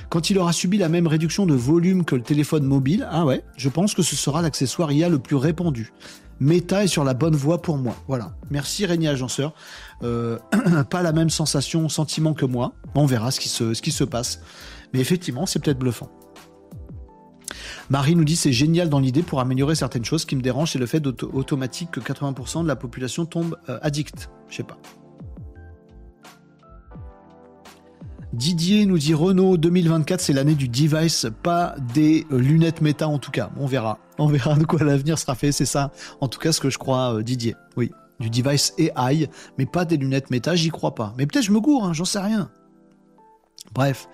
Quand 0.08 0.30
il 0.30 0.38
aura 0.38 0.52
subi 0.52 0.76
la 0.76 0.88
même 0.88 1.06
réduction 1.06 1.46
de 1.46 1.54
volume 1.54 2.04
que 2.04 2.16
le 2.16 2.22
téléphone 2.22 2.64
mobile, 2.64 3.06
ah 3.10 3.24
ouais, 3.24 3.44
je 3.56 3.68
pense 3.68 3.94
que 3.94 4.02
ce 4.02 4.16
sera 4.16 4.42
l'accessoire 4.42 4.90
IA 4.90 5.08
le 5.08 5.20
plus 5.20 5.36
répandu. 5.36 5.92
Meta 6.40 6.82
est 6.82 6.88
sur 6.88 7.04
la 7.04 7.14
bonne 7.14 7.36
voie 7.36 7.62
pour 7.62 7.78
moi. 7.78 7.94
Voilà. 8.08 8.32
Merci 8.50 8.84
Régnier 8.84 9.08
Agenceur. 9.08 9.54
Euh, 10.02 10.38
pas 10.90 11.02
la 11.02 11.12
même 11.12 11.30
sensation, 11.30 11.88
sentiment 11.88 12.34
que 12.34 12.44
moi. 12.44 12.72
On 12.96 13.06
verra 13.06 13.30
ce 13.30 13.40
qui 13.40 13.48
se 13.92 14.04
passe. 14.04 14.40
Mais 14.92 14.98
effectivement, 14.98 15.46
c'est 15.46 15.62
peut-être 15.62 15.78
bluffant. 15.78 16.10
Marie 17.90 18.16
nous 18.16 18.24
dit 18.24 18.36
c'est 18.36 18.52
génial 18.52 18.88
dans 18.88 19.00
l'idée 19.00 19.22
pour 19.22 19.40
améliorer 19.40 19.74
certaines 19.74 20.04
choses. 20.04 20.22
Ce 20.22 20.26
qui 20.26 20.36
me 20.36 20.42
dérange, 20.42 20.72
c'est 20.72 20.78
le 20.78 20.86
fait 20.86 21.04
automatique 21.06 21.90
que 21.90 22.00
80% 22.00 22.62
de 22.62 22.68
la 22.68 22.76
population 22.76 23.26
tombe 23.26 23.56
euh, 23.68 23.78
addict. 23.82 24.30
Je 24.48 24.56
sais 24.56 24.62
pas. 24.62 24.78
Didier 28.32 28.86
nous 28.86 28.96
dit 28.96 29.12
Renault 29.12 29.58
2024, 29.58 30.20
c'est 30.20 30.32
l'année 30.32 30.54
du 30.54 30.66
device, 30.66 31.26
pas 31.42 31.74
des 31.92 32.26
euh, 32.32 32.38
lunettes 32.38 32.80
méta 32.80 33.06
en 33.06 33.18
tout 33.18 33.30
cas. 33.30 33.50
On 33.58 33.66
verra. 33.66 33.98
On 34.18 34.26
verra 34.26 34.54
de 34.54 34.64
quoi 34.64 34.82
l'avenir 34.82 35.18
sera 35.18 35.34
fait. 35.34 35.52
C'est 35.52 35.66
ça, 35.66 35.92
en 36.20 36.28
tout 36.28 36.38
cas, 36.38 36.52
ce 36.52 36.60
que 36.60 36.70
je 36.70 36.78
crois, 36.78 37.16
euh, 37.16 37.22
Didier. 37.22 37.54
Oui, 37.76 37.90
du 38.20 38.30
device 38.30 38.72
AI, 38.78 39.28
mais 39.58 39.66
pas 39.66 39.84
des 39.84 39.98
lunettes 39.98 40.30
méta, 40.30 40.54
j'y 40.56 40.70
crois 40.70 40.94
pas. 40.94 41.12
Mais 41.18 41.26
peut-être 41.26 41.44
je 41.44 41.52
me 41.52 41.60
gourre, 41.60 41.84
hein, 41.84 41.92
j'en 41.92 42.06
sais 42.06 42.20
rien. 42.20 42.50
Bref. 43.74 44.08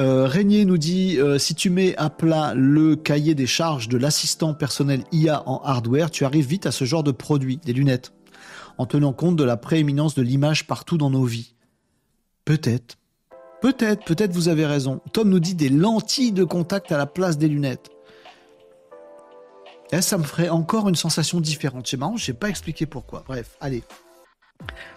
Euh, 0.00 0.26
Régnier 0.26 0.64
nous 0.64 0.78
dit 0.78 1.18
euh, 1.18 1.38
si 1.38 1.56
tu 1.56 1.70
mets 1.70 1.96
à 1.96 2.08
plat 2.08 2.54
le 2.54 2.94
cahier 2.94 3.34
des 3.34 3.48
charges 3.48 3.88
de 3.88 3.98
l'assistant 3.98 4.54
personnel 4.54 5.02
IA 5.10 5.42
en 5.48 5.60
hardware, 5.64 6.10
tu 6.10 6.24
arrives 6.24 6.46
vite 6.46 6.66
à 6.66 6.72
ce 6.72 6.84
genre 6.84 7.02
de 7.02 7.10
produit, 7.10 7.58
des 7.64 7.72
lunettes, 7.72 8.12
en 8.78 8.86
tenant 8.86 9.12
compte 9.12 9.34
de 9.34 9.42
la 9.42 9.56
prééminence 9.56 10.14
de 10.14 10.22
l'image 10.22 10.68
partout 10.68 10.98
dans 10.98 11.10
nos 11.10 11.24
vies. 11.24 11.54
Peut-être. 12.44 12.96
Peut-être, 13.60 14.04
peut-être 14.04 14.32
vous 14.32 14.48
avez 14.48 14.66
raison. 14.66 15.00
Tom 15.12 15.28
nous 15.28 15.40
dit 15.40 15.56
des 15.56 15.68
lentilles 15.68 16.30
de 16.30 16.44
contact 16.44 16.92
à 16.92 16.96
la 16.96 17.06
place 17.06 17.36
des 17.36 17.48
lunettes. 17.48 17.90
Et 19.90 19.96
eh, 19.96 20.02
ça 20.02 20.16
me 20.16 20.22
ferait 20.22 20.48
encore 20.48 20.88
une 20.88 20.94
sensation 20.94 21.40
différente. 21.40 21.88
C'est 21.88 21.96
marrant, 21.96 22.16
je 22.16 22.26
sais 22.26 22.34
pas 22.34 22.50
expliquer 22.50 22.86
pourquoi. 22.86 23.24
Bref, 23.26 23.56
allez. 23.60 23.82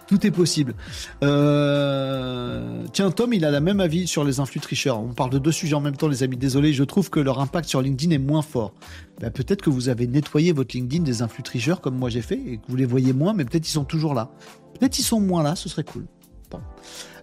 Tout 0.07 0.27
est 0.27 0.31
possible. 0.31 0.75
Euh, 1.23 2.85
Tiens, 2.91 3.11
Tom, 3.11 3.33
il 3.33 3.45
a 3.45 3.51
la 3.51 3.61
même 3.61 3.79
avis 3.79 4.07
sur 4.07 4.23
les 4.23 4.41
influx 4.41 4.59
tricheurs. 4.59 4.99
On 4.99 5.13
parle 5.13 5.29
de 5.29 5.39
deux 5.39 5.51
sujets 5.53 5.75
en 5.75 5.79
même 5.81 5.95
temps, 5.95 6.09
les 6.09 6.23
amis. 6.23 6.35
Désolé, 6.35 6.73
je 6.73 6.83
trouve 6.83 7.09
que 7.09 7.19
leur 7.19 7.39
impact 7.39 7.69
sur 7.69 7.81
LinkedIn 7.81 8.13
est 8.13 8.17
moins 8.17 8.41
fort. 8.41 8.73
Ben, 9.21 9.31
peut-être 9.31 9.61
que 9.61 9.69
vous 9.69 9.87
avez 9.87 10.07
nettoyé 10.07 10.51
votre 10.51 10.75
LinkedIn 10.75 11.03
des 11.03 11.21
influx 11.21 11.43
tricheurs 11.43 11.79
comme 11.79 11.95
moi 11.95 12.09
j'ai 12.09 12.21
fait 12.21 12.39
et 12.45 12.57
que 12.57 12.63
vous 12.67 12.75
les 12.75 12.85
voyez 12.85 13.13
moins, 13.13 13.33
mais 13.33 13.45
peut-être 13.45 13.67
ils 13.67 13.71
sont 13.71 13.85
toujours 13.85 14.13
là. 14.13 14.31
Peut-être 14.77 14.99
ils 14.99 15.03
sont 15.03 15.21
moins 15.21 15.43
là, 15.43 15.55
ce 15.55 15.69
serait 15.69 15.83
cool. 15.83 16.05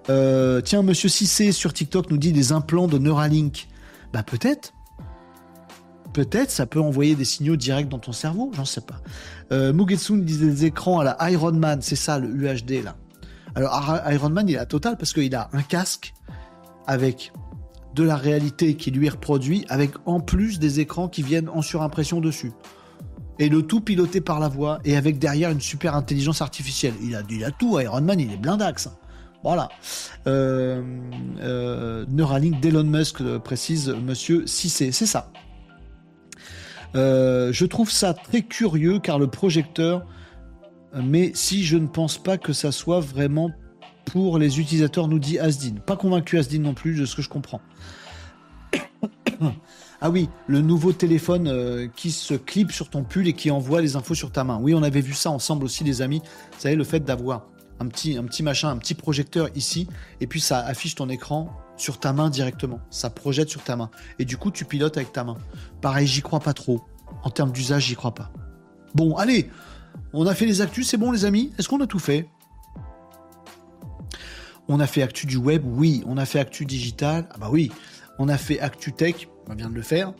Euh, 0.09 0.63
tiens, 0.63 0.83
Monsieur 0.83 1.11
Cissé 1.11 1.53
sur 1.53 1.75
TikTok 1.75 2.11
nous 2.11 2.17
dit 2.17 2.33
des 2.33 2.53
implants 2.53 2.87
de 2.87 2.99
Neuralink. 2.99 3.69
Bah 4.13 4.23
peut-être. 4.23 4.73
Peut-être, 6.13 6.51
ça 6.51 6.67
peut 6.67 6.81
envoyer 6.81 7.15
des 7.15 7.25
signaux 7.25 7.57
directs 7.57 7.89
dans 7.89 7.99
ton 7.99 8.13
cerveau, 8.13 8.51
j'en 8.55 8.65
sais 8.65 8.81
pas. 8.81 9.01
Euh, 9.53 9.73
Mugetsu 9.73 10.21
dit 10.23 10.39
des 10.39 10.65
écrans 10.65 11.01
à 11.01 11.05
la 11.05 11.31
Iron 11.31 11.53
Man, 11.53 11.81
c'est 11.83 11.97
ça 11.97 12.19
le 12.19 12.29
UHD 12.29 12.83
là. 12.85 12.97
Alors 13.55 14.01
Iron 14.11 14.31
Man, 14.31 14.49
il 14.49 14.57
a 14.57 14.67
total 14.67 14.97
parce 14.97 15.13
qu'il 15.13 15.35
a 15.35 15.49
un 15.53 15.63
casque 15.63 16.15
avec 16.87 17.33
de 17.95 18.03
la 18.05 18.17
réalité 18.17 18.75
qui 18.75 18.91
lui 18.91 19.07
est 19.07 19.11
reproduit, 19.11 19.65
avec 19.69 19.93
en 20.07 20.21
plus 20.21 20.59
des 20.59 20.81
écrans 20.81 21.09
qui 21.09 21.23
viennent 21.23 21.49
en 21.49 21.63
surimpression 21.63 22.21
dessus. 22.21 22.53
Et 23.39 23.49
le 23.49 23.63
tout 23.63 23.81
piloté 23.81 24.21
par 24.21 24.41
la 24.41 24.49
voix 24.49 24.79
et 24.85 24.97
avec 24.97 25.19
derrière 25.19 25.51
une 25.51 25.61
super 25.61 25.95
intelligence 25.95 26.43
artificielle. 26.43 26.95
Il 27.03 27.15
a, 27.45 27.51
tout, 27.51 27.79
Iron 27.79 28.01
Man, 28.01 28.21
il 28.21 28.33
est 28.33 28.37
blindax. 28.37 28.89
Hein. 28.89 28.93
Voilà. 29.43 29.69
Euh, 30.27 30.83
euh, 31.41 32.05
Neuralink 32.09 32.61
d'Elon 32.61 32.85
Musk, 32.85 33.23
précise 33.39 33.89
monsieur 33.89 34.47
Cissé. 34.47 34.91
C'est 34.91 35.07
ça. 35.07 35.31
Euh, 36.95 37.53
je 37.53 37.67
trouve 37.67 37.91
ça 37.91 38.15
très 38.15 38.43
curieux 38.43 38.99
car 38.99 39.19
le 39.19 39.27
projecteur, 39.27 40.07
mais 40.95 41.33
si 41.35 41.65
je 41.65 41.77
ne 41.77 41.87
pense 41.87 42.19
pas 42.19 42.39
que 42.39 42.53
ça 42.53 42.73
soit 42.73 43.01
vraiment 43.01 43.51
pour 44.05 44.39
les 44.39 44.59
utilisateurs, 44.59 45.09
nous 45.09 45.19
dit 45.19 45.39
Asdin. 45.39 45.75
Pas 45.87 45.97
convaincu 45.97 46.39
Asdin 46.39 46.61
non 46.61 46.75
plus 46.75 46.99
de 46.99 47.05
ce 47.05 47.17
que 47.17 47.23
je 47.23 47.29
comprends. 47.29 47.61
ah 50.01 50.11
oui, 50.11 50.29
le 50.47 50.61
nouveau 50.61 50.93
téléphone 50.93 51.49
euh, 51.49 51.89
qui 51.95 52.11
se 52.11 52.35
clip 52.35 52.73
sur 52.73 52.89
ton 52.89 53.05
pull 53.05 53.29
et 53.29 53.35
qui 53.35 53.51
envoie 53.51 53.83
les 53.83 53.97
infos 53.97 54.15
sur 54.15 54.33
ta 54.33 54.45
main. 54.45 54.59
Oui, 54.61 54.75
on 54.75 54.83
avait 54.83 55.03
vu 55.03 55.13
ça 55.13 55.31
ensemble 55.31 55.65
aussi, 55.65 55.85
les 55.85 56.01
amis. 56.01 56.23
Vous 56.53 56.61
savez, 56.61 56.75
le 56.75 56.85
fait 56.85 57.01
d'avoir 57.01 57.47
un 57.81 57.87
petit, 57.87 58.17
un 58.17 58.25
petit 58.25 58.43
machin, 58.43 58.71
un 58.71 58.79
petit 58.79 58.95
projecteur 58.95 59.51
ici, 59.55 59.87
et 60.21 60.27
puis 60.27 60.41
ça 60.41 60.61
affiche 60.61 60.95
ton 60.95 61.09
écran 61.09 61.51
sur 61.79 61.99
ta 61.99 62.13
main 62.13 62.29
directement. 62.29 62.81
Ça 62.91 63.09
projette 63.11 63.49
sur 63.49 63.63
ta 63.63 63.77
main. 63.77 63.91
Et 64.19 64.25
du 64.25 64.37
coup, 64.37 64.51
tu 64.51 64.65
pilotes 64.65 64.97
avec 64.97 65.13
ta 65.13 65.25
main. 65.25 65.37
Pareil, 65.81 66.07
j'y 66.07 66.21
crois 66.21 66.41
pas 66.41 66.53
trop. 66.53 66.83
En 67.23 67.31
termes 67.31 67.53
d'usage, 67.53 67.87
j'y 67.87 67.97
crois 67.97 68.15
pas. 68.15 68.31
Bon, 68.95 69.17
allez, 69.17 69.51
on 70.13 70.27
a 70.27 70.35
fait 70.35 70.47
les 70.47 70.61
actus, 70.61 70.89
c'est 70.89 70.97
bon 70.97 71.13
les 71.13 71.25
amis? 71.25 71.53
Est-ce 71.59 71.69
qu'on 71.69 71.81
a 71.81 71.87
tout 71.87 71.99
fait? 71.99 72.29
On 74.69 74.81
a 74.81 74.87
fait 74.87 75.03
actu 75.03 75.27
du 75.27 75.37
web, 75.37 75.63
oui. 75.65 76.03
On 76.07 76.19
a 76.19 76.27
fait 76.27 76.39
actu 76.39 76.67
digital, 76.67 77.27
ah 77.31 77.39
bah 77.39 77.49
oui. 77.51 77.73
On 78.19 78.29
a 78.29 78.37
fait 78.37 78.61
actu 78.61 78.93
tech, 78.93 79.29
on 79.49 79.55
vient 79.55 79.71
de 79.71 79.75
le 79.75 79.83
faire. 79.83 80.13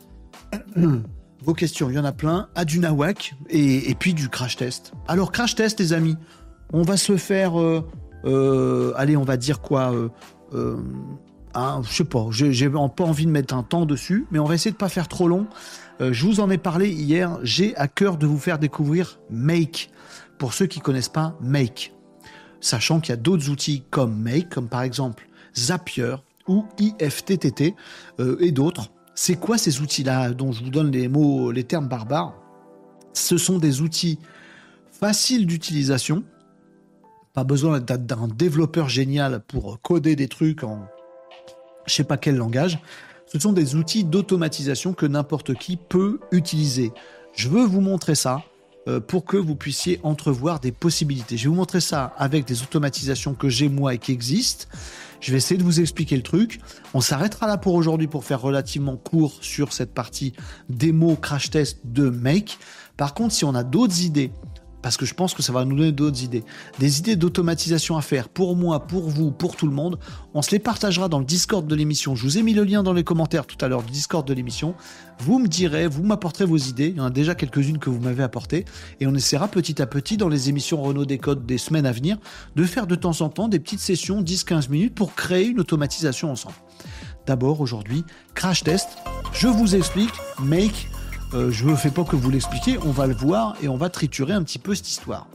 Vos 1.43 1.53
questions, 1.53 1.89
il 1.89 1.95
y 1.95 1.99
en 1.99 2.05
a 2.05 2.11
plein. 2.11 2.49
À 2.55 2.65
du 2.65 2.79
nawak 2.79 3.35
et, 3.49 3.95
puis 3.95 4.13
du 4.13 4.29
crash 4.29 4.57
test. 4.57 4.93
Alors, 5.07 5.31
crash 5.31 5.55
test, 5.55 5.79
les 5.79 5.93
amis, 5.93 6.17
on 6.73 6.81
va 6.81 6.97
se 6.97 7.17
faire... 7.17 7.59
Euh, 7.59 7.87
euh, 8.25 8.91
allez, 8.97 9.15
on 9.15 9.23
va 9.23 9.37
dire 9.37 9.61
quoi 9.61 9.93
euh, 9.93 10.77
ah, 11.53 11.81
je 11.83 11.93
sais 11.93 12.03
pas, 12.03 12.27
j'ai 12.29 12.69
pas 12.69 13.03
envie 13.03 13.25
de 13.25 13.31
mettre 13.31 13.55
un 13.55 13.63
temps 13.63 13.85
dessus, 13.85 14.25
mais 14.31 14.39
on 14.39 14.45
va 14.45 14.55
essayer 14.55 14.71
de 14.71 14.77
pas 14.77 14.89
faire 14.89 15.07
trop 15.07 15.27
long. 15.27 15.47
Euh, 15.99 16.13
je 16.13 16.25
vous 16.25 16.39
en 16.39 16.49
ai 16.49 16.57
parlé 16.57 16.89
hier, 16.89 17.39
j'ai 17.43 17.75
à 17.75 17.87
cœur 17.87 18.17
de 18.17 18.27
vous 18.27 18.37
faire 18.37 18.59
découvrir 18.59 19.19
Make, 19.29 19.89
pour 20.37 20.53
ceux 20.53 20.67
qui 20.67 20.79
connaissent 20.79 21.09
pas 21.09 21.35
Make. 21.41 21.93
Sachant 22.61 22.99
qu'il 22.99 23.09
y 23.09 23.13
a 23.13 23.17
d'autres 23.17 23.49
outils 23.49 23.83
comme 23.89 24.15
Make, 24.21 24.49
comme 24.49 24.67
par 24.67 24.83
exemple 24.83 25.27
Zapier 25.57 26.15
ou 26.47 26.65
IFTTT 26.77 27.75
euh, 28.19 28.37
et 28.39 28.51
d'autres. 28.51 28.91
C'est 29.15 29.35
quoi 29.35 29.57
ces 29.57 29.81
outils-là 29.81 30.31
dont 30.31 30.51
je 30.51 30.63
vous 30.63 30.69
donne 30.69 30.91
les 30.91 31.07
mots, 31.07 31.51
les 31.51 31.63
termes 31.63 31.87
barbares? 31.87 32.35
Ce 33.13 33.37
sont 33.37 33.57
des 33.57 33.81
outils 33.81 34.19
faciles 34.91 35.45
d'utilisation. 35.45 36.23
Pas 37.33 37.43
besoin 37.43 37.79
d'un 37.79 38.27
développeur 38.27 38.87
génial 38.87 39.41
pour 39.47 39.81
coder 39.81 40.15
des 40.15 40.27
trucs 40.27 40.63
en 40.63 40.87
je 41.85 41.93
sais 41.93 42.03
pas 42.03 42.17
quel 42.17 42.35
langage. 42.35 42.79
Ce 43.31 43.39
sont 43.39 43.53
des 43.53 43.75
outils 43.75 44.03
d'automatisation 44.03 44.93
que 44.93 45.05
n'importe 45.05 45.53
qui 45.53 45.77
peut 45.77 46.19
utiliser. 46.31 46.91
Je 47.33 47.47
veux 47.47 47.63
vous 47.63 47.81
montrer 47.81 48.15
ça 48.15 48.43
euh, 48.87 48.99
pour 48.99 49.25
que 49.25 49.37
vous 49.37 49.55
puissiez 49.55 49.99
entrevoir 50.03 50.59
des 50.59 50.71
possibilités. 50.71 51.37
Je 51.37 51.43
vais 51.43 51.49
vous 51.49 51.55
montrer 51.55 51.81
ça 51.81 52.13
avec 52.17 52.45
des 52.45 52.63
automatisations 52.63 53.35
que 53.35 53.49
j'ai 53.49 53.69
moi 53.69 53.93
et 53.93 53.97
qui 53.97 54.11
existent. 54.11 54.65
Je 55.21 55.31
vais 55.31 55.37
essayer 55.37 55.57
de 55.57 55.63
vous 55.63 55.79
expliquer 55.79 56.15
le 56.15 56.23
truc. 56.23 56.59
On 56.93 57.01
s'arrêtera 57.01 57.45
là 57.45 57.57
pour 57.57 57.75
aujourd'hui 57.75 58.07
pour 58.07 58.23
faire 58.23 58.41
relativement 58.41 58.95
court 58.95 59.37
sur 59.41 59.73
cette 59.73 59.93
partie 59.93 60.33
démo 60.69 61.15
crash 61.15 61.49
test 61.49 61.79
de 61.83 62.09
Make. 62.09 62.57
Par 62.97 63.13
contre, 63.13 63.33
si 63.33 63.45
on 63.45 63.53
a 63.53 63.63
d'autres 63.63 64.01
idées 64.01 64.31
parce 64.81 64.97
que 64.97 65.05
je 65.05 65.13
pense 65.13 65.33
que 65.33 65.41
ça 65.41 65.51
va 65.51 65.65
nous 65.65 65.75
donner 65.75 65.91
d'autres 65.91 66.23
idées. 66.23 66.43
Des 66.79 66.99
idées 66.99 67.15
d'automatisation 67.15 67.97
à 67.97 68.01
faire 68.01 68.29
pour 68.29 68.55
moi, 68.55 68.87
pour 68.87 69.09
vous, 69.09 69.31
pour 69.31 69.55
tout 69.55 69.67
le 69.67 69.73
monde. 69.73 69.99
On 70.33 70.41
se 70.41 70.51
les 70.51 70.59
partagera 70.59 71.09
dans 71.09 71.19
le 71.19 71.25
Discord 71.25 71.65
de 71.65 71.75
l'émission. 71.75 72.15
Je 72.15 72.23
vous 72.23 72.37
ai 72.37 72.43
mis 72.43 72.53
le 72.53 72.63
lien 72.63 72.83
dans 72.83 72.93
les 72.93 73.03
commentaires 73.03 73.45
tout 73.45 73.57
à 73.63 73.67
l'heure 73.67 73.83
du 73.83 73.91
Discord 73.91 74.27
de 74.27 74.33
l'émission. 74.33 74.75
Vous 75.19 75.39
me 75.39 75.47
direz, 75.47 75.87
vous 75.87 76.03
m'apporterez 76.03 76.45
vos 76.45 76.57
idées. 76.57 76.87
Il 76.87 76.97
y 76.97 77.01
en 77.01 77.05
a 77.05 77.09
déjà 77.09 77.35
quelques-unes 77.35 77.77
que 77.77 77.89
vous 77.89 77.99
m'avez 77.99 78.23
apportées. 78.23 78.65
Et 78.99 79.07
on 79.07 79.15
essaiera 79.15 79.47
petit 79.47 79.81
à 79.81 79.85
petit 79.85 80.17
dans 80.17 80.29
les 80.29 80.49
émissions 80.49 80.81
Renault 80.81 81.05
Décode 81.05 81.45
des 81.45 81.57
semaines 81.57 81.85
à 81.85 81.91
venir 81.91 82.17
de 82.55 82.63
faire 82.63 82.87
de 82.87 82.95
temps 82.95 83.21
en 83.21 83.29
temps 83.29 83.47
des 83.47 83.59
petites 83.59 83.79
sessions 83.79 84.21
10-15 84.21 84.69
minutes 84.69 84.95
pour 84.95 85.15
créer 85.15 85.47
une 85.47 85.59
automatisation 85.59 86.31
ensemble. 86.31 86.55
D'abord 87.25 87.61
aujourd'hui, 87.61 88.05
crash 88.33 88.63
test. 88.63 88.89
Je 89.33 89.47
vous 89.47 89.75
explique, 89.75 90.13
make 90.41 90.89
euh, 91.33 91.51
je 91.51 91.65
ne 91.65 91.75
fais 91.75 91.91
pas 91.91 92.03
que 92.03 92.15
vous 92.15 92.31
l'expliquer, 92.31 92.79
on 92.79 92.91
va 92.91 93.05
le 93.05 93.13
voir 93.13 93.55
et 93.61 93.67
on 93.67 93.77
va 93.77 93.89
triturer 93.89 94.33
un 94.33 94.43
petit 94.43 94.57
peu 94.57 94.73
cette 94.73 94.89
histoire. 94.89 95.27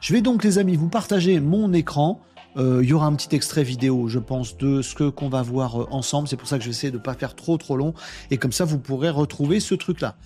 Je 0.00 0.12
vais 0.12 0.20
donc, 0.20 0.44
les 0.44 0.58
amis, 0.58 0.76
vous 0.76 0.88
partager 0.88 1.40
mon 1.40 1.72
écran. 1.72 2.20
Euh, 2.56 2.80
il 2.82 2.88
y 2.88 2.92
aura 2.92 3.06
un 3.06 3.14
petit 3.14 3.34
extrait 3.34 3.64
vidéo, 3.64 4.08
je 4.08 4.20
pense, 4.20 4.56
de 4.56 4.82
ce 4.82 4.94
que 4.94 5.08
qu'on 5.08 5.28
va 5.28 5.42
voir 5.42 5.82
euh, 5.82 5.88
ensemble. 5.90 6.28
C'est 6.28 6.36
pour 6.36 6.46
ça 6.46 6.58
que 6.58 6.62
je 6.62 6.68
vais 6.68 6.74
essayer 6.74 6.92
de 6.92 6.98
ne 6.98 7.02
pas 7.02 7.14
faire 7.14 7.34
trop 7.34 7.58
trop 7.58 7.76
long. 7.76 7.92
Et 8.30 8.36
comme 8.36 8.52
ça, 8.52 8.64
vous 8.64 8.78
pourrez 8.78 9.10
retrouver 9.10 9.58
ce 9.58 9.74
truc-là. 9.74 10.16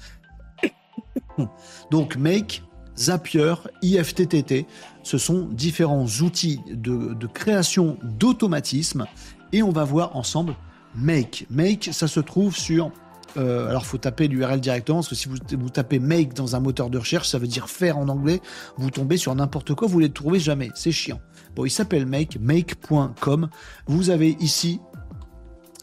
donc, 1.91 2.17
Make, 2.17 2.63
Zapier, 2.99 3.55
IFTTT, 3.81 4.67
ce 5.03 5.17
sont 5.17 5.49
différents 5.51 6.07
outils 6.21 6.61
de, 6.71 7.15
de 7.15 7.27
création 7.27 7.97
d'automatisme. 8.03 9.07
Et 9.53 9.63
on 9.63 9.71
va 9.71 9.85
voir 9.85 10.15
ensemble 10.15 10.57
Make. 10.95 11.47
Make, 11.49 11.89
ça 11.93 12.07
se 12.07 12.21
trouve 12.21 12.55
sur 12.55 12.93
euh, 13.37 13.69
alors, 13.69 13.87
faut 13.87 13.99
taper 13.99 14.29
l'URL 14.29 14.61
directement, 14.61 14.99
parce 14.99 15.09
que 15.09 15.15
si 15.15 15.29
vous, 15.29 15.71
tapez 15.71 15.99
make 15.99 16.35
dans 16.35 16.57
un 16.57 16.61
moteur 16.61 16.91
de 16.91 16.99
recherche, 16.99 17.29
ça 17.29 17.39
veut 17.39 17.47
dire 17.47 17.69
faire 17.69 17.99
en 17.99 18.09
anglais. 18.09 18.41
Vous 18.77 18.91
tombez 18.91 19.17
sur 19.17 19.35
n'importe 19.35 19.75
quoi, 19.75 19.89
vous 19.89 19.99
ne 19.99 20.07
les 20.07 20.13
trouvez 20.13 20.41
jamais. 20.41 20.71
C'est 20.75 20.93
chiant. 20.93 21.21
Bon, 21.55 21.65
il 21.65 21.71
s'appelle 21.71 22.07
make, 22.07 22.39
make.com. 22.41 23.49
Vous 23.87 24.11
avez 24.11 24.37
ici 24.41 24.81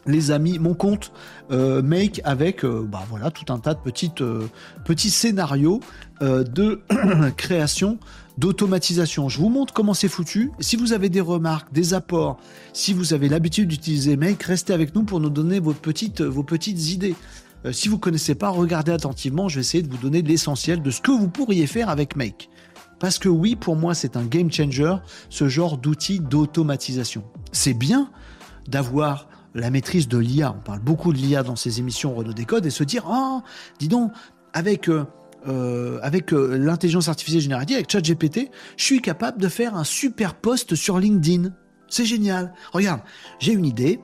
les 0.06 0.30
amis, 0.30 0.58
mon 0.58 0.72
compte 0.72 1.12
euh, 1.50 1.82
Make 1.82 2.22
avec 2.24 2.64
euh, 2.64 2.86
bah 2.88 3.02
voilà 3.10 3.30
tout 3.30 3.52
un 3.52 3.58
tas 3.58 3.74
de 3.74 3.80
petites, 3.80 4.22
petits 4.84 5.10
scénarios 5.10 5.80
de 6.20 6.82
création 7.36 7.98
d'automatisation. 8.38 9.28
Je 9.28 9.38
vous 9.38 9.50
montre 9.50 9.74
comment 9.74 9.94
c'est 9.94 10.08
foutu. 10.08 10.52
Si 10.60 10.76
vous 10.76 10.92
avez 10.92 11.08
des 11.08 11.20
remarques, 11.20 11.72
des 11.72 11.92
apports, 11.92 12.38
si 12.72 12.94
vous 12.94 13.12
avez 13.12 13.28
l'habitude 13.28 13.68
d'utiliser 13.68 14.16
Make, 14.16 14.42
restez 14.44 14.72
avec 14.72 14.94
nous 14.94 15.02
pour 15.02 15.20
nous 15.20 15.28
donner 15.28 15.58
vos 15.60 15.74
petites, 15.74 16.22
vos 16.22 16.44
petites 16.44 16.90
idées. 16.90 17.16
Euh, 17.64 17.72
si 17.72 17.88
vous 17.88 17.96
ne 17.96 18.00
connaissez 18.00 18.36
pas, 18.36 18.48
regardez 18.50 18.92
attentivement. 18.92 19.48
Je 19.48 19.56
vais 19.56 19.60
essayer 19.62 19.82
de 19.82 19.90
vous 19.90 19.98
donner 19.98 20.22
l'essentiel 20.22 20.80
de 20.80 20.90
ce 20.90 21.00
que 21.00 21.10
vous 21.10 21.28
pourriez 21.28 21.66
faire 21.66 21.88
avec 21.88 22.14
Make. 22.14 22.48
Parce 23.00 23.18
que 23.18 23.28
oui, 23.28 23.56
pour 23.56 23.76
moi, 23.76 23.94
c'est 23.94 24.16
un 24.16 24.24
game 24.24 24.50
changer, 24.50 24.94
ce 25.30 25.48
genre 25.48 25.76
d'outil 25.76 26.20
d'automatisation. 26.20 27.24
C'est 27.52 27.74
bien 27.74 28.10
d'avoir 28.68 29.28
la 29.54 29.70
maîtrise 29.70 30.06
de 30.06 30.18
l'IA. 30.18 30.54
On 30.56 30.62
parle 30.62 30.80
beaucoup 30.80 31.12
de 31.12 31.18
l'IA 31.18 31.42
dans 31.42 31.56
ces 31.56 31.80
émissions 31.80 32.14
Renault 32.14 32.32
Décode 32.32 32.66
et 32.66 32.70
se 32.70 32.84
dire, 32.84 33.04
ah, 33.08 33.42
dis 33.78 33.88
donc, 33.88 34.12
avec 34.52 34.88
euh, 34.88 35.04
euh, 35.46 35.98
avec 36.02 36.32
euh, 36.32 36.56
l'intelligence 36.56 37.08
artificielle 37.08 37.42
générative, 37.42 37.76
avec 37.76 37.90
ChatGPT, 37.90 38.50
je 38.76 38.84
suis 38.84 39.00
capable 39.00 39.40
de 39.40 39.48
faire 39.48 39.76
un 39.76 39.84
super 39.84 40.34
post 40.34 40.74
sur 40.74 40.98
LinkedIn. 40.98 41.52
C'est 41.90 42.04
génial. 42.04 42.52
Regarde, 42.72 43.00
j'ai 43.38 43.52
une 43.52 43.64
idée, 43.64 43.98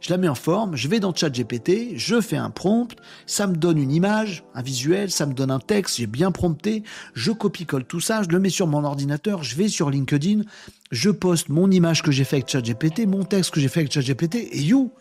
je 0.00 0.10
la 0.10 0.18
mets 0.18 0.28
en 0.28 0.36
forme, 0.36 0.76
je 0.76 0.86
vais 0.86 1.00
dans 1.00 1.12
ChatGPT, 1.12 1.96
je 1.96 2.20
fais 2.20 2.36
un 2.36 2.50
prompt, 2.50 2.94
ça 3.26 3.48
me 3.48 3.56
donne 3.56 3.78
une 3.78 3.90
image, 3.90 4.44
un 4.54 4.62
visuel, 4.62 5.10
ça 5.10 5.26
me 5.26 5.34
donne 5.34 5.50
un 5.50 5.58
texte, 5.58 5.96
j'ai 5.96 6.06
bien 6.06 6.30
prompté, 6.30 6.84
je 7.14 7.32
copie-colle 7.32 7.84
tout 7.84 7.98
ça, 7.98 8.22
je 8.22 8.28
le 8.28 8.38
mets 8.38 8.50
sur 8.50 8.68
mon 8.68 8.84
ordinateur, 8.84 9.42
je 9.42 9.56
vais 9.56 9.66
sur 9.66 9.90
LinkedIn, 9.90 10.42
je 10.92 11.10
poste 11.10 11.48
mon 11.48 11.70
image 11.72 12.02
que 12.02 12.12
j'ai 12.12 12.24
fait 12.24 12.36
avec 12.36 12.48
ChatGPT, 12.48 13.06
mon 13.06 13.24
texte 13.24 13.50
que 13.52 13.60
j'ai 13.60 13.68
fait 13.68 13.80
avec 13.80 13.92
ChatGPT, 13.92 14.36
et 14.52 14.62
you 14.62 14.92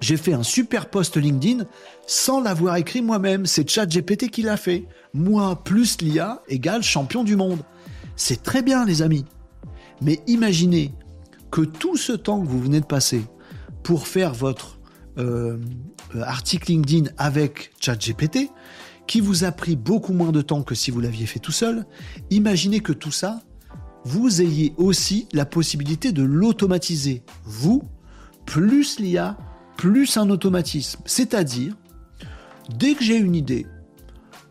j'ai 0.00 0.16
fait 0.16 0.32
un 0.32 0.42
super 0.42 0.88
post 0.88 1.16
LinkedIn 1.16 1.64
sans 2.06 2.40
l'avoir 2.40 2.76
écrit 2.76 3.02
moi-même. 3.02 3.46
C'est 3.46 3.68
ChatGPT 3.68 4.30
qui 4.30 4.42
l'a 4.42 4.56
fait. 4.56 4.86
Moi 5.12 5.62
plus 5.62 6.00
l'IA 6.00 6.42
égale 6.48 6.82
champion 6.82 7.22
du 7.22 7.36
monde. 7.36 7.60
C'est 8.16 8.42
très 8.42 8.62
bien, 8.62 8.84
les 8.84 9.02
amis. 9.02 9.24
Mais 10.00 10.20
imaginez 10.26 10.92
que 11.50 11.62
tout 11.62 11.96
ce 11.96 12.12
temps 12.12 12.40
que 12.40 12.46
vous 12.46 12.60
venez 12.60 12.80
de 12.80 12.86
passer 12.86 13.22
pour 13.82 14.06
faire 14.06 14.32
votre 14.32 14.78
euh, 15.18 15.58
euh, 16.14 16.22
article 16.22 16.72
LinkedIn 16.72 17.10
avec 17.18 17.72
ChatGPT, 17.80 18.50
qui 19.06 19.20
vous 19.20 19.44
a 19.44 19.50
pris 19.50 19.74
beaucoup 19.74 20.12
moins 20.12 20.32
de 20.32 20.40
temps 20.40 20.62
que 20.62 20.74
si 20.74 20.90
vous 20.90 21.00
l'aviez 21.00 21.26
fait 21.26 21.40
tout 21.40 21.52
seul, 21.52 21.84
imaginez 22.30 22.80
que 22.80 22.92
tout 22.92 23.10
ça, 23.10 23.42
vous 24.04 24.40
ayez 24.40 24.72
aussi 24.76 25.26
la 25.32 25.44
possibilité 25.44 26.12
de 26.12 26.22
l'automatiser. 26.22 27.22
Vous, 27.44 27.82
plus 28.46 29.00
l'IA, 29.00 29.36
plus 29.80 30.18
un 30.18 30.28
automatisme. 30.28 31.00
C'est-à-dire, 31.06 31.74
dès 32.78 32.92
que 32.92 33.02
j'ai 33.02 33.16
une 33.16 33.34
idée, 33.34 33.66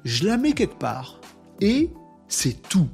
je 0.03 0.26
la 0.27 0.38
mets 0.38 0.53
quelque 0.53 0.80
part 0.80 1.22
et 1.61 1.91
c'est 2.27 2.60
tout. 2.68 2.88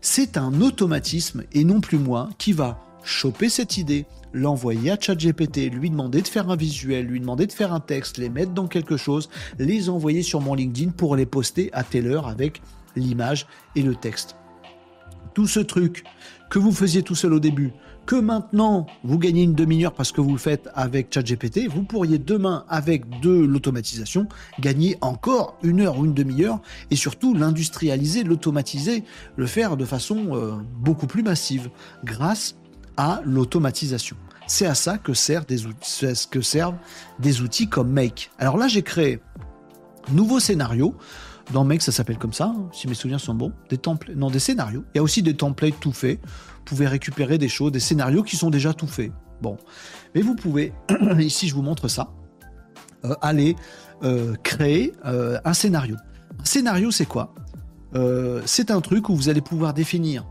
C'est 0.00 0.38
un 0.38 0.62
automatisme 0.62 1.44
et 1.52 1.64
non 1.64 1.82
plus 1.82 1.98
moi 1.98 2.30
qui 2.38 2.54
va 2.54 2.82
choper 3.02 3.50
cette 3.50 3.76
idée, 3.76 4.06
l'envoyer 4.32 4.90
à 4.90 4.98
ChatGPT, 4.98 5.70
lui 5.70 5.90
demander 5.90 6.22
de 6.22 6.28
faire 6.28 6.48
un 6.48 6.56
visuel, 6.56 7.04
lui 7.04 7.20
demander 7.20 7.46
de 7.46 7.52
faire 7.52 7.74
un 7.74 7.80
texte, 7.80 8.16
les 8.16 8.30
mettre 8.30 8.52
dans 8.52 8.68
quelque 8.68 8.96
chose, 8.96 9.28
les 9.58 9.90
envoyer 9.90 10.22
sur 10.22 10.40
mon 10.40 10.54
LinkedIn 10.54 10.92
pour 10.92 11.14
les 11.14 11.26
poster 11.26 11.68
à 11.74 11.84
telle 11.84 12.06
heure 12.06 12.26
avec 12.26 12.62
l'image 12.96 13.46
et 13.74 13.82
le 13.82 13.94
texte. 13.94 14.36
Tout 15.34 15.46
ce 15.46 15.60
truc 15.60 16.04
que 16.48 16.58
vous 16.58 16.72
faisiez 16.72 17.02
tout 17.02 17.14
seul 17.14 17.34
au 17.34 17.40
début, 17.40 17.74
que 18.06 18.16
maintenant 18.16 18.86
vous 19.04 19.18
gagnez 19.18 19.42
une 19.42 19.54
demi-heure 19.54 19.92
parce 19.92 20.12
que 20.12 20.20
vous 20.20 20.32
le 20.32 20.38
faites 20.38 20.68
avec 20.74 21.12
ChatGPT, 21.12 21.68
vous 21.68 21.82
pourriez 21.82 22.18
demain, 22.18 22.64
avec 22.68 23.20
de 23.20 23.30
l'automatisation, 23.30 24.28
gagner 24.60 24.96
encore 25.00 25.58
une 25.62 25.80
heure 25.80 25.98
ou 25.98 26.04
une 26.04 26.14
demi-heure 26.14 26.60
et 26.90 26.96
surtout 26.96 27.34
l'industrialiser, 27.34 28.24
l'automatiser, 28.24 29.04
le 29.36 29.46
faire 29.46 29.76
de 29.76 29.84
façon 29.84 30.28
euh, 30.30 30.52
beaucoup 30.78 31.06
plus 31.06 31.22
massive 31.22 31.68
grâce 32.04 32.56
à 32.96 33.20
l'automatisation. 33.24 34.16
C'est 34.46 34.66
à 34.66 34.74
ça 34.74 34.96
que, 34.96 35.12
servent 35.12 35.46
des 37.18 37.40
outils 37.40 37.68
comme 37.68 37.90
Make. 37.90 38.30
Alors 38.38 38.56
là, 38.56 38.68
j'ai 38.68 38.82
créé 38.82 39.20
nouveau 40.12 40.38
scénario. 40.40 40.94
Dans 41.52 41.64
Make, 41.64 41.82
ça 41.82 41.92
s'appelle 41.92 42.18
comme 42.18 42.32
ça, 42.32 42.46
hein, 42.46 42.68
si 42.72 42.88
mes 42.88 42.94
souvenirs 42.94 43.20
sont 43.20 43.34
bons. 43.34 43.52
Des 43.68 43.78
templates, 43.78 44.16
non, 44.16 44.30
des 44.30 44.40
scénarios. 44.40 44.84
Il 44.94 44.98
y 44.98 45.00
a 45.00 45.02
aussi 45.02 45.22
des 45.22 45.34
templates 45.34 45.78
tout 45.80 45.92
faits 45.92 46.20
pouvez 46.66 46.86
récupérer 46.86 47.38
des 47.38 47.48
choses, 47.48 47.72
des 47.72 47.80
scénarios 47.80 48.22
qui 48.22 48.36
sont 48.36 48.50
déjà 48.50 48.74
tout 48.74 48.86
faits. 48.86 49.12
Bon, 49.40 49.56
mais 50.14 50.20
vous 50.20 50.34
pouvez, 50.34 50.72
ici 51.18 51.48
je 51.48 51.54
vous 51.54 51.62
montre 51.62 51.88
ça, 51.88 52.12
euh, 53.04 53.14
aller 53.22 53.56
euh, 54.02 54.34
créer 54.42 54.92
euh, 55.04 55.38
un 55.44 55.54
scénario. 55.54 55.96
Un 56.38 56.44
scénario, 56.44 56.90
c'est 56.90 57.06
quoi? 57.06 57.34
C'est 58.44 58.70
un 58.70 58.82
truc 58.82 59.08
où 59.08 59.16
vous 59.16 59.30
allez 59.30 59.40
pouvoir 59.40 59.72
définir. 59.72 60.26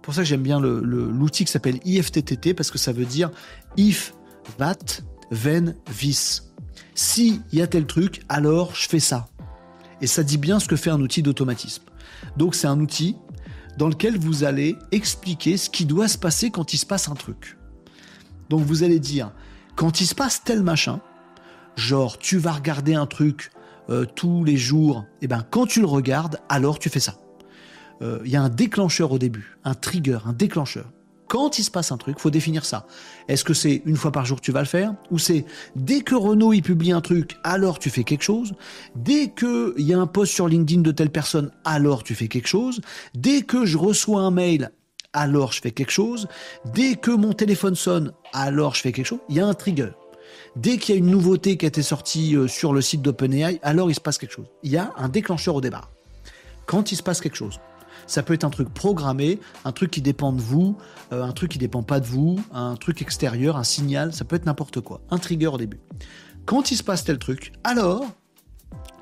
Pour 0.00 0.14
ça 0.14 0.20
que 0.20 0.28
j'aime 0.28 0.44
bien 0.44 0.60
l'outil 0.60 1.44
qui 1.44 1.50
s'appelle 1.50 1.80
IFTTT 1.84 2.54
parce 2.54 2.70
que 2.70 2.78
ça 2.78 2.92
veut 2.92 3.04
dire 3.04 3.32
if, 3.76 4.14
that, 4.58 5.02
then, 5.42 5.74
this. 5.98 6.54
Si 6.94 7.40
y 7.52 7.62
a 7.62 7.66
tel 7.66 7.86
truc, 7.86 8.22
alors 8.28 8.76
je 8.76 8.88
fais 8.88 9.00
ça. 9.00 9.26
Et 10.00 10.06
ça 10.06 10.22
dit 10.22 10.38
bien 10.38 10.60
ce 10.60 10.68
que 10.68 10.76
fait 10.76 10.90
un 10.90 11.00
outil 11.00 11.20
d'automatisme. 11.20 11.82
Donc 12.36 12.54
c'est 12.54 12.68
un 12.68 12.78
outil 12.78 13.16
dans 13.78 13.88
lequel 13.88 14.18
vous 14.18 14.44
allez 14.44 14.76
expliquer 14.92 15.56
ce 15.56 15.70
qui 15.70 15.84
doit 15.84 16.08
se 16.08 16.18
passer 16.18 16.50
quand 16.50 16.72
il 16.74 16.78
se 16.78 16.86
passe 16.86 17.08
un 17.08 17.14
truc. 17.14 17.58
Donc 18.50 18.62
vous 18.62 18.82
allez 18.82 19.00
dire, 19.00 19.32
quand 19.76 20.00
il 20.00 20.06
se 20.06 20.14
passe 20.14 20.42
tel 20.44 20.62
machin, 20.62 21.00
genre 21.76 22.18
tu 22.18 22.38
vas 22.38 22.52
regarder 22.52 22.94
un 22.94 23.06
truc 23.06 23.50
euh, 23.90 24.04
tous 24.04 24.44
les 24.44 24.56
jours, 24.56 25.04
et 25.20 25.24
eh 25.24 25.28
ben 25.28 25.44
quand 25.50 25.66
tu 25.66 25.80
le 25.80 25.86
regardes, 25.86 26.40
alors 26.48 26.78
tu 26.78 26.88
fais 26.88 27.00
ça. 27.00 27.16
Euh, 28.02 28.20
il 28.24 28.30
y 28.30 28.36
a 28.36 28.42
un 28.42 28.48
déclencheur 28.48 29.12
au 29.12 29.18
début, 29.18 29.56
un 29.64 29.74
trigger, 29.74 30.18
un 30.26 30.32
déclencheur 30.32 30.86
quand 31.28 31.58
il 31.58 31.64
se 31.64 31.70
passe 31.70 31.92
un 31.92 31.96
truc, 31.96 32.18
faut 32.18 32.30
définir 32.30 32.64
ça. 32.64 32.86
Est-ce 33.28 33.44
que 33.44 33.54
c'est 33.54 33.82
une 33.86 33.96
fois 33.96 34.12
par 34.12 34.26
jour 34.26 34.40
que 34.40 34.44
tu 34.44 34.52
vas 34.52 34.60
le 34.60 34.66
faire 34.66 34.94
Ou 35.10 35.18
c'est 35.18 35.44
dès 35.74 36.00
que 36.00 36.14
Renault 36.14 36.52
il 36.52 36.62
publie 36.62 36.92
un 36.92 37.00
truc, 37.00 37.36
alors 37.42 37.78
tu 37.78 37.90
fais 37.90 38.04
quelque 38.04 38.22
chose? 38.22 38.54
Dès 38.94 39.30
qu'il 39.30 39.72
y 39.78 39.94
a 39.94 39.98
un 39.98 40.06
post 40.06 40.32
sur 40.32 40.48
LinkedIn 40.48 40.82
de 40.82 40.92
telle 40.92 41.10
personne, 41.10 41.50
alors 41.64 42.02
tu 42.02 42.14
fais 42.14 42.28
quelque 42.28 42.48
chose? 42.48 42.80
Dès 43.14 43.42
que 43.42 43.64
je 43.64 43.78
reçois 43.78 44.20
un 44.20 44.30
mail, 44.30 44.70
alors 45.12 45.52
je 45.52 45.60
fais 45.60 45.70
quelque 45.70 45.92
chose? 45.92 46.28
Dès 46.74 46.94
que 46.96 47.10
mon 47.10 47.32
téléphone 47.32 47.74
sonne, 47.74 48.12
alors 48.32 48.74
je 48.74 48.82
fais 48.82 48.92
quelque 48.92 49.06
chose? 49.06 49.20
Il 49.28 49.36
y 49.36 49.40
a 49.40 49.46
un 49.46 49.54
trigger. 49.54 49.90
Dès 50.56 50.78
qu'il 50.78 50.94
y 50.94 50.98
a 50.98 50.98
une 50.98 51.10
nouveauté 51.10 51.56
qui 51.56 51.64
a 51.64 51.68
été 51.68 51.82
sortie 51.82 52.36
euh, 52.36 52.46
sur 52.46 52.72
le 52.72 52.80
site 52.80 53.02
d'OpenAI, 53.02 53.58
alors 53.62 53.90
il 53.90 53.94
se 53.94 54.00
passe 54.00 54.18
quelque 54.18 54.32
chose. 54.32 54.46
Il 54.62 54.70
y 54.70 54.76
a 54.76 54.92
un 54.96 55.08
déclencheur 55.08 55.56
au 55.56 55.60
départ. 55.60 55.90
Quand 56.66 56.92
il 56.92 56.96
se 56.96 57.02
passe 57.02 57.20
quelque 57.20 57.36
chose. 57.36 57.60
Ça 58.06 58.22
peut 58.22 58.34
être 58.34 58.44
un 58.44 58.50
truc 58.50 58.72
programmé, 58.72 59.40
un 59.64 59.72
truc 59.72 59.90
qui 59.90 60.02
dépend 60.02 60.32
de 60.32 60.40
vous, 60.40 60.76
euh, 61.12 61.22
un 61.22 61.32
truc 61.32 61.52
qui 61.52 61.58
dépend 61.58 61.82
pas 61.82 62.00
de 62.00 62.06
vous, 62.06 62.38
un 62.52 62.76
truc 62.76 63.02
extérieur, 63.02 63.56
un 63.56 63.64
signal, 63.64 64.12
ça 64.12 64.24
peut 64.24 64.36
être 64.36 64.46
n'importe 64.46 64.80
quoi. 64.80 65.00
Un 65.10 65.18
trigger 65.18 65.48
au 65.48 65.58
début. 65.58 65.80
Quand 66.46 66.70
il 66.70 66.76
se 66.76 66.82
passe 66.82 67.04
tel 67.04 67.18
truc, 67.18 67.52
alors 67.64 68.04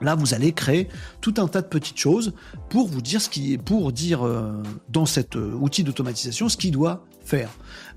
Là, 0.00 0.16
vous 0.16 0.34
allez 0.34 0.52
créer 0.52 0.88
tout 1.20 1.34
un 1.36 1.46
tas 1.46 1.62
de 1.62 1.68
petites 1.68 1.96
choses 1.96 2.34
pour 2.70 2.88
vous 2.88 3.00
dire 3.00 3.22
ce 3.22 3.28
qui 3.28 3.52
est, 3.52 3.58
pour 3.58 3.92
dire 3.92 4.26
euh, 4.26 4.60
dans 4.88 5.06
cet 5.06 5.36
euh, 5.36 5.52
outil 5.54 5.84
d'automatisation 5.84 6.48
ce 6.48 6.56
qu'il 6.56 6.72
doit 6.72 7.06
faire. 7.24 7.50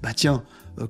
Bah 0.03 0.13
tiens, 0.13 0.43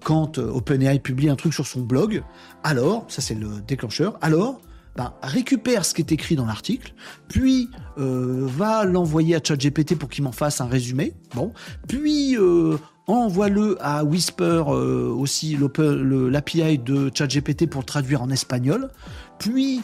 quand 0.03 0.39
OpenAI 0.39 0.99
publie 0.99 1.29
un 1.29 1.37
truc 1.37 1.53
sur 1.53 1.65
son 1.65 1.81
blog, 1.81 2.21
alors, 2.63 3.05
ça 3.07 3.21
c'est 3.21 3.33
le 3.33 3.61
déclencheur, 3.65 4.17
alors 4.21 4.59
ben, 4.95 5.13
récupère 5.22 5.84
ce 5.84 5.93
qui 5.93 6.01
est 6.01 6.11
écrit 6.13 6.38
dans 6.38 6.45
l'article, 6.45 6.93
puis 7.27 7.69
euh, 7.97 8.45
va 8.47 8.85
l'envoyer 8.85 9.35
à 9.35 9.39
ChatGPT 9.43 9.95
pour 9.95 10.07
qu'il 10.07 10.23
m'en 10.23 10.31
fasse 10.31 10.61
un 10.61 10.67
résumé. 10.67 11.13
Bon, 11.34 11.51
puis 11.89 12.38
euh, 12.38 12.77
envoie-le 13.05 13.77
à 13.81 14.05
Whisper 14.05 14.63
euh, 14.69 15.09
aussi 15.09 15.57
l'API 15.57 16.77
de 16.77 17.11
ChatGPT 17.13 17.69
pour 17.69 17.84
traduire 17.84 18.22
en 18.22 18.30
espagnol. 18.30 18.89
Puis 19.38 19.81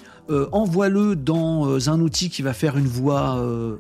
envoie-le 0.53 1.17
dans 1.17 1.89
un 1.89 1.99
outil 1.99 2.29
qui 2.29 2.41
va 2.41 2.53
faire 2.53 2.77
une 2.77 2.88
voix 2.88 3.38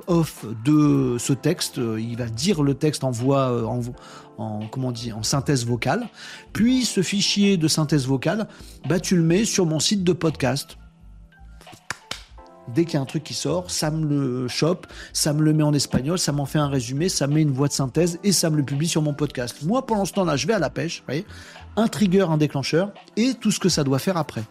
off 0.07 0.45
de 0.65 1.15
ce 1.17 1.31
texte. 1.31 1.77
il 1.77 2.17
va 2.17 2.25
dire 2.25 2.61
le 2.61 2.73
texte 2.73 3.05
en 3.05 3.11
voix 3.11 3.65
en, 3.65 3.79
en 4.37 4.67
comment 4.67 4.91
en 5.15 5.23
synthèse 5.23 5.65
vocale. 5.65 6.09
Puis 6.51 6.83
ce 6.83 7.01
fichier 7.01 7.55
de 7.55 7.69
synthèse 7.69 8.05
vocale, 8.05 8.49
bah 8.89 8.99
tu 8.99 9.15
le 9.15 9.23
mets 9.23 9.45
sur 9.45 9.65
mon 9.65 9.79
site 9.79 10.03
de 10.03 10.11
podcast 10.11 10.77
dès 12.73 12.85
qu'il 12.85 12.95
y 12.95 12.97
a 12.97 13.01
un 13.01 13.05
truc 13.05 13.23
qui 13.23 13.33
sort, 13.33 13.69
ça 13.69 13.91
me 13.91 14.05
le 14.05 14.47
chope, 14.47 14.87
ça 15.13 15.33
me 15.33 15.41
le 15.41 15.53
met 15.53 15.63
en 15.63 15.73
espagnol, 15.73 16.17
ça 16.17 16.31
m'en 16.31 16.45
fait 16.45 16.59
un 16.59 16.67
résumé, 16.67 17.09
ça 17.09 17.27
met 17.27 17.41
une 17.41 17.51
voix 17.51 17.67
de 17.67 17.73
synthèse 17.73 18.19
et 18.23 18.31
ça 18.31 18.49
me 18.49 18.57
le 18.57 18.63
publie 18.63 18.87
sur 18.87 19.01
mon 19.01 19.13
podcast. 19.13 19.57
Moi, 19.63 19.85
pendant 19.85 20.05
ce 20.05 20.13
temps-là, 20.13 20.35
je 20.37 20.47
vais 20.47 20.53
à 20.53 20.59
la 20.59 20.69
pêche, 20.69 21.03
voyez, 21.05 21.25
un 21.75 21.87
trigger, 21.87 22.27
un 22.29 22.37
déclencheur 22.37 22.91
et 23.17 23.33
tout 23.33 23.51
ce 23.51 23.59
que 23.59 23.69
ça 23.69 23.83
doit 23.83 23.99
faire 23.99 24.17
après. 24.17 24.43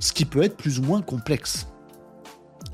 Ce 0.00 0.12
qui 0.12 0.24
peut 0.24 0.42
être 0.42 0.56
plus 0.56 0.78
ou 0.78 0.82
moins 0.82 1.02
complexe. 1.02 1.66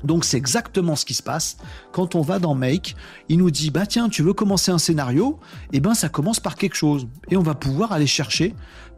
Donc 0.03 0.25
c'est 0.25 0.37
exactement 0.37 0.95
ce 0.95 1.05
qui 1.05 1.13
se 1.13 1.23
passe 1.23 1.57
quand 1.91 2.15
on 2.15 2.21
va 2.21 2.39
dans 2.39 2.55
Make. 2.55 2.95
Il 3.29 3.37
nous 3.37 3.51
dit 3.51 3.71
bah 3.71 3.85
tiens 3.85 4.09
tu 4.09 4.21
veux 4.21 4.33
commencer 4.33 4.71
un 4.71 4.77
scénario, 4.77 5.39
eh 5.71 5.79
ben 5.79 5.93
ça 5.93 6.09
commence 6.09 6.39
par 6.39 6.55
quelque 6.55 6.75
chose 6.75 7.07
et 7.29 7.37
on 7.37 7.43
va 7.43 7.55
pouvoir 7.55 7.93
aller 7.93 8.07
chercher 8.07 8.53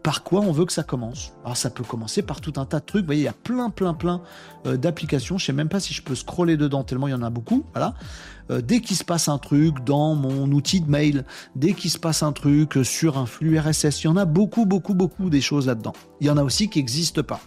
par 0.05 0.21
quoi 0.21 0.41
on 0.41 0.51
veut 0.51 0.65
que 0.65 0.71
ça 0.71 0.83
commence. 0.83 1.33
Alors 1.43 1.57
ça 1.57 1.71
peut 1.71 1.83
commencer 1.83 2.21
par 2.21 2.39
tout 2.39 2.53
un 2.57 2.65
tas 2.65 2.79
de 2.79 2.85
trucs. 2.85 3.01
Vous 3.01 3.07
voyez, 3.07 3.21
il 3.21 3.25
y 3.25 3.27
a 3.27 3.33
plein, 3.33 3.71
plein, 3.71 3.95
plein 3.95 4.21
euh, 4.67 4.77
d'applications. 4.77 5.39
Je 5.39 5.47
sais 5.47 5.51
même 5.51 5.67
pas 5.67 5.79
si 5.79 5.95
je 5.95 6.03
peux 6.03 6.13
scroller 6.13 6.57
dedans 6.57 6.83
tellement 6.83 7.07
il 7.07 7.11
y 7.11 7.15
en 7.15 7.23
a 7.23 7.31
beaucoup. 7.31 7.65
Voilà. 7.73 7.95
Euh, 8.51 8.61
dès 8.61 8.81
qu'il 8.81 8.95
se 8.95 9.03
passe 9.03 9.29
un 9.29 9.39
truc 9.39 9.83
dans 9.83 10.13
mon 10.13 10.51
outil 10.51 10.79
de 10.79 10.87
mail, 10.87 11.25
dès 11.55 11.73
qu'il 11.73 11.89
se 11.89 11.97
passe 11.97 12.21
un 12.21 12.33
truc 12.33 12.77
sur 12.83 13.17
un 13.17 13.25
flux 13.25 13.57
RSS, 13.57 14.03
il 14.03 14.05
y 14.05 14.07
en 14.07 14.15
a 14.15 14.25
beaucoup, 14.25 14.67
beaucoup, 14.67 14.93
beaucoup 14.93 15.31
des 15.31 15.41
choses 15.41 15.65
là-dedans. 15.65 15.93
Il 16.21 16.27
y 16.27 16.29
en 16.29 16.37
a 16.37 16.43
aussi 16.43 16.69
qui 16.69 16.77
n'existent 16.77 17.23
pas. 17.23 17.41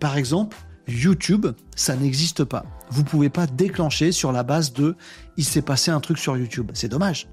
Par 0.00 0.18
exemple, 0.18 0.58
YouTube, 0.90 1.46
ça 1.76 1.96
n'existe 1.96 2.44
pas. 2.44 2.64
Vous 2.90 3.04
pouvez 3.04 3.28
pas 3.28 3.46
déclencher 3.46 4.12
sur 4.12 4.32
la 4.32 4.42
base 4.42 4.72
de 4.72 4.96
il 5.36 5.44
s'est 5.44 5.62
passé 5.62 5.90
un 5.90 6.00
truc 6.00 6.18
sur 6.18 6.36
YouTube. 6.36 6.70
C'est 6.74 6.88
dommage. 6.88 7.28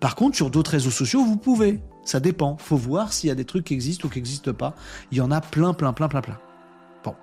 Par 0.00 0.14
contre, 0.14 0.36
sur 0.36 0.50
d'autres 0.50 0.72
réseaux 0.72 0.90
sociaux, 0.90 1.24
vous 1.24 1.36
pouvez. 1.36 1.82
Ça 2.04 2.20
dépend. 2.20 2.56
Faut 2.56 2.76
voir 2.76 3.12
s'il 3.12 3.28
y 3.28 3.30
a 3.30 3.34
des 3.34 3.44
trucs 3.44 3.64
qui 3.64 3.74
existent 3.74 4.08
ou 4.08 4.10
qui 4.10 4.18
n'existent 4.18 4.52
pas. 4.52 4.74
Il 5.12 5.18
y 5.18 5.20
en 5.20 5.30
a 5.30 5.40
plein, 5.40 5.74
plein, 5.74 5.92
plein, 5.92 6.08
plein, 6.08 6.22
plein. 6.22 6.38
Bon. 7.04 7.14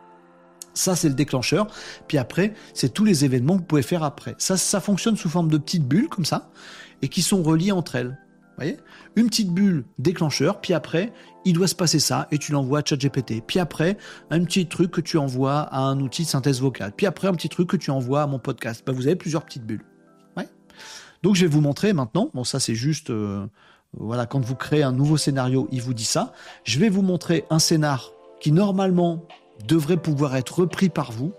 Ça, 0.74 0.96
c'est 0.96 1.10
le 1.10 1.16
déclencheur. 1.16 1.68
Puis 2.08 2.18
après, 2.18 2.54
c'est 2.74 2.94
tous 2.94 3.06
les 3.06 3.26
événements 3.26 3.56
que 3.56 3.62
vous 3.62 3.68
pouvez 3.68 3.82
faire 3.82 4.04
après. 4.04 4.36
Ça, 4.38 4.58
ça 4.58 4.80
fonctionne 4.80 5.18
sous 5.18 5.30
forme 5.30 5.50
de 5.50 5.58
petites 5.58 5.88
bulles, 5.88 6.10
comme 6.10 6.26
ça, 6.26 6.50
et 7.02 7.10
qui 7.10 7.22
sont 7.22 7.42
reliées 7.42 7.72
entre 7.72 7.96
elles. 7.96 8.10
Vous 8.10 8.64
voyez? 8.64 8.78
Une 9.16 9.28
petite 9.28 9.52
bulle 9.52 9.86
déclencheur, 10.00 10.62
puis 10.62 10.74
après, 10.74 11.14
il 11.48 11.54
doit 11.54 11.68
se 11.68 11.76
passer 11.76 12.00
ça, 12.00 12.28
et 12.32 12.38
tu 12.38 12.52
l'envoies 12.52 12.80
à 12.80 12.86
ChatGPT. 12.86 13.42
Puis 13.46 13.58
après, 13.60 13.98
un 14.30 14.44
petit 14.44 14.68
truc 14.68 14.92
que 14.92 15.00
tu 15.00 15.18
envoies 15.18 15.60
à 15.60 15.80
un 15.80 16.00
outil 16.02 16.24
de 16.24 16.28
synthèse 16.28 16.60
vocale. 16.60 16.92
Puis 16.96 17.06
après, 17.06 17.30
un 17.30 17.34
petit 17.34 17.48
truc 17.48 17.70
que 17.70 17.78
tu 17.78 17.90
envoies 17.90 18.22
à 18.22 18.28
mon 18.28 18.38
podcast. 18.38 18.84
Ben, 18.86 18.92
vous 18.92 19.08
avez 19.08 19.16
plusieurs 19.16 19.46
petites 19.46 19.66
bulles. 19.66 19.86
Ouais 20.36 20.50
Donc, 21.24 21.36
je 21.36 21.42
vais 21.42 21.48
vous 21.48 21.62
montrer 21.62 21.94
maintenant. 21.94 22.30
Bon, 22.34 22.44
ça, 22.44 22.60
c'est 22.60 22.76
juste... 22.76 23.12
Euh, 23.12 23.48
voilà, 23.94 24.26
quand 24.26 24.42
vous 24.42 24.56
créez 24.56 24.84
un 24.84 24.92
nouveau 24.92 25.16
scénario, 25.16 25.70
il 25.72 25.82
vous 25.82 25.94
dit 25.94 26.04
ça. 26.04 26.34
Je 26.66 26.80
vais 26.80 26.90
vous 26.90 27.02
montrer 27.02 27.46
un 27.50 27.60
scénar 27.60 28.12
qui 28.42 28.52
normalement 28.52 29.26
devrait 29.66 29.98
pouvoir 29.98 30.36
être 30.36 30.60
repris 30.60 30.90
par 30.90 31.14
vous 31.14 31.32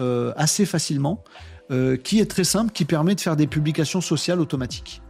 euh, 0.00 0.32
assez 0.36 0.64
facilement, 0.64 1.22
euh, 1.70 1.98
qui 1.98 2.18
est 2.18 2.30
très 2.30 2.44
simple, 2.44 2.72
qui 2.72 2.86
permet 2.86 3.14
de 3.14 3.20
faire 3.20 3.36
des 3.36 3.46
publications 3.46 4.00
sociales 4.00 4.40
automatiques. 4.40 5.02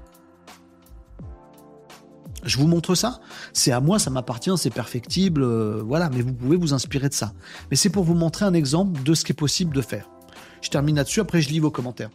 Je 2.48 2.58
vous 2.58 2.66
montre 2.66 2.94
ça. 2.94 3.20
C'est 3.52 3.72
à 3.72 3.80
moi, 3.80 3.98
ça 3.98 4.10
m'appartient, 4.10 4.56
c'est 4.56 4.70
perfectible, 4.70 5.42
euh, 5.42 5.82
voilà. 5.84 6.10
Mais 6.10 6.22
vous 6.22 6.32
pouvez 6.32 6.56
vous 6.56 6.72
inspirer 6.72 7.08
de 7.08 7.14
ça. 7.14 7.32
Mais 7.70 7.76
c'est 7.76 7.90
pour 7.90 8.04
vous 8.04 8.14
montrer 8.14 8.44
un 8.44 8.54
exemple 8.54 9.02
de 9.02 9.14
ce 9.14 9.24
qui 9.24 9.32
est 9.32 9.34
possible 9.34 9.74
de 9.74 9.82
faire. 9.82 10.08
Je 10.62 10.70
termine 10.70 10.96
là-dessus. 10.96 11.20
Après, 11.20 11.40
je 11.40 11.50
lis 11.50 11.60
vos 11.60 11.70
commentaires. 11.70 12.10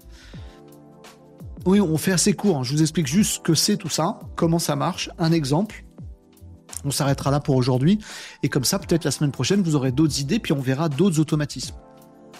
Oui, 1.65 1.79
on 1.79 1.97
fait 1.97 2.11
assez 2.11 2.33
court. 2.33 2.57
Hein. 2.57 2.63
Je 2.63 2.73
vous 2.73 2.81
explique 2.81 3.07
juste 3.07 3.35
ce 3.35 3.39
que 3.39 3.53
c'est 3.53 3.77
tout 3.77 3.89
ça, 3.89 4.19
comment 4.35 4.59
ça 4.59 4.75
marche, 4.75 5.09
un 5.17 5.31
exemple. 5.31 5.85
On 6.83 6.91
s'arrêtera 6.91 7.31
là 7.31 7.39
pour 7.39 7.55
aujourd'hui. 7.55 7.99
Et 8.41 8.49
comme 8.49 8.65
ça, 8.65 8.79
peut-être 8.79 9.05
la 9.05 9.11
semaine 9.11 9.31
prochaine, 9.31 9.61
vous 9.61 9.75
aurez 9.75 9.91
d'autres 9.91 10.19
idées, 10.19 10.39
puis 10.39 10.51
on 10.51 10.59
verra 10.59 10.89
d'autres 10.89 11.19
automatismes. 11.19 11.75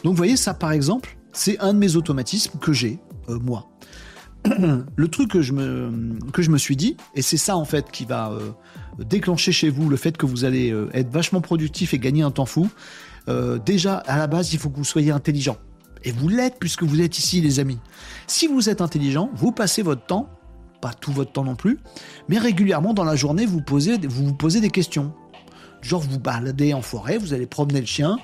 Donc, 0.03 0.13
vous 0.13 0.17
voyez, 0.17 0.35
ça, 0.35 0.53
par 0.53 0.73
exemple, 0.73 1.17
c'est 1.31 1.57
un 1.59 1.73
de 1.73 1.79
mes 1.79 1.95
automatismes 1.95 2.59
que 2.59 2.73
j'ai, 2.73 2.99
euh, 3.29 3.39
moi. 3.39 3.69
le 4.95 5.07
truc 5.07 5.31
que 5.31 5.41
je, 5.41 5.53
me, 5.53 6.57
suis 6.57 6.75
dit, 6.75 6.97
et 7.15 7.21
c'est 7.21 7.37
ça 7.37 7.55
en 7.55 7.65
fait 7.65 7.91
qui 7.91 8.05
va 8.05 8.31
euh, 8.31 8.51
déclencher 8.99 9.51
chez 9.51 9.69
vous 9.69 9.89
le 9.89 9.95
fait 9.95 10.17
que 10.17 10.25
vous 10.25 10.43
allez 10.43 10.71
euh, 10.71 10.89
être 10.93 11.09
vachement 11.09 11.41
productif 11.41 11.93
et 11.93 11.99
gagner 11.99 12.23
un 12.23 12.31
temps 12.31 12.45
fou, 12.45 12.69
déjà 13.65 13.97
à 13.99 14.17
la 14.17 14.27
base 14.27 14.51
il 14.51 14.59
faut 14.59 14.69
que 14.69 14.75
vous 14.75 14.83
soyez 14.83 15.11
intelligent. 15.11 15.57
Et 16.03 16.11
vous 16.11 16.27
l'êtes 16.27 16.57
puisque 16.59 16.83
vous 16.83 16.99
êtes 16.99 17.17
ici 17.17 17.39
les 17.39 17.61
amis. 17.61 17.79
Si 18.27 18.47
vous 18.47 18.69
êtes 18.69 18.81
intelligent, 18.81 19.29
vous 19.33 19.53
passez 19.53 19.81
votre 19.81 20.05
temps, 20.05 20.27
pas 20.81 20.91
tout 20.91 21.13
votre 21.13 21.31
temps 21.31 21.45
non 21.45 21.55
plus, 21.55 21.79
mais 22.27 22.37
régulièrement 22.37 22.93
dans 22.93 23.05
la 23.05 23.15
journée 23.15 23.45
vous, 23.45 23.61
posez, 23.61 23.97
vous 23.97 24.25
vous 24.25 24.33
posez 24.33 24.59
des 24.59 24.69
questions. 24.69 25.13
Genre 25.81 26.01
vous 26.01 26.19
baladez 26.19 26.73
en 26.73 26.81
forêt, 26.81 27.17
vous 27.17 27.33
allez 27.33 27.45
promener 27.45 27.79
le 27.79 27.85
chien, 27.85 28.17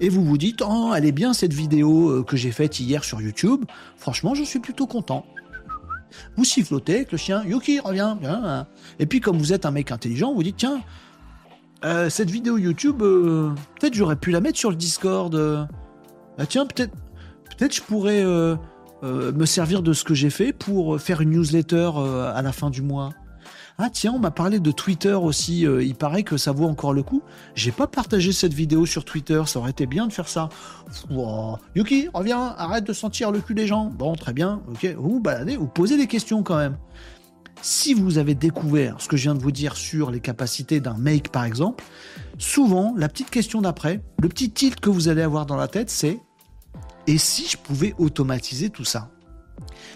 et 0.00 0.10
vous 0.10 0.22
vous 0.22 0.36
dites 0.36 0.62
Oh, 0.66 0.92
elle 0.94 1.06
est 1.06 1.12
bien 1.12 1.32
cette 1.32 1.54
vidéo 1.54 2.22
que 2.24 2.36
j'ai 2.36 2.52
faite 2.52 2.78
hier 2.78 3.04
sur 3.04 3.22
YouTube. 3.22 3.64
Franchement, 3.96 4.34
je 4.34 4.42
suis 4.42 4.58
plutôt 4.58 4.86
content. 4.86 5.24
Vous 6.36 6.44
sifflotez 6.44 6.96
avec 6.96 7.12
le 7.12 7.18
chien, 7.18 7.44
Yuki, 7.44 7.80
reviens, 7.80 8.18
hein. 8.24 8.66
Et 8.98 9.06
puis, 9.06 9.20
comme 9.20 9.38
vous 9.38 9.52
êtes 9.52 9.66
un 9.66 9.70
mec 9.70 9.90
intelligent, 9.90 10.34
vous 10.34 10.42
dites 10.42 10.56
Tiens, 10.56 10.80
euh, 11.84 12.08
cette 12.08 12.30
vidéo 12.30 12.58
YouTube, 12.58 13.02
euh, 13.02 13.50
peut-être 13.80 13.94
j'aurais 13.94 14.16
pu 14.16 14.30
la 14.30 14.40
mettre 14.40 14.58
sur 14.58 14.70
le 14.70 14.76
Discord. 14.76 15.34
Euh. 15.34 15.64
Ah, 16.38 16.46
tiens, 16.46 16.66
peut-être 16.66 16.92
peut-être 17.58 17.74
je 17.74 17.82
pourrais 17.82 18.24
me 19.02 19.44
servir 19.44 19.82
de 19.82 19.92
ce 19.92 20.04
que 20.04 20.14
j'ai 20.14 20.30
fait 20.30 20.52
pour 20.52 20.98
faire 21.00 21.20
une 21.20 21.30
newsletter 21.30 21.90
à 22.34 22.40
la 22.40 22.52
fin 22.52 22.70
du 22.70 22.80
mois. 22.82 23.10
Ah 23.78 23.88
tiens, 23.90 24.12
on 24.14 24.18
m'a 24.18 24.30
parlé 24.30 24.60
de 24.60 24.70
Twitter 24.70 25.14
aussi, 25.14 25.66
euh, 25.66 25.82
il 25.82 25.94
paraît 25.94 26.22
que 26.22 26.36
ça 26.36 26.52
vaut 26.52 26.66
encore 26.66 26.92
le 26.92 27.02
coup. 27.02 27.22
J'ai 27.54 27.72
pas 27.72 27.86
partagé 27.86 28.32
cette 28.32 28.52
vidéo 28.52 28.86
sur 28.86 29.04
Twitter, 29.04 29.42
ça 29.46 29.58
aurait 29.58 29.70
été 29.70 29.86
bien 29.86 30.06
de 30.06 30.12
faire 30.12 30.28
ça. 30.28 30.50
Yuki, 31.74 32.08
reviens, 32.12 32.54
arrête 32.58 32.84
de 32.84 32.92
sentir 32.92 33.30
le 33.30 33.40
cul 33.40 33.54
des 33.54 33.66
gens. 33.66 33.86
Bon, 33.86 34.14
très 34.14 34.32
bien, 34.32 34.62
ok, 34.68 34.94
vous 34.98 35.20
baladez, 35.20 35.56
vous 35.56 35.66
posez 35.66 35.96
des 35.96 36.06
questions 36.06 36.42
quand 36.42 36.56
même. 36.56 36.76
Si 37.62 37.94
vous 37.94 38.18
avez 38.18 38.34
découvert 38.34 39.00
ce 39.00 39.08
que 39.08 39.16
je 39.16 39.22
viens 39.22 39.34
de 39.34 39.42
vous 39.42 39.52
dire 39.52 39.76
sur 39.76 40.10
les 40.10 40.20
capacités 40.20 40.80
d'un 40.80 40.94
make 40.98 41.30
par 41.30 41.44
exemple, 41.44 41.84
souvent 42.36 42.94
la 42.96 43.08
petite 43.08 43.30
question 43.30 43.62
d'après, 43.62 44.02
le 44.20 44.28
petit 44.28 44.50
tilt 44.50 44.80
que 44.80 44.90
vous 44.90 45.08
allez 45.08 45.22
avoir 45.22 45.46
dans 45.46 45.56
la 45.56 45.68
tête, 45.68 45.88
c'est 45.88 46.18
et 47.06 47.18
si 47.18 47.48
je 47.48 47.56
pouvais 47.56 47.94
automatiser 47.98 48.70
tout 48.70 48.84
ça? 48.84 49.10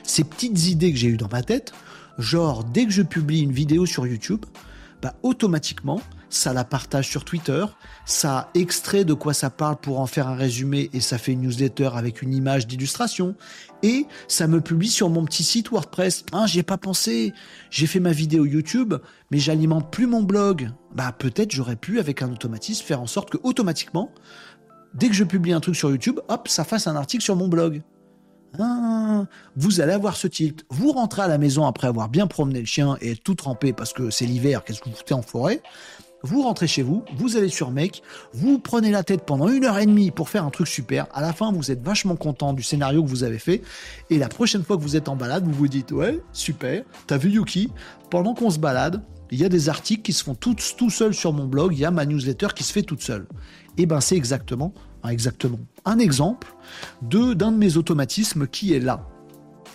Ces 0.03 0.25
petites 0.25 0.67
idées 0.67 0.93
que 0.93 0.99
j'ai 0.99 1.09
eues 1.09 1.17
dans 1.17 1.29
ma 1.29 1.43
tête, 1.43 1.73
Genre, 2.19 2.65
dès 2.65 2.87
que 2.87 2.93
je 2.93 3.03
publie 3.03 3.41
une 3.41 3.53
vidéo 3.53 3.87
sur 3.87 4.07
YouTube, 4.07 4.45
bah, 5.03 5.15
automatiquement, 5.23 6.01
ça 6.29 6.53
la 6.53 6.65
partage 6.65 7.09
sur 7.09 7.25
Twitter, 7.25 7.65
ça 8.05 8.51
extrait 8.55 9.05
de 9.05 9.15
quoi 9.15 9.35
ça 9.35 9.51
parle 9.51 9.77
pour 9.77 10.01
en 10.01 10.07
faire 10.07 10.29
un 10.29 10.35
résumé 10.35 10.91
et 10.93 11.01
ça 11.01 11.19
fait 11.19 11.33
une 11.33 11.43
newsletter 11.43 11.91
avec 11.95 12.23
une 12.23 12.35
image 12.35 12.67
d'illustration 12.67 13.35
et 13.83 14.07
ça 14.27 14.47
me 14.47 14.61
publie 14.61 14.89
sur 14.89 15.11
mon 15.11 15.25
petit 15.25 15.45
site 15.45 15.71
WordPress. 15.71 16.25
Hein, 16.33 16.47
j'y 16.47 16.59
ai 16.59 16.63
pas 16.63 16.79
pensé. 16.79 17.33
J'ai 17.71 17.87
fait 17.87 18.01
ma 18.01 18.13
vidéo 18.13 18.45
YouTube, 18.47 18.95
mais 19.31 19.39
j'alimente 19.39 19.93
plus 19.93 20.07
mon 20.07 20.23
blog. 20.23 20.71
Bah 20.95 21.13
peut-être 21.13 21.53
j'aurais 21.53 21.77
pu 21.77 22.01
avec 22.01 22.23
un 22.23 22.33
automatisme 22.33 22.85
faire 22.85 23.01
en 23.01 23.07
sorte 23.07 23.31
que 23.31 23.39
automatiquement, 23.43 24.11
dès 24.95 25.09
que 25.09 25.15
je 25.15 25.25
publie 25.25 25.53
un 25.53 25.61
truc 25.61 25.77
sur 25.77 25.91
YouTube, 25.91 26.21
hop, 26.29 26.49
ça 26.49 26.65
fasse 26.65 26.87
un 26.87 26.97
article 26.97 27.23
sur 27.23 27.37
mon 27.37 27.49
blog. 27.49 27.83
Ah, 28.59 29.25
vous 29.57 29.81
allez 29.81 29.93
avoir 29.93 30.17
ce 30.17 30.27
tilt. 30.27 30.65
Vous 30.71 30.93
rentrez 30.93 31.23
à 31.23 31.29
la 31.29 31.39
maison 31.39 31.67
après 31.67 31.89
avoir 31.89 32.09
bien 32.09 32.27
promené 32.27 32.61
le 32.61 32.67
chien 32.67 32.97
et 33.01 33.17
tout 33.17 33.35
trempé 33.35 33.73
parce 33.73 33.93
que 33.93 34.11
c'est 34.11 34.27
l'hiver, 34.27 34.65
qu'est-ce 34.65 34.81
que 34.81 34.89
vous 34.89 34.97
foutez 34.97 35.15
en 35.15 35.23
forêt? 35.23 35.63
Vous 36.23 36.43
rentrez 36.43 36.67
chez 36.67 36.83
vous, 36.83 37.05
vous 37.17 37.37
allez 37.37 37.49
sur 37.49 37.71
Make, 37.71 38.03
vous 38.33 38.59
prenez 38.59 38.91
la 38.91 39.05
tête 39.05 39.25
pendant 39.25 39.49
une 39.49 39.65
heure 39.65 39.79
et 39.79 39.87
demie 39.87 40.11
pour 40.11 40.29
faire 40.29 40.45
un 40.45 40.51
truc 40.51 40.67
super. 40.67 41.07
À 41.13 41.21
la 41.21 41.33
fin, 41.33 41.53
vous 41.53 41.71
êtes 41.71 41.83
vachement 41.83 42.17
content 42.17 42.53
du 42.53 42.63
scénario 42.63 43.05
que 43.05 43.09
vous 43.09 43.23
avez 43.23 43.39
fait. 43.39 43.63
Et 44.11 44.19
la 44.19 44.29
prochaine 44.29 44.65
fois 44.65 44.77
que 44.77 44.83
vous 44.83 44.97
êtes 44.97 45.09
en 45.09 45.15
balade, 45.15 45.45
vous 45.45 45.53
vous 45.53 45.69
dites 45.69 45.93
Ouais, 45.93 46.21
super, 46.33 46.83
t'as 47.07 47.19
vu 47.19 47.31
Yuki? 47.31 47.71
Pendant 48.11 48.35
qu'on 48.35 48.51
se 48.51 48.59
balade, 48.59 49.03
il 49.31 49.39
y 49.39 49.45
a 49.45 49.49
des 49.49 49.69
articles 49.69 50.03
qui 50.03 50.13
se 50.13 50.25
font 50.25 50.35
tout 50.35 50.57
seuls 50.91 51.15
sur 51.15 51.33
mon 51.33 51.47
blog, 51.47 51.75
il 51.75 51.81
y 51.81 51.85
a 51.85 51.91
ma 51.91 52.07
newsletter 52.07 52.49
qui 52.55 52.65
se 52.65 52.73
fait 52.73 52.83
toute 52.83 53.03
seule. 53.03 53.27
Et 53.79 53.83
eh 53.83 53.87
ben 53.87 54.01
c'est 54.01 54.17
exactement, 54.17 54.73
exactement 55.09 55.59
un 55.87 55.99
exemple 55.99 56.49
de 57.03 57.33
d'un 57.33 57.53
de 57.53 57.57
mes 57.57 57.77
automatismes 57.77 58.47
qui 58.47 58.75
est 58.75 58.81
là. 58.81 59.09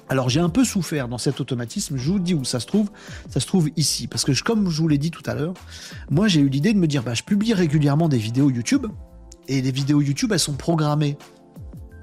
Alors 0.10 0.30
j'ai 0.30 0.42
un 0.42 0.50
peu 0.50 0.66
souffert 0.66 1.08
dans 1.08 1.18
cet 1.18 1.40
automatisme, 1.40 1.96
je 1.96 2.12
vous 2.12 2.20
dis 2.20 2.34
où 2.34 2.44
ça 2.44 2.60
se 2.60 2.66
trouve, 2.66 2.92
ça 3.30 3.40
se 3.40 3.48
trouve 3.48 3.70
ici. 3.78 4.08
Parce 4.08 4.26
que 4.26 4.34
comme 4.44 4.70
je 4.70 4.82
vous 4.82 4.90
l'ai 4.90 4.98
dit 4.98 5.10
tout 5.10 5.24
à 5.26 5.34
l'heure, 5.34 5.54
moi 6.10 6.28
j'ai 6.28 6.42
eu 6.42 6.50
l'idée 6.50 6.74
de 6.74 6.80
me 6.80 6.88
dire, 6.88 7.02
bah, 7.02 7.14
je 7.14 7.24
publie 7.24 7.54
régulièrement 7.54 8.10
des 8.10 8.18
vidéos 8.18 8.50
YouTube, 8.50 8.88
et 9.48 9.62
les 9.62 9.72
vidéos 9.72 10.02
YouTube, 10.02 10.32
elles 10.34 10.40
sont 10.40 10.54
programmées. 10.54 11.18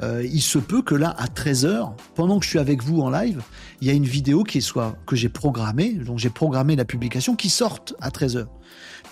Euh, 0.00 0.24
il 0.24 0.40
se 0.40 0.58
peut 0.58 0.80
que 0.80 0.94
là, 0.94 1.14
à 1.18 1.26
13h, 1.26 1.92
pendant 2.14 2.38
que 2.38 2.44
je 2.44 2.50
suis 2.50 2.58
avec 2.58 2.82
vous 2.82 3.00
en 3.00 3.10
live, 3.10 3.42
il 3.80 3.88
y 3.88 3.90
a 3.90 3.94
une 3.94 4.04
vidéo 4.04 4.44
qui 4.44 4.62
soit, 4.62 4.96
que 5.06 5.16
j'ai 5.16 5.28
programmée, 5.28 5.92
donc 5.92 6.18
j'ai 6.18 6.30
programmé 6.30 6.76
la 6.76 6.84
publication, 6.84 7.36
qui 7.36 7.50
sorte 7.50 7.94
à 8.00 8.10
13h. 8.10 8.46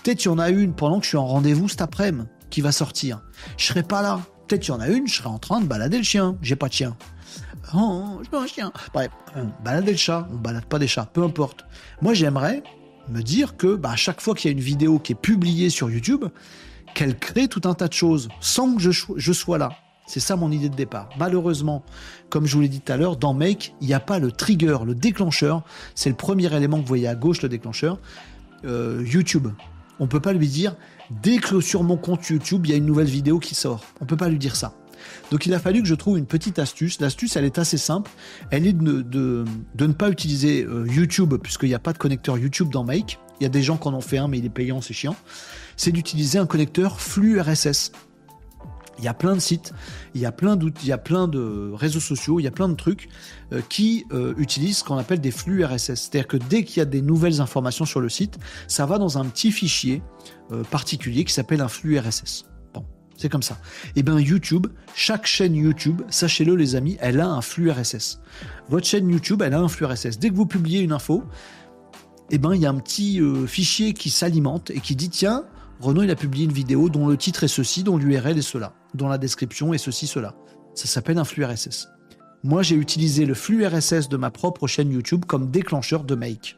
Peut-être 0.03 0.23
il 0.23 0.27
y 0.27 0.31
en 0.31 0.39
a 0.39 0.49
une 0.49 0.73
pendant 0.73 0.99
que 0.99 1.03
je 1.03 1.09
suis 1.09 1.17
en 1.17 1.27
rendez-vous 1.27 1.67
cet 1.67 1.81
après-midi, 1.81 2.27
qui 2.49 2.61
va 2.61 2.71
sortir. 2.71 3.21
Je 3.57 3.65
serai 3.65 3.83
pas 3.83 4.01
là. 4.01 4.21
Peut-être 4.47 4.61
qu'il 4.61 4.73
y 4.73 4.77
en 4.77 4.79
a 4.79 4.87
une, 4.87 5.07
je 5.07 5.15
serai 5.15 5.29
en 5.29 5.39
train 5.39 5.59
de 5.59 5.65
balader 5.65 5.97
le 5.97 6.03
chien. 6.03 6.37
J'ai 6.41 6.55
pas 6.55 6.69
de 6.69 6.73
chien. 6.73 6.95
Oh, 7.75 8.21
je 8.23 8.29
veux 8.29 8.41
un 8.41 8.47
chien. 8.47 8.71
Bref, 8.93 9.09
balader 9.63 9.91
le 9.91 9.97
chat, 9.97 10.27
on 10.31 10.37
balade 10.37 10.65
pas 10.65 10.79
des 10.79 10.87
chats, 10.87 11.09
peu 11.11 11.23
importe. 11.23 11.65
Moi, 12.01 12.13
j'aimerais 12.13 12.63
me 13.09 13.21
dire 13.21 13.57
que 13.57 13.75
bah, 13.75 13.91
à 13.91 13.95
chaque 13.95 14.21
fois 14.21 14.35
qu'il 14.35 14.49
y 14.49 14.53
a 14.53 14.57
une 14.57 14.63
vidéo 14.63 14.99
qui 14.99 15.13
est 15.13 15.15
publiée 15.15 15.69
sur 15.69 15.89
YouTube, 15.89 16.25
qu'elle 16.93 17.17
crée 17.17 17.47
tout 17.47 17.61
un 17.65 17.73
tas 17.73 17.87
de 17.87 17.93
choses 17.93 18.29
sans 18.39 18.75
que 18.75 18.81
je, 18.81 19.33
sois 19.33 19.57
là. 19.57 19.73
C'est 20.07 20.21
ça 20.21 20.37
mon 20.37 20.51
idée 20.51 20.69
de 20.69 20.75
départ. 20.75 21.09
Malheureusement, 21.19 21.83
comme 22.29 22.45
je 22.45 22.55
vous 22.55 22.61
l'ai 22.61 22.69
dit 22.69 22.79
tout 22.79 22.91
à 22.91 22.97
l'heure, 22.97 23.17
dans 23.17 23.33
Make, 23.33 23.75
il 23.81 23.87
n'y 23.87 23.93
a 23.93 23.99
pas 23.99 24.19
le 24.19 24.31
trigger, 24.31 24.77
le 24.85 24.95
déclencheur. 24.95 25.63
C'est 25.95 26.09
le 26.09 26.15
premier 26.15 26.53
élément 26.55 26.77
que 26.77 26.83
vous 26.83 26.87
voyez 26.87 27.07
à 27.07 27.15
gauche, 27.15 27.41
le 27.41 27.49
déclencheur. 27.49 27.99
Euh, 28.63 29.03
YouTube. 29.05 29.49
On 29.99 30.07
peut 30.07 30.19
pas 30.19 30.33
lui 30.33 30.47
dire 30.47 30.75
dès 31.23 31.37
que 31.37 31.61
sur 31.61 31.83
mon 31.83 31.97
compte 31.97 32.27
YouTube, 32.27 32.65
il 32.65 32.71
y 32.71 32.73
a 32.73 32.77
une 32.77 32.85
nouvelle 32.85 33.07
vidéo 33.07 33.39
qui 33.39 33.55
sort. 33.55 33.83
On 34.01 34.05
peut 34.05 34.17
pas 34.17 34.29
lui 34.29 34.39
dire 34.39 34.55
ça. 34.55 34.73
Donc 35.31 35.45
il 35.45 35.53
a 35.53 35.59
fallu 35.59 35.81
que 35.81 35.87
je 35.87 35.95
trouve 35.95 36.17
une 36.17 36.25
petite 36.25 36.59
astuce. 36.59 36.99
L'astuce, 36.99 37.35
elle 37.35 37.45
est 37.45 37.59
assez 37.59 37.77
simple. 37.77 38.11
Elle 38.51 38.67
est 38.67 38.73
de, 38.73 39.45
ne 39.79 39.93
pas 39.93 40.09
utiliser 40.09 40.63
euh, 40.63 40.85
YouTube, 40.87 41.35
puisqu'il 41.41 41.69
n'y 41.69 41.75
a 41.75 41.79
pas 41.79 41.93
de 41.93 41.97
connecteur 41.97 42.37
YouTube 42.37 42.69
dans 42.69 42.83
Make. 42.83 43.19
Il 43.39 43.43
y 43.43 43.45
a 43.45 43.49
des 43.49 43.61
gens 43.61 43.77
qui 43.77 43.87
en 43.87 43.93
ont 43.93 44.01
fait 44.01 44.17
un, 44.17 44.27
mais 44.27 44.39
il 44.39 44.45
est 44.45 44.49
payant, 44.49 44.81
c'est 44.81 44.93
chiant. 44.93 45.15
C'est 45.75 45.91
d'utiliser 45.91 46.39
un 46.39 46.47
connecteur 46.47 46.99
flux 46.99 47.39
RSS. 47.39 47.91
Il 48.99 49.05
y 49.05 49.07
a 49.07 49.13
plein 49.13 49.35
de 49.35 49.39
sites, 49.39 49.73
il 50.15 50.21
y 50.21 50.25
a 50.25 50.31
plein 50.31 50.57
il 50.59 50.87
y 50.87 50.91
a 50.91 50.97
plein 50.97 51.27
de 51.27 51.71
réseaux 51.73 51.99
sociaux, 51.99 52.39
il 52.39 52.43
y 52.43 52.47
a 52.47 52.51
plein 52.51 52.69
de 52.69 52.75
trucs 52.75 53.09
euh, 53.53 53.61
qui 53.69 54.05
euh, 54.11 54.33
utilisent 54.37 54.79
ce 54.79 54.83
qu'on 54.83 54.97
appelle 54.97 55.21
des 55.21 55.31
flux 55.31 55.63
RSS. 55.63 55.93
C'est-à-dire 55.93 56.27
que 56.27 56.37
dès 56.37 56.63
qu'il 56.63 56.77
y 56.77 56.81
a 56.81 56.85
des 56.85 57.01
nouvelles 57.01 57.41
informations 57.41 57.85
sur 57.85 57.99
le 57.99 58.09
site, 58.09 58.37
ça 58.67 58.85
va 58.85 58.97
dans 58.97 59.17
un 59.17 59.25
petit 59.25 59.51
fichier 59.51 60.01
euh, 60.51 60.63
particulier 60.63 61.25
qui 61.25 61.33
s'appelle 61.33 61.61
un 61.61 61.67
flux 61.67 61.99
RSS. 61.99 62.45
Bon, 62.73 62.85
c'est 63.17 63.29
comme 63.29 63.43
ça. 63.43 63.59
Et 63.89 63.99
eh 63.99 64.03
bien 64.03 64.19
YouTube, 64.19 64.67
chaque 64.95 65.27
chaîne 65.27 65.55
YouTube, 65.55 66.01
sachez-le 66.09 66.55
les 66.55 66.75
amis, 66.75 66.97
elle 66.99 67.19
a 67.19 67.27
un 67.27 67.41
flux 67.41 67.69
RSS. 67.69 68.19
Votre 68.69 68.87
chaîne 68.87 69.09
YouTube, 69.09 69.43
elle 69.43 69.53
a 69.53 69.59
un 69.59 69.67
flux 69.67 69.85
RSS. 69.85 70.17
Dès 70.17 70.29
que 70.29 70.35
vous 70.35 70.47
publiez 70.47 70.79
une 70.79 70.91
info, 70.91 71.23
eh 72.31 72.39
ben 72.39 72.53
il 72.55 72.61
y 72.61 72.65
a 72.65 72.69
un 72.69 72.79
petit 72.79 73.21
fichier 73.47 73.93
qui 73.93 74.09
s'alimente 74.09 74.69
et 74.71 74.81
qui 74.81 74.95
dit 74.95 75.09
tiens, 75.09 75.45
Renault 75.79 76.03
il 76.03 76.11
a 76.11 76.15
publié 76.15 76.45
une 76.45 76.51
vidéo 76.51 76.89
dont 76.89 77.07
le 77.07 77.17
titre 77.17 77.43
est 77.43 77.47
ceci, 77.47 77.83
dont 77.83 77.97
l'URL 77.97 78.37
est 78.37 78.41
cela 78.41 78.73
dans 78.95 79.07
la 79.07 79.17
description 79.17 79.73
et 79.73 79.77
ceci, 79.77 80.07
cela. 80.07 80.35
Ça 80.73 80.87
s'appelle 80.87 81.17
un 81.17 81.23
flux 81.23 81.45
RSS. 81.45 81.89
Moi, 82.43 82.63
j'ai 82.63 82.75
utilisé 82.75 83.25
le 83.25 83.33
flux 83.33 83.65
RSS 83.65 84.09
de 84.09 84.17
ma 84.17 84.31
propre 84.31 84.67
chaîne 84.67 84.91
YouTube 84.91 85.25
comme 85.25 85.51
déclencheur 85.51 86.03
de 86.03 86.15
Make. 86.15 86.57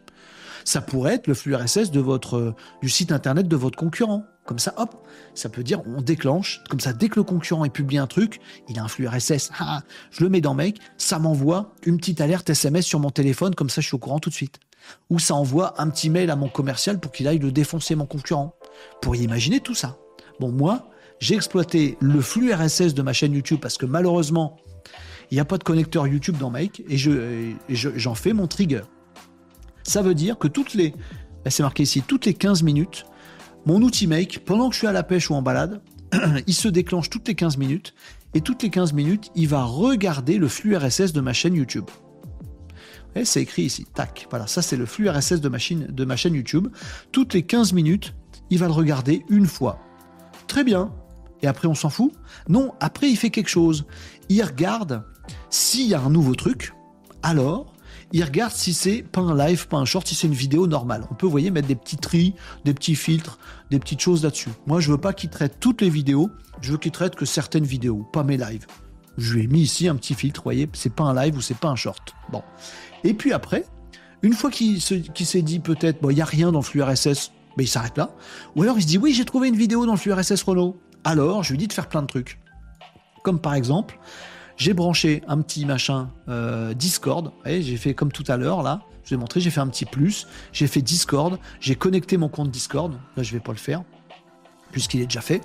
Ça 0.65 0.81
pourrait 0.81 1.15
être 1.15 1.27
le 1.27 1.33
flux 1.33 1.55
RSS 1.55 1.91
euh, 1.95 2.51
du 2.81 2.89
site 2.89 3.11
internet 3.11 3.47
de 3.47 3.55
votre 3.55 3.77
concurrent. 3.77 4.23
Comme 4.45 4.59
ça, 4.59 4.73
hop, 4.77 5.07
ça 5.35 5.49
peut 5.49 5.63
dire 5.63 5.81
on 5.85 6.01
déclenche. 6.01 6.61
Comme 6.69 6.79
ça, 6.79 6.93
dès 6.93 7.09
que 7.09 7.15
le 7.15 7.23
concurrent 7.23 7.65
est 7.65 7.69
publié 7.69 7.99
un 7.99 8.07
truc, 8.07 8.39
il 8.67 8.79
a 8.79 8.83
un 8.83 8.87
flux 8.87 9.07
RSS. 9.07 9.51
Ah, 9.59 9.81
je 10.11 10.23
le 10.23 10.29
mets 10.29 10.41
dans 10.41 10.53
Make, 10.53 10.79
ça 10.97 11.19
m'envoie 11.19 11.73
une 11.85 11.97
petite 11.97 12.21
alerte 12.21 12.49
SMS 12.49 12.85
sur 12.85 12.99
mon 12.99 13.09
téléphone, 13.09 13.55
comme 13.55 13.69
ça 13.69 13.81
je 13.81 13.87
suis 13.87 13.95
au 13.95 13.99
courant 13.99 14.19
tout 14.19 14.29
de 14.29 14.35
suite. 14.35 14.59
Ou 15.09 15.19
ça 15.19 15.35
envoie 15.35 15.79
un 15.81 15.89
petit 15.89 16.09
mail 16.09 16.29
à 16.29 16.35
mon 16.35 16.49
commercial 16.49 16.99
pour 16.99 17.11
qu'il 17.11 17.27
aille 17.27 17.39
le 17.39 17.51
défoncer 17.51 17.95
mon 17.95 18.05
concurrent. 18.05 18.55
Pour 19.01 19.15
y 19.15 19.19
imaginer 19.19 19.59
tout 19.59 19.75
ça 19.75 19.97
Bon, 20.39 20.51
moi, 20.51 20.89
j'ai 21.19 21.35
exploité 21.35 21.97
le 21.99 22.21
flux 22.21 22.53
RSS 22.53 22.93
de 22.93 23.01
ma 23.01 23.13
chaîne 23.13 23.33
YouTube 23.33 23.59
parce 23.61 23.77
que 23.77 23.85
malheureusement, 23.85 24.57
il 25.31 25.35
n'y 25.35 25.39
a 25.39 25.45
pas 25.45 25.57
de 25.57 25.63
connecteur 25.63 26.07
YouTube 26.07 26.37
dans 26.37 26.49
Make 26.49 26.81
et 26.87 26.97
je, 26.97 27.51
j'en 27.67 28.15
fais 28.15 28.33
mon 28.33 28.47
trigger. 28.47 28.81
Ça 29.83 30.01
veut 30.01 30.15
dire 30.15 30.37
que 30.37 30.47
toutes 30.47 30.73
les, 30.73 30.93
c'est 31.47 31.63
marqué 31.63 31.83
ici, 31.83 32.01
toutes 32.01 32.25
les 32.25 32.33
15 32.33 32.63
minutes, 32.63 33.05
mon 33.65 33.81
outil 33.81 34.07
Make, 34.07 34.39
pendant 34.45 34.69
que 34.69 34.75
je 34.75 34.79
suis 34.79 34.87
à 34.87 34.91
la 34.91 35.03
pêche 35.03 35.29
ou 35.29 35.35
en 35.35 35.41
balade, 35.41 35.81
il 36.47 36.53
se 36.53 36.67
déclenche 36.67 37.09
toutes 37.09 37.27
les 37.27 37.35
15 37.35 37.57
minutes 37.57 37.93
et 38.33 38.41
toutes 38.41 38.63
les 38.63 38.69
15 38.69 38.93
minutes, 38.93 39.31
il 39.35 39.47
va 39.47 39.63
regarder 39.63 40.37
le 40.37 40.47
flux 40.47 40.75
RSS 40.75 41.13
de 41.13 41.21
ma 41.21 41.33
chaîne 41.33 41.55
YouTube. 41.55 41.85
C'est 43.23 43.41
écrit 43.41 43.63
ici, 43.63 43.85
tac. 43.93 44.27
Voilà, 44.29 44.47
ça 44.47 44.61
c'est 44.61 44.77
le 44.77 44.85
flux 44.85 45.09
RSS 45.09 45.41
de 45.41 45.49
ma, 45.49 45.57
de 45.57 46.05
ma 46.05 46.15
chaîne 46.15 46.35
YouTube. 46.35 46.67
Toutes 47.11 47.33
les 47.33 47.43
15 47.43 47.73
minutes, 47.73 48.13
il 48.49 48.59
va 48.59 48.67
le 48.67 48.73
regarder 48.73 49.25
une 49.29 49.45
fois. 49.45 49.79
Très 50.47 50.63
bien. 50.63 50.91
Et 51.41 51.47
après, 51.47 51.67
on 51.67 51.75
s'en 51.75 51.89
fout? 51.89 52.11
Non, 52.47 52.73
après, 52.79 53.09
il 53.09 53.15
fait 53.15 53.29
quelque 53.29 53.49
chose. 53.49 53.85
Il 54.27 54.43
regarde 54.43 55.03
s'il 55.49 55.87
y 55.87 55.93
a 55.93 56.01
un 56.01 56.09
nouveau 56.09 56.35
truc. 56.35 56.73
Alors, 57.23 57.73
il 58.11 58.23
regarde 58.23 58.51
si 58.51 58.73
c'est 58.73 59.03
pas 59.03 59.21
un 59.21 59.37
live, 59.37 59.67
pas 59.67 59.77
un 59.77 59.85
short, 59.85 60.07
si 60.07 60.15
c'est 60.15 60.27
une 60.27 60.33
vidéo 60.33 60.67
normale. 60.67 61.05
On 61.11 61.15
peut, 61.15 61.27
vous 61.27 61.31
voyez, 61.31 61.51
mettre 61.51 61.67
des 61.67 61.75
petits 61.75 61.97
tris, 61.97 62.33
des 62.65 62.73
petits 62.73 62.95
filtres, 62.95 63.37
des 63.69 63.79
petites 63.79 64.01
choses 64.01 64.23
là-dessus. 64.23 64.49
Moi, 64.67 64.79
je 64.79 64.91
veux 64.91 64.97
pas 64.97 65.13
qu'il 65.13 65.29
traite 65.29 65.59
toutes 65.59 65.81
les 65.81 65.89
vidéos, 65.89 66.29
je 66.61 66.71
veux 66.71 66.77
qu'il 66.77 66.91
traite 66.91 67.15
que 67.15 67.25
certaines 67.25 67.65
vidéos, 67.65 68.07
pas 68.11 68.23
mes 68.23 68.37
lives. 68.37 68.65
Je 69.17 69.35
lui 69.35 69.43
ai 69.43 69.47
mis 69.47 69.61
ici 69.61 69.87
un 69.87 69.95
petit 69.95 70.15
filtre, 70.15 70.41
vous 70.41 70.45
voyez, 70.45 70.67
c'est 70.73 70.93
pas 70.93 71.03
un 71.03 71.13
live 71.13 71.37
ou 71.37 71.41
c'est 71.41 71.57
pas 71.57 71.69
un 71.69 71.75
short. 71.75 72.15
Bon. 72.31 72.41
Et 73.03 73.13
puis 73.13 73.31
après, 73.31 73.65
une 74.23 74.33
fois 74.33 74.49
qu'il 74.49 74.81
s'est 74.81 75.41
dit 75.41 75.59
peut-être, 75.59 76.01
bon, 76.01 76.09
il 76.09 76.15
n'y 76.15 76.21
a 76.21 76.25
rien 76.25 76.51
dans 76.51 76.59
le 76.59 76.65
flux 76.65 76.81
RSS, 76.81 77.31
mais 77.57 77.63
il 77.65 77.67
s'arrête 77.67 77.97
là. 77.97 78.11
Ou 78.55 78.63
alors 78.63 78.77
il 78.77 78.83
se 78.83 78.87
dit, 78.87 78.97
oui, 78.97 79.13
j'ai 79.13 79.25
trouvé 79.25 79.47
une 79.47 79.55
vidéo 79.55 79.85
dans 79.85 79.95
le 79.95 80.13
RSS 80.13 80.43
Renault. 80.43 80.77
Alors, 81.03 81.43
je 81.43 81.51
lui 81.51 81.57
dis 81.57 81.67
de 81.67 81.73
faire 81.73 81.87
plein 81.87 82.01
de 82.01 82.07
trucs. 82.07 82.39
Comme 83.23 83.39
par 83.39 83.53
exemple, 83.53 83.99
j'ai 84.57 84.73
branché 84.73 85.21
un 85.27 85.41
petit 85.41 85.65
machin 85.65 86.09
euh, 86.27 86.73
Discord. 86.73 87.31
J'ai 87.45 87.77
fait 87.77 87.93
comme 87.93 88.11
tout 88.11 88.25
à 88.27 88.37
l'heure 88.37 88.63
là. 88.63 88.81
Je 89.03 89.11
vais 89.11 89.19
montrer. 89.19 89.39
J'ai 89.39 89.49
fait 89.49 89.61
un 89.61 89.67
petit 89.67 89.85
plus. 89.85 90.27
J'ai 90.51 90.67
fait 90.67 90.81
Discord. 90.81 91.39
J'ai 91.59 91.75
connecté 91.75 92.17
mon 92.17 92.29
compte 92.29 92.51
Discord. 92.51 92.93
Là, 93.15 93.23
je 93.23 93.31
vais 93.31 93.39
pas 93.39 93.51
le 93.51 93.57
faire 93.57 93.83
puisqu'il 94.71 95.01
est 95.01 95.05
déjà 95.05 95.21
fait. 95.21 95.41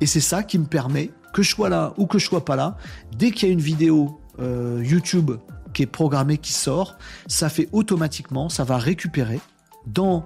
Et 0.00 0.06
c'est 0.06 0.20
ça 0.20 0.42
qui 0.42 0.58
me 0.58 0.66
permet 0.66 1.10
que 1.32 1.42
je 1.42 1.50
sois 1.50 1.68
là 1.68 1.92
ou 1.96 2.06
que 2.06 2.18
je 2.18 2.26
sois 2.26 2.44
pas 2.44 2.56
là. 2.56 2.76
Dès 3.16 3.30
qu'il 3.30 3.48
y 3.48 3.50
a 3.50 3.52
une 3.52 3.60
vidéo 3.60 4.20
euh, 4.38 4.82
YouTube 4.84 5.32
qui 5.72 5.82
est 5.82 5.86
programmée 5.86 6.38
qui 6.38 6.52
sort, 6.52 6.96
ça 7.26 7.48
fait 7.48 7.68
automatiquement, 7.72 8.48
ça 8.48 8.64
va 8.64 8.78
récupérer 8.78 9.40
dans 9.86 10.24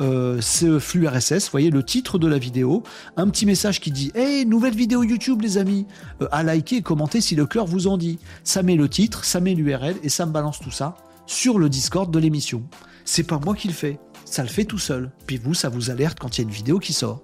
euh, 0.00 0.40
ce 0.40 0.78
flux 0.78 1.06
RSS, 1.06 1.44
vous 1.44 1.50
voyez 1.50 1.70
le 1.70 1.82
titre 1.82 2.18
de 2.18 2.26
la 2.26 2.38
vidéo, 2.38 2.82
un 3.16 3.28
petit 3.28 3.44
message 3.44 3.80
qui 3.80 3.90
dit 3.90 4.10
Hey, 4.14 4.46
nouvelle 4.46 4.74
vidéo 4.74 5.02
YouTube, 5.02 5.42
les 5.42 5.58
amis, 5.58 5.86
euh, 6.22 6.28
à 6.32 6.42
liker 6.42 6.76
et 6.76 6.82
commenter 6.82 7.20
si 7.20 7.34
le 7.34 7.46
cœur 7.46 7.66
vous 7.66 7.86
en 7.86 7.98
dit. 7.98 8.18
Ça 8.42 8.62
met 8.62 8.76
le 8.76 8.88
titre, 8.88 9.24
ça 9.24 9.40
met 9.40 9.54
l'URL 9.54 9.96
et 10.02 10.08
ça 10.08 10.26
me 10.26 10.32
balance 10.32 10.58
tout 10.60 10.70
ça 10.70 10.96
sur 11.26 11.58
le 11.58 11.68
Discord 11.68 12.10
de 12.10 12.18
l'émission. 12.18 12.64
C'est 13.04 13.24
pas 13.24 13.38
moi 13.38 13.54
qui 13.54 13.68
le 13.68 13.74
fais, 13.74 13.98
ça 14.24 14.42
le 14.42 14.48
fait 14.48 14.64
tout 14.64 14.78
seul. 14.78 15.10
Puis 15.26 15.36
vous, 15.36 15.54
ça 15.54 15.68
vous 15.68 15.90
alerte 15.90 16.18
quand 16.18 16.36
il 16.36 16.40
y 16.40 16.44
a 16.44 16.48
une 16.48 16.54
vidéo 16.54 16.78
qui 16.78 16.92
sort. 16.92 17.22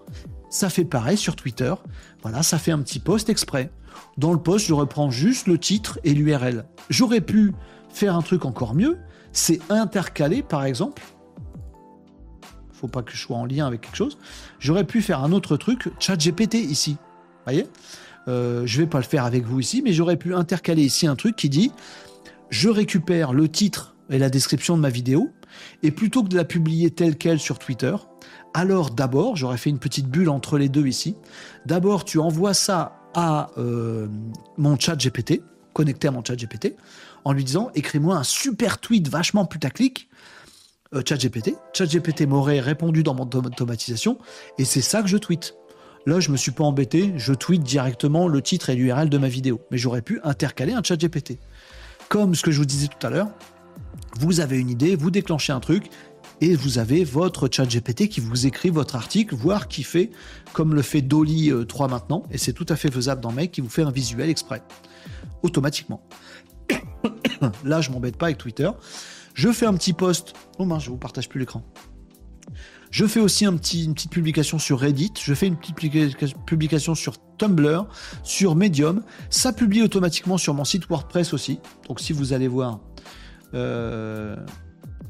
Ça 0.51 0.69
fait 0.69 0.85
pareil 0.85 1.17
sur 1.17 1.35
Twitter. 1.35 1.75
Voilà, 2.23 2.43
ça 2.43 2.59
fait 2.59 2.73
un 2.73 2.81
petit 2.81 2.99
post 2.99 3.29
exprès. 3.29 3.71
Dans 4.19 4.33
le 4.33 4.39
post, 4.39 4.67
je 4.67 4.75
reprends 4.75 5.11
juste 5.11 5.47
le 5.47 5.59
titre 5.59 5.99
et 6.05 6.13
l'URL. 6.13 6.67
J'aurais 6.91 7.21
pu 7.21 7.53
faire 7.89 8.15
un 8.15 8.23
truc 8.23 8.45
encore 8.45 8.75
mieux, 8.75 8.99
c'est 9.33 9.61
intercaler 9.71 10.43
par 10.43 10.65
exemple 10.65 11.03
faut 12.77 12.89
pas 12.89 13.03
que 13.03 13.13
je 13.13 13.19
sois 13.19 13.37
en 13.37 13.47
lien 13.47 13.67
avec 13.67 13.81
quelque 13.81 13.97
chose. 13.97 14.19
J'aurais 14.59 14.85
pu 14.85 15.03
faire 15.03 15.23
un 15.23 15.33
autre 15.33 15.57
truc, 15.57 15.89
chat 15.99 16.17
GPT 16.17 16.55
ici. 16.55 16.97
voyez? 17.45 17.67
Euh, 18.29 18.67
Je 18.67 18.81
vais 18.81 18.87
pas 18.87 18.99
le 18.99 19.05
faire 19.05 19.25
avec 19.25 19.45
vous 19.45 19.61
ici, 19.61 19.83
mais 19.83 19.93
j'aurais 19.93 20.17
pu 20.17 20.35
intercaler 20.35 20.83
ici 20.83 21.07
un 21.07 21.17
truc 21.17 21.37
qui 21.37 21.49
dit 21.49 21.73
je 22.51 22.69
récupère 22.69 23.33
le 23.33 23.49
titre 23.49 23.95
et 24.11 24.19
la 24.19 24.31
description 24.31 24.77
de 24.77 24.83
ma 24.83 24.91
vidéo, 24.91 25.33
et 25.83 25.91
plutôt 25.91 26.23
que 26.23 26.29
de 26.29 26.37
la 26.37 26.45
publier 26.45 26.91
telle 26.91 27.17
qu'elle 27.17 27.41
sur 27.41 27.59
Twitter, 27.59 27.95
alors 28.55 28.91
d'abord, 28.91 29.37
j'aurais 29.37 29.59
fait 29.59 29.71
une 29.71 29.79
petite 29.79 30.09
bulle 30.09 30.29
entre 30.29 30.59
les 30.59 30.69
deux 30.69 30.87
ici. 30.87 31.17
D'abord, 31.67 32.05
tu 32.05 32.19
envoies 32.19 32.55
ça 32.55 33.01
à 33.15 33.51
euh, 33.59 34.09
mon 34.57 34.79
chat 34.79 34.97
GPT, 34.97 35.43
connecté 35.73 36.09
à 36.09 36.11
mon 36.11 36.25
chat 36.25 36.37
GPT, 36.37 36.77
en 37.25 37.33
lui 37.33 37.45
disant 37.45 37.71
écris-moi 37.75 38.17
un 38.17 38.23
super 38.23 38.79
tweet 38.79 39.09
vachement 39.09 39.45
putaclic 39.45 40.09
euh, 40.95 41.03
ChatGPT. 41.07 41.57
ChatGPT 41.73 42.27
m'aurait 42.27 42.61
répondu 42.61 43.03
dans 43.03 43.15
mon 43.15 43.25
automatisation 43.25 44.19
et 44.59 44.65
c'est 44.65 44.81
ça 44.81 45.03
que 45.03 45.09
je 45.09 45.17
tweete. 45.17 45.55
Là, 46.07 46.21
je 46.21 46.31
me 46.31 46.37
suis 46.37 46.53
pas 46.53 46.63
embêté, 46.63 47.13
je 47.17 47.33
tweete 47.33 47.65
directement 47.65 48.29
le 48.29 48.41
titre 48.41 48.71
et 48.71 48.77
l'URL 48.77 49.09
de 49.09 49.19
ma 49.19 49.29
vidéo, 49.29 49.61
mais 49.71 49.79
j'aurais 49.79 50.03
pu 50.03 50.21
intercaler 50.23 50.73
un 50.73 50.83
ChatGPT. 50.83 51.39
Comme 52.09 52.37
ce 52.37 52.43
que 52.43 52.53
je 52.53 52.59
vous 52.59 52.67
disais 52.67 52.87
tout 52.87 53.05
à 53.05 53.11
l'heure, 53.11 53.29
vous 54.21 54.41
avez 54.41 54.59
une 54.59 54.71
idée, 54.71 54.95
vous 54.95 55.11
déclenchez 55.11 55.53
un 55.53 55.59
truc 55.59 55.91
et 56.41 56.55
vous 56.55 56.79
avez 56.79 57.03
votre 57.03 57.49
ChatGPT 57.51 58.09
qui 58.09 58.21
vous 58.21 58.47
écrit 58.47 58.71
votre 58.71 58.95
article, 58.95 59.35
voire 59.35 59.69
qui 59.69 59.83
fait 59.83 60.11
comme 60.53 60.75
le 60.75 60.83
fait 60.83 61.03
Dolly 61.03 61.51
3 61.67 61.87
euh, 61.87 61.91
maintenant, 61.91 62.23
et 62.31 62.39
c'est 62.39 62.53
tout 62.53 62.67
à 62.69 62.77
fait 62.77 62.91
faisable 62.91 63.21
dans 63.21 63.33
Make 63.33 63.53
qui 63.53 63.61
vous 63.61 63.69
fait 63.69 63.83
un 63.83 63.91
visuel 63.91 64.31
exprès 64.31 64.63
automatiquement. 65.43 66.07
Là, 67.65 67.81
je 67.81 67.91
m'embête 67.91 68.17
pas 68.17 68.27
avec 68.27 68.39
Twitter. 68.39 68.71
Je 69.37 69.53
fais 69.53 69.67
un 69.67 69.75
petit 69.75 69.93
post. 69.93 70.33
Oh 70.59 70.65
mince, 70.65 70.85
je 70.85 70.91
vous 70.91 70.97
partage 70.97 71.29
plus 71.29 71.39
l'écran. 71.39 71.63
Je 72.91 73.05
fais 73.05 73.21
aussi 73.21 73.45
une 73.45 73.59
petite 73.59 74.11
publication 74.11 74.59
sur 74.59 74.81
Reddit. 74.81 75.13
Je 75.23 75.35
fais 75.35 75.47
une 75.47 75.57
petite 75.57 75.77
publication 76.47 76.95
sur 76.95 77.19
Tumblr, 77.37 77.87
sur 78.23 78.55
Medium. 78.55 79.03
Ça 79.29 79.53
publie 79.53 79.83
automatiquement 79.83 80.39
sur 80.39 80.55
mon 80.55 80.65
site 80.65 80.89
WordPress 80.89 81.35
aussi. 81.35 81.61
Donc 81.87 82.01
si 82.01 82.15
vous 82.15 82.33
allez 82.33 82.49
voir 82.49 82.81
euh, 83.53 84.37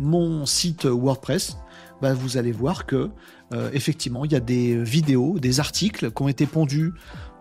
mon 0.00 0.44
site 0.44 0.86
WordPress, 0.86 1.56
bah, 2.02 2.12
vous 2.12 2.36
allez 2.36 2.50
voir 2.50 2.84
que 2.84 3.10
euh, 3.54 3.70
effectivement 3.72 4.24
il 4.24 4.32
y 4.32 4.36
a 4.36 4.40
des 4.40 4.76
vidéos, 4.82 5.38
des 5.38 5.60
articles 5.60 6.10
qui 6.10 6.22
ont 6.22 6.28
été 6.28 6.46
pondus 6.46 6.92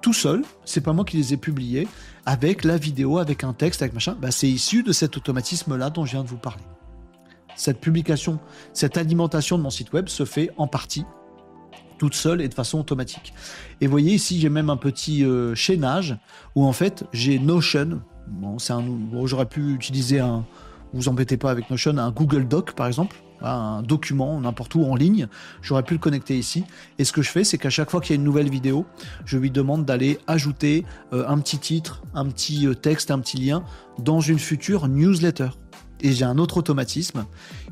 tout 0.03 0.13
seul. 0.13 0.43
C'est 0.65 0.81
pas 0.81 0.93
moi 0.93 1.03
qui 1.03 1.17
les 1.17 1.33
ai 1.33 1.37
publiés 1.37 1.87
avec 2.27 2.63
la 2.63 2.77
vidéo, 2.77 3.17
avec 3.17 3.43
un 3.43 3.53
texte, 3.53 3.81
avec 3.81 3.95
machin. 3.95 4.15
Bah, 4.21 4.29
c'est 4.29 4.47
issu 4.47 4.83
de 4.83 4.91
cet 4.91 5.17
automatisme 5.17 5.75
là 5.75 5.89
dont 5.89 6.05
je 6.05 6.11
viens 6.11 6.23
de 6.23 6.29
vous 6.29 6.37
parler 6.37 6.61
cette 7.55 7.79
publication, 7.79 8.39
cette 8.73 8.97
alimentation 8.97 9.57
de 9.57 9.63
mon 9.63 9.69
site 9.69 9.93
web 9.93 10.07
se 10.07 10.25
fait 10.25 10.51
en 10.57 10.67
partie 10.67 11.05
toute 11.97 12.13
seule 12.13 12.41
et 12.41 12.49
de 12.49 12.53
façon 12.53 12.79
automatique. 12.79 13.33
Et 13.81 13.87
vous 13.87 13.91
voyez 13.91 14.13
ici, 14.13 14.39
j'ai 14.39 14.49
même 14.49 14.69
un 14.69 14.77
petit 14.77 15.23
euh, 15.23 15.55
chaînage 15.55 16.17
où 16.55 16.65
en 16.65 16.73
fait 16.73 17.05
j'ai 17.13 17.39
Notion. 17.39 18.01
Bon, 18.27 18.57
j'aurais 19.27 19.45
pu 19.45 19.73
utiliser 19.73 20.19
un, 20.19 20.45
vous 20.93 21.09
embêtez 21.09 21.37
pas 21.37 21.51
avec 21.51 21.69
Notion, 21.69 21.97
un 21.97 22.11
Google 22.11 22.47
Doc 22.47 22.73
par 22.73 22.87
exemple, 22.87 23.17
un 23.41 23.81
document 23.83 24.39
n'importe 24.39 24.75
où 24.75 24.83
en 24.83 24.95
ligne. 24.95 25.27
J'aurais 25.61 25.83
pu 25.83 25.93
le 25.93 25.99
connecter 25.99 26.37
ici. 26.37 26.63
Et 26.97 27.03
ce 27.03 27.11
que 27.11 27.21
je 27.21 27.29
fais, 27.29 27.43
c'est 27.43 27.57
qu'à 27.57 27.69
chaque 27.69 27.91
fois 27.91 28.01
qu'il 28.01 28.11
y 28.11 28.13
a 28.13 28.17
une 28.17 28.23
nouvelle 28.23 28.49
vidéo, 28.49 28.85
je 29.25 29.37
lui 29.37 29.51
demande 29.51 29.85
d'aller 29.85 30.19
ajouter 30.27 30.85
euh, 31.13 31.25
un 31.27 31.37
petit 31.39 31.59
titre, 31.59 32.01
un 32.13 32.25
petit 32.25 32.67
euh, 32.67 32.73
texte, 32.73 33.11
un 33.11 33.19
petit 33.19 33.37
lien 33.37 33.63
dans 33.99 34.19
une 34.19 34.39
future 34.39 34.87
newsletter 34.87 35.49
et 36.01 36.11
j'ai 36.11 36.25
un 36.25 36.37
autre 36.37 36.57
automatisme 36.57 37.25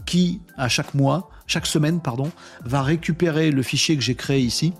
qui, 0.05 0.41
à 0.57 0.69
chaque 0.69 0.93
mois, 0.93 1.29
chaque 1.47 1.65
semaine, 1.65 2.01
pardon, 2.01 2.31
va 2.63 2.81
récupérer 2.81 3.51
le 3.51 3.61
fichier 3.63 3.95
que 3.95 4.01
j'ai 4.01 4.15
créé 4.15 4.39
ici, 4.39 4.73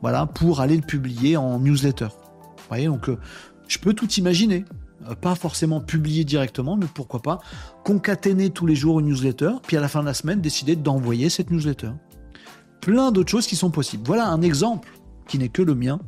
voilà, 0.00 0.26
pour 0.26 0.60
aller 0.60 0.76
le 0.76 0.82
publier 0.82 1.36
en 1.36 1.58
newsletter. 1.58 2.06
Vous 2.06 2.68
voyez, 2.68 2.86
donc 2.86 3.08
euh, 3.08 3.18
je 3.68 3.78
peux 3.78 3.94
tout 3.94 4.10
imaginer. 4.14 4.64
Euh, 5.08 5.14
pas 5.14 5.34
forcément 5.34 5.80
publier 5.80 6.24
directement, 6.24 6.76
mais 6.76 6.86
pourquoi 6.92 7.22
pas 7.22 7.40
concaténer 7.84 8.50
tous 8.50 8.66
les 8.66 8.74
jours 8.74 9.00
une 9.00 9.06
newsletter, 9.06 9.52
puis 9.66 9.76
à 9.76 9.80
la 9.80 9.88
fin 9.88 10.00
de 10.00 10.06
la 10.06 10.14
semaine 10.14 10.40
décider 10.40 10.76
d'envoyer 10.76 11.28
cette 11.28 11.50
newsletter. 11.50 11.90
Plein 12.80 13.12
d'autres 13.12 13.30
choses 13.30 13.46
qui 13.46 13.56
sont 13.56 13.70
possibles. 13.70 14.04
Voilà 14.06 14.28
un 14.28 14.42
exemple 14.42 14.88
qui 15.28 15.38
n'est 15.38 15.48
que 15.48 15.62
le 15.62 15.74
mien 15.74 16.00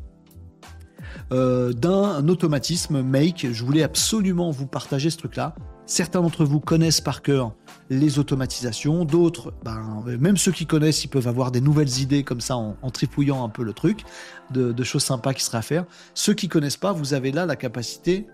euh, 1.32 1.72
d'un 1.72 2.26
automatisme 2.28 3.02
Make. 3.02 3.46
Je 3.50 3.64
voulais 3.64 3.82
absolument 3.82 4.50
vous 4.50 4.66
partager 4.66 5.10
ce 5.10 5.16
truc-là. 5.16 5.54
Certains 5.86 6.22
d'entre 6.22 6.44
vous 6.44 6.60
connaissent 6.60 7.02
par 7.02 7.20
cœur 7.20 7.52
les 7.90 8.18
automatisations, 8.18 9.04
d'autres, 9.04 9.52
ben, 9.62 10.02
même 10.18 10.38
ceux 10.38 10.52
qui 10.52 10.64
connaissent, 10.64 11.04
ils 11.04 11.08
peuvent 11.08 11.28
avoir 11.28 11.50
des 11.50 11.60
nouvelles 11.60 12.00
idées 12.00 12.22
comme 12.22 12.40
ça 12.40 12.56
en, 12.56 12.90
tripouillant 12.90 13.44
un 13.44 13.50
peu 13.50 13.62
le 13.62 13.74
truc, 13.74 14.04
de, 14.50 14.82
choses 14.82 15.04
sympas 15.04 15.34
qui 15.34 15.44
seraient 15.44 15.58
à 15.58 15.62
faire. 15.62 15.84
Ceux 16.14 16.32
qui 16.32 16.48
connaissent 16.48 16.78
pas, 16.78 16.92
vous 16.92 17.12
avez 17.12 17.32
là 17.32 17.44
la 17.44 17.56
capacité, 17.56 18.26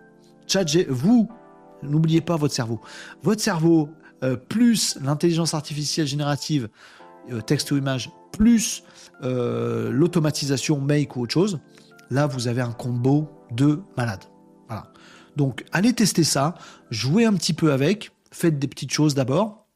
vous, 0.89 1.29
n'oubliez 1.83 2.21
pas 2.21 2.37
votre 2.37 2.55
cerveau. 2.55 2.81
Votre 3.23 3.41
cerveau, 3.41 3.89
euh, 4.23 4.37
plus 4.37 4.99
l'intelligence 5.03 5.55
artificielle 5.55 6.07
générative, 6.07 6.69
euh, 7.33 7.41
texte 7.41 7.71
ou 7.73 7.77
image, 7.77 8.11
plus 8.33 8.85
euh, 9.23 9.91
l'automatisation 9.91 10.81
make 10.81 11.17
ou 11.17 11.23
autre 11.23 11.33
chose, 11.33 11.59
là 12.11 12.27
vous 12.27 12.47
avez 12.47 12.61
un 12.61 12.73
combo 12.73 13.29
de 13.51 13.81
malade. 13.97 14.25
Donc 15.37 15.65
allez 15.73 15.93
tester 15.93 16.25
ça, 16.25 16.55
jouez 16.91 17.25
un 17.25 17.35
petit 17.35 17.53
peu 17.53 17.73
avec, 17.73 18.13
faites 18.31 18.59
des 18.59 18.69
petites 18.69 18.93
choses 18.93 19.15
d'abord, 19.15 19.67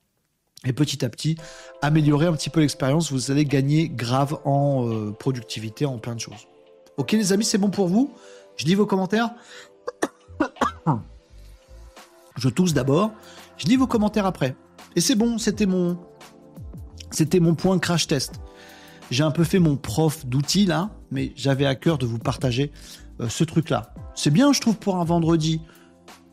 et 0.64 0.72
petit 0.72 1.04
à 1.04 1.08
petit, 1.08 1.36
améliorer 1.82 2.26
un 2.26 2.32
petit 2.32 2.50
peu 2.50 2.60
l'expérience, 2.60 3.12
vous 3.12 3.30
allez 3.30 3.44
gagner 3.44 3.88
grave 3.88 4.38
en 4.44 4.88
euh, 4.88 5.12
productivité, 5.12 5.84
en 5.86 5.98
plein 5.98 6.14
de 6.14 6.20
choses. 6.20 6.48
Ok 6.96 7.12
les 7.12 7.32
amis, 7.32 7.44
c'est 7.44 7.58
bon 7.58 7.70
pour 7.70 7.88
vous? 7.88 8.12
Je 8.56 8.64
lis 8.66 8.74
vos 8.74 8.86
commentaires. 8.86 9.30
Je 12.36 12.48
tousse 12.48 12.74
d'abord. 12.74 13.12
Je 13.56 13.66
lis 13.66 13.76
vos 13.76 13.86
commentaires 13.86 14.26
après. 14.26 14.56
Et 14.96 15.00
c'est 15.00 15.14
bon, 15.14 15.38
c'était 15.38 15.66
mon, 15.66 15.96
c'était 17.10 17.38
mon 17.40 17.54
point 17.54 17.78
crash 17.78 18.06
test. 18.08 18.40
J'ai 19.10 19.22
un 19.22 19.30
peu 19.30 19.44
fait 19.44 19.58
mon 19.58 19.76
prof 19.76 20.26
d'outils 20.26 20.66
là, 20.66 20.90
mais 21.10 21.32
j'avais 21.36 21.66
à 21.66 21.74
cœur 21.74 21.98
de 21.98 22.06
vous 22.06 22.18
partager 22.18 22.72
euh, 23.20 23.28
ce 23.28 23.44
truc-là. 23.44 23.94
C'est 24.14 24.30
bien, 24.30 24.52
je 24.52 24.60
trouve, 24.60 24.76
pour 24.76 24.96
un 24.96 25.04
vendredi. 25.04 25.60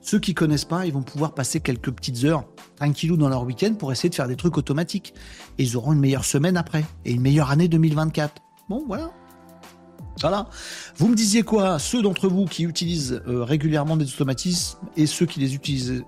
Ceux 0.02 0.20
qui 0.20 0.34
connaissent 0.34 0.66
pas, 0.66 0.86
ils 0.86 0.94
vont 0.94 1.04
pouvoir 1.04 1.34
passer 1.34 1.60
quelques 1.60 1.92
petites 1.92 2.24
heures 2.24 2.46
tranquillou 2.78 3.18
dans 3.18 3.30
leur 3.30 3.44
week-end 3.44 3.76
pour 3.76 3.92
essayer 3.92 4.10
de 4.10 4.16
faire 4.16 4.28
des 4.28 4.36
trucs 4.36 4.58
automatiques. 4.58 5.14
Ils 5.60 5.78
auront 5.78 5.94
une 5.94 6.00
meilleure 6.00 6.26
semaine 6.26 6.58
après 6.58 6.84
et 7.06 7.12
une 7.12 7.22
meilleure 7.22 7.52
année 7.52 7.68
2024. 7.68 8.42
Bon, 8.70 8.84
voilà. 8.88 9.12
Voilà. 10.20 10.50
Vous 10.98 11.08
me 11.08 11.16
disiez 11.16 11.44
quoi 11.44 11.78
Ceux 11.78 12.02
d'entre 12.02 12.28
vous 12.28 12.46
qui 12.46 12.64
utilisent 12.64 13.22
euh, 13.28 13.44
régulièrement 13.44 13.98
des 13.98 14.12
automatismes 14.12 14.80
et 14.98 15.06
ceux 15.06 15.26
qui 15.26 15.40
les 15.40 15.54
utilisent, 15.54 16.04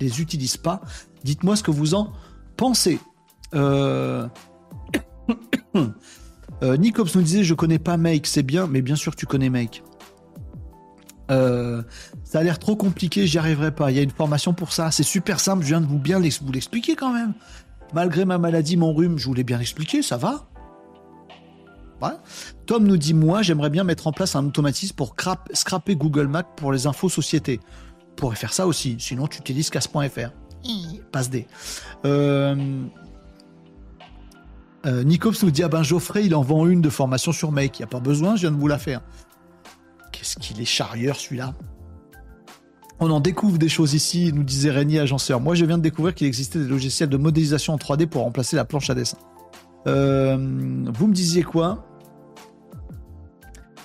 les 0.00 0.20
utilisent 0.20 0.56
pas, 0.56 0.80
dites-moi 1.24 1.56
ce 1.56 1.62
que 1.62 1.70
vous 1.72 1.94
en 1.94 2.12
pensez. 2.56 2.98
Euh... 3.54 4.28
euh 5.76 6.76
nous 6.76 7.22
disait 7.22 7.44
je 7.44 7.54
connais 7.54 7.78
pas 7.78 7.96
Make, 7.96 8.26
c'est 8.26 8.42
bien, 8.42 8.66
mais 8.68 8.82
bien 8.82 8.96
sûr 8.96 9.16
tu 9.16 9.26
connais 9.26 9.50
Make. 9.50 9.82
Euh, 11.30 11.82
ça 12.24 12.40
a 12.40 12.42
l'air 12.42 12.58
trop 12.58 12.76
compliqué, 12.76 13.26
j'y 13.26 13.38
arriverai 13.38 13.72
pas. 13.74 13.90
Il 13.90 13.96
y 13.96 14.00
a 14.00 14.02
une 14.02 14.10
formation 14.10 14.52
pour 14.52 14.72
ça, 14.72 14.90
c'est 14.90 15.02
super 15.02 15.40
simple, 15.40 15.62
je 15.62 15.68
viens 15.68 15.80
de 15.80 15.86
vous 15.86 15.98
bien 15.98 16.18
vous 16.18 16.52
l'expliquer 16.52 16.96
quand 16.96 17.12
même. 17.12 17.32
Malgré 17.94 18.24
ma 18.24 18.38
maladie, 18.38 18.76
mon 18.76 18.92
rhume, 18.92 19.18
je 19.18 19.26
vous 19.26 19.34
l'ai 19.34 19.44
bien 19.44 19.60
expliqué, 19.60 20.02
ça 20.02 20.16
va. 20.16 20.46
Tom 22.66 22.86
nous 22.86 22.96
dit 22.96 23.14
Moi, 23.14 23.42
j'aimerais 23.42 23.70
bien 23.70 23.84
mettre 23.84 24.06
en 24.06 24.12
place 24.12 24.36
un 24.36 24.46
automatisme 24.46 24.94
pour 24.94 25.14
scraper 25.52 25.96
Google 25.96 26.26
Mac 26.26 26.46
pour 26.56 26.72
les 26.72 26.86
infos 26.86 27.08
sociétés. 27.08 27.60
Pourrais 28.16 28.36
faire 28.36 28.52
ça 28.52 28.66
aussi, 28.66 28.96
sinon 28.98 29.26
tu 29.26 29.38
utilises 29.38 29.70
casse.fr. 29.70 30.30
Passe 31.10 31.30
D. 31.30 31.46
Euh, 32.04 32.84
euh, 34.86 35.04
Nicops 35.04 35.42
nous 35.42 35.50
dit 35.50 35.62
Ah 35.62 35.68
ben 35.68 35.82
Geoffrey, 35.82 36.24
il 36.26 36.34
en 36.34 36.42
vend 36.42 36.66
une 36.66 36.80
de 36.80 36.90
formation 36.90 37.32
sur 37.32 37.52
Make. 37.52 37.78
Il 37.78 37.82
n'y 37.82 37.84
a 37.84 37.88
pas 37.88 38.00
besoin, 38.00 38.36
je 38.36 38.42
viens 38.42 38.52
de 38.52 38.56
vous 38.56 38.68
la 38.68 38.78
faire. 38.78 39.00
Qu'est-ce 40.22 40.36
qu'il 40.36 40.60
est 40.60 40.64
charrieur 40.64 41.16
celui-là 41.16 41.52
on 43.00 43.10
en 43.10 43.18
découvre 43.18 43.58
des 43.58 43.68
choses 43.68 43.94
ici, 43.94 44.32
nous 44.32 44.44
disait 44.44 44.70
Régnier 44.70 45.00
Agenceur. 45.00 45.40
Moi, 45.40 45.56
je 45.56 45.64
viens 45.64 45.76
de 45.76 45.82
découvrir 45.82 46.14
qu'il 46.14 46.28
existait 46.28 46.60
des 46.60 46.68
logiciels 46.68 47.08
de 47.08 47.16
modélisation 47.16 47.74
en 47.74 47.76
3D 47.76 48.06
pour 48.06 48.22
remplacer 48.22 48.54
la 48.54 48.64
planche 48.64 48.88
à 48.90 48.94
dessin. 48.94 49.18
Euh, 49.88 50.36
vous 50.36 51.08
me 51.08 51.12
disiez 51.12 51.42
quoi 51.42 51.84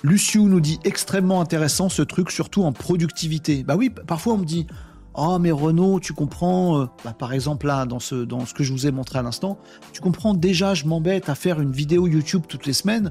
Luciou 0.04 0.48
nous 0.48 0.60
dit 0.60 0.78
extrêmement 0.84 1.40
intéressant 1.40 1.88
ce 1.88 2.02
truc, 2.02 2.30
surtout 2.30 2.62
en 2.62 2.72
productivité. 2.72 3.64
Bah 3.64 3.74
oui, 3.74 3.90
parfois 3.90 4.34
on 4.34 4.38
me 4.38 4.44
dit 4.44 4.68
Oh, 5.14 5.38
mais 5.40 5.50
Renaud, 5.50 5.98
tu 5.98 6.12
comprends, 6.12 6.82
euh, 6.82 6.86
bah, 7.04 7.12
par 7.12 7.32
exemple 7.32 7.66
là, 7.66 7.86
dans 7.86 7.98
ce, 7.98 8.14
dans 8.14 8.46
ce 8.46 8.54
que 8.54 8.62
je 8.62 8.70
vous 8.70 8.86
ai 8.86 8.92
montré 8.92 9.18
à 9.18 9.22
l'instant, 9.22 9.58
tu 9.92 10.00
comprends 10.00 10.32
déjà, 10.32 10.74
je 10.74 10.84
m'embête 10.84 11.28
à 11.28 11.34
faire 11.34 11.60
une 11.60 11.72
vidéo 11.72 12.06
YouTube 12.06 12.42
toutes 12.48 12.66
les 12.66 12.72
semaines. 12.72 13.10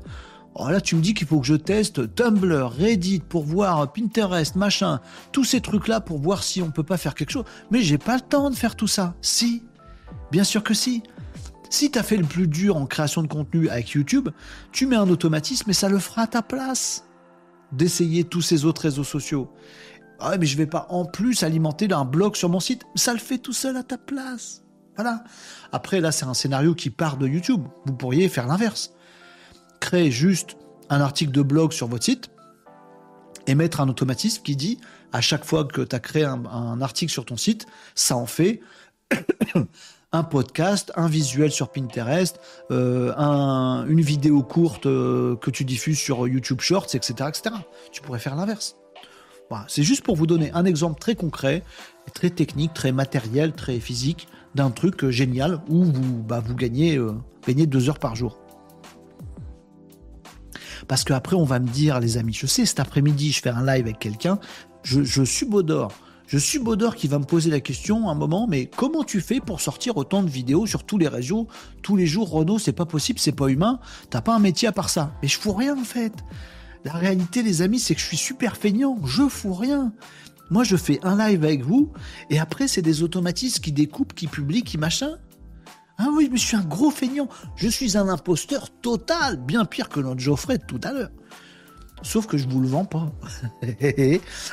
Oh 0.59 0.69
là, 0.69 0.81
tu 0.81 0.95
me 0.95 1.01
dis 1.01 1.13
qu'il 1.13 1.27
faut 1.27 1.39
que 1.39 1.45
je 1.45 1.53
teste 1.53 2.15
Tumblr, 2.15 2.71
Reddit 2.71 3.19
pour 3.19 3.43
voir 3.43 3.93
Pinterest, 3.93 4.55
machin, 4.55 5.01
tous 5.31 5.43
ces 5.43 5.61
trucs-là 5.61 6.01
pour 6.01 6.17
voir 6.17 6.41
si 6.41 6.63
on 6.63 6.71
peut 6.71 6.81
pas 6.81 6.97
faire 6.97 7.13
quelque 7.13 7.29
chose. 7.29 7.45
Mais 7.69 7.83
j'ai 7.83 7.99
pas 7.99 8.15
le 8.15 8.21
temps 8.21 8.49
de 8.49 8.55
faire 8.55 8.75
tout 8.75 8.87
ça. 8.87 9.13
Si, 9.21 9.63
bien 10.31 10.43
sûr 10.43 10.63
que 10.63 10.73
si. 10.73 11.03
Si 11.69 11.91
tu 11.91 11.99
as 11.99 12.03
fait 12.03 12.17
le 12.17 12.25
plus 12.25 12.47
dur 12.47 12.75
en 12.75 12.87
création 12.87 13.21
de 13.21 13.27
contenu 13.27 13.69
avec 13.69 13.91
YouTube, 13.91 14.29
tu 14.71 14.87
mets 14.87 14.95
un 14.95 15.07
automatisme 15.09 15.69
et 15.69 15.73
ça 15.73 15.89
le 15.89 15.99
fera 15.99 16.23
à 16.23 16.27
ta 16.27 16.41
place 16.41 17.03
d'essayer 17.71 18.23
tous 18.23 18.41
ces 18.41 18.65
autres 18.65 18.81
réseaux 18.81 19.03
sociaux. 19.03 19.51
Ah 20.19 20.37
mais 20.39 20.47
je 20.47 20.57
vais 20.57 20.65
pas 20.65 20.87
en 20.89 21.05
plus 21.05 21.43
alimenter 21.43 21.91
un 21.93 22.05
blog 22.05 22.35
sur 22.35 22.49
mon 22.49 22.59
site, 22.59 22.81
ça 22.95 23.13
le 23.13 23.19
fait 23.19 23.37
tout 23.37 23.53
seul 23.53 23.77
à 23.77 23.83
ta 23.83 23.99
place. 23.99 24.63
Voilà. 24.95 25.23
Après 25.71 26.01
là, 26.01 26.11
c'est 26.11 26.25
un 26.25 26.33
scénario 26.33 26.73
qui 26.73 26.89
part 26.89 27.17
de 27.17 27.27
YouTube. 27.27 27.63
Vous 27.85 27.93
pourriez 27.93 28.27
faire 28.27 28.47
l'inverse 28.47 28.96
créer 29.79 30.11
juste 30.11 30.57
un 30.89 31.01
article 31.01 31.31
de 31.31 31.41
blog 31.41 31.71
sur 31.71 31.87
votre 31.87 32.03
site 32.03 32.29
et 33.47 33.55
mettre 33.55 33.81
un 33.81 33.89
automatisme 33.89 34.43
qui 34.43 34.55
dit 34.55 34.77
à 35.13 35.21
chaque 35.21 35.45
fois 35.45 35.65
que 35.65 35.81
tu 35.81 35.95
as 35.95 35.99
créé 35.99 36.25
un, 36.25 36.81
article 36.81 37.11
sur 37.11 37.25
ton 37.25 37.37
site, 37.37 37.65
ça 37.95 38.15
en 38.17 38.25
fait 38.25 38.59
un 40.11 40.23
podcast, 40.23 40.91
un 40.95 41.07
visuel 41.07 41.51
sur 41.51 41.69
Pinterest, 41.69 42.39
euh, 42.71 43.13
une 43.87 44.01
vidéo 44.01 44.43
courte 44.43 44.85
euh, 44.85 45.35
que 45.37 45.49
tu 45.49 45.63
diffuses 45.63 45.99
sur 45.99 46.27
YouTube 46.27 46.61
Shorts, 46.61 46.93
etc. 46.93 47.29
etc. 47.29 47.55
Tu 47.91 48.01
pourrais 48.01 48.19
faire 48.19 48.35
l'inverse. 48.35 48.75
C'est 49.69 49.83
juste 49.83 50.03
pour 50.03 50.17
vous 50.17 50.27
donner 50.27 50.51
un 50.53 50.65
exemple 50.65 50.99
très 50.99 51.15
concret, 51.15 51.63
très 52.13 52.29
technique, 52.29 52.73
très 52.73 52.91
matériel, 52.91 53.53
très 53.53 53.79
physique 53.79 54.27
d'un 54.55 54.71
truc 54.71 55.05
euh, 55.05 55.11
génial 55.11 55.61
où 55.69 55.85
vous, 55.85 56.23
bah, 56.23 56.43
gagnez 56.57 56.97
deux 57.65 57.89
heures 57.89 57.99
par 57.99 58.15
jour. 58.15 58.37
Parce 60.87 61.03
qu'après, 61.03 61.35
on 61.35 61.43
va 61.43 61.59
me 61.59 61.67
dire, 61.67 61.99
les 61.99 62.17
amis, 62.17 62.33
je 62.33 62.47
sais, 62.47 62.65
cet 62.65 62.79
après-midi, 62.79 63.31
je 63.31 63.41
fais 63.41 63.49
un 63.49 63.65
live 63.65 63.85
avec 63.85 63.99
quelqu'un, 63.99 64.39
je, 64.83 65.03
je 65.03 65.23
subodore. 65.23 65.93
Je 66.27 66.37
subodore 66.37 66.95
qui 66.95 67.07
va 67.07 67.19
me 67.19 67.23
poser 67.23 67.49
la 67.49 67.61
question 67.61 68.09
un 68.09 68.15
moment, 68.15 68.47
mais 68.47 68.65
comment 68.65 69.05
tu 69.05 69.21
fais 69.21 69.39
pour 69.39 69.61
sortir 69.61 69.95
autant 69.95 70.23
de 70.23 70.29
vidéos 70.29 70.65
sur 70.65 70.83
tous 70.83 70.97
les 70.97 71.07
réseaux? 71.07 71.47
Tous 71.81 71.95
les 71.95 72.05
jours, 72.05 72.29
Renault, 72.29 72.59
c'est 72.59 72.73
pas 72.73 72.85
possible, 72.85 73.17
c'est 73.17 73.31
pas 73.31 73.47
humain, 73.47 73.79
t'as 74.09 74.19
pas 74.19 74.35
un 74.35 74.39
métier 74.39 74.67
à 74.67 74.73
part 74.73 74.89
ça. 74.89 75.13
Mais 75.21 75.29
je 75.29 75.39
fous 75.39 75.53
rien 75.53 75.77
en 75.77 75.85
fait. 75.85 76.13
La 76.83 76.91
réalité, 76.91 77.43
les 77.43 77.61
amis, 77.61 77.79
c'est 77.79 77.95
que 77.95 78.01
je 78.01 78.05
suis 78.05 78.17
super 78.17 78.57
feignant, 78.57 78.97
je 79.05 79.27
fous 79.29 79.53
rien. 79.53 79.93
Moi, 80.49 80.63
je 80.63 80.75
fais 80.75 80.99
un 81.03 81.17
live 81.17 81.43
avec 81.43 81.63
vous, 81.63 81.91
et 82.29 82.39
après, 82.39 82.67
c'est 82.67 82.81
des 82.81 83.03
automatismes 83.03 83.61
qui 83.61 83.71
découpent, 83.71 84.13
qui 84.13 84.27
publient, 84.27 84.63
qui 84.63 84.77
machin. 84.77 85.17
Ah 85.97 86.09
oui, 86.13 86.29
mais 86.31 86.37
je 86.37 86.45
suis 86.45 86.57
un 86.57 86.63
gros 86.63 86.91
feignant. 86.91 87.27
Je 87.55 87.67
suis 87.67 87.97
un 87.97 88.07
imposteur 88.07 88.69
total, 88.81 89.37
bien 89.37 89.65
pire 89.65 89.89
que 89.89 89.99
notre 89.99 90.19
Geoffrey 90.19 90.57
de 90.57 90.63
tout 90.63 90.79
à 90.83 90.91
l'heure. 90.91 91.09
Sauf 92.03 92.27
que 92.27 92.37
je 92.37 92.47
vous 92.47 92.61
le 92.61 92.67
vends 92.67 92.85
pas. 92.85 93.11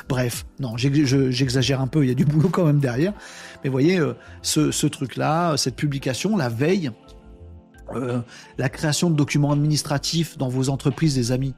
Bref, 0.09 0.45
non, 0.59 0.75
j'exagère 0.77 1.79
un 1.79 1.87
peu, 1.87 2.03
il 2.03 2.07
y 2.07 2.11
a 2.11 2.15
du 2.15 2.25
boulot 2.25 2.49
quand 2.49 2.65
même 2.65 2.79
derrière. 2.79 3.13
Mais 3.63 3.69
voyez, 3.69 3.99
euh, 3.99 4.15
ce, 4.41 4.87
truc-là, 4.87 5.55
cette 5.55 5.75
publication, 5.75 6.35
la 6.35 6.49
veille, 6.49 6.91
euh, 7.93 8.19
la 8.57 8.69
création 8.69 9.11
de 9.11 9.15
documents 9.15 9.51
administratifs 9.51 10.39
dans 10.39 10.49
vos 10.49 10.69
entreprises, 10.69 11.15
les 11.15 11.31
amis 11.31 11.53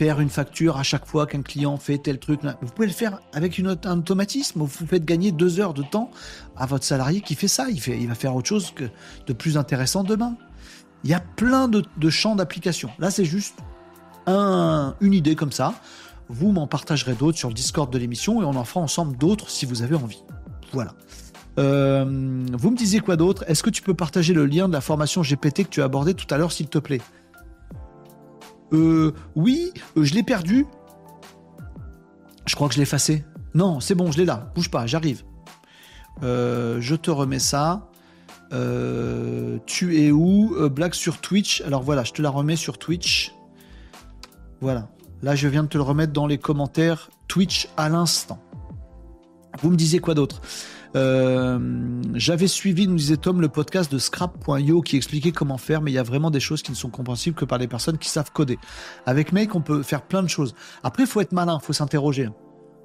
faire 0.00 0.18
une 0.20 0.30
facture 0.30 0.78
à 0.78 0.82
chaque 0.82 1.04
fois 1.04 1.26
qu'un 1.26 1.42
client 1.42 1.76
fait 1.76 1.98
tel 1.98 2.18
truc. 2.18 2.40
Vous 2.62 2.72
pouvez 2.72 2.86
le 2.86 2.92
faire 2.94 3.20
avec 3.34 3.58
une, 3.58 3.76
un 3.84 3.98
automatisme. 3.98 4.60
Vous 4.60 4.66
faites 4.66 5.04
gagner 5.04 5.30
deux 5.30 5.60
heures 5.60 5.74
de 5.74 5.82
temps 5.82 6.10
à 6.56 6.64
votre 6.64 6.86
salarié 6.86 7.20
qui 7.20 7.34
fait 7.34 7.48
ça. 7.48 7.68
Il, 7.68 7.78
fait, 7.78 7.98
il 8.00 8.08
va 8.08 8.14
faire 8.14 8.34
autre 8.34 8.48
chose 8.48 8.72
que 8.74 8.84
de 9.26 9.32
plus 9.34 9.58
intéressant 9.58 10.02
demain. 10.02 10.38
Il 11.04 11.10
y 11.10 11.12
a 11.12 11.20
plein 11.20 11.68
de, 11.68 11.84
champs 12.08 12.34
d'application. 12.34 12.88
Là, 12.98 13.10
c'est 13.10 13.26
juste 13.26 13.56
un, 14.26 14.94
une 15.02 15.12
idée 15.12 15.34
comme 15.34 15.52
ça. 15.52 15.74
Vous 16.30 16.50
m'en 16.50 16.66
partagerez 16.66 17.12
d'autres 17.12 17.36
sur 17.36 17.48
le 17.48 17.54
Discord 17.54 17.92
de 17.92 17.98
l'émission 17.98 18.40
et 18.40 18.46
on 18.46 18.56
en 18.56 18.64
fera 18.64 18.80
ensemble 18.80 19.18
d'autres 19.18 19.50
si 19.50 19.66
vous 19.66 19.82
avez 19.82 19.96
envie. 19.96 20.22
Voilà. 20.72 20.94
Euh, 21.58 22.06
vous 22.54 22.70
me 22.70 22.76
disiez 22.76 23.00
quoi 23.00 23.16
d'autre? 23.16 23.44
Est-ce 23.48 23.62
que 23.62 23.68
tu 23.68 23.82
peux 23.82 23.92
partager 23.92 24.32
le 24.32 24.46
lien 24.46 24.66
de 24.66 24.72
la 24.72 24.80
formation 24.80 25.20
GPT 25.20 25.64
que 25.64 25.68
tu 25.68 25.82
as 25.82 25.84
abordé 25.84 26.14
tout 26.14 26.32
à 26.32 26.38
l'heure, 26.38 26.52
s'il 26.52 26.68
te 26.68 26.78
plaît? 26.78 27.02
Euh, 28.72 29.12
oui, 29.34 29.72
euh, 29.96 30.04
je 30.04 30.14
l'ai 30.14 30.22
perdu. 30.22 30.66
Je 32.46 32.54
crois 32.54 32.68
que 32.68 32.74
je 32.74 32.78
l'ai 32.78 32.84
effacé. 32.84 33.24
Non, 33.54 33.80
c'est 33.80 33.94
bon, 33.94 34.10
je 34.12 34.18
l'ai 34.18 34.24
là. 34.24 34.50
Bouge 34.54 34.70
pas, 34.70 34.86
j'arrive. 34.86 35.24
Euh, 36.22 36.80
je 36.80 36.94
te 36.94 37.10
remets 37.10 37.38
ça. 37.38 37.88
Euh, 38.52 39.58
tu 39.66 40.02
es 40.02 40.10
où? 40.10 40.56
Blague 40.68 40.94
sur 40.94 41.18
Twitch. 41.20 41.60
Alors 41.62 41.82
voilà, 41.82 42.04
je 42.04 42.12
te 42.12 42.22
la 42.22 42.30
remets 42.30 42.56
sur 42.56 42.78
Twitch. 42.78 43.34
Voilà. 44.60 44.88
Là, 45.22 45.34
je 45.34 45.48
viens 45.48 45.62
de 45.64 45.68
te 45.68 45.78
le 45.78 45.82
remettre 45.82 46.12
dans 46.12 46.26
les 46.26 46.38
commentaires 46.38 47.10
Twitch 47.28 47.68
à 47.76 47.88
l'instant. 47.88 48.42
Vous 49.62 49.70
me 49.70 49.76
disiez 49.76 50.00
quoi 50.00 50.14
d'autre? 50.14 50.40
Euh, 50.96 51.58
j'avais 52.14 52.48
suivi, 52.48 52.88
nous 52.88 52.96
disait 52.96 53.16
Tom, 53.16 53.40
le 53.40 53.48
podcast 53.48 53.90
de 53.92 53.98
scrap.io 53.98 54.82
qui 54.82 54.96
expliquait 54.96 55.32
comment 55.32 55.58
faire, 55.58 55.82
mais 55.82 55.90
il 55.90 55.94
y 55.94 55.98
a 55.98 56.02
vraiment 56.02 56.30
des 56.30 56.40
choses 56.40 56.62
qui 56.62 56.70
ne 56.70 56.76
sont 56.76 56.90
compréhensibles 56.90 57.36
que 57.36 57.44
par 57.44 57.58
les 57.58 57.68
personnes 57.68 57.98
qui 57.98 58.08
savent 58.08 58.32
coder. 58.32 58.58
Avec 59.06 59.32
Make, 59.32 59.54
on 59.54 59.60
peut 59.60 59.82
faire 59.82 60.02
plein 60.02 60.22
de 60.22 60.28
choses. 60.28 60.54
Après, 60.82 61.04
il 61.04 61.08
faut 61.08 61.20
être 61.20 61.32
malin, 61.32 61.58
il 61.62 61.64
faut 61.64 61.72
s'interroger. 61.72 62.28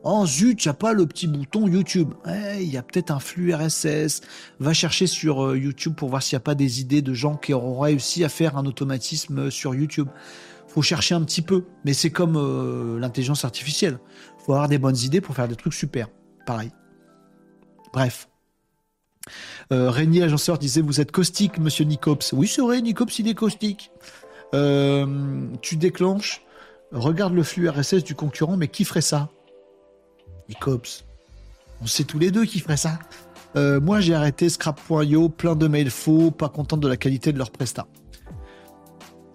Oh 0.08 0.28
zut, 0.28 0.64
il 0.64 0.70
a 0.70 0.74
pas 0.76 0.94
le 0.94 1.08
petit 1.08 1.26
bouton 1.26 1.68
YouTube. 1.68 2.14
Il 2.28 2.72
y 2.72 2.78
a 2.78 2.84
peut-être 2.84 3.10
un 3.10 3.20
flux 3.20 3.56
RSS. 3.56 4.22
Va 4.60 4.72
chercher 4.72 5.08
sur 5.08 5.44
euh, 5.44 5.58
YouTube 5.58 5.96
pour 5.96 6.10
voir 6.10 6.22
s'il 6.22 6.36
n'y 6.36 6.42
a 6.42 6.44
pas 6.44 6.54
des 6.54 6.80
idées 6.80 7.02
de 7.02 7.14
gens 7.14 7.36
qui 7.36 7.54
auront 7.54 7.80
réussi 7.80 8.24
à 8.24 8.30
faire 8.30 8.56
un 8.56 8.68
automatisme 8.68 9.50
sur 9.50 9.74
YouTube. 9.74 10.08
Faut 10.68 10.84
chercher 10.84 11.16
un 11.16 11.24
petit 11.24 11.42
peu, 11.42 11.64
mais 11.86 11.94
c'est 11.94 12.12
comme 12.12 12.36
euh, 12.38 13.00
l'intelligence 13.00 13.46
artificielle. 13.46 13.98
Faut 14.46 14.54
avoir 14.54 14.68
des 14.68 14.78
bonnes 14.78 14.98
idées 14.98 15.22
pour 15.22 15.34
faire 15.34 15.48
des 15.48 15.56
trucs 15.56 15.74
super. 15.74 16.08
Pareil. 16.46 16.70
Bref. 17.96 18.28
Euh, 19.72 19.90
Régnier 19.90 20.24
Agenceur 20.24 20.58
disait 20.60 20.82
Vous 20.82 21.00
êtes 21.00 21.14
caustique, 21.14 21.58
monsieur 21.60 21.86
Nicops. 21.86 22.34
Oui, 22.34 22.48
c'est 22.48 22.62
vrai, 22.62 22.82
Nicops, 22.82 23.18
il 23.20 23.30
est 23.30 23.34
caustique. 23.34 23.90
Euh, 24.54 25.48
tu 25.62 25.78
déclenches 25.78 26.42
Regarde 26.92 27.34
le 27.34 27.42
flux 27.42 27.70
RSS 27.70 28.04
du 28.04 28.14
concurrent, 28.14 28.58
mais 28.58 28.68
qui 28.68 28.84
ferait 28.84 29.02
ça? 29.02 29.30
Nicops. 30.50 31.06
On 31.82 31.88
sait 31.88 32.04
tous 32.04 32.20
les 32.20 32.32
deux 32.32 32.44
qui 32.46 32.60
ferait 32.60 32.78
ça. 32.78 33.00
Euh, 33.56 33.80
moi, 33.80 34.02
j'ai 34.02 34.14
arrêté 34.14 34.50
Scrap.io, 34.50 35.30
plein 35.30 35.56
de 35.56 35.68
mails 35.68 35.90
faux, 35.90 36.32
pas 36.32 36.50
content 36.50 36.78
de 36.78 36.88
la 36.90 36.98
qualité 36.98 37.32
de 37.32 37.38
leur 37.38 37.50
prestat. 37.50 37.88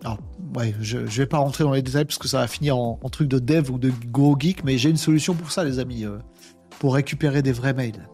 Alors, 0.04 0.18
ouais, 0.54 0.74
je, 0.80 1.06
je 1.06 1.22
vais 1.22 1.26
pas 1.26 1.38
rentrer 1.38 1.64
dans 1.64 1.72
les 1.72 1.82
détails 1.82 2.04
parce 2.04 2.18
que 2.18 2.28
ça 2.28 2.38
va 2.38 2.46
finir 2.46 2.76
en, 2.76 2.96
truc 3.10 3.28
de 3.28 3.38
dev 3.38 3.70
ou 3.70 3.78
de 3.78 3.90
gros 4.10 4.36
geek, 4.38 4.64
mais 4.64 4.76
j'ai 4.76 4.90
une 4.90 4.98
solution 4.98 5.34
pour 5.34 5.50
ça, 5.50 5.64
les 5.64 5.78
amis, 5.78 6.04
euh, 6.04 6.18
pour 6.78 6.94
récupérer 6.94 7.42
des 7.42 7.52
vrais 7.52 7.72
mails. 7.72 8.06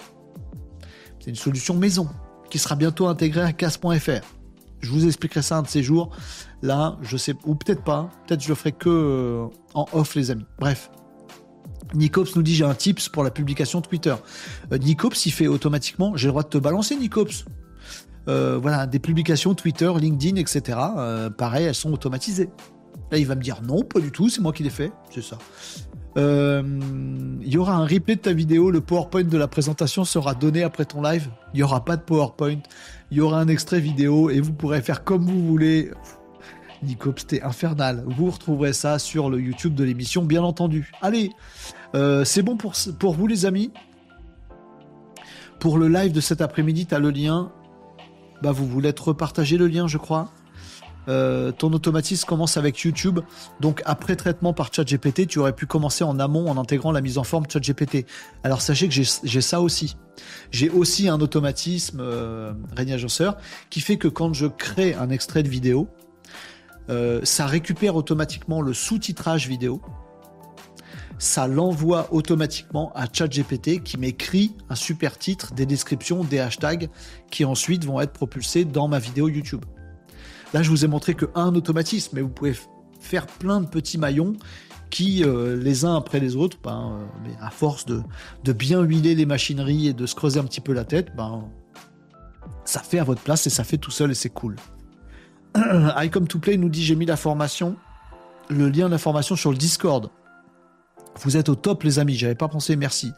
C'est 1.26 1.30
une 1.30 1.36
solution 1.36 1.74
maison 1.74 2.08
qui 2.50 2.60
sera 2.60 2.76
bientôt 2.76 3.08
intégrée 3.08 3.40
à 3.40 3.52
casse.fr. 3.52 4.24
Je 4.78 4.90
vous 4.90 5.06
expliquerai 5.06 5.42
ça 5.42 5.56
un 5.56 5.62
de 5.62 5.66
ces 5.66 5.82
jours. 5.82 6.10
Là, 6.62 6.98
je 7.02 7.16
sais, 7.16 7.34
ou 7.44 7.56
peut-être 7.56 7.82
pas, 7.82 8.08
peut-être 8.24 8.44
je 8.44 8.48
le 8.48 8.54
ferai 8.54 8.70
que 8.70 8.88
euh, 8.88 9.46
en 9.74 9.86
off, 9.92 10.14
les 10.14 10.30
amis. 10.30 10.46
Bref. 10.60 10.88
Nicops 11.94 12.36
nous 12.36 12.42
dit 12.42 12.54
j'ai 12.54 12.64
un 12.64 12.74
tips 12.74 13.08
pour 13.08 13.24
la 13.24 13.32
publication 13.32 13.80
Twitter. 13.80 14.14
Euh, 14.70 14.78
Nicops, 14.78 15.26
il 15.26 15.32
fait 15.32 15.48
automatiquement, 15.48 16.16
j'ai 16.16 16.28
le 16.28 16.30
droit 16.30 16.44
de 16.44 16.48
te 16.48 16.58
balancer 16.58 16.94
Nicops. 16.94 17.44
Euh, 18.28 18.56
voilà, 18.62 18.86
des 18.86 19.00
publications 19.00 19.56
Twitter, 19.56 19.90
LinkedIn, 19.98 20.36
etc. 20.36 20.78
Pareil, 21.36 21.64
elles 21.66 21.74
sont 21.74 21.92
automatisées. 21.92 22.50
Là, 23.10 23.18
il 23.18 23.26
va 23.26 23.34
me 23.34 23.42
dire 23.42 23.62
non, 23.62 23.82
pas 23.82 23.98
du 23.98 24.12
tout, 24.12 24.28
c'est 24.28 24.40
moi 24.40 24.52
qui 24.52 24.62
l'ai 24.62 24.70
fait. 24.70 24.92
C'est 25.12 25.24
ça. 25.24 25.38
Euh, 26.16 26.62
il 27.42 27.48
y 27.48 27.58
aura 27.58 27.74
un 27.74 27.86
replay 27.86 28.16
de 28.16 28.20
ta 28.20 28.32
vidéo, 28.32 28.70
le 28.70 28.80
PowerPoint 28.80 29.24
de 29.24 29.38
la 29.38 29.48
présentation 29.48 30.04
sera 30.04 30.34
donné 30.34 30.62
après 30.62 30.84
ton 30.84 31.02
live. 31.02 31.28
Il 31.52 31.58
n'y 31.58 31.62
aura 31.62 31.84
pas 31.84 31.96
de 31.96 32.02
PowerPoint, 32.02 32.58
il 33.10 33.16
y 33.18 33.20
aura 33.20 33.38
un 33.40 33.48
extrait 33.48 33.80
vidéo 33.80 34.30
et 34.30 34.40
vous 34.40 34.52
pourrez 34.52 34.80
faire 34.82 35.04
comme 35.04 35.26
vous 35.26 35.46
voulez. 35.46 35.90
Nico, 36.82 37.12
c'était 37.16 37.42
infernal. 37.42 38.04
Vous 38.06 38.30
retrouverez 38.30 38.72
ça 38.72 38.98
sur 38.98 39.30
le 39.30 39.40
YouTube 39.40 39.74
de 39.74 39.84
l'émission, 39.84 40.24
bien 40.24 40.42
entendu. 40.42 40.92
Allez, 41.00 41.30
c'est 42.24 42.42
bon 42.42 42.56
pour, 42.56 42.74
pour 42.98 43.14
vous 43.14 43.26
les 43.26 43.46
amis? 43.46 43.72
Pour 45.58 45.78
le 45.78 45.88
live 45.88 46.12
de 46.12 46.20
cet 46.20 46.42
après-midi, 46.42 46.86
tu 46.86 46.94
as 46.94 46.98
le 46.98 47.10
lien 47.10 47.50
bah, 48.42 48.52
vous 48.52 48.66
voulez 48.66 48.92
repartager 48.98 49.56
le 49.56 49.66
lien, 49.66 49.86
je 49.86 49.98
crois? 49.98 50.30
Euh, 51.08 51.52
ton 51.52 51.72
automatisme 51.72 52.26
commence 52.26 52.56
avec 52.56 52.80
YouTube. 52.80 53.20
Donc 53.60 53.82
après 53.84 54.16
traitement 54.16 54.52
par 54.52 54.72
ChatGPT, 54.72 55.26
tu 55.26 55.38
aurais 55.38 55.54
pu 55.54 55.66
commencer 55.66 56.04
en 56.04 56.18
amont 56.18 56.48
en 56.48 56.56
intégrant 56.56 56.92
la 56.92 57.00
mise 57.00 57.18
en 57.18 57.24
forme 57.24 57.44
ChatGPT. 57.48 58.06
Alors 58.44 58.60
sachez 58.60 58.88
que 58.88 58.94
j'ai 58.94 59.40
ça 59.40 59.60
aussi. 59.60 59.96
J'ai 60.50 60.70
aussi 60.70 61.08
un 61.08 61.20
automatisme 61.20 62.00
euh, 62.00 62.52
Agenceur 62.76 63.36
qui 63.68 63.80
fait 63.80 63.96
que 63.96 64.08
quand 64.08 64.32
je 64.32 64.46
crée 64.46 64.94
un 64.94 65.10
extrait 65.10 65.42
de 65.42 65.48
vidéo, 65.48 65.88
euh, 66.88 67.20
ça 67.24 67.46
récupère 67.46 67.96
automatiquement 67.96 68.62
le 68.62 68.72
sous-titrage 68.72 69.48
vidéo 69.48 69.82
ça 71.18 71.46
l'envoie 71.46 72.12
automatiquement 72.12 72.92
à 72.94 73.06
ChatGPT 73.10 73.82
qui 73.82 73.96
m'écrit 73.98 74.54
un 74.68 74.74
super 74.74 75.18
titre, 75.18 75.54
des 75.54 75.66
descriptions, 75.66 76.24
des 76.24 76.38
hashtags 76.38 76.90
qui 77.30 77.44
ensuite 77.44 77.84
vont 77.84 78.00
être 78.00 78.12
propulsés 78.12 78.64
dans 78.64 78.88
ma 78.88 78.98
vidéo 78.98 79.28
YouTube. 79.28 79.64
Là, 80.56 80.62
je 80.62 80.70
vous 80.70 80.86
ai 80.86 80.88
montré 80.88 81.12
que 81.12 81.26
un 81.34 81.54
automatisme, 81.54 82.12
mais 82.14 82.22
vous 82.22 82.30
pouvez 82.30 82.56
faire 82.98 83.26
plein 83.26 83.60
de 83.60 83.66
petits 83.66 83.98
maillons 83.98 84.32
qui, 84.88 85.22
euh, 85.22 85.54
les 85.54 85.84
uns 85.84 85.94
après 85.94 86.18
les 86.18 86.34
autres, 86.34 86.56
ben, 86.64 86.98
euh, 87.26 87.30
à 87.42 87.50
force 87.50 87.84
de, 87.84 88.02
bien 88.54 88.80
huiler 88.80 89.14
les 89.14 89.26
machineries 89.26 89.88
et 89.88 89.92
de 89.92 90.06
se 90.06 90.14
creuser 90.14 90.40
un 90.40 90.44
petit 90.44 90.62
peu 90.62 90.72
la 90.72 90.84
tête, 90.84 91.14
ben, 91.14 91.44
ça 92.64 92.80
fait 92.80 92.98
à 92.98 93.04
votre 93.04 93.20
place 93.20 93.46
et 93.46 93.50
ça 93.50 93.64
fait 93.64 93.76
tout 93.76 93.90
seul 93.90 94.12
et 94.12 94.14
c'est 94.14 94.30
cool. 94.30 94.56
I 95.56 96.08
Come 96.10 96.26
to 96.26 96.38
Play 96.38 96.56
nous 96.56 96.70
dit 96.70 96.82
j'ai 96.82 96.96
mis 96.96 97.04
la 97.04 97.18
formation, 97.18 97.76
le 98.48 98.70
lien 98.70 98.88
d'information 98.88 99.36
sur 99.36 99.50
le 99.50 99.58
Discord. 99.58 100.08
Vous 101.20 101.36
êtes 101.36 101.50
au 101.50 101.54
top, 101.54 101.82
les 101.82 101.98
amis. 101.98 102.14
J'avais 102.14 102.34
pas 102.34 102.48
pensé. 102.48 102.76
Merci. 102.76 103.12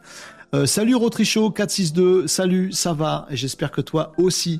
Euh, 0.53 0.65
salut 0.65 0.95
Rotricho 0.95 1.51
462. 1.51 2.27
Salut, 2.27 2.73
ça 2.73 2.91
va. 2.91 3.27
J'espère 3.29 3.71
que 3.71 3.79
toi 3.79 4.11
aussi. 4.17 4.59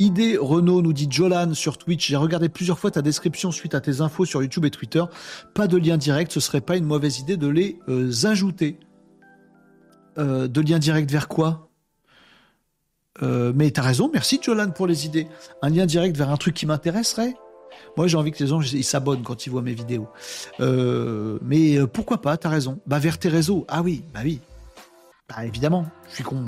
Idée 0.00 0.36
Renault 0.36 0.80
nous 0.80 0.92
dit 0.92 1.08
Jolan 1.10 1.54
sur 1.54 1.76
Twitch. 1.76 2.06
J'ai 2.06 2.16
regardé 2.16 2.48
plusieurs 2.48 2.78
fois 2.78 2.92
ta 2.92 3.02
description 3.02 3.50
suite 3.50 3.74
à 3.74 3.80
tes 3.80 4.00
infos 4.00 4.24
sur 4.24 4.40
YouTube 4.40 4.64
et 4.64 4.70
Twitter. 4.70 5.02
Pas 5.54 5.66
de 5.66 5.76
lien 5.76 5.96
direct. 5.96 6.30
Ce 6.30 6.38
serait 6.38 6.60
pas 6.60 6.76
une 6.76 6.84
mauvaise 6.84 7.18
idée 7.18 7.36
de 7.36 7.48
les 7.48 7.80
euh, 7.88 8.12
ajouter. 8.22 8.78
Euh, 10.16 10.46
de 10.46 10.60
lien 10.60 10.78
direct 10.78 11.10
vers 11.10 11.26
quoi? 11.26 11.68
Euh, 13.22 13.52
Mais 13.56 13.72
t'as 13.72 13.82
raison. 13.82 14.08
Merci 14.12 14.38
Jolan 14.40 14.70
pour 14.70 14.86
les 14.86 15.04
idées. 15.04 15.26
Un 15.62 15.70
lien 15.70 15.84
direct 15.84 16.16
vers 16.16 16.30
un 16.30 16.36
truc 16.36 16.54
qui 16.54 16.66
m'intéresserait? 16.66 17.34
Moi, 17.96 18.06
j'ai 18.06 18.16
envie 18.16 18.30
que 18.30 18.38
les 18.38 18.48
gens 18.48 18.60
ils 18.60 18.84
s'abonnent 18.84 19.24
quand 19.24 19.46
ils 19.46 19.50
voient 19.50 19.62
mes 19.62 19.74
vidéos. 19.74 20.08
Mais 20.60 21.84
pourquoi 21.92 22.22
pas 22.22 22.36
T'as 22.36 22.50
raison. 22.50 22.78
Bah 22.86 23.00
vers 23.00 23.18
tes 23.18 23.28
réseaux. 23.28 23.64
Ah 23.66 23.82
oui, 23.82 24.04
bah 24.14 24.20
oui. 24.22 24.40
Bah 25.28 25.44
évidemment, 25.44 25.86
je 26.08 26.14
suis 26.14 26.24
con. 26.24 26.42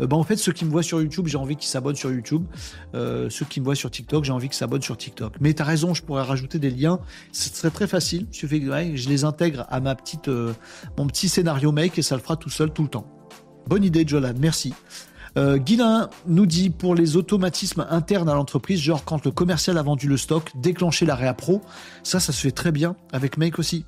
Euh, 0.00 0.06
bah 0.06 0.16
en 0.16 0.22
fait, 0.22 0.36
ceux 0.36 0.52
qui 0.52 0.66
me 0.66 0.70
voient 0.70 0.82
sur 0.82 1.00
YouTube, 1.00 1.26
j'ai 1.26 1.38
envie 1.38 1.56
qu'ils 1.56 1.68
s'abonnent 1.68 1.96
sur 1.96 2.10
YouTube. 2.10 2.44
ceux 2.92 3.46
qui 3.48 3.60
me 3.60 3.64
voient 3.64 3.74
sur 3.74 3.90
TikTok, 3.90 4.24
j'ai 4.24 4.32
envie 4.32 4.48
qu'ils 4.48 4.56
s'abonnent 4.56 4.82
sur 4.82 4.96
TikTok. 4.96 5.34
Mais 5.40 5.54
t'as 5.54 5.64
raison, 5.64 5.94
je 5.94 6.02
pourrais 6.02 6.22
rajouter 6.22 6.58
des 6.58 6.70
liens. 6.70 7.00
Ce 7.32 7.48
serait 7.48 7.70
très 7.70 7.86
facile. 7.86 8.26
Je, 8.30 8.46
je 8.46 9.08
les 9.08 9.24
intègre 9.24 9.66
à 9.70 9.80
ma 9.80 9.94
petite, 9.94 10.28
mon 10.98 11.06
petit 11.06 11.28
scénario 11.28 11.72
make 11.72 11.98
et 11.98 12.02
ça 12.02 12.16
le 12.16 12.22
fera 12.22 12.36
tout 12.36 12.50
seul 12.50 12.70
tout 12.70 12.82
le 12.82 12.90
temps. 12.90 13.06
Bonne 13.66 13.84
idée, 13.84 14.06
Jolan. 14.06 14.34
Merci. 14.38 14.74
Euh, 15.36 15.58
nous 16.26 16.46
dit 16.46 16.70
pour 16.70 16.94
les 16.94 17.16
automatismes 17.16 17.86
internes 17.90 18.28
à 18.28 18.34
l'entreprise, 18.34 18.80
genre 18.80 19.04
quand 19.04 19.24
le 19.24 19.30
commercial 19.30 19.78
a 19.78 19.82
vendu 19.82 20.08
le 20.08 20.16
stock, 20.16 20.50
déclencher 20.56 21.06
la 21.06 21.14
réa 21.14 21.34
pro, 21.34 21.62
ça, 22.02 22.18
ça 22.18 22.32
se 22.32 22.40
fait 22.40 22.50
très 22.50 22.72
bien 22.72 22.96
avec 23.12 23.36
Make 23.36 23.58
aussi. 23.58 23.84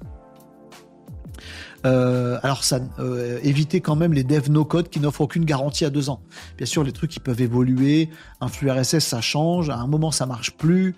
Euh, 1.87 2.39
alors 2.43 2.63
ça 2.63 2.81
euh, 2.99 3.39
éviter 3.43 3.81
quand 3.81 3.97
même 3.97 4.13
les 4.13 4.23
devs 4.23 4.51
no 4.51 4.67
code 4.67 4.91
qui 4.91 5.01
n'offrent 5.01 5.23
aucune 5.23 5.45
garantie 5.45 5.85
à 5.85 5.91
deux 5.91 6.11
ans. 6.11 6.21
Bien 6.59 6.67
sûr, 6.67 6.85
les 6.85 6.93
trucs 6.93 7.11
qui 7.11 7.21
peuvent 7.21 7.41
évoluer, 7.41 8.11
un 8.41 8.49
flux 8.49 8.71
RSS 8.71 8.99
ça 8.99 9.21
change, 9.21 9.71
à 9.71 9.77
un 9.77 9.87
moment 9.87 10.11
ça 10.11 10.27
marche 10.27 10.53
plus. 10.53 10.95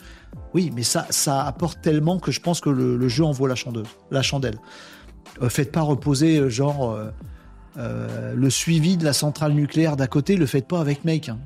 Oui, 0.55 0.73
mais 0.75 0.83
ça 0.83 1.07
ça 1.11 1.45
apporte 1.45 1.81
tellement 1.83 2.19
que 2.19 2.33
je 2.33 2.41
pense 2.41 2.61
que 2.61 2.71
le, 2.71 3.09
jeu 3.09 3.25
en 3.25 3.31
vaut 3.31 3.47
la, 3.47 3.55
la 4.11 4.23
chandelle. 4.23 4.59
faites 5.49 5.71
pas 5.71 5.83
reposer 5.83 6.51
genre 6.51 6.99
euh, 7.79 8.35
le 8.35 8.51
suivi 8.51 8.97
de 8.97 9.05
la 9.05 9.13
centrale 9.13 9.53
nucléaire 9.53 9.97
d'à 9.97 10.07
côté, 10.07 10.37
le 10.37 10.47
faites 10.47 10.67
pas 10.67 10.81
avec 10.81 11.05
Make. 11.05 11.29
Hein. 11.29 11.39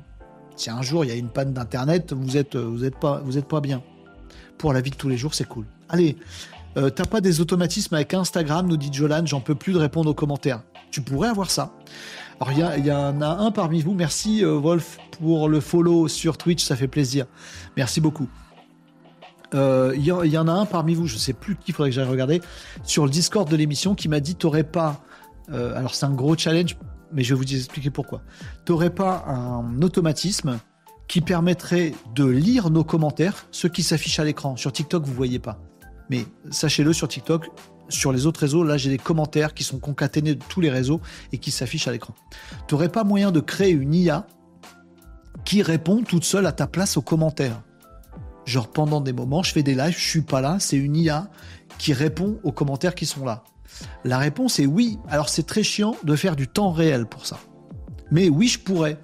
Si 0.55 0.69
un 0.69 0.81
jour 0.81 1.05
il 1.05 1.09
y 1.09 1.11
a 1.11 1.15
une 1.15 1.29
panne 1.29 1.53
d'internet, 1.53 2.11
vous 2.11 2.37
êtes, 2.37 2.55
vous 2.55 2.83
êtes 2.83 2.97
pas, 2.97 3.21
vous 3.23 3.37
êtes 3.37 3.47
pas 3.47 3.61
bien. 3.61 3.83
Pour 4.57 4.73
la 4.73 4.81
vie 4.81 4.89
de 4.89 4.95
tous 4.95 5.09
les 5.09 5.17
jours, 5.17 5.35
c'est 5.35 5.47
cool. 5.47 5.65
Allez, 5.87 6.17
euh, 6.77 6.89
t'as 6.89 7.05
pas 7.05 7.21
des 7.21 7.41
automatismes 7.41 7.95
avec 7.95 8.13
Instagram, 8.13 8.67
nous 8.67 8.77
dit 8.77 8.89
Jolan, 8.91 9.25
j'en 9.25 9.41
peux 9.41 9.55
plus 9.55 9.73
de 9.73 9.79
répondre 9.79 10.09
aux 10.09 10.13
commentaires. 10.13 10.61
Tu 10.91 11.01
pourrais 11.01 11.29
avoir 11.29 11.49
ça. 11.49 11.73
Alors 12.39 12.53
il 12.77 12.85
y, 12.85 12.91
en 12.91 13.21
a 13.21 13.27
un 13.27 13.51
parmi 13.51 13.81
vous, 13.81 13.93
merci 13.93 14.45
euh, 14.45 14.59
Wolf 14.59 14.99
pour 15.19 15.49
le 15.49 15.59
follow 15.59 16.07
sur 16.07 16.37
Twitch, 16.37 16.63
ça 16.63 16.75
fait 16.75 16.87
plaisir. 16.87 17.25
Merci 17.75 17.99
beaucoup. 17.99 18.29
Il 19.53 20.03
y, 20.03 20.37
en 20.37 20.47
a 20.47 20.51
un 20.51 20.65
parmi 20.65 20.93
vous, 20.93 21.07
je 21.07 21.17
sais 21.17 21.33
plus 21.33 21.55
qui, 21.55 21.71
faudrait 21.71 21.89
que 21.89 21.95
j'aille 21.95 22.05
regarder, 22.05 22.41
sur 22.83 23.05
le 23.05 23.09
Discord 23.09 23.49
de 23.49 23.55
l'émission 23.55 23.95
qui 23.95 24.09
m'a 24.09 24.19
dit 24.19 24.35
t'aurais 24.35 24.65
pas 24.65 25.01
euh, 25.51 25.75
alors 25.75 25.95
c'est 25.95 26.05
un 26.05 26.13
gros 26.13 26.37
challenge, 26.37 26.77
mais 27.13 27.23
je 27.23 27.33
vais 27.33 27.39
vous 27.39 27.55
expliquer 27.55 27.89
pourquoi. 27.89 28.21
Tu 28.65 28.71
n'aurais 28.71 28.89
pas 28.89 29.23
un 29.27 29.81
automatisme 29.81 30.59
qui 31.07 31.21
permettrait 31.21 31.93
de 32.15 32.25
lire 32.25 32.69
nos 32.69 32.83
commentaires, 32.83 33.45
ceux 33.51 33.69
qui 33.69 33.83
s'affichent 33.83 34.19
à 34.19 34.25
l'écran. 34.25 34.57
Sur 34.57 34.73
TikTok, 34.73 35.05
vous 35.05 35.13
voyez 35.13 35.39
pas. 35.39 35.59
Mais 36.09 36.25
sachez-le, 36.51 36.93
sur 36.93 37.07
TikTok, 37.07 37.49
sur 37.89 38.11
les 38.11 38.25
autres 38.25 38.41
réseaux, 38.41 38.63
là 38.63 38.77
j'ai 38.77 38.89
des 38.89 38.97
commentaires 38.97 39.53
qui 39.53 39.63
sont 39.63 39.79
concaténés 39.79 40.35
de 40.35 40.43
tous 40.47 40.61
les 40.61 40.69
réseaux 40.69 41.01
et 41.31 41.37
qui 41.37 41.51
s'affichent 41.51 41.87
à 41.87 41.91
l'écran. 41.91 42.13
Tu 42.67 42.75
n'aurais 42.75 42.89
pas 42.89 43.03
moyen 43.03 43.31
de 43.31 43.39
créer 43.39 43.71
une 43.71 43.93
IA 43.93 44.27
qui 45.45 45.61
répond 45.61 46.03
toute 46.03 46.23
seule 46.23 46.45
à 46.45 46.51
ta 46.51 46.67
place 46.67 46.97
aux 46.97 47.01
commentaires. 47.01 47.61
Genre 48.45 48.67
pendant 48.67 49.01
des 49.01 49.13
moments, 49.13 49.43
je 49.43 49.51
fais 49.51 49.63
des 49.63 49.75
lives, 49.75 49.97
je 49.97 50.09
suis 50.09 50.21
pas 50.21 50.41
là, 50.41 50.57
c'est 50.59 50.77
une 50.77 50.95
IA 50.95 51.29
qui 51.77 51.93
répond 51.93 52.39
aux 52.43 52.51
commentaires 52.51 52.95
qui 52.95 53.05
sont 53.05 53.25
là. 53.25 53.43
La 54.03 54.17
réponse 54.17 54.59
est 54.59 54.65
oui. 54.65 54.97
Alors 55.07 55.29
c'est 55.29 55.43
très 55.43 55.63
chiant 55.63 55.95
de 56.03 56.15
faire 56.15 56.35
du 56.35 56.47
temps 56.47 56.71
réel 56.71 57.05
pour 57.05 57.25
ça. 57.25 57.39
Mais 58.11 58.29
oui, 58.29 58.47
je 58.47 58.59
pourrais. 58.59 58.97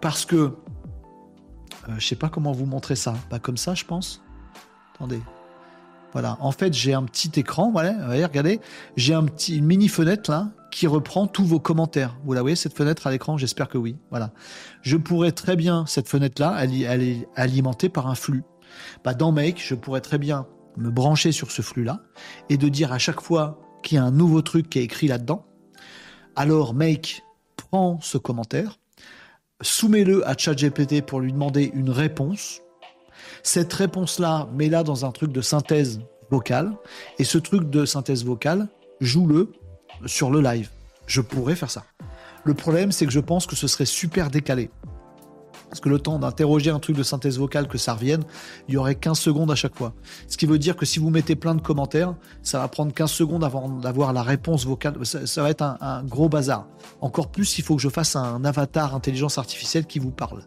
Parce 0.00 0.24
que... 0.24 0.36
Euh, 1.88 1.94
je 1.98 2.06
sais 2.06 2.16
pas 2.16 2.28
comment 2.28 2.52
vous 2.52 2.66
montrer 2.66 2.94
ça. 2.94 3.14
Pas 3.28 3.40
comme 3.40 3.56
ça, 3.56 3.74
je 3.74 3.84
pense. 3.84 4.22
Attendez. 4.94 5.20
Voilà. 6.12 6.36
En 6.40 6.52
fait, 6.52 6.72
j'ai 6.74 6.94
un 6.94 7.04
petit 7.04 7.30
écran. 7.38 7.70
Voilà. 7.72 7.94
regardez. 8.08 8.60
J'ai 8.96 9.14
une 9.14 9.64
mini 9.64 9.88
fenêtre 9.88 10.30
là 10.30 10.50
qui 10.70 10.86
reprend 10.86 11.26
tous 11.26 11.44
vos 11.44 11.60
commentaires. 11.60 12.16
Vous 12.24 12.32
la 12.32 12.40
voyez 12.40 12.56
cette 12.56 12.76
fenêtre 12.76 13.06
à 13.06 13.10
l'écran? 13.10 13.36
J'espère 13.36 13.68
que 13.68 13.78
oui. 13.78 13.96
Voilà. 14.10 14.32
Je 14.82 14.96
pourrais 14.96 15.32
très 15.32 15.56
bien 15.56 15.84
cette 15.86 16.08
fenêtre 16.08 16.40
là, 16.40 16.56
elle, 16.60 17.02
est 17.02 17.28
alimentée 17.36 17.88
par 17.88 18.06
un 18.06 18.14
flux. 18.14 18.42
Bah, 19.04 19.14
dans 19.14 19.32
Make, 19.32 19.62
je 19.64 19.74
pourrais 19.74 20.00
très 20.00 20.18
bien 20.18 20.46
me 20.76 20.90
brancher 20.90 21.32
sur 21.32 21.50
ce 21.50 21.60
flux 21.60 21.84
là 21.84 22.00
et 22.48 22.56
de 22.56 22.68
dire 22.68 22.92
à 22.92 22.98
chaque 22.98 23.20
fois 23.20 23.60
qu'il 23.82 23.96
y 23.96 23.98
a 23.98 24.04
un 24.04 24.10
nouveau 24.10 24.40
truc 24.40 24.70
qui 24.70 24.78
est 24.78 24.84
écrit 24.84 25.08
là-dedans. 25.08 25.44
Alors 26.36 26.72
Make 26.72 27.22
prend 27.56 28.00
ce 28.00 28.16
commentaire, 28.16 28.78
soumet-le 29.60 30.26
à 30.26 30.36
ChatGPT 30.36 31.02
pour 31.02 31.20
lui 31.20 31.32
demander 31.32 31.70
une 31.74 31.90
réponse. 31.90 32.61
Cette 33.42 33.72
réponse-là, 33.72 34.48
mets-la 34.54 34.82
dans 34.82 35.04
un 35.04 35.10
truc 35.10 35.32
de 35.32 35.40
synthèse 35.40 36.00
vocale. 36.30 36.72
Et 37.18 37.24
ce 37.24 37.38
truc 37.38 37.68
de 37.70 37.84
synthèse 37.84 38.24
vocale, 38.24 38.68
joue-le 39.00 39.52
sur 40.06 40.30
le 40.30 40.40
live. 40.40 40.70
Je 41.06 41.20
pourrais 41.20 41.56
faire 41.56 41.70
ça. 41.70 41.84
Le 42.44 42.54
problème, 42.54 42.92
c'est 42.92 43.06
que 43.06 43.12
je 43.12 43.20
pense 43.20 43.46
que 43.46 43.56
ce 43.56 43.66
serait 43.66 43.86
super 43.86 44.30
décalé. 44.30 44.70
Parce 45.68 45.80
que 45.80 45.88
le 45.88 45.98
temps 45.98 46.18
d'interroger 46.18 46.70
un 46.70 46.78
truc 46.80 46.96
de 46.96 47.02
synthèse 47.02 47.38
vocale, 47.38 47.66
que 47.66 47.78
ça 47.78 47.94
revienne, 47.94 48.22
il 48.68 48.74
y 48.74 48.76
aurait 48.76 48.94
15 48.94 49.18
secondes 49.18 49.50
à 49.50 49.54
chaque 49.54 49.74
fois. 49.74 49.94
Ce 50.28 50.36
qui 50.36 50.44
veut 50.44 50.58
dire 50.58 50.76
que 50.76 50.84
si 50.84 50.98
vous 50.98 51.08
mettez 51.08 51.34
plein 51.34 51.54
de 51.54 51.62
commentaires, 51.62 52.14
ça 52.42 52.58
va 52.58 52.68
prendre 52.68 52.92
15 52.92 53.10
secondes 53.10 53.42
avant 53.42 53.68
d'avoir 53.68 54.12
la 54.12 54.22
réponse 54.22 54.66
vocale. 54.66 54.94
Ça, 55.04 55.42
va 55.42 55.48
être 55.48 55.62
un, 55.62 56.02
gros 56.04 56.28
bazar. 56.28 56.66
Encore 57.00 57.30
plus, 57.30 57.58
il 57.58 57.64
faut 57.64 57.76
que 57.76 57.82
je 57.82 57.88
fasse 57.88 58.16
un 58.16 58.44
avatar 58.44 58.94
intelligence 58.94 59.38
artificielle 59.38 59.86
qui 59.86 59.98
vous 59.98 60.10
parle. 60.10 60.42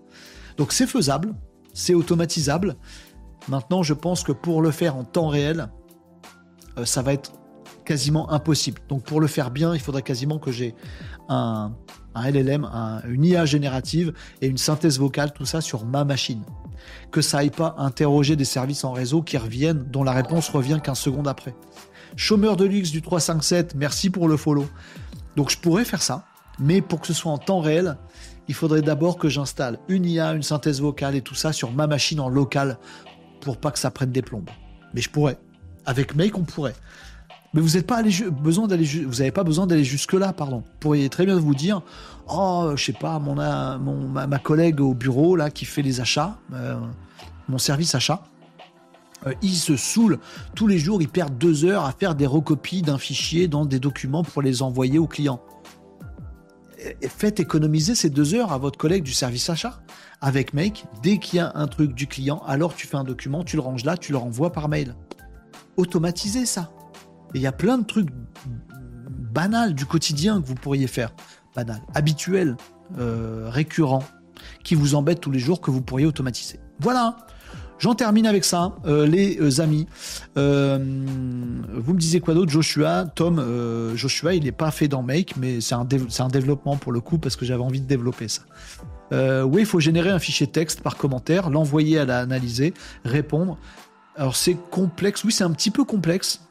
Donc 0.58 0.72
c'est 0.72 0.88
faisable, 0.88 1.34
c'est 1.76 1.94
automatisable. 1.94 2.76
Maintenant, 3.48 3.84
je 3.84 3.94
pense 3.94 4.24
que 4.24 4.32
pour 4.32 4.64
le 4.64 4.72
faire 4.72 4.96
en 4.96 5.04
temps 5.04 5.28
réel, 5.28 5.70
euh, 6.80 6.86
ça 6.86 7.04
va 7.04 7.14
être 7.14 7.34
quasiment 7.86 8.32
impossible. 8.32 8.82
Donc 8.90 9.04
pour 9.04 9.22
le 9.22 9.28
faire 9.28 9.52
bien, 9.52 9.76
il 9.76 9.80
faudrait 9.80 10.02
quasiment 10.02 10.40
que 10.40 10.52
j'ai 10.52 10.74
un, 11.30 11.74
LLM, 12.16 12.68
une 13.08 13.26
IA 13.26 13.46
générative 13.46 14.14
et 14.42 14.48
une 14.48 14.58
synthèse 14.58 14.98
vocale, 14.98 15.34
tout 15.34 15.46
ça 15.46 15.62
sur 15.62 15.86
ma 15.86 16.06
machine. 16.06 16.44
Que 17.12 17.22
ça 17.22 17.40
aille 17.40 17.52
pas 17.52 17.76
interroger 17.78 18.36
des 18.36 18.46
services 18.46 18.84
en 18.84 18.94
réseau 18.94 19.22
qui 19.22 19.38
reviennent, 19.38 19.84
dont 19.84 20.04
la 20.04 20.14
réponse 20.14 20.50
revient 20.50 20.80
15 20.82 20.98
secondes 20.98 21.28
après. 21.28 21.56
Chômeur 22.16 22.56
de 22.56 22.66
luxe 22.66 22.92
du 22.92 23.02
357, 23.02 23.76
merci 23.76 24.10
pour 24.10 24.28
le 24.28 24.38
follow. 24.38 24.66
Donc 25.36 25.50
je 25.52 25.58
pourrais 25.58 25.84
faire 25.84 26.02
ça, 26.02 26.26
mais 26.58 26.82
pour 26.82 27.02
que 27.02 27.08
ce 27.08 27.14
soit 27.14 27.32
en 27.32 27.38
temps 27.38 27.60
réel, 27.60 27.98
il 28.48 28.54
faudrait 28.54 28.82
d'abord 28.82 29.18
que 29.18 29.30
j'installe 29.30 29.80
une 29.88 30.06
IA, 30.06 30.34
une 30.34 30.44
synthèse 30.44 30.82
vocale 30.82 31.16
et 31.16 31.22
tout 31.22 31.36
ça 31.36 31.54
sur 31.54 31.72
ma 31.72 31.88
machine 31.88 32.20
en 32.20 32.30
local 32.30 32.78
pour 33.42 33.58
pas 33.58 33.72
que 33.72 33.80
ça 33.80 33.92
prenne 33.92 34.12
des 34.12 34.22
plombes. 34.22 34.50
Mais 34.94 35.02
je 35.02 35.10
pourrais. 35.10 35.38
Avec 35.86 36.16
Make, 36.16 36.38
on 36.38 36.44
pourrait. 36.44 36.76
Mais 37.54 37.62
vous 37.62 37.70
n'avez 37.70 37.84
pas 37.84 38.04
besoin 38.32 38.68
d'aller, 38.68 38.86
vous 38.86 39.66
d'aller 39.66 39.84
jusque 39.84 40.14
là, 40.14 40.34
pardon. 40.34 40.58
Vous 40.58 40.80
pourriez 40.80 41.10
très 41.10 41.26
bien 41.26 41.38
vous 41.38 41.56
dire, 41.56 41.82
oh, 42.28 42.72
je 42.76 42.84
sais 42.84 42.94
pas, 42.94 43.18
mon, 43.20 43.36
mon 43.80 44.08
ma, 44.10 44.40
collègue 44.40 44.82
au 44.82 44.94
bureau 44.94 45.36
là 45.36 45.50
qui 45.50 45.64
fait 45.64 45.82
les 45.82 46.02
achats, 46.02 46.38
euh, 46.54 46.76
mon 47.48 47.58
service 47.58 47.96
achat, 47.96 48.24
euh, 49.26 49.34
il 49.42 49.56
se 49.56 49.78
saoule 49.78 50.20
tous 50.54 50.68
les 50.68 50.78
jours, 50.78 51.02
il 51.02 51.08
perd 51.08 51.38
deux 51.38 51.64
heures 51.66 51.86
à 51.86 51.94
faire 51.94 52.16
des 52.16 52.28
recopies 52.28 52.82
d'un 52.82 52.98
fichier 52.98 53.48
dans 53.48 53.66
des 53.66 53.80
documents 53.80 54.24
pour 54.24 54.42
les 54.42 54.62
envoyer 54.62 55.00
aux 55.00 55.08
clients. 55.08 55.40
Faites 57.08 57.40
économiser 57.40 57.96
ces 57.96 58.10
deux 58.10 58.34
heures 58.34 58.52
à 58.52 58.58
votre 58.58 58.78
collègue 58.78 59.04
du 59.04 59.14
service 59.14 59.50
achat. 59.50 59.82
Avec 60.22 60.54
Make, 60.54 60.86
dès 61.04 61.18
qu'il 61.18 61.38
y 61.38 61.40
a 61.40 61.52
un 61.56 61.68
truc 61.68 61.94
du 61.94 62.08
client, 62.08 62.42
alors 62.48 62.74
tu 62.74 62.88
fais 62.88 62.98
un 62.98 63.04
document, 63.04 63.44
tu 63.44 63.58
le 63.58 63.62
ranges 63.62 63.84
là, 63.84 63.98
tu 63.98 64.12
le 64.12 64.18
renvoies 64.18 64.52
par 64.52 64.70
mail. 64.70 64.96
Automatisez 65.78 66.46
ça 66.46 66.72
il 67.36 67.42
y 67.42 67.48
a 67.48 67.52
plein 67.52 67.78
de 67.78 67.86
trucs 67.86 68.10
banals 69.34 69.74
du 69.74 69.86
quotidien 69.86 70.42
que 70.42 70.48
vous 70.48 70.56
pourriez 70.56 70.88
faire. 70.88 71.12
Banal, 71.56 71.82
habituel, 71.94 72.56
euh, 72.98 73.50
récurrent, 73.50 74.04
qui 74.64 74.76
vous 74.76 74.96
embêtent 74.96 75.22
tous 75.22 75.32
les 75.32 75.40
jours, 75.40 75.62
que 75.62 75.70
vous 75.70 75.82
pourriez 75.82 76.06
automatiser. 76.06 76.60
Voilà. 76.80 77.18
J'en 77.78 77.94
termine 77.94 78.26
avec 78.26 78.46
ça, 78.46 78.76
euh, 78.86 79.06
les 79.06 79.38
euh, 79.40 79.62
amis. 79.62 79.86
vous 80.36 81.94
me 81.94 81.98
disiez 81.98 82.22
quoi 82.22 82.34
d'autre, 82.34 82.52
Joshua 82.52 83.06
Tom, 83.06 83.44
Joshua, 83.96 84.34
il 84.34 84.44
n'est 84.44 84.52
pas 84.52 84.72
fait 84.72 84.88
dans 84.88 85.04
Make, 85.04 85.36
mais 85.38 85.62
c'est 85.62 85.76
un, 85.76 85.86
développement 86.30 86.78
pour 86.78 86.92
le 86.92 87.02
coup 87.02 87.18
parce 87.18 87.36
que 87.36 87.46
j'avais 87.46 87.64
envie 87.64 87.82
de 87.82 87.88
développer 87.88 88.28
ça. 88.28 88.44
oui, 89.44 89.62
il 89.62 89.66
faut 89.66 89.80
générer 89.80 90.10
un 90.10 90.20
fichier 90.20 90.48
texte 90.48 90.82
par 90.82 90.96
commentaire, 90.98 91.50
l'envoyer 91.50 92.00
à 92.00 92.06
l'analyser, 92.06 92.74
répondre. 93.04 93.58
Alors 94.16 94.36
c'est 94.36 94.56
complexe, 94.72 95.24
oui, 95.24 95.32
c'est 95.32 95.44
un 95.44 95.52
petit 95.52 95.72
peu 95.72 95.84
complexe. 95.84 96.42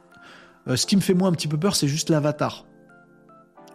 Euh, 0.68 0.76
ce 0.76 0.86
qui 0.86 0.96
me 0.96 1.01
fait 1.01 1.14
moi 1.14 1.28
un 1.28 1.32
petit 1.32 1.48
peu 1.48 1.59
peur, 1.59 1.76
c'est 1.76 1.88
juste 1.88 2.10
l'avatar. 2.10 2.66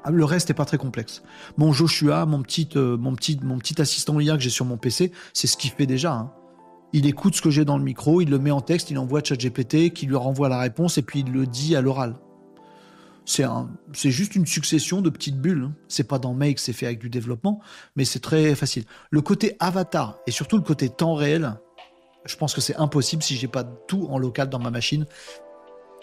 Ah, 0.03 0.11
le 0.11 0.23
reste 0.23 0.49
n'est 0.49 0.55
pas 0.55 0.65
très 0.65 0.77
complexe. 0.77 1.23
Mon 1.57 1.73
Joshua, 1.73 2.26
mon 2.26 2.41
petit, 2.41 2.69
euh, 2.76 2.97
mon 2.97 3.15
petit, 3.15 3.39
mon 3.43 3.57
petit 3.57 3.81
assistant 3.81 4.19
IA 4.19 4.35
que 4.35 4.43
j'ai 4.43 4.49
sur 4.49 4.65
mon 4.65 4.77
PC, 4.77 5.11
c'est 5.34 5.47
ce 5.47 5.57
qu'il 5.57 5.71
fait 5.71 5.85
déjà. 5.85 6.13
Hein. 6.13 6.31
Il 6.91 7.05
écoute 7.05 7.35
ce 7.35 7.41
que 7.41 7.51
j'ai 7.51 7.65
dans 7.65 7.77
le 7.77 7.83
micro, 7.83 8.21
il 8.21 8.29
le 8.29 8.39
met 8.39 8.51
en 8.51 8.61
texte, 8.61 8.89
il 8.89 8.97
envoie 8.97 9.19
à 9.19 9.23
ChatGPT, 9.23 9.91
qui 9.93 10.07
lui 10.07 10.15
renvoie 10.15 10.49
la 10.49 10.59
réponse 10.59 10.97
et 10.97 11.03
puis 11.03 11.19
il 11.19 11.31
le 11.31 11.45
dit 11.45 11.75
à 11.75 11.81
l'oral. 11.81 12.15
C'est 13.25 13.45
c'est 13.93 14.09
juste 14.09 14.35
une 14.35 14.47
succession 14.47 15.01
de 15.01 15.11
petites 15.11 15.39
bulles. 15.39 15.65
Hein. 15.65 15.75
C'est 15.87 16.07
pas 16.07 16.17
dans 16.17 16.33
Make, 16.33 16.57
c'est 16.57 16.73
fait 16.73 16.87
avec 16.87 16.97
du 16.97 17.11
développement, 17.11 17.61
mais 17.95 18.05
c'est 18.05 18.19
très 18.19 18.55
facile. 18.55 18.85
Le 19.11 19.21
côté 19.21 19.55
avatar 19.59 20.17
et 20.25 20.31
surtout 20.31 20.57
le 20.57 20.63
côté 20.63 20.89
temps 20.89 21.13
réel, 21.13 21.53
je 22.25 22.35
pense 22.35 22.55
que 22.55 22.61
c'est 22.61 22.75
impossible 22.77 23.21
si 23.21 23.35
j'ai 23.35 23.47
pas 23.47 23.63
tout 23.63 24.07
en 24.09 24.17
local 24.17 24.49
dans 24.49 24.57
ma 24.57 24.71
machine 24.71 25.05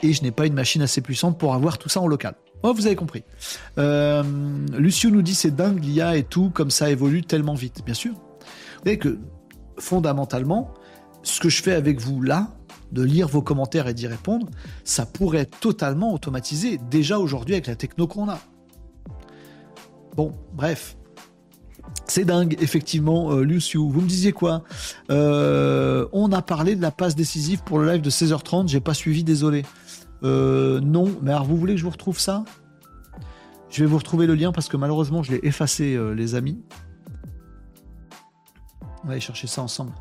et 0.03 0.13
je 0.13 0.23
n'ai 0.23 0.31
pas 0.31 0.47
une 0.47 0.55
machine 0.55 0.83
assez 0.83 1.01
puissante 1.01 1.37
pour 1.37 1.55
avoir 1.55 1.79
tout 1.79 1.89
ça 1.89 2.01
en 2.01 2.07
local. 2.07 2.37
Oh, 2.63 2.73
vous 2.73 2.87
avez 2.87 2.97
compris. 2.97 3.25
Euh, 3.79 4.23
Lucio 4.79 5.11
nous 5.11 5.23
dit 5.23 5.35
c'est 5.35 5.55
dingue 5.55 5.83
l'IA 5.83 6.17
et 6.17 6.23
tout, 6.23 6.51
comme 6.51 6.71
ça 6.71 6.91
évolue 6.91 7.23
tellement 7.23 7.55
vite. 7.55 7.83
Bien 7.85 7.95
sûr. 7.95 8.15
Vous 8.85 8.97
que 8.97 9.19
fondamentalement, 9.79 10.73
ce 11.23 11.41
que 11.41 11.49
je 11.49 11.63
fais 11.63 11.73
avec 11.73 12.01
vous 12.01 12.23
là, 12.23 12.49
de 12.93 13.03
lire 13.03 13.29
vos 13.29 13.43
commentaires 13.43 13.89
et 13.89 13.95
d'y 13.95 14.07
répondre, 14.07 14.47
ça 14.85 15.07
pourrait 15.07 15.41
être 15.41 15.59
totalement 15.59 16.13
automatisé 16.13 16.79
déjà 16.91 17.19
aujourd'hui 17.19 17.55
avec 17.55 17.67
la 17.67 17.77
techno 17.77 18.07
qu'on 18.07 18.29
a. 18.29 18.39
Bon, 20.15 20.33
bref. 20.55 20.97
C'est 22.07 22.25
dingue, 22.25 22.57
effectivement, 22.61 23.33
euh, 23.33 23.43
Lucio. 23.43 23.89
Vous 23.89 24.01
me 24.01 24.07
disiez 24.07 24.33
quoi? 24.33 24.63
Euh, 25.11 26.07
On 26.13 26.31
a 26.33 26.41
parlé 26.41 26.77
de 26.77 26.83
la 26.83 26.91
passe 26.91 27.17
décisive 27.17 27.63
pour 27.65 27.79
le 27.79 27.91
live 27.91 28.01
de 28.01 28.11
16h30. 28.11 28.69
J'ai 28.69 28.81
pas 28.81 28.95
suivi, 28.95 29.25
désolé. 29.25 29.65
Euh, 30.23 30.81
non, 30.81 31.11
mais 31.23 31.33
alors 31.33 31.45
vous 31.45 31.57
voulez 31.57 31.75
que 31.75 31.81
je 31.81 31.85
vous 31.85 31.91
retrouve 31.91 32.19
ça? 32.19 32.45
Je 33.71 33.83
vais 33.83 33.87
vous 33.87 33.99
retrouver 33.99 34.27
le 34.27 34.35
lien 34.35 34.53
parce 34.53 34.69
que 34.69 34.77
malheureusement 34.77 35.23
je 35.23 35.33
l'ai 35.33 35.41
effacé, 35.43 35.95
euh, 35.95 36.15
les 36.15 36.35
amis. 36.35 36.63
On 39.07 39.11
va 39.11 39.13
aller 39.13 39.21
chercher 39.21 39.47
ça 39.47 39.63
ensemble. 39.63 39.93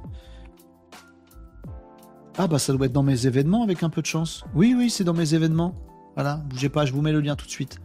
Ah 2.40 2.48
bah 2.48 2.58
ça 2.58 2.74
doit 2.74 2.88
être 2.88 2.92
dans 2.92 3.04
mes 3.04 3.28
événements 3.28 3.62
avec 3.62 3.84
un 3.84 3.92
peu 3.92 4.02
de 4.02 4.08
chance. 4.08 4.44
Oui, 4.56 4.74
oui, 4.76 4.90
c'est 4.90 5.04
dans 5.04 5.14
mes 5.14 5.36
événements. 5.36 5.76
Voilà, 6.16 6.38
bougez 6.50 6.70
pas, 6.70 6.88
je 6.88 6.92
vous 6.92 7.04
mets 7.04 7.12
le 7.12 7.22
lien 7.22 7.36
tout 7.36 7.46
de 7.46 7.52
suite. 7.52 7.80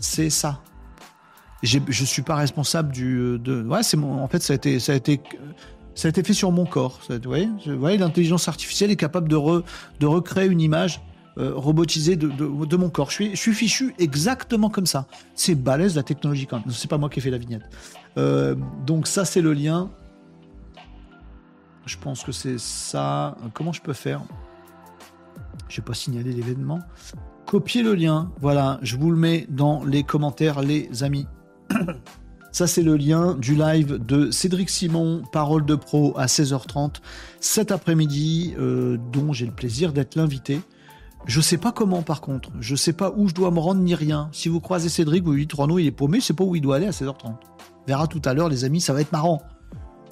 C'est 0.00 0.28
ça. 0.28 0.60
Je 1.62 2.04
suis 2.04 2.22
pas 2.22 2.34
responsable 2.34 2.92
du. 2.92 3.16
Euh, 3.16 3.38
de... 3.38 3.62
Ouais. 3.62 3.80
En 4.02 4.26
fait, 4.26 4.42
ça 4.42 4.54
a 4.54 4.56
été, 4.56 4.80
ça 4.80 4.90
a 4.90 4.96
été, 4.96 5.20
ça 5.94 6.08
a 6.08 6.10
été 6.10 6.24
fait 6.24 6.32
sur 6.32 6.50
mon 6.50 6.66
corps. 6.66 6.98
Vous 7.08 7.78
voyez, 7.78 7.96
l'intelligence 7.96 8.48
artificielle 8.48 8.90
est 8.90 8.96
capable 8.96 9.28
de, 9.28 9.36
de 10.00 10.06
recréer 10.06 10.48
une 10.48 10.60
image 10.60 11.00
euh, 11.38 11.52
robotisé 11.54 12.16
de, 12.16 12.76
mon 12.76 12.90
corps. 12.90 13.10
Je 13.10 13.14
suis, 13.14 13.30
je 13.30 13.36
suis 13.36 13.54
fichu 13.54 13.94
exactement 13.98 14.68
comme 14.68 14.86
ça. 14.86 15.06
C'est 15.36 15.54
balèze 15.54 15.94
la 15.94 16.02
technologie 16.02 16.46
quand 16.46 16.58
même. 16.58 16.70
C'est 16.70 16.90
pas 16.90 16.98
moi 16.98 17.08
qui 17.08 17.20
ai 17.20 17.22
fait 17.22 17.30
la 17.30 17.38
vignette. 17.38 17.62
Euh, 18.18 18.56
donc 18.84 19.06
ça 19.06 19.24
c'est 19.24 19.42
le 19.42 19.52
lien. 19.52 19.90
Je 21.86 21.96
pense 21.96 22.24
que 22.24 22.32
c'est 22.32 22.58
ça. 22.58 23.36
Comment 23.54 23.72
je 23.72 23.80
peux 23.80 23.92
faire? 23.92 24.22
Je 25.68 25.76
vais 25.80 25.84
pas 25.84 25.94
signaler 25.94 26.32
l'événement. 26.32 26.80
Copier 27.46 27.82
le 27.82 27.94
lien. 27.94 28.30
Voilà, 28.40 28.78
je 28.82 28.96
vous 28.96 29.10
le 29.10 29.16
mets 29.16 29.46
dans 29.48 29.84
les 29.84 30.02
commentaires, 30.02 30.60
les 30.60 31.02
amis. 31.02 31.26
Ça, 32.52 32.66
c'est 32.66 32.82
le 32.82 32.96
lien 32.96 33.34
du 33.34 33.54
live 33.54 33.98
de 34.04 34.30
Cédric 34.30 34.70
Simon, 34.70 35.22
Parole 35.30 35.66
de 35.66 35.74
Pro, 35.74 36.14
à 36.16 36.24
16h30 36.24 37.02
cet 37.38 37.70
après-midi, 37.70 38.54
euh, 38.58 38.96
dont 39.12 39.32
j'ai 39.34 39.44
le 39.44 39.52
plaisir 39.52 39.92
d'être 39.92 40.16
l'invité. 40.16 40.60
Je 41.26 41.40
sais 41.40 41.58
pas 41.58 41.70
comment 41.70 42.02
par 42.02 42.20
contre. 42.20 42.50
Je 42.60 42.74
sais 42.74 42.94
pas 42.94 43.12
où 43.14 43.28
je 43.28 43.34
dois 43.34 43.50
me 43.50 43.58
rendre 43.58 43.82
ni 43.82 43.94
rien. 43.94 44.30
Si 44.32 44.48
vous 44.48 44.60
croisez 44.60 44.88
Cédric, 44.88 45.22
vous 45.22 45.32
lui 45.32 45.46
dites 45.46 45.56
il 45.78 45.86
est 45.86 45.90
paumé, 45.90 46.20
je 46.20 46.24
sais 46.24 46.34
pas 46.34 46.44
où 46.44 46.56
il 46.56 46.62
doit 46.62 46.76
aller 46.76 46.86
à 46.86 46.92
16h30. 46.92 47.34
verra 47.86 48.06
tout 48.06 48.22
à 48.24 48.32
l'heure, 48.32 48.48
les 48.48 48.64
amis, 48.64 48.80
ça 48.80 48.94
va 48.94 49.02
être 49.02 49.12
marrant. 49.12 49.42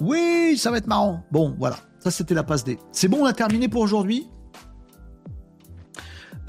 Oui, 0.01 0.57
ça 0.57 0.71
va 0.71 0.77
être 0.77 0.87
marrant. 0.87 1.23
Bon, 1.31 1.55
voilà. 1.57 1.77
Ça, 1.99 2.11
c'était 2.11 2.33
la 2.33 2.43
passe 2.43 2.63
D. 2.63 2.77
C'est 2.91 3.07
bon, 3.07 3.19
on 3.21 3.25
a 3.25 3.33
terminé 3.33 3.67
pour 3.67 3.81
aujourd'hui? 3.81 4.27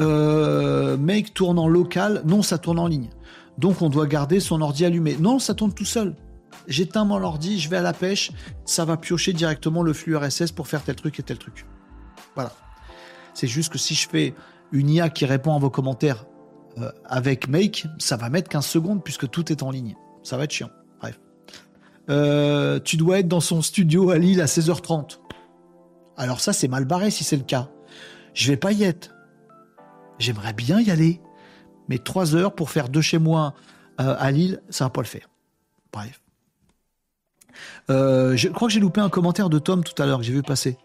Euh, 0.00 0.96
make 0.96 1.32
tourne 1.32 1.58
en 1.58 1.68
local. 1.68 2.22
Non, 2.26 2.42
ça 2.42 2.58
tourne 2.58 2.78
en 2.78 2.86
ligne. 2.86 3.08
Donc, 3.58 3.80
on 3.80 3.88
doit 3.88 4.06
garder 4.06 4.40
son 4.40 4.60
ordi 4.60 4.84
allumé. 4.84 5.16
Non, 5.18 5.38
ça 5.38 5.54
tourne 5.54 5.72
tout 5.72 5.84
seul. 5.84 6.14
J'éteins 6.68 7.04
mon 7.04 7.22
ordi, 7.22 7.60
je 7.60 7.70
vais 7.70 7.76
à 7.76 7.82
la 7.82 7.92
pêche. 7.92 8.32
Ça 8.64 8.84
va 8.84 8.96
piocher 8.96 9.32
directement 9.32 9.82
le 9.82 9.92
flux 9.92 10.16
RSS 10.16 10.52
pour 10.52 10.66
faire 10.66 10.82
tel 10.82 10.96
truc 10.96 11.18
et 11.20 11.22
tel 11.22 11.38
truc. 11.38 11.66
Voilà. 12.34 12.52
C'est 13.34 13.46
juste 13.46 13.72
que 13.72 13.78
si 13.78 13.94
je 13.94 14.08
fais 14.08 14.34
une 14.72 14.90
IA 14.90 15.08
qui 15.08 15.24
répond 15.26 15.54
à 15.54 15.58
vos 15.58 15.70
commentaires 15.70 16.24
euh, 16.78 16.90
avec 17.04 17.48
Make, 17.48 17.86
ça 17.98 18.16
va 18.16 18.28
mettre 18.28 18.48
15 18.48 18.66
secondes 18.66 19.04
puisque 19.04 19.30
tout 19.30 19.50
est 19.52 19.62
en 19.62 19.70
ligne. 19.70 19.94
Ça 20.22 20.36
va 20.36 20.44
être 20.44 20.52
chiant. 20.52 20.70
Euh, 22.08 22.78
tu 22.80 22.96
dois 22.96 23.18
être 23.18 23.28
dans 23.28 23.40
son 23.40 23.62
studio 23.62 24.10
à 24.10 24.18
Lille 24.18 24.40
à 24.40 24.46
16h30. 24.46 25.18
Alors 26.16 26.40
ça, 26.40 26.52
c'est 26.52 26.68
mal 26.68 26.84
barré 26.84 27.10
si 27.10 27.24
c'est 27.24 27.36
le 27.36 27.42
cas. 27.42 27.68
Je 28.34 28.50
vais 28.50 28.56
pas 28.56 28.72
y 28.72 28.84
être. 28.84 29.14
J'aimerais 30.18 30.52
bien 30.52 30.80
y 30.80 30.90
aller. 30.90 31.20
Mais 31.88 31.98
3 31.98 32.34
heures 32.34 32.54
pour 32.54 32.70
faire 32.70 32.88
de 32.88 33.00
chez 33.00 33.18
moi 33.18 33.54
euh, 34.00 34.16
à 34.18 34.30
Lille, 34.30 34.62
ça 34.70 34.84
va 34.84 34.90
pas 34.90 35.02
le 35.02 35.06
faire. 35.06 35.28
Bref. 35.92 36.20
je 37.88 38.48
crois 38.48 38.68
que 38.68 38.74
j'ai 38.74 38.80
loupé 38.80 39.00
un 39.00 39.08
commentaire 39.08 39.48
de 39.48 39.58
Tom 39.58 39.84
tout 39.84 40.00
à 40.02 40.06
l'heure 40.06 40.18
que 40.18 40.24
j'ai 40.24 40.32
vu 40.32 40.42
passer. 40.42 40.78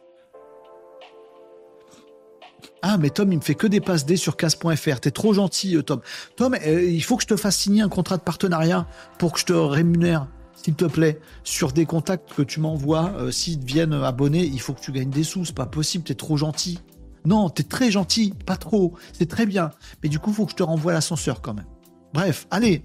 Ah, 2.82 2.98
mais 2.98 3.12
Tom, 3.12 3.32
il 3.32 3.38
me 3.38 3.44
fait 3.44 3.56
que 3.56 3.68
des 3.68 3.80
passes 3.80 4.06
D 4.06 4.16
sur 4.16 4.36
casse.fr. 4.36 5.00
T'es 5.00 5.12
trop 5.12 5.34
gentil, 5.34 5.76
euh, 5.76 5.84
Tom. 5.84 6.02
Tom, 6.36 6.56
euh, 6.56 6.84
il 6.84 7.04
faut 7.04 7.16
que 7.16 7.24
je 7.24 7.28
te 7.28 7.36
fasse 7.36 7.58
signer 7.58 7.84
un 7.84 7.90
contrat 7.90 8.18
de 8.18 8.24
partenariat 8.24 8.88
pour 9.20 9.34
que 9.34 9.40
je 9.40 9.46
te 9.46 9.54
rémunère, 9.54 10.28
s'il 10.64 10.76
te 10.76 10.86
plaît, 10.86 11.20
sur 11.44 11.72
des 11.72 11.86
contacts 11.86 12.34
que 12.34 12.42
tu 12.42 12.60
m'envoies. 12.60 13.12
Euh, 13.18 13.32
S'ils 13.32 13.60
deviennent 13.60 13.94
abonnés, 13.94 14.46
il 14.46 14.60
faut 14.62 14.74
que 14.74 14.82
tu 14.82 14.92
gagnes 14.92 15.10
des 15.10 15.24
sous. 15.24 15.46
C'est 15.46 15.56
pas 15.56 15.66
possible, 15.66 16.04
t'es 16.04 16.16
trop 16.16 16.38
gentil. 16.38 16.80
Non, 17.26 17.50
t'es 17.50 17.64
très 17.64 17.92
gentil, 17.92 18.34
pas 18.46 18.58
trop. 18.58 18.94
C'est 19.14 19.28
très 19.28 19.46
bien. 19.46 19.72
Mais 20.04 20.10
du 20.10 20.20
coup, 20.20 20.32
il 20.32 20.36
faut 20.36 20.46
que 20.46 20.52
je 20.52 20.58
te 20.58 20.64
renvoie 20.64 20.94
l'ascenseur 20.94 21.42
quand 21.42 21.54
même. 21.54 21.66
Bref, 22.14 22.48
allez. 22.52 22.84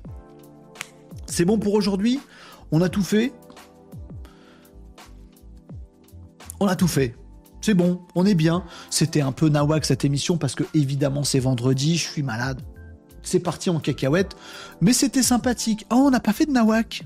C'est 1.26 1.44
bon 1.44 1.58
pour 1.58 1.74
aujourd'hui. 1.74 2.20
On 2.72 2.80
a 2.80 2.88
tout 2.88 3.02
fait. 3.02 3.32
On 6.60 6.66
a 6.66 6.76
tout 6.76 6.88
fait. 6.88 7.14
C'est 7.60 7.74
bon, 7.74 8.00
on 8.14 8.24
est 8.24 8.34
bien. 8.34 8.64
C'était 8.90 9.20
un 9.20 9.32
peu 9.32 9.48
nawak 9.48 9.84
cette 9.84 10.04
émission 10.04 10.38
parce 10.38 10.54
que 10.54 10.64
évidemment 10.72 11.24
c'est 11.24 11.40
vendredi, 11.40 11.96
je 11.96 12.06
suis 12.06 12.22
malade. 12.22 12.62
C'est 13.22 13.40
parti 13.40 13.70
en 13.70 13.80
cacahuète, 13.80 14.36
mais 14.80 14.92
c'était 14.92 15.22
sympathique. 15.24 15.84
Oh, 15.90 15.96
on 15.96 16.10
n'a 16.10 16.20
pas 16.20 16.32
fait 16.32 16.46
de 16.46 16.52
nawak. 16.52 17.04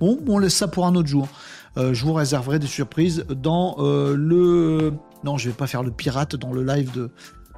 Bon, 0.00 0.18
on 0.28 0.38
laisse 0.38 0.54
ça 0.54 0.68
pour 0.68 0.86
un 0.86 0.94
autre 0.94 1.08
jour. 1.08 1.28
Euh, 1.76 1.94
je 1.94 2.04
vous 2.04 2.12
réserverai 2.12 2.58
des 2.58 2.66
surprises 2.66 3.24
dans 3.28 3.76
euh, 3.78 4.16
le. 4.16 4.92
Non, 5.24 5.36
je 5.36 5.48
vais 5.48 5.54
pas 5.54 5.66
faire 5.66 5.82
le 5.82 5.90
pirate 5.90 6.36
dans 6.36 6.52
le 6.52 6.62
live 6.64 7.08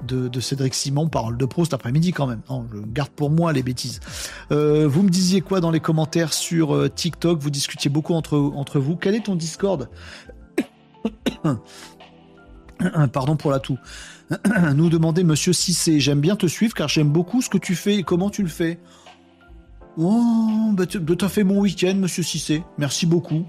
de, 0.02 0.40
Cédric 0.40 0.74
Simon, 0.74 1.08
parole 1.08 1.36
de 1.36 1.44
pro 1.44 1.64
cet 1.64 1.74
après-midi 1.74 2.12
quand 2.12 2.26
même. 2.26 2.40
Non, 2.48 2.66
je 2.72 2.78
garde 2.78 3.10
pour 3.10 3.30
moi 3.30 3.52
les 3.52 3.62
bêtises. 3.62 4.00
Euh, 4.50 4.88
vous 4.88 5.02
me 5.02 5.10
disiez 5.10 5.42
quoi 5.42 5.60
dans 5.60 5.70
les 5.70 5.80
commentaires 5.80 6.32
sur 6.32 6.92
TikTok? 6.94 7.38
Vous 7.38 7.50
discutiez 7.50 7.90
beaucoup 7.90 8.14
entre, 8.14 8.78
vous. 8.78 8.96
Quel 8.96 9.14
est 9.14 9.24
ton 9.24 9.36
Discord? 9.36 9.88
Pardon 13.12 13.36
pour 13.36 13.50
la 13.50 13.60
toux. 13.60 13.78
Nous 14.74 14.88
demandait 14.88 15.24
Monsieur 15.24 15.52
Cissé. 15.52 16.00
J'aime 16.00 16.20
bien 16.20 16.36
te 16.36 16.46
suivre 16.46 16.72
car 16.72 16.88
j'aime 16.88 17.10
beaucoup 17.10 17.42
ce 17.42 17.50
que 17.50 17.58
tu 17.58 17.74
fais 17.74 17.96
et 17.96 18.02
comment 18.02 18.30
tu 18.30 18.42
le 18.42 18.48
fais. 18.48 18.78
Oh, 19.98 20.72
bah 20.72 20.84
t'as 20.86 21.28
fait 21.28 21.44
mon 21.44 21.60
week-end, 21.60 21.94
Monsieur 21.96 22.22
Cissé. 22.22 22.62
Merci 22.78 23.06
beaucoup. 23.06 23.44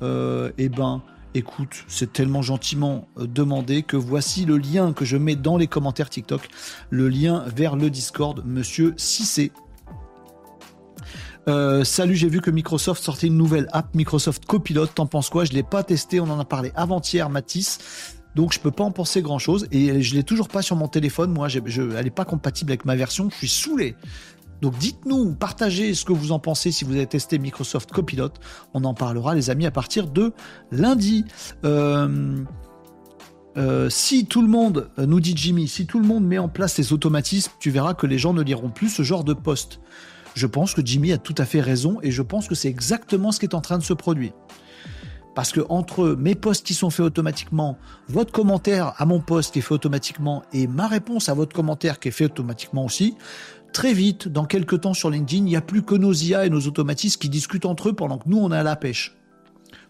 Euh, 0.00 0.50
eh 0.58 0.68
ben, 0.68 1.02
écoute, 1.34 1.84
c'est 1.86 2.12
tellement 2.12 2.42
gentiment 2.42 3.08
euh, 3.18 3.26
demandé 3.26 3.82
que 3.82 3.96
voici 3.96 4.44
le 4.44 4.56
lien 4.56 4.92
que 4.92 5.04
je 5.04 5.16
mets 5.16 5.36
dans 5.36 5.56
les 5.56 5.66
commentaires 5.66 6.10
TikTok, 6.10 6.48
le 6.90 7.08
lien 7.08 7.44
vers 7.54 7.76
le 7.76 7.90
Discord, 7.90 8.42
Monsieur 8.44 8.94
Cissé. 8.96 9.52
Euh, 11.48 11.84
salut, 11.84 12.14
j'ai 12.14 12.28
vu 12.28 12.40
que 12.40 12.50
Microsoft 12.50 13.02
sortait 13.02 13.26
une 13.26 13.36
nouvelle 13.36 13.68
app, 13.72 13.94
Microsoft 13.94 14.46
Copilot. 14.46 14.86
T'en 14.86 15.06
penses 15.06 15.28
quoi? 15.28 15.44
Je 15.44 15.52
l'ai 15.52 15.64
pas 15.64 15.82
testé, 15.82 16.20
on 16.20 16.30
en 16.30 16.38
a 16.38 16.44
parlé 16.44 16.72
avant-hier, 16.74 17.28
Mathis. 17.28 18.16
Donc 18.34 18.54
je 18.54 18.60
peux 18.60 18.70
pas 18.70 18.84
en 18.84 18.92
penser 18.92 19.20
grand 19.20 19.38
chose 19.38 19.66
et 19.72 20.00
je 20.02 20.14
l'ai 20.14 20.22
toujours 20.22 20.48
pas 20.48 20.62
sur 20.62 20.74
mon 20.74 20.88
téléphone. 20.88 21.32
Moi, 21.32 21.48
elle 21.48 22.06
est 22.06 22.10
pas 22.10 22.24
compatible 22.24 22.70
avec 22.70 22.86
ma 22.86 22.96
version. 22.96 23.28
Je 23.30 23.36
suis 23.36 23.48
saoulé. 23.48 23.94
Donc 24.62 24.78
dites-nous, 24.78 25.34
partagez 25.34 25.92
ce 25.92 26.04
que 26.04 26.12
vous 26.12 26.30
en 26.30 26.38
pensez 26.38 26.70
si 26.70 26.84
vous 26.84 26.92
avez 26.92 27.06
testé 27.06 27.38
Microsoft 27.38 27.90
Copilot. 27.90 28.30
On 28.74 28.84
en 28.84 28.94
parlera, 28.94 29.34
les 29.34 29.50
amis, 29.50 29.66
à 29.66 29.72
partir 29.72 30.06
de 30.06 30.32
lundi. 30.70 31.24
Euh, 31.64 32.44
euh, 33.56 33.90
si 33.90 34.24
tout 34.24 34.40
le 34.40 34.46
monde, 34.46 34.88
nous 34.96 35.18
dit 35.18 35.34
Jimmy, 35.36 35.66
si 35.66 35.84
tout 35.84 35.98
le 35.98 36.06
monde 36.06 36.24
met 36.24 36.38
en 36.38 36.48
place 36.48 36.74
ces 36.74 36.92
automatismes, 36.92 37.50
tu 37.58 37.70
verras 37.70 37.94
que 37.94 38.06
les 38.06 38.18
gens 38.18 38.32
ne 38.32 38.42
liront 38.42 38.70
plus 38.70 38.88
ce 38.88 39.02
genre 39.02 39.24
de 39.24 39.34
post. 39.34 39.80
Je 40.34 40.46
pense 40.46 40.74
que 40.74 40.80
Jimmy 40.84 41.12
a 41.12 41.18
tout 41.18 41.34
à 41.38 41.44
fait 41.44 41.60
raison 41.60 41.98
et 42.02 42.12
je 42.12 42.22
pense 42.22 42.46
que 42.46 42.54
c'est 42.54 42.68
exactement 42.68 43.32
ce 43.32 43.40
qui 43.40 43.46
est 43.46 43.54
en 43.56 43.60
train 43.60 43.78
de 43.78 43.82
se 43.82 43.92
produire. 43.92 44.32
Parce 45.34 45.50
que 45.50 45.60
entre 45.70 46.10
mes 46.10 46.34
posts 46.34 46.66
qui 46.66 46.74
sont 46.74 46.90
faits 46.90 47.06
automatiquement, 47.06 47.78
votre 48.08 48.32
commentaire 48.32 48.92
à 48.98 49.06
mon 49.06 49.20
post 49.20 49.52
qui 49.52 49.60
est 49.60 49.62
fait 49.62 49.74
automatiquement 49.74 50.42
et 50.52 50.66
ma 50.66 50.86
réponse 50.86 51.28
à 51.28 51.34
votre 51.34 51.54
commentaire 51.54 51.98
qui 52.00 52.08
est 52.08 52.12
fait 52.12 52.26
automatiquement 52.26 52.84
aussi, 52.84 53.16
très 53.72 53.92
vite, 53.92 54.28
dans 54.28 54.44
quelques 54.44 54.82
temps 54.82 54.94
sur 54.94 55.10
LinkedIn, 55.10 55.44
il 55.44 55.48
n'y 55.48 55.56
a 55.56 55.60
plus 55.60 55.82
que 55.82 55.94
nos 55.94 56.12
IA 56.12 56.46
et 56.46 56.50
nos 56.50 56.66
automatismes 56.66 57.18
qui 57.18 57.28
discutent 57.28 57.66
entre 57.66 57.88
eux 57.88 57.92
pendant 57.92 58.18
que 58.18 58.28
nous 58.28 58.38
on 58.38 58.52
est 58.52 58.56
à 58.56 58.62
la 58.62 58.76
pêche. 58.76 59.16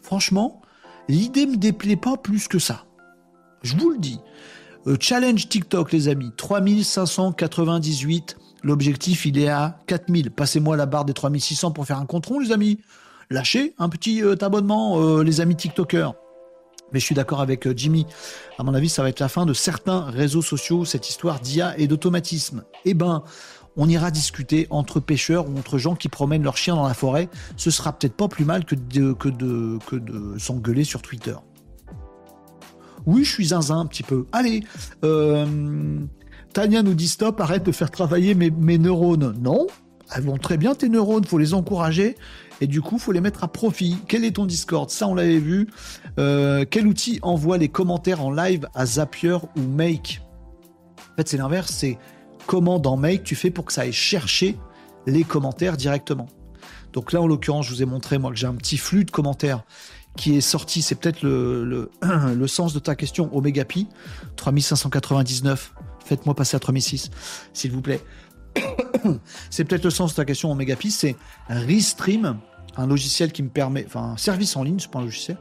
Franchement, 0.01 0.63
l'idée 1.09 1.47
me 1.47 1.57
déplaît 1.57 1.97
pas 1.97 2.17
plus 2.17 2.49
que 2.49 2.59
ça. 2.59 2.85
Je 3.63 3.77
vous 3.77 3.91
le 3.91 3.99
dis. 3.99 4.19
Euh, 4.87 4.97
challenge 4.99 5.49
TikTok 5.49 5.93
les 5.93 6.09
amis, 6.09 6.33
3598 6.37 8.37
L'objectif, 8.65 9.27
il 9.27 9.39
est 9.39 9.49
à 9.49 9.81
4000. 9.89 10.31
Passez-moi 10.31 10.77
la 10.77 10.87
barre 10.87 11.05
des 11.05 11.13
3600 11.13 11.73
pour 11.73 11.85
faire 11.85 11.99
un 11.99 12.07
compte 12.07 12.31
les 12.41 12.53
amis. 12.53 12.79
Lâchez 13.29 13.75
un 13.79 13.89
petit 13.89 14.23
euh, 14.23 14.37
abonnement, 14.41 15.01
euh, 15.01 15.25
les 15.25 15.41
amis 15.41 15.57
TikTokers. 15.57 16.15
Mais 16.93 17.01
je 17.01 17.05
suis 17.05 17.15
d'accord 17.15 17.41
avec 17.41 17.67
Jimmy. 17.77 18.07
À 18.59 18.63
mon 18.63 18.75
avis, 18.75 18.89
ça 18.89 19.03
va 19.03 19.09
être 19.09 19.19
la 19.19 19.29
fin 19.29 19.47
de 19.47 19.55
certains 19.55 20.03
réseaux 20.03 20.43
sociaux, 20.43 20.85
cette 20.85 21.09
histoire 21.09 21.41
d'IA 21.41 21.77
et 21.79 21.87
d'automatisme. 21.87 22.65
Eh 22.85 22.95
ben, 22.95 23.25
on 23.77 23.89
ira 23.89 24.11
discuter 24.11 24.67
entre 24.71 25.01
pêcheurs 25.01 25.49
ou 25.49 25.59
entre 25.59 25.79
gens 25.79 25.95
qui 25.95 26.09
promènent 26.09 26.43
leurs 26.43 26.57
chiens 26.57 26.77
dans 26.77 26.87
la 26.87 26.95
forêt. 26.95 27.29
Ce 27.57 27.71
sera 27.71 27.93
peut-être 27.93 28.15
pas 28.15 28.29
plus 28.29 28.45
mal 28.45 28.65
que 28.65 28.75
de, 28.75 29.79
s'engueuler 30.39 30.85
sur 30.85 31.03
Twitter. 31.03 31.35
Oui, 33.07 33.25
je 33.25 33.33
suis 33.33 33.47
zinzin 33.47 33.81
un 33.81 33.87
petit 33.87 34.05
peu. 34.05 34.27
Allez, 34.33 34.63
euh, 35.05 35.99
Tania 36.53 36.83
nous 36.83 36.95
dit 36.95 37.09
stop, 37.09 37.41
arrête 37.41 37.65
de 37.65 37.73
faire 37.73 37.91
travailler 37.91 38.35
mes, 38.35 38.79
neurones. 38.79 39.35
Non, 39.41 39.67
elles 40.15 40.23
vont 40.23 40.37
très 40.37 40.57
bien 40.57 40.75
tes 40.75 40.89
neurones, 40.89 41.25
faut 41.25 41.39
les 41.39 41.55
encourager 41.55 42.17
et 42.61 42.69
du 42.69 42.81
coup 42.81 42.99
faut 42.99 43.11
les 43.11 43.21
mettre 43.21 43.43
à 43.43 43.49
profit. 43.49 43.97
Quel 44.07 44.25
est 44.25 44.33
ton 44.33 44.47
Discord? 44.47 44.89
Ça 44.91 45.09
on 45.09 45.15
l'avait 45.15 45.39
vu. 45.39 45.69
Euh, 46.19 46.65
quel 46.71 46.87
outil 46.87 47.19
envoie 47.23 47.59
les 47.59 47.69
commentaires 47.69 48.25
en 48.25 48.31
live 48.31 48.69
à 48.75 48.87
Zapier 48.87 49.39
ou 49.57 49.63
Make? 49.63 50.23
En 51.13 51.17
fait 51.17 51.29
c'est 51.29 51.39
l'inverse, 51.39 51.73
c'est 51.73 51.99
comment 52.47 52.79
dans 52.79 52.97
Make 52.97 53.25
tu 53.25 53.35
fais 53.35 53.51
pour 53.51 53.65
que 53.65 53.73
ça 53.73 53.83
aille 53.83 53.93
chercher 53.93 54.59
les 55.07 55.25
commentaires 55.25 55.77
directement. 55.77 56.29
Donc 56.93 57.13
là 57.13 57.21
en 57.23 57.27
l'occurrence 57.27 57.67
je 57.67 57.75
vous 57.75 57.83
ai 57.83 57.87
montré 57.87 58.19
moi 58.19 58.31
que 58.31 58.37
j'ai 58.37 58.47
un 58.47 58.55
petit 58.55 58.77
flux 58.77 59.05
de 59.05 59.11
commentaires 59.11 59.65
qui 60.17 60.37
est 60.37 60.43
sorti, 60.43 60.83
c'est 60.83 60.95
peut-être 60.95 61.23
le, 61.23 61.65
le, 61.65 62.47
sens 62.47 62.75
de 62.75 62.79
ta 62.79 62.95
question, 62.95 63.35
Omegapi, 63.35 63.89
3599 64.37 65.73
Faites-moi 66.05 66.35
passer 66.35 66.57
à 66.57 66.61
3006, 66.61 67.11
s'il 67.53 67.73
vous 67.73 67.81
plaît. 67.81 68.01
c'est 69.51 69.65
peut-être 69.65 69.85
le 69.85 69.91
sens 69.91 70.13
de 70.13 70.17
ta 70.17 70.25
question 70.25 70.51
en 70.51 70.55
Megapis, 70.55 70.91
c'est 70.91 71.17
Restream, 71.49 72.39
un 72.77 72.87
logiciel 72.87 73.33
qui 73.33 73.43
me 73.43 73.49
permet, 73.49 73.85
enfin 73.87 74.13
un 74.13 74.17
service 74.17 74.57
en 74.57 74.63
ligne, 74.63 74.79
c'est 74.79 74.91
pas 74.91 74.99
un 74.99 75.05
logiciel, 75.05 75.39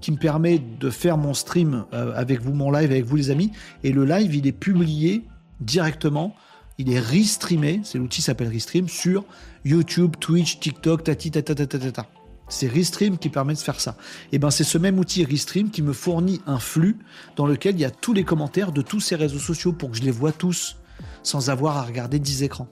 qui 0.00 0.12
me 0.12 0.16
permet 0.16 0.58
de 0.58 0.90
faire 0.90 1.18
mon 1.18 1.34
stream 1.34 1.84
euh, 1.92 2.12
avec 2.14 2.40
vous, 2.40 2.54
mon 2.54 2.70
live 2.70 2.90
avec 2.90 3.04
vous 3.04 3.16
les 3.16 3.30
amis, 3.30 3.52
et 3.82 3.92
le 3.92 4.04
live 4.04 4.34
il 4.34 4.46
est 4.46 4.52
publié 4.52 5.24
directement, 5.60 6.34
il 6.78 6.92
est 6.92 7.00
restreamé, 7.00 7.80
c'est 7.84 7.98
l'outil 7.98 8.22
s'appelle 8.22 8.48
Restream 8.48 8.88
sur 8.88 9.24
YouTube, 9.64 10.16
Twitch, 10.18 10.58
TikTok, 10.60 11.04
tati 11.04 11.30
tata 11.30 11.54
tata 11.54 11.78
tata. 11.78 12.06
C'est 12.48 12.68
Restream 12.68 13.16
qui 13.16 13.30
permet 13.30 13.54
de 13.54 13.58
faire 13.58 13.80
ça. 13.80 13.96
Et 14.32 14.36
eh 14.36 14.38
ben 14.38 14.50
c'est 14.50 14.64
ce 14.64 14.76
même 14.76 14.98
outil 14.98 15.24
Restream 15.24 15.70
qui 15.70 15.82
me 15.82 15.92
fournit 15.92 16.42
un 16.46 16.58
flux 16.58 16.98
dans 17.36 17.46
lequel 17.46 17.76
il 17.76 17.80
y 17.80 17.84
a 17.84 17.90
tous 17.90 18.12
les 18.12 18.24
commentaires 18.24 18.72
de 18.72 18.82
tous 18.82 19.00
ces 19.00 19.16
réseaux 19.16 19.38
sociaux 19.38 19.72
pour 19.72 19.90
que 19.90 19.96
je 19.96 20.02
les 20.02 20.10
vois 20.10 20.32
tous 20.32 20.76
sans 21.22 21.48
avoir 21.48 21.78
à 21.78 21.82
regarder 21.82 22.18
10 22.18 22.42
écrans. 22.42 22.68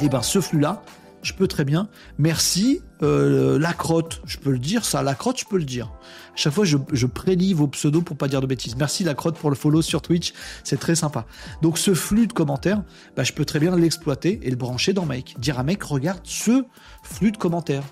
Et 0.00 0.04
eh 0.04 0.08
ben 0.08 0.22
ce 0.22 0.40
flux-là, 0.40 0.82
je 1.22 1.32
peux 1.32 1.46
très 1.46 1.64
bien. 1.64 1.88
Merci, 2.18 2.80
euh, 3.02 3.58
la 3.58 3.72
crotte. 3.72 4.22
Je 4.24 4.38
peux 4.38 4.50
le 4.50 4.58
dire, 4.58 4.84
ça, 4.84 5.02
la 5.02 5.14
crotte, 5.14 5.38
je 5.40 5.44
peux 5.44 5.58
le 5.58 5.64
dire. 5.64 5.86
À 5.86 6.36
chaque 6.36 6.52
fois, 6.52 6.64
je, 6.64 6.76
je 6.92 7.06
prélis 7.06 7.54
vos 7.54 7.68
pseudos 7.68 8.02
pour 8.02 8.16
pas 8.16 8.28
dire 8.28 8.40
de 8.40 8.46
bêtises. 8.46 8.76
Merci, 8.76 9.04
la 9.04 9.14
crotte, 9.14 9.36
pour 9.36 9.50
le 9.50 9.56
follow 9.56 9.82
sur 9.82 10.02
Twitch. 10.02 10.32
C'est 10.64 10.78
très 10.78 10.94
sympa. 10.94 11.26
Donc, 11.62 11.78
ce 11.78 11.94
flux 11.94 12.26
de 12.26 12.32
commentaires, 12.32 12.82
bah, 13.16 13.24
je 13.24 13.32
peux 13.32 13.44
très 13.44 13.58
bien 13.58 13.76
l'exploiter 13.76 14.40
et 14.42 14.50
le 14.50 14.56
brancher 14.56 14.92
dans 14.92 15.06
Make. 15.06 15.36
Dire 15.38 15.58
à 15.58 15.62
Make, 15.62 15.82
regarde 15.82 16.20
ce 16.24 16.64
flux 17.02 17.32
de 17.32 17.36
commentaires 17.36 17.84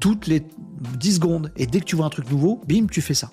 toutes 0.00 0.26
les 0.26 0.42
10 0.98 1.14
secondes. 1.14 1.52
Et 1.56 1.66
dès 1.66 1.80
que 1.80 1.84
tu 1.84 1.96
vois 1.96 2.06
un 2.06 2.10
truc 2.10 2.30
nouveau, 2.30 2.60
bim, 2.66 2.86
tu 2.90 3.00
fais 3.00 3.14
ça. 3.14 3.30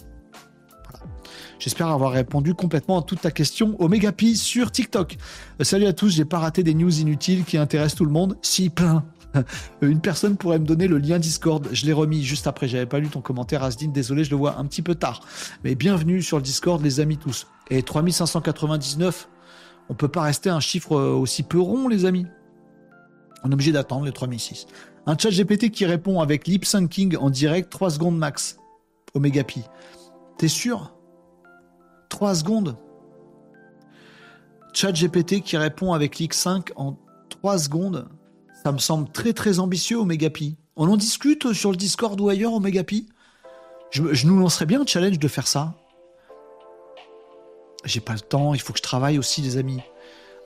J'espère 1.60 1.88
avoir 1.88 2.12
répondu 2.12 2.54
complètement 2.54 3.00
à 3.00 3.04
toute 3.04 3.22
ta 3.22 3.32
question 3.32 3.76
au 3.80 3.90
Pi 3.90 4.38
sur 4.38 4.72
TikTok. 4.72 5.18
Euh, 5.60 5.64
salut 5.66 5.88
à 5.88 5.94
tous, 5.94 6.10
j'ai 6.10 6.24
pas 6.24 6.40
raté 6.40 6.64
des 6.64 6.74
news 6.74 7.00
inutiles 7.00 7.44
qui 7.44 7.58
intéressent 7.58 7.98
tout 7.98 8.06
le 8.06 8.12
monde. 8.12 8.38
Si, 8.42 8.70
plein. 8.70 9.04
Une 9.82 10.02
personne 10.02 10.38
pourrait 10.38 10.60
me 10.60 10.66
donner 10.66 10.88
le 10.88 10.98
lien 10.98 11.20
Discord. 11.20 11.68
Je 11.72 11.86
l'ai 11.86 11.94
remis 11.94 12.24
juste 12.24 12.48
après. 12.48 12.68
J'avais 12.68 12.86
pas 12.86 13.00
lu 13.00 13.08
ton 13.08 13.22
commentaire, 13.22 13.64
Asdin. 13.64 13.90
Désolé, 13.90 14.24
je 14.24 14.32
le 14.32 14.38
vois 14.38 14.58
un 14.58 14.66
petit 14.66 14.82
peu 14.82 14.96
tard. 14.96 15.22
Mais 15.64 15.76
bienvenue 15.76 16.22
sur 16.22 16.38
le 16.38 16.44
Discord, 16.44 16.82
les 16.82 17.00
amis 17.00 17.18
tous. 17.18 17.48
Et 17.70 17.84
3599, 17.84 19.30
on 19.90 19.94
peut 19.94 20.08
pas 20.08 20.24
rester 20.24 20.50
un 20.50 20.60
chiffre 20.60 20.98
euh, 20.98 21.14
aussi 21.14 21.44
peu 21.44 21.60
rond, 21.60 21.88
les 21.88 22.06
amis. 22.06 22.26
On 23.44 23.52
est 23.52 23.54
obligé 23.54 23.72
d'attendre 23.72 24.06
les 24.06 24.12
3006. 24.12 24.66
Un 25.06 25.18
chat 25.18 25.30
GPT 25.30 25.72
qui 25.72 25.86
répond 25.86 26.20
avec 26.20 26.48
lip 26.48 26.66
syncing 26.66 27.16
en 27.18 27.30
direct 27.30 27.72
3 27.72 27.92
secondes 27.92 28.18
max. 28.18 28.58
Omega 29.14 29.44
Pi. 29.44 29.64
T'es 30.38 30.48
sûr? 30.48 30.94
3 32.10 32.36
secondes? 32.36 32.78
Chat 34.74 34.92
GPT 34.92 35.42
qui 35.42 35.58
répond 35.58 35.94
avec 35.94 36.18
lip 36.18 36.34
5 36.34 36.72
en 36.76 36.98
3 37.30 37.58
secondes. 37.60 38.08
Ça 38.64 38.72
me 38.72 38.78
semble 38.78 39.10
très 39.10 39.34
très 39.34 39.60
ambitieux 39.60 39.98
Omega 39.98 40.30
Pi. 40.30 40.58
On 40.76 40.90
en 40.90 40.98
discute 40.98 41.54
sur 41.54 41.72
le 41.72 41.78
Discord 41.78 42.20
ou 42.20 42.30
ailleurs 42.30 42.54
Omega 42.54 42.84
Pi? 42.84 43.08
Je, 43.92 44.28
nous 44.28 44.38
lancerais 44.40 44.66
bien 44.66 44.82
un 44.82 44.86
challenge 44.86 45.18
de 45.18 45.28
faire 45.28 45.48
ça. 45.48 45.74
j'ai 47.86 48.02
pas 48.02 48.14
le 48.14 48.20
temps, 48.20 48.54
il 48.54 48.62
faut 48.62 48.74
que 48.74 48.80
je 48.80 48.84
travaille 48.84 49.18
aussi, 49.18 49.42
les 49.42 49.58
amis. 49.58 49.80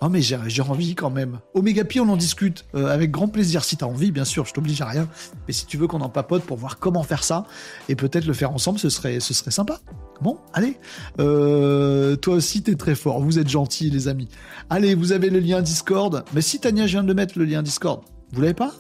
Oh, 0.06 0.10
mais 0.10 0.22
j'ai 0.22 0.62
envie 0.62 0.96
quand 0.96 1.10
même. 1.10 1.40
Omega 1.54 1.86
Pi, 1.86 2.02
on 2.02 2.10
en 2.10 2.18
discute 2.18 2.66
euh, 2.76 2.94
avec 2.94 3.10
grand 3.10 3.30
plaisir. 3.30 3.64
Si 3.64 3.78
tu 3.78 3.86
as 3.86 3.88
envie, 3.88 4.12
bien 4.12 4.26
sûr, 4.26 4.46
je 4.46 4.52
t'oblige 4.52 4.82
à 4.82 4.86
rien. 4.86 5.08
Mais 5.48 5.54
si 5.54 5.66
tu 5.66 5.78
veux 5.78 5.88
qu'on 5.88 6.02
en 6.02 6.10
papote 6.10 6.44
pour 6.44 6.58
voir 6.58 6.78
comment 6.78 7.04
faire 7.04 7.24
ça 7.24 7.46
et 7.88 7.96
peut-être 7.96 8.26
le 8.26 8.34
faire 8.34 8.52
ensemble, 8.52 8.80
ce 8.80 8.90
serait, 8.90 9.22
ce 9.22 9.34
serait 9.34 9.52
sympa. 9.52 9.80
Bon, 10.20 10.40
allez. 10.52 10.78
Euh, 11.20 12.18
toi 12.18 12.36
aussi, 12.36 12.62
t'es 12.64 12.76
très 12.76 12.96
fort. 12.96 13.22
Vous 13.22 13.40
êtes 13.40 13.48
gentils, 13.48 13.90
les 13.90 14.10
amis. 14.10 14.28
Allez, 14.70 14.94
vous 14.94 15.14
avez 15.14 15.30
le 15.30 15.40
lien 15.40 15.62
Discord. 15.62 16.26
Mais 16.34 16.42
si 16.42 16.60
Tania, 16.60 16.86
je 16.86 16.98
viens 16.98 17.06
de 17.06 17.14
mettre 17.14 17.40
le 17.40 17.46
lien 17.46 17.64
Discord. 17.64 18.04
Vous 18.34 18.42
l'avez 18.42 18.54
pas? 18.54 18.74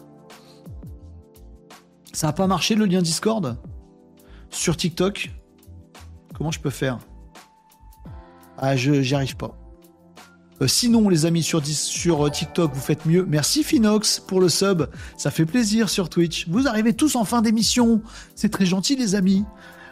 Ça 2.11 2.27
n'a 2.27 2.33
pas 2.33 2.47
marché 2.47 2.75
le 2.75 2.83
lien 2.83 3.01
Discord? 3.01 3.55
Sur 4.49 4.75
TikTok? 4.75 5.31
Comment 6.33 6.51
je 6.51 6.59
peux 6.59 6.69
faire? 6.69 6.99
Ah, 8.57 8.75
je 8.75 9.01
j'y 9.01 9.15
arrive 9.15 9.37
pas. 9.37 9.57
Euh, 10.63 10.67
sinon, 10.67 11.09
les 11.09 11.25
amis, 11.25 11.43
sur, 11.43 12.25
euh, 12.25 12.29
TikTok, 12.29 12.73
vous 12.73 12.79
faites 12.79 13.05
mieux. 13.05 13.25
Merci 13.27 13.63
Finox 13.63 14.19
pour 14.19 14.39
le 14.39 14.49
sub. 14.49 14.83
Ça 15.17 15.29
fait 15.29 15.45
plaisir 15.45 15.89
sur 15.89 16.09
Twitch. 16.09 16.47
Vous 16.47 16.67
arrivez 16.67 16.93
tous 16.93 17.15
en 17.15 17.25
fin 17.25 17.41
d'émission. 17.41 18.01
C'est 18.35 18.49
très 18.49 18.65
gentil, 18.65 18.95
les 18.95 19.15
amis. 19.15 19.43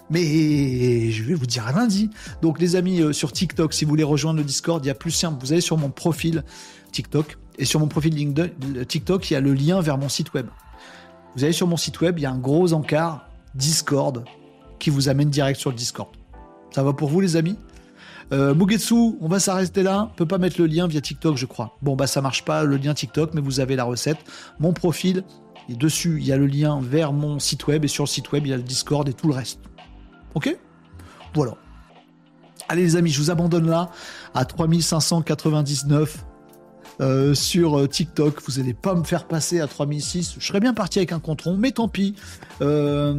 Mais 0.10 1.12
je 1.12 1.24
vais 1.24 1.34
vous 1.34 1.46
dire 1.46 1.68
à 1.68 1.74
lundi. 1.74 2.10
Donc, 2.42 2.60
les 2.60 2.76
amis, 2.76 3.02
euh, 3.02 3.12
sur 3.12 3.32
TikTok, 3.34 3.74
si 3.74 3.86
vous 3.86 3.90
voulez 3.90 4.04
rejoindre 4.04 4.40
le 4.40 4.46
Discord, 4.46 4.84
il 4.84 4.88
y 4.88 4.92
a 4.92 4.96
plus 4.96 5.12
simple. 5.12 5.44
Vous 5.44 5.52
allez 5.52 5.62
sur 5.62 5.78
mon 5.78 5.90
profil 5.90 6.44
TikTok. 6.92 7.38
Et 7.58 7.66
sur 7.66 7.80
mon 7.80 7.88
profil 7.88 8.16
LinkedIn, 8.16 8.86
TikTok, 8.86 9.30
il 9.30 9.34
y 9.34 9.36
a 9.36 9.42
le 9.42 9.54
lien 9.54 9.82
vers 9.82 9.98
mon 9.98 10.10
site 10.10 10.34
web. 10.34 10.48
Vous 11.36 11.44
allez 11.44 11.54
sur 11.54 11.68
mon 11.68 11.78
site 11.78 12.00
web, 12.02 12.18
il 12.18 12.22
y 12.22 12.26
a 12.26 12.32
un 12.32 12.38
gros 12.38 12.74
encart 12.74 13.28
Discord 13.56 14.24
qui 14.80 14.90
vous 14.90 15.10
amène 15.10 15.30
direct 15.30 15.60
sur 15.60 15.70
le 15.70 15.76
Discord. 15.76 16.10
Ça 16.74 16.82
va 16.82 16.94
pour 16.94 17.10
vous, 17.10 17.20
les 17.20 17.36
amis? 17.36 17.58
Euh, 18.32 18.54
Mugetsu, 18.56 19.18
on 19.20 19.28
va 19.28 19.40
s'arrêter 19.40 19.84
là. 19.84 20.10
On 20.12 20.16
peut 20.16 20.26
pas 20.26 20.38
mettre 20.38 20.60
le 20.60 20.68
lien 20.68 20.88
via 20.88 21.02
TikTok, 21.02 21.38
je 21.38 21.46
crois. 21.46 21.78
Bon, 21.82 21.96
bah 21.96 22.08
ça 22.08 22.22
marche 22.22 22.46
pas, 22.46 22.64
le 22.64 22.78
lien 22.78 22.94
TikTok, 22.94 23.34
mais 23.34 23.42
vous 23.42 23.60
avez 23.60 23.76
la 23.76 23.84
recette. 23.84 24.18
Mon 24.60 24.74
profil, 24.74 25.24
et 25.70 25.76
dessus, 25.76 26.18
il 26.20 26.26
y 26.26 26.32
a 26.32 26.38
le 26.38 26.48
lien 26.48 26.80
vers 26.82 27.14
mon 27.14 27.40
site 27.40 27.68
web, 27.68 27.86
et 27.86 27.88
sur 27.88 28.04
le 28.04 28.10
site 28.10 28.32
web, 28.32 28.46
il 28.46 28.50
y 28.50 28.54
a 28.54 28.58
le 28.58 28.64
Discord 28.64 29.08
et 29.08 29.14
tout 29.14 29.28
le 29.28 29.34
reste. 29.34 29.60
Ok? 30.36 30.58
Voilà. 31.34 31.56
Allez 32.70 32.84
les 32.84 32.96
amis, 32.96 33.10
je 33.10 33.20
vous 33.20 33.32
abandonne 33.32 33.70
là 33.70 33.90
à 34.34 34.46
3599 34.46 36.26
euh, 37.02 37.34
sur 37.34 37.80
euh, 37.80 37.88
TikTok. 37.88 38.42
Vous 38.48 38.60
n'allez 38.60 38.76
pas 38.76 38.94
me 38.94 39.04
faire 39.04 39.28
passer 39.28 39.60
à 39.60 39.66
3006. 39.66 40.36
Je 40.38 40.46
serais 40.46 40.60
bien 40.60 40.74
parti 40.74 41.00
avec 41.00 41.12
un 41.12 41.20
contron, 41.20 41.58
mais 41.58 41.72
tant 41.72 41.88
pis. 41.88 42.14
Euh, 42.62 43.12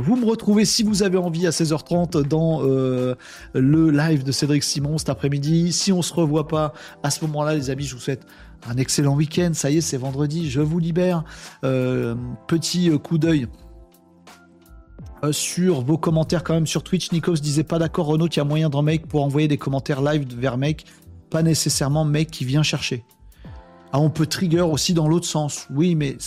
vous 0.00 0.14
me 0.14 0.24
retrouvez 0.24 0.64
si 0.64 0.84
vous 0.84 1.02
avez 1.02 1.18
envie 1.18 1.44
à 1.46 1.50
16h30 1.50 2.22
dans 2.22 2.60
le 2.60 3.90
live 3.90 4.22
de 4.22 4.30
Cédric 4.30 4.62
Simon 4.62 4.98
cet 4.98 5.08
après-midi. 5.08 5.72
Si 5.72 5.92
on 5.92 6.02
se 6.02 6.14
revoit 6.14 6.46
pas 6.46 6.72
à 7.02 7.10
ce 7.10 7.24
moment-là, 7.24 7.54
les 7.54 7.70
amis, 7.70 7.84
je 7.84 7.96
vous 7.96 8.00
souhaite 8.00 8.24
un 8.68 8.76
excellent 8.76 9.16
week-end. 9.16 9.50
Ça 9.54 9.70
y 9.70 9.78
est, 9.78 9.80
c'est 9.80 9.96
vendredi, 9.96 10.48
je 10.48 10.60
vous 10.60 10.78
libère. 10.78 11.24
petit 11.62 12.90
coup 13.00 13.18
d'œil 13.18 13.48
sur 15.32 15.80
vos 15.80 15.98
commentaires 15.98 16.44
quand 16.44 16.54
même 16.54 16.66
sur 16.68 16.84
Twitch. 16.84 17.10
Nikos 17.10 17.34
disait 17.34 17.64
pas 17.64 17.80
d'accord 17.80 18.06
Renault, 18.06 18.28
il 18.28 18.36
y 18.36 18.40
a 18.40 18.44
moyen 18.44 18.70
de 18.70 18.80
make 18.80 19.08
pour 19.08 19.24
envoyer 19.24 19.48
des 19.48 19.58
commentaires 19.58 20.00
live 20.00 20.26
vers 20.36 20.58
make, 20.58 20.84
pas 21.30 21.42
nécessairement 21.42 22.04
mec 22.04 22.30
qui 22.30 22.44
vient 22.44 22.62
chercher. 22.62 23.04
Ah, 23.96 23.98
on 23.98 24.10
peut 24.10 24.26
trigger 24.26 24.60
aussi 24.60 24.92
dans 24.92 25.08
l'autre 25.08 25.24
sens. 25.24 25.68
Oui, 25.74 25.94
mais 25.94 26.18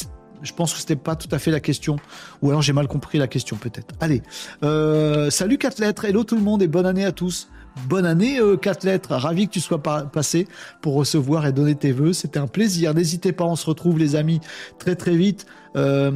je 0.41 0.53
pense 0.53 0.73
que 0.73 0.79
c'était 0.79 0.95
pas 0.95 1.15
tout 1.15 1.27
à 1.31 1.37
fait 1.37 1.51
la 1.51 1.59
question. 1.59 1.97
Ou 2.41 2.49
alors 2.49 2.63
j'ai 2.63 2.73
mal 2.73 2.87
compris 2.87 3.19
la 3.19 3.27
question 3.27 3.57
peut-être. 3.57 3.93
Allez, 3.99 4.23
euh, 4.63 5.29
salut 5.29 5.59
4 5.59 5.77
lettres, 5.77 6.05
hello 6.05 6.23
tout 6.23 6.33
le 6.33 6.41
monde 6.41 6.63
et 6.63 6.67
bonne 6.67 6.87
année 6.87 7.05
à 7.05 7.11
tous. 7.11 7.47
Bonne 7.87 8.07
année 8.07 8.39
4 8.59 8.85
euh, 8.85 8.89
lettres, 8.89 9.13
ravi 9.13 9.47
que 9.47 9.53
tu 9.53 9.59
sois 9.59 9.83
passé 9.83 10.47
pour 10.81 10.95
recevoir 10.95 11.45
et 11.45 11.51
donner 11.51 11.75
tes 11.75 11.91
vœux. 11.91 12.13
C'était 12.13 12.39
un 12.39 12.47
plaisir. 12.47 12.95
N'hésitez 12.95 13.33
pas, 13.33 13.45
on 13.45 13.55
se 13.55 13.67
retrouve 13.67 13.99
les 13.99 14.15
amis 14.15 14.39
très 14.79 14.95
très 14.95 15.15
vite. 15.15 15.45
Euh, 15.75 16.09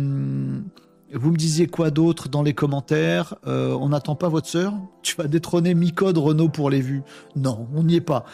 vous 1.13 1.29
me 1.29 1.37
disiez 1.37 1.67
quoi 1.67 1.91
d'autre 1.91 2.29
dans 2.29 2.41
les 2.41 2.55
commentaires? 2.55 3.35
On 3.45 3.89
n'attend 3.89 4.15
pas 4.15 4.29
votre 4.29 4.47
sœur? 4.47 4.73
Tu 5.03 5.15
vas 5.15 5.27
détrôner 5.27 5.75
Micode 5.75 6.17
Renault 6.17 6.49
pour 6.49 6.71
les 6.71 6.81
vues 6.81 7.03
Non, 7.35 7.67
on 7.75 7.83
n'y 7.83 7.97
est 7.97 8.01
pas 8.01 8.25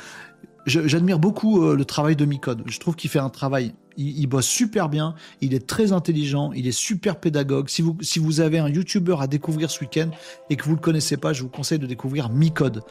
j'admire 0.65 1.19
beaucoup 1.19 1.63
euh, 1.63 1.75
le 1.75 1.85
travail 1.85 2.15
de 2.15 2.25
Micode. 2.25 2.63
Je 2.65 2.79
trouve 2.79 2.95
qu'il 2.95 3.09
fait 3.09 3.19
un 3.19 3.29
travail, 3.29 3.73
il, 3.97 4.27
bosse 4.27 4.47
super 4.47 4.89
bien, 4.89 5.15
il 5.41 5.53
est 5.53 5.65
très 5.65 5.91
intelligent, 5.91 6.51
il 6.53 6.67
est 6.67 6.77
super 6.77 7.19
pédagogue. 7.19 7.69
Si 7.69 7.81
vous, 7.81 7.97
si 8.01 8.19
vous 8.19 8.39
avez 8.39 8.59
un 8.59 8.69
YouTuber 8.69 9.17
à 9.19 9.27
découvrir 9.27 9.71
ce 9.71 9.81
week-end 9.81 10.09
et 10.49 10.55
que 10.55 10.63
vous 10.63 10.75
le 10.75 10.81
connaissez 10.81 11.17
pas, 11.17 11.33
je 11.33 11.43
vous 11.43 11.49
conseille 11.49 11.79
de 11.79 11.87
découvrir 11.87 12.29
Micode. 12.29 12.83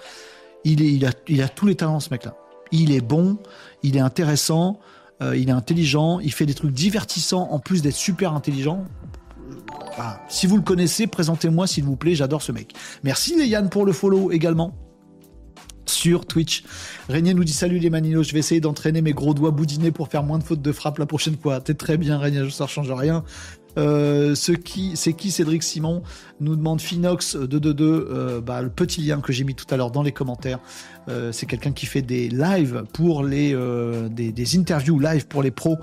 Il, 0.65 0.81
il, 0.81 1.07
a, 1.07 1.11
il 1.28 1.43
a 1.43 1.49
tous 1.49 1.66
les 1.66 1.77
talents, 1.77 2.01
ce 2.01 2.11
mec-là. 2.11 2.36
Il 2.73 2.93
est 2.93 3.01
bon, 3.01 3.39
il 3.82 3.97
est 3.97 4.01
intéressant, 4.01 4.81
euh, 5.23 5.36
il 5.36 5.49
est 5.49 5.53
intelligent, 5.53 6.20
il 6.20 6.32
fait 6.32 6.47
des 6.47 6.55
trucs 6.55 6.73
divertissants 6.73 7.49
en 7.51 7.59
plus 7.59 7.81
d'être 7.82 7.95
super 7.95 8.35
intelligent. 8.35 8.85
si 10.28 10.47
vous 10.47 10.57
le 10.57 10.62
connaissez, 10.62 11.07
présentez-moi 11.07 11.66
s'il 11.66 11.85
vous 11.85 11.97
plaît, 11.97 12.15
j'adore 12.15 12.43
ce 12.43 12.53
mec. 12.53 12.74
Merci 13.03 13.35
Yann 13.49 13.70
pour 13.70 13.86
le 13.86 13.93
follow 13.93 14.31
également 14.31 14.74
sur 15.90 16.27
Twitch. 16.27 16.65
Régnier 17.09 17.35
nous 17.35 17.44
dit 17.44 17.52
salut 17.52 17.78
les 17.78 17.90
maninos, 17.90 18.27
je 18.27 18.32
vais 18.32 18.39
essayer 18.40 18.60
d'entraîner 18.60 19.02
mes 19.02 19.12
gros 19.12 19.35
doigts 19.35 19.51
boudinés 19.51 19.90
pour 19.90 20.09
faire 20.09 20.23
moins 20.23 20.39
de 20.39 20.44
fautes 20.44 20.62
de 20.62 20.73
frappe 20.73 20.98
la 20.98 21.06
prochaine 21.06 21.36
fois. 21.36 21.60
T'es 21.60 21.74
très 21.74 21.97
bien 21.97 22.19
Régnier, 22.19 22.51
ça 22.51 22.65
ne 22.65 22.69
change 22.69 22.90
rien. 22.90 23.24
Euh, 23.77 24.35
ce 24.35 24.53
qui, 24.53 24.93
c'est 24.97 25.12
qui 25.12 25.31
Cédric 25.31 25.62
Simon 25.62 26.03
nous 26.40 26.57
demande 26.57 26.81
Finox 26.81 27.36
222, 27.36 27.85
euh, 28.11 28.40
bah, 28.40 28.62
le 28.62 28.70
petit 28.70 29.03
lien 29.03 29.20
que 29.20 29.32
j'ai 29.32 29.45
mis 29.45 29.55
tout 29.55 29.66
à 29.70 29.77
l'heure 29.77 29.90
dans 29.90 30.03
les 30.03 30.12
commentaires. 30.12 30.59
Euh, 31.09 31.32
c'est 31.32 31.47
quelqu'un 31.47 31.73
qui 31.73 31.86
fait 31.86 32.03
des 32.03 32.28
lives 32.28 32.85
pour 32.93 33.24
les 33.24 33.55
euh, 33.55 34.09
des, 34.09 34.57
interviews 34.57 34.99
live 34.99 35.27
pour 35.27 35.43
les 35.43 35.51
pros 35.51 35.78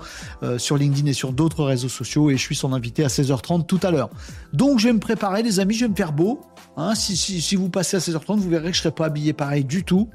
sur 0.58 0.76
LinkedIn 0.76 1.06
et 1.06 1.12
sur 1.12 1.32
d'autres 1.32 1.64
réseaux 1.64 1.88
sociaux 1.88 2.30
et 2.30 2.36
je 2.36 2.42
suis 2.42 2.56
son 2.56 2.72
invité 2.72 3.04
à 3.04 3.08
16h30 3.08 3.66
tout 3.66 3.80
à 3.82 3.90
l'heure. 3.90 4.10
Donc 4.52 4.78
je 4.78 4.88
vais 4.88 4.92
me 4.92 4.98
préparer 4.98 5.42
les 5.42 5.60
amis, 5.60 5.74
je 5.74 5.84
vais 5.84 5.90
me 5.90 5.96
faire 5.96 6.12
beau. 6.12 6.40
Hein, 6.76 6.94
si, 6.94 7.16
si, 7.16 7.40
si, 7.40 7.56
vous 7.56 7.70
passez 7.70 7.96
à 7.96 8.00
16h30, 8.00 8.38
vous 8.38 8.50
verrez 8.50 8.70
que 8.70 8.76
je 8.76 8.82
serai 8.82 8.90
pas 8.90 9.06
habillé 9.06 9.32
pareil 9.32 9.64
du 9.64 9.84
tout. 9.84 10.10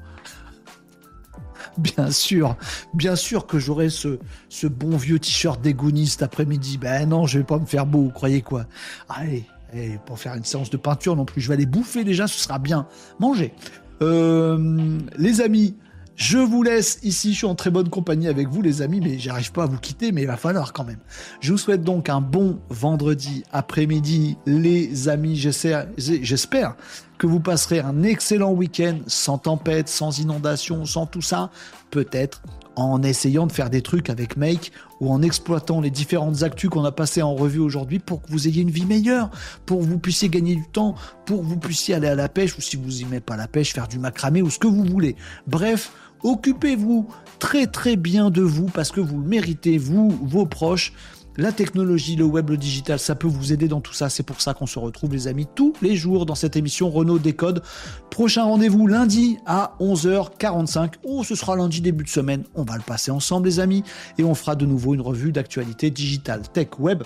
Bien 1.78 2.10
sûr, 2.10 2.56
bien 2.94 3.16
sûr 3.16 3.46
que 3.46 3.58
j'aurai 3.58 3.88
ce, 3.90 4.18
bon 4.66 4.96
vieux 4.96 5.18
t-shirt 5.18 5.60
dégouniste 5.60 6.22
après-midi. 6.22 6.78
Ben 6.78 7.08
non, 7.08 7.26
je 7.26 7.38
vais 7.38 7.44
pas 7.44 7.58
me 7.58 7.66
faire 7.66 7.86
beau, 7.86 8.10
croyez 8.14 8.42
quoi? 8.42 8.66
Allez, 9.08 9.44
allez, 9.72 9.98
pour 10.06 10.18
faire 10.18 10.34
une 10.34 10.44
séance 10.44 10.70
de 10.70 10.76
peinture 10.76 11.16
non 11.16 11.24
plus, 11.24 11.40
je 11.40 11.48
vais 11.48 11.54
aller 11.54 11.66
bouffer 11.66 12.04
déjà, 12.04 12.26
ce 12.26 12.38
sera 12.38 12.58
bien. 12.58 12.86
Manger. 13.18 13.54
Euh, 14.02 14.98
les 15.16 15.40
amis, 15.40 15.76
je 16.16 16.38
vous 16.38 16.62
laisse 16.62 16.98
ici, 17.02 17.32
je 17.32 17.38
suis 17.38 17.46
en 17.46 17.54
très 17.54 17.70
bonne 17.70 17.88
compagnie 17.88 18.28
avec 18.28 18.48
vous 18.48 18.62
les 18.62 18.82
amis, 18.82 19.00
mais 19.00 19.18
j'arrive 19.18 19.52
pas 19.52 19.64
à 19.64 19.66
vous 19.66 19.78
quitter, 19.78 20.12
mais 20.12 20.22
il 20.22 20.26
va 20.26 20.36
falloir 20.36 20.72
quand 20.72 20.84
même. 20.84 21.00
Je 21.40 21.52
vous 21.52 21.58
souhaite 21.58 21.82
donc 21.82 22.08
un 22.08 22.20
bon 22.20 22.60
vendredi 22.68 23.44
après-midi 23.52 24.36
les 24.46 25.08
amis, 25.08 25.36
j'espère 25.36 26.76
que 27.18 27.26
vous 27.26 27.40
passerez 27.40 27.80
un 27.80 28.02
excellent 28.02 28.52
week-end 28.52 28.98
sans 29.06 29.38
tempête, 29.38 29.88
sans 29.88 30.18
inondation, 30.18 30.84
sans 30.84 31.06
tout 31.06 31.22
ça, 31.22 31.50
peut-être 31.90 32.42
en 32.74 33.02
essayant 33.02 33.46
de 33.46 33.52
faire 33.52 33.68
des 33.68 33.82
trucs 33.82 34.08
avec 34.08 34.36
Make 34.38 34.72
ou 35.00 35.12
en 35.12 35.20
exploitant 35.20 35.80
les 35.80 35.90
différentes 35.90 36.42
actus 36.42 36.70
qu'on 36.70 36.84
a 36.84 36.92
passées 36.92 37.20
en 37.20 37.34
revue 37.34 37.58
aujourd'hui 37.58 37.98
pour 37.98 38.22
que 38.22 38.30
vous 38.30 38.48
ayez 38.48 38.62
une 38.62 38.70
vie 38.70 38.86
meilleure, 38.86 39.30
pour 39.66 39.80
que 39.80 39.84
vous 39.84 39.98
puissiez 39.98 40.30
gagner 40.30 40.54
du 40.54 40.66
temps, 40.68 40.94
pour 41.26 41.40
que 41.40 41.44
vous 41.44 41.58
puissiez 41.58 41.94
aller 41.94 42.08
à 42.08 42.14
la 42.14 42.30
pêche 42.30 42.56
ou 42.56 42.62
si 42.62 42.76
vous 42.76 43.02
n'aimez 43.02 43.20
pas 43.20 43.36
la 43.36 43.46
pêche, 43.46 43.74
faire 43.74 43.88
du 43.88 43.98
macramé 43.98 44.40
ou 44.40 44.48
ce 44.48 44.58
que 44.58 44.66
vous 44.66 44.84
voulez. 44.84 45.16
Bref, 45.46 45.92
Occupez-vous 46.22 47.08
très 47.38 47.66
très 47.66 47.96
bien 47.96 48.30
de 48.30 48.42
vous 48.42 48.66
parce 48.66 48.90
que 48.90 49.00
vous 49.00 49.20
le 49.20 49.26
méritez, 49.26 49.78
vous, 49.78 50.10
vos 50.22 50.46
proches. 50.46 50.92
La 51.38 51.50
technologie, 51.50 52.14
le 52.14 52.24
web, 52.24 52.50
le 52.50 52.58
digital, 52.58 52.98
ça 52.98 53.14
peut 53.14 53.26
vous 53.26 53.54
aider 53.54 53.66
dans 53.66 53.80
tout 53.80 53.94
ça. 53.94 54.10
C'est 54.10 54.22
pour 54.22 54.42
ça 54.42 54.52
qu'on 54.52 54.66
se 54.66 54.78
retrouve, 54.78 55.12
les 55.12 55.28
amis, 55.28 55.46
tous 55.54 55.72
les 55.80 55.96
jours 55.96 56.26
dans 56.26 56.34
cette 56.34 56.56
émission 56.56 56.90
Renault 56.90 57.18
Décode. 57.18 57.62
Prochain 58.10 58.44
rendez-vous 58.44 58.86
lundi 58.86 59.38
à 59.46 59.74
11h45. 59.80 60.94
Oh, 61.04 61.24
ce 61.24 61.34
sera 61.34 61.56
lundi 61.56 61.80
début 61.80 62.04
de 62.04 62.10
semaine. 62.10 62.44
On 62.54 62.64
va 62.64 62.76
le 62.76 62.82
passer 62.82 63.10
ensemble, 63.10 63.48
les 63.48 63.60
amis. 63.60 63.82
Et 64.18 64.24
on 64.24 64.34
fera 64.34 64.56
de 64.56 64.66
nouveau 64.66 64.92
une 64.92 65.00
revue 65.00 65.32
d'actualité 65.32 65.90
digitale, 65.90 66.42
tech, 66.52 66.68
web, 66.78 67.02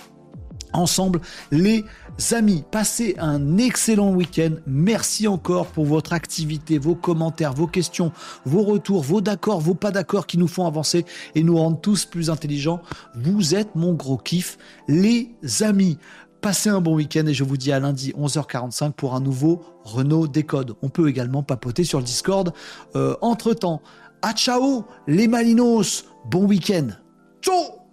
ensemble, 0.73 1.21
les 1.53 1.85
amis. 2.33 2.65
Passez 2.71 3.15
un 3.19 3.59
excellent 3.59 4.11
week-end. 4.11 4.53
Merci 4.67 5.29
encore 5.29 5.67
pour 5.67 5.85
votre 5.85 6.13
activité, 6.13 6.79
vos 6.79 6.95
commentaires, 6.95 7.53
vos 7.53 7.67
questions, 7.67 8.13
vos 8.45 8.63
retours, 8.63 9.03
vos 9.03 9.21
d'accords, 9.21 9.61
vos 9.61 9.75
pas 9.75 9.91
d'accords 9.91 10.27
qui 10.27 10.39
nous 10.39 10.49
font 10.49 10.67
avancer 10.67 11.05
et 11.35 11.43
nous 11.43 11.57
rendent 11.57 11.81
tous 11.81 12.05
plus 12.05 12.31
intelligents. 12.31 12.81
Vous 13.15 13.55
êtes 13.55 13.75
mon 13.75 13.95
gros 13.95 14.17
kiff, 14.17 14.59
les 14.89 15.35
amis. 15.61 15.99
Passez 16.41 16.69
un 16.69 16.81
bon 16.81 16.95
week-end 16.95 17.27
et 17.27 17.35
je 17.35 17.45
vous 17.45 17.57
dis 17.57 17.73
à 17.73 17.81
lundi 17.81 18.13
11h45 18.17 18.93
pour 18.93 19.15
un 19.15 19.21
nouveau 19.21 19.63
Renault 19.85 20.29
Décode. 20.29 20.75
On 20.83 20.89
peut 20.89 21.09
également 21.09 21.43
papoter 21.43 21.85
sur 21.85 21.99
le 21.99 22.05
Discord 22.05 22.53
euh, 22.95 23.17
entre-temps. 23.21 23.83
À 24.23 24.33
ciao 24.33 24.85
les 25.07 25.29
Malinos, 25.29 26.05
bon 26.31 26.45
week-end. 26.47 26.89
Ciao 27.43 27.86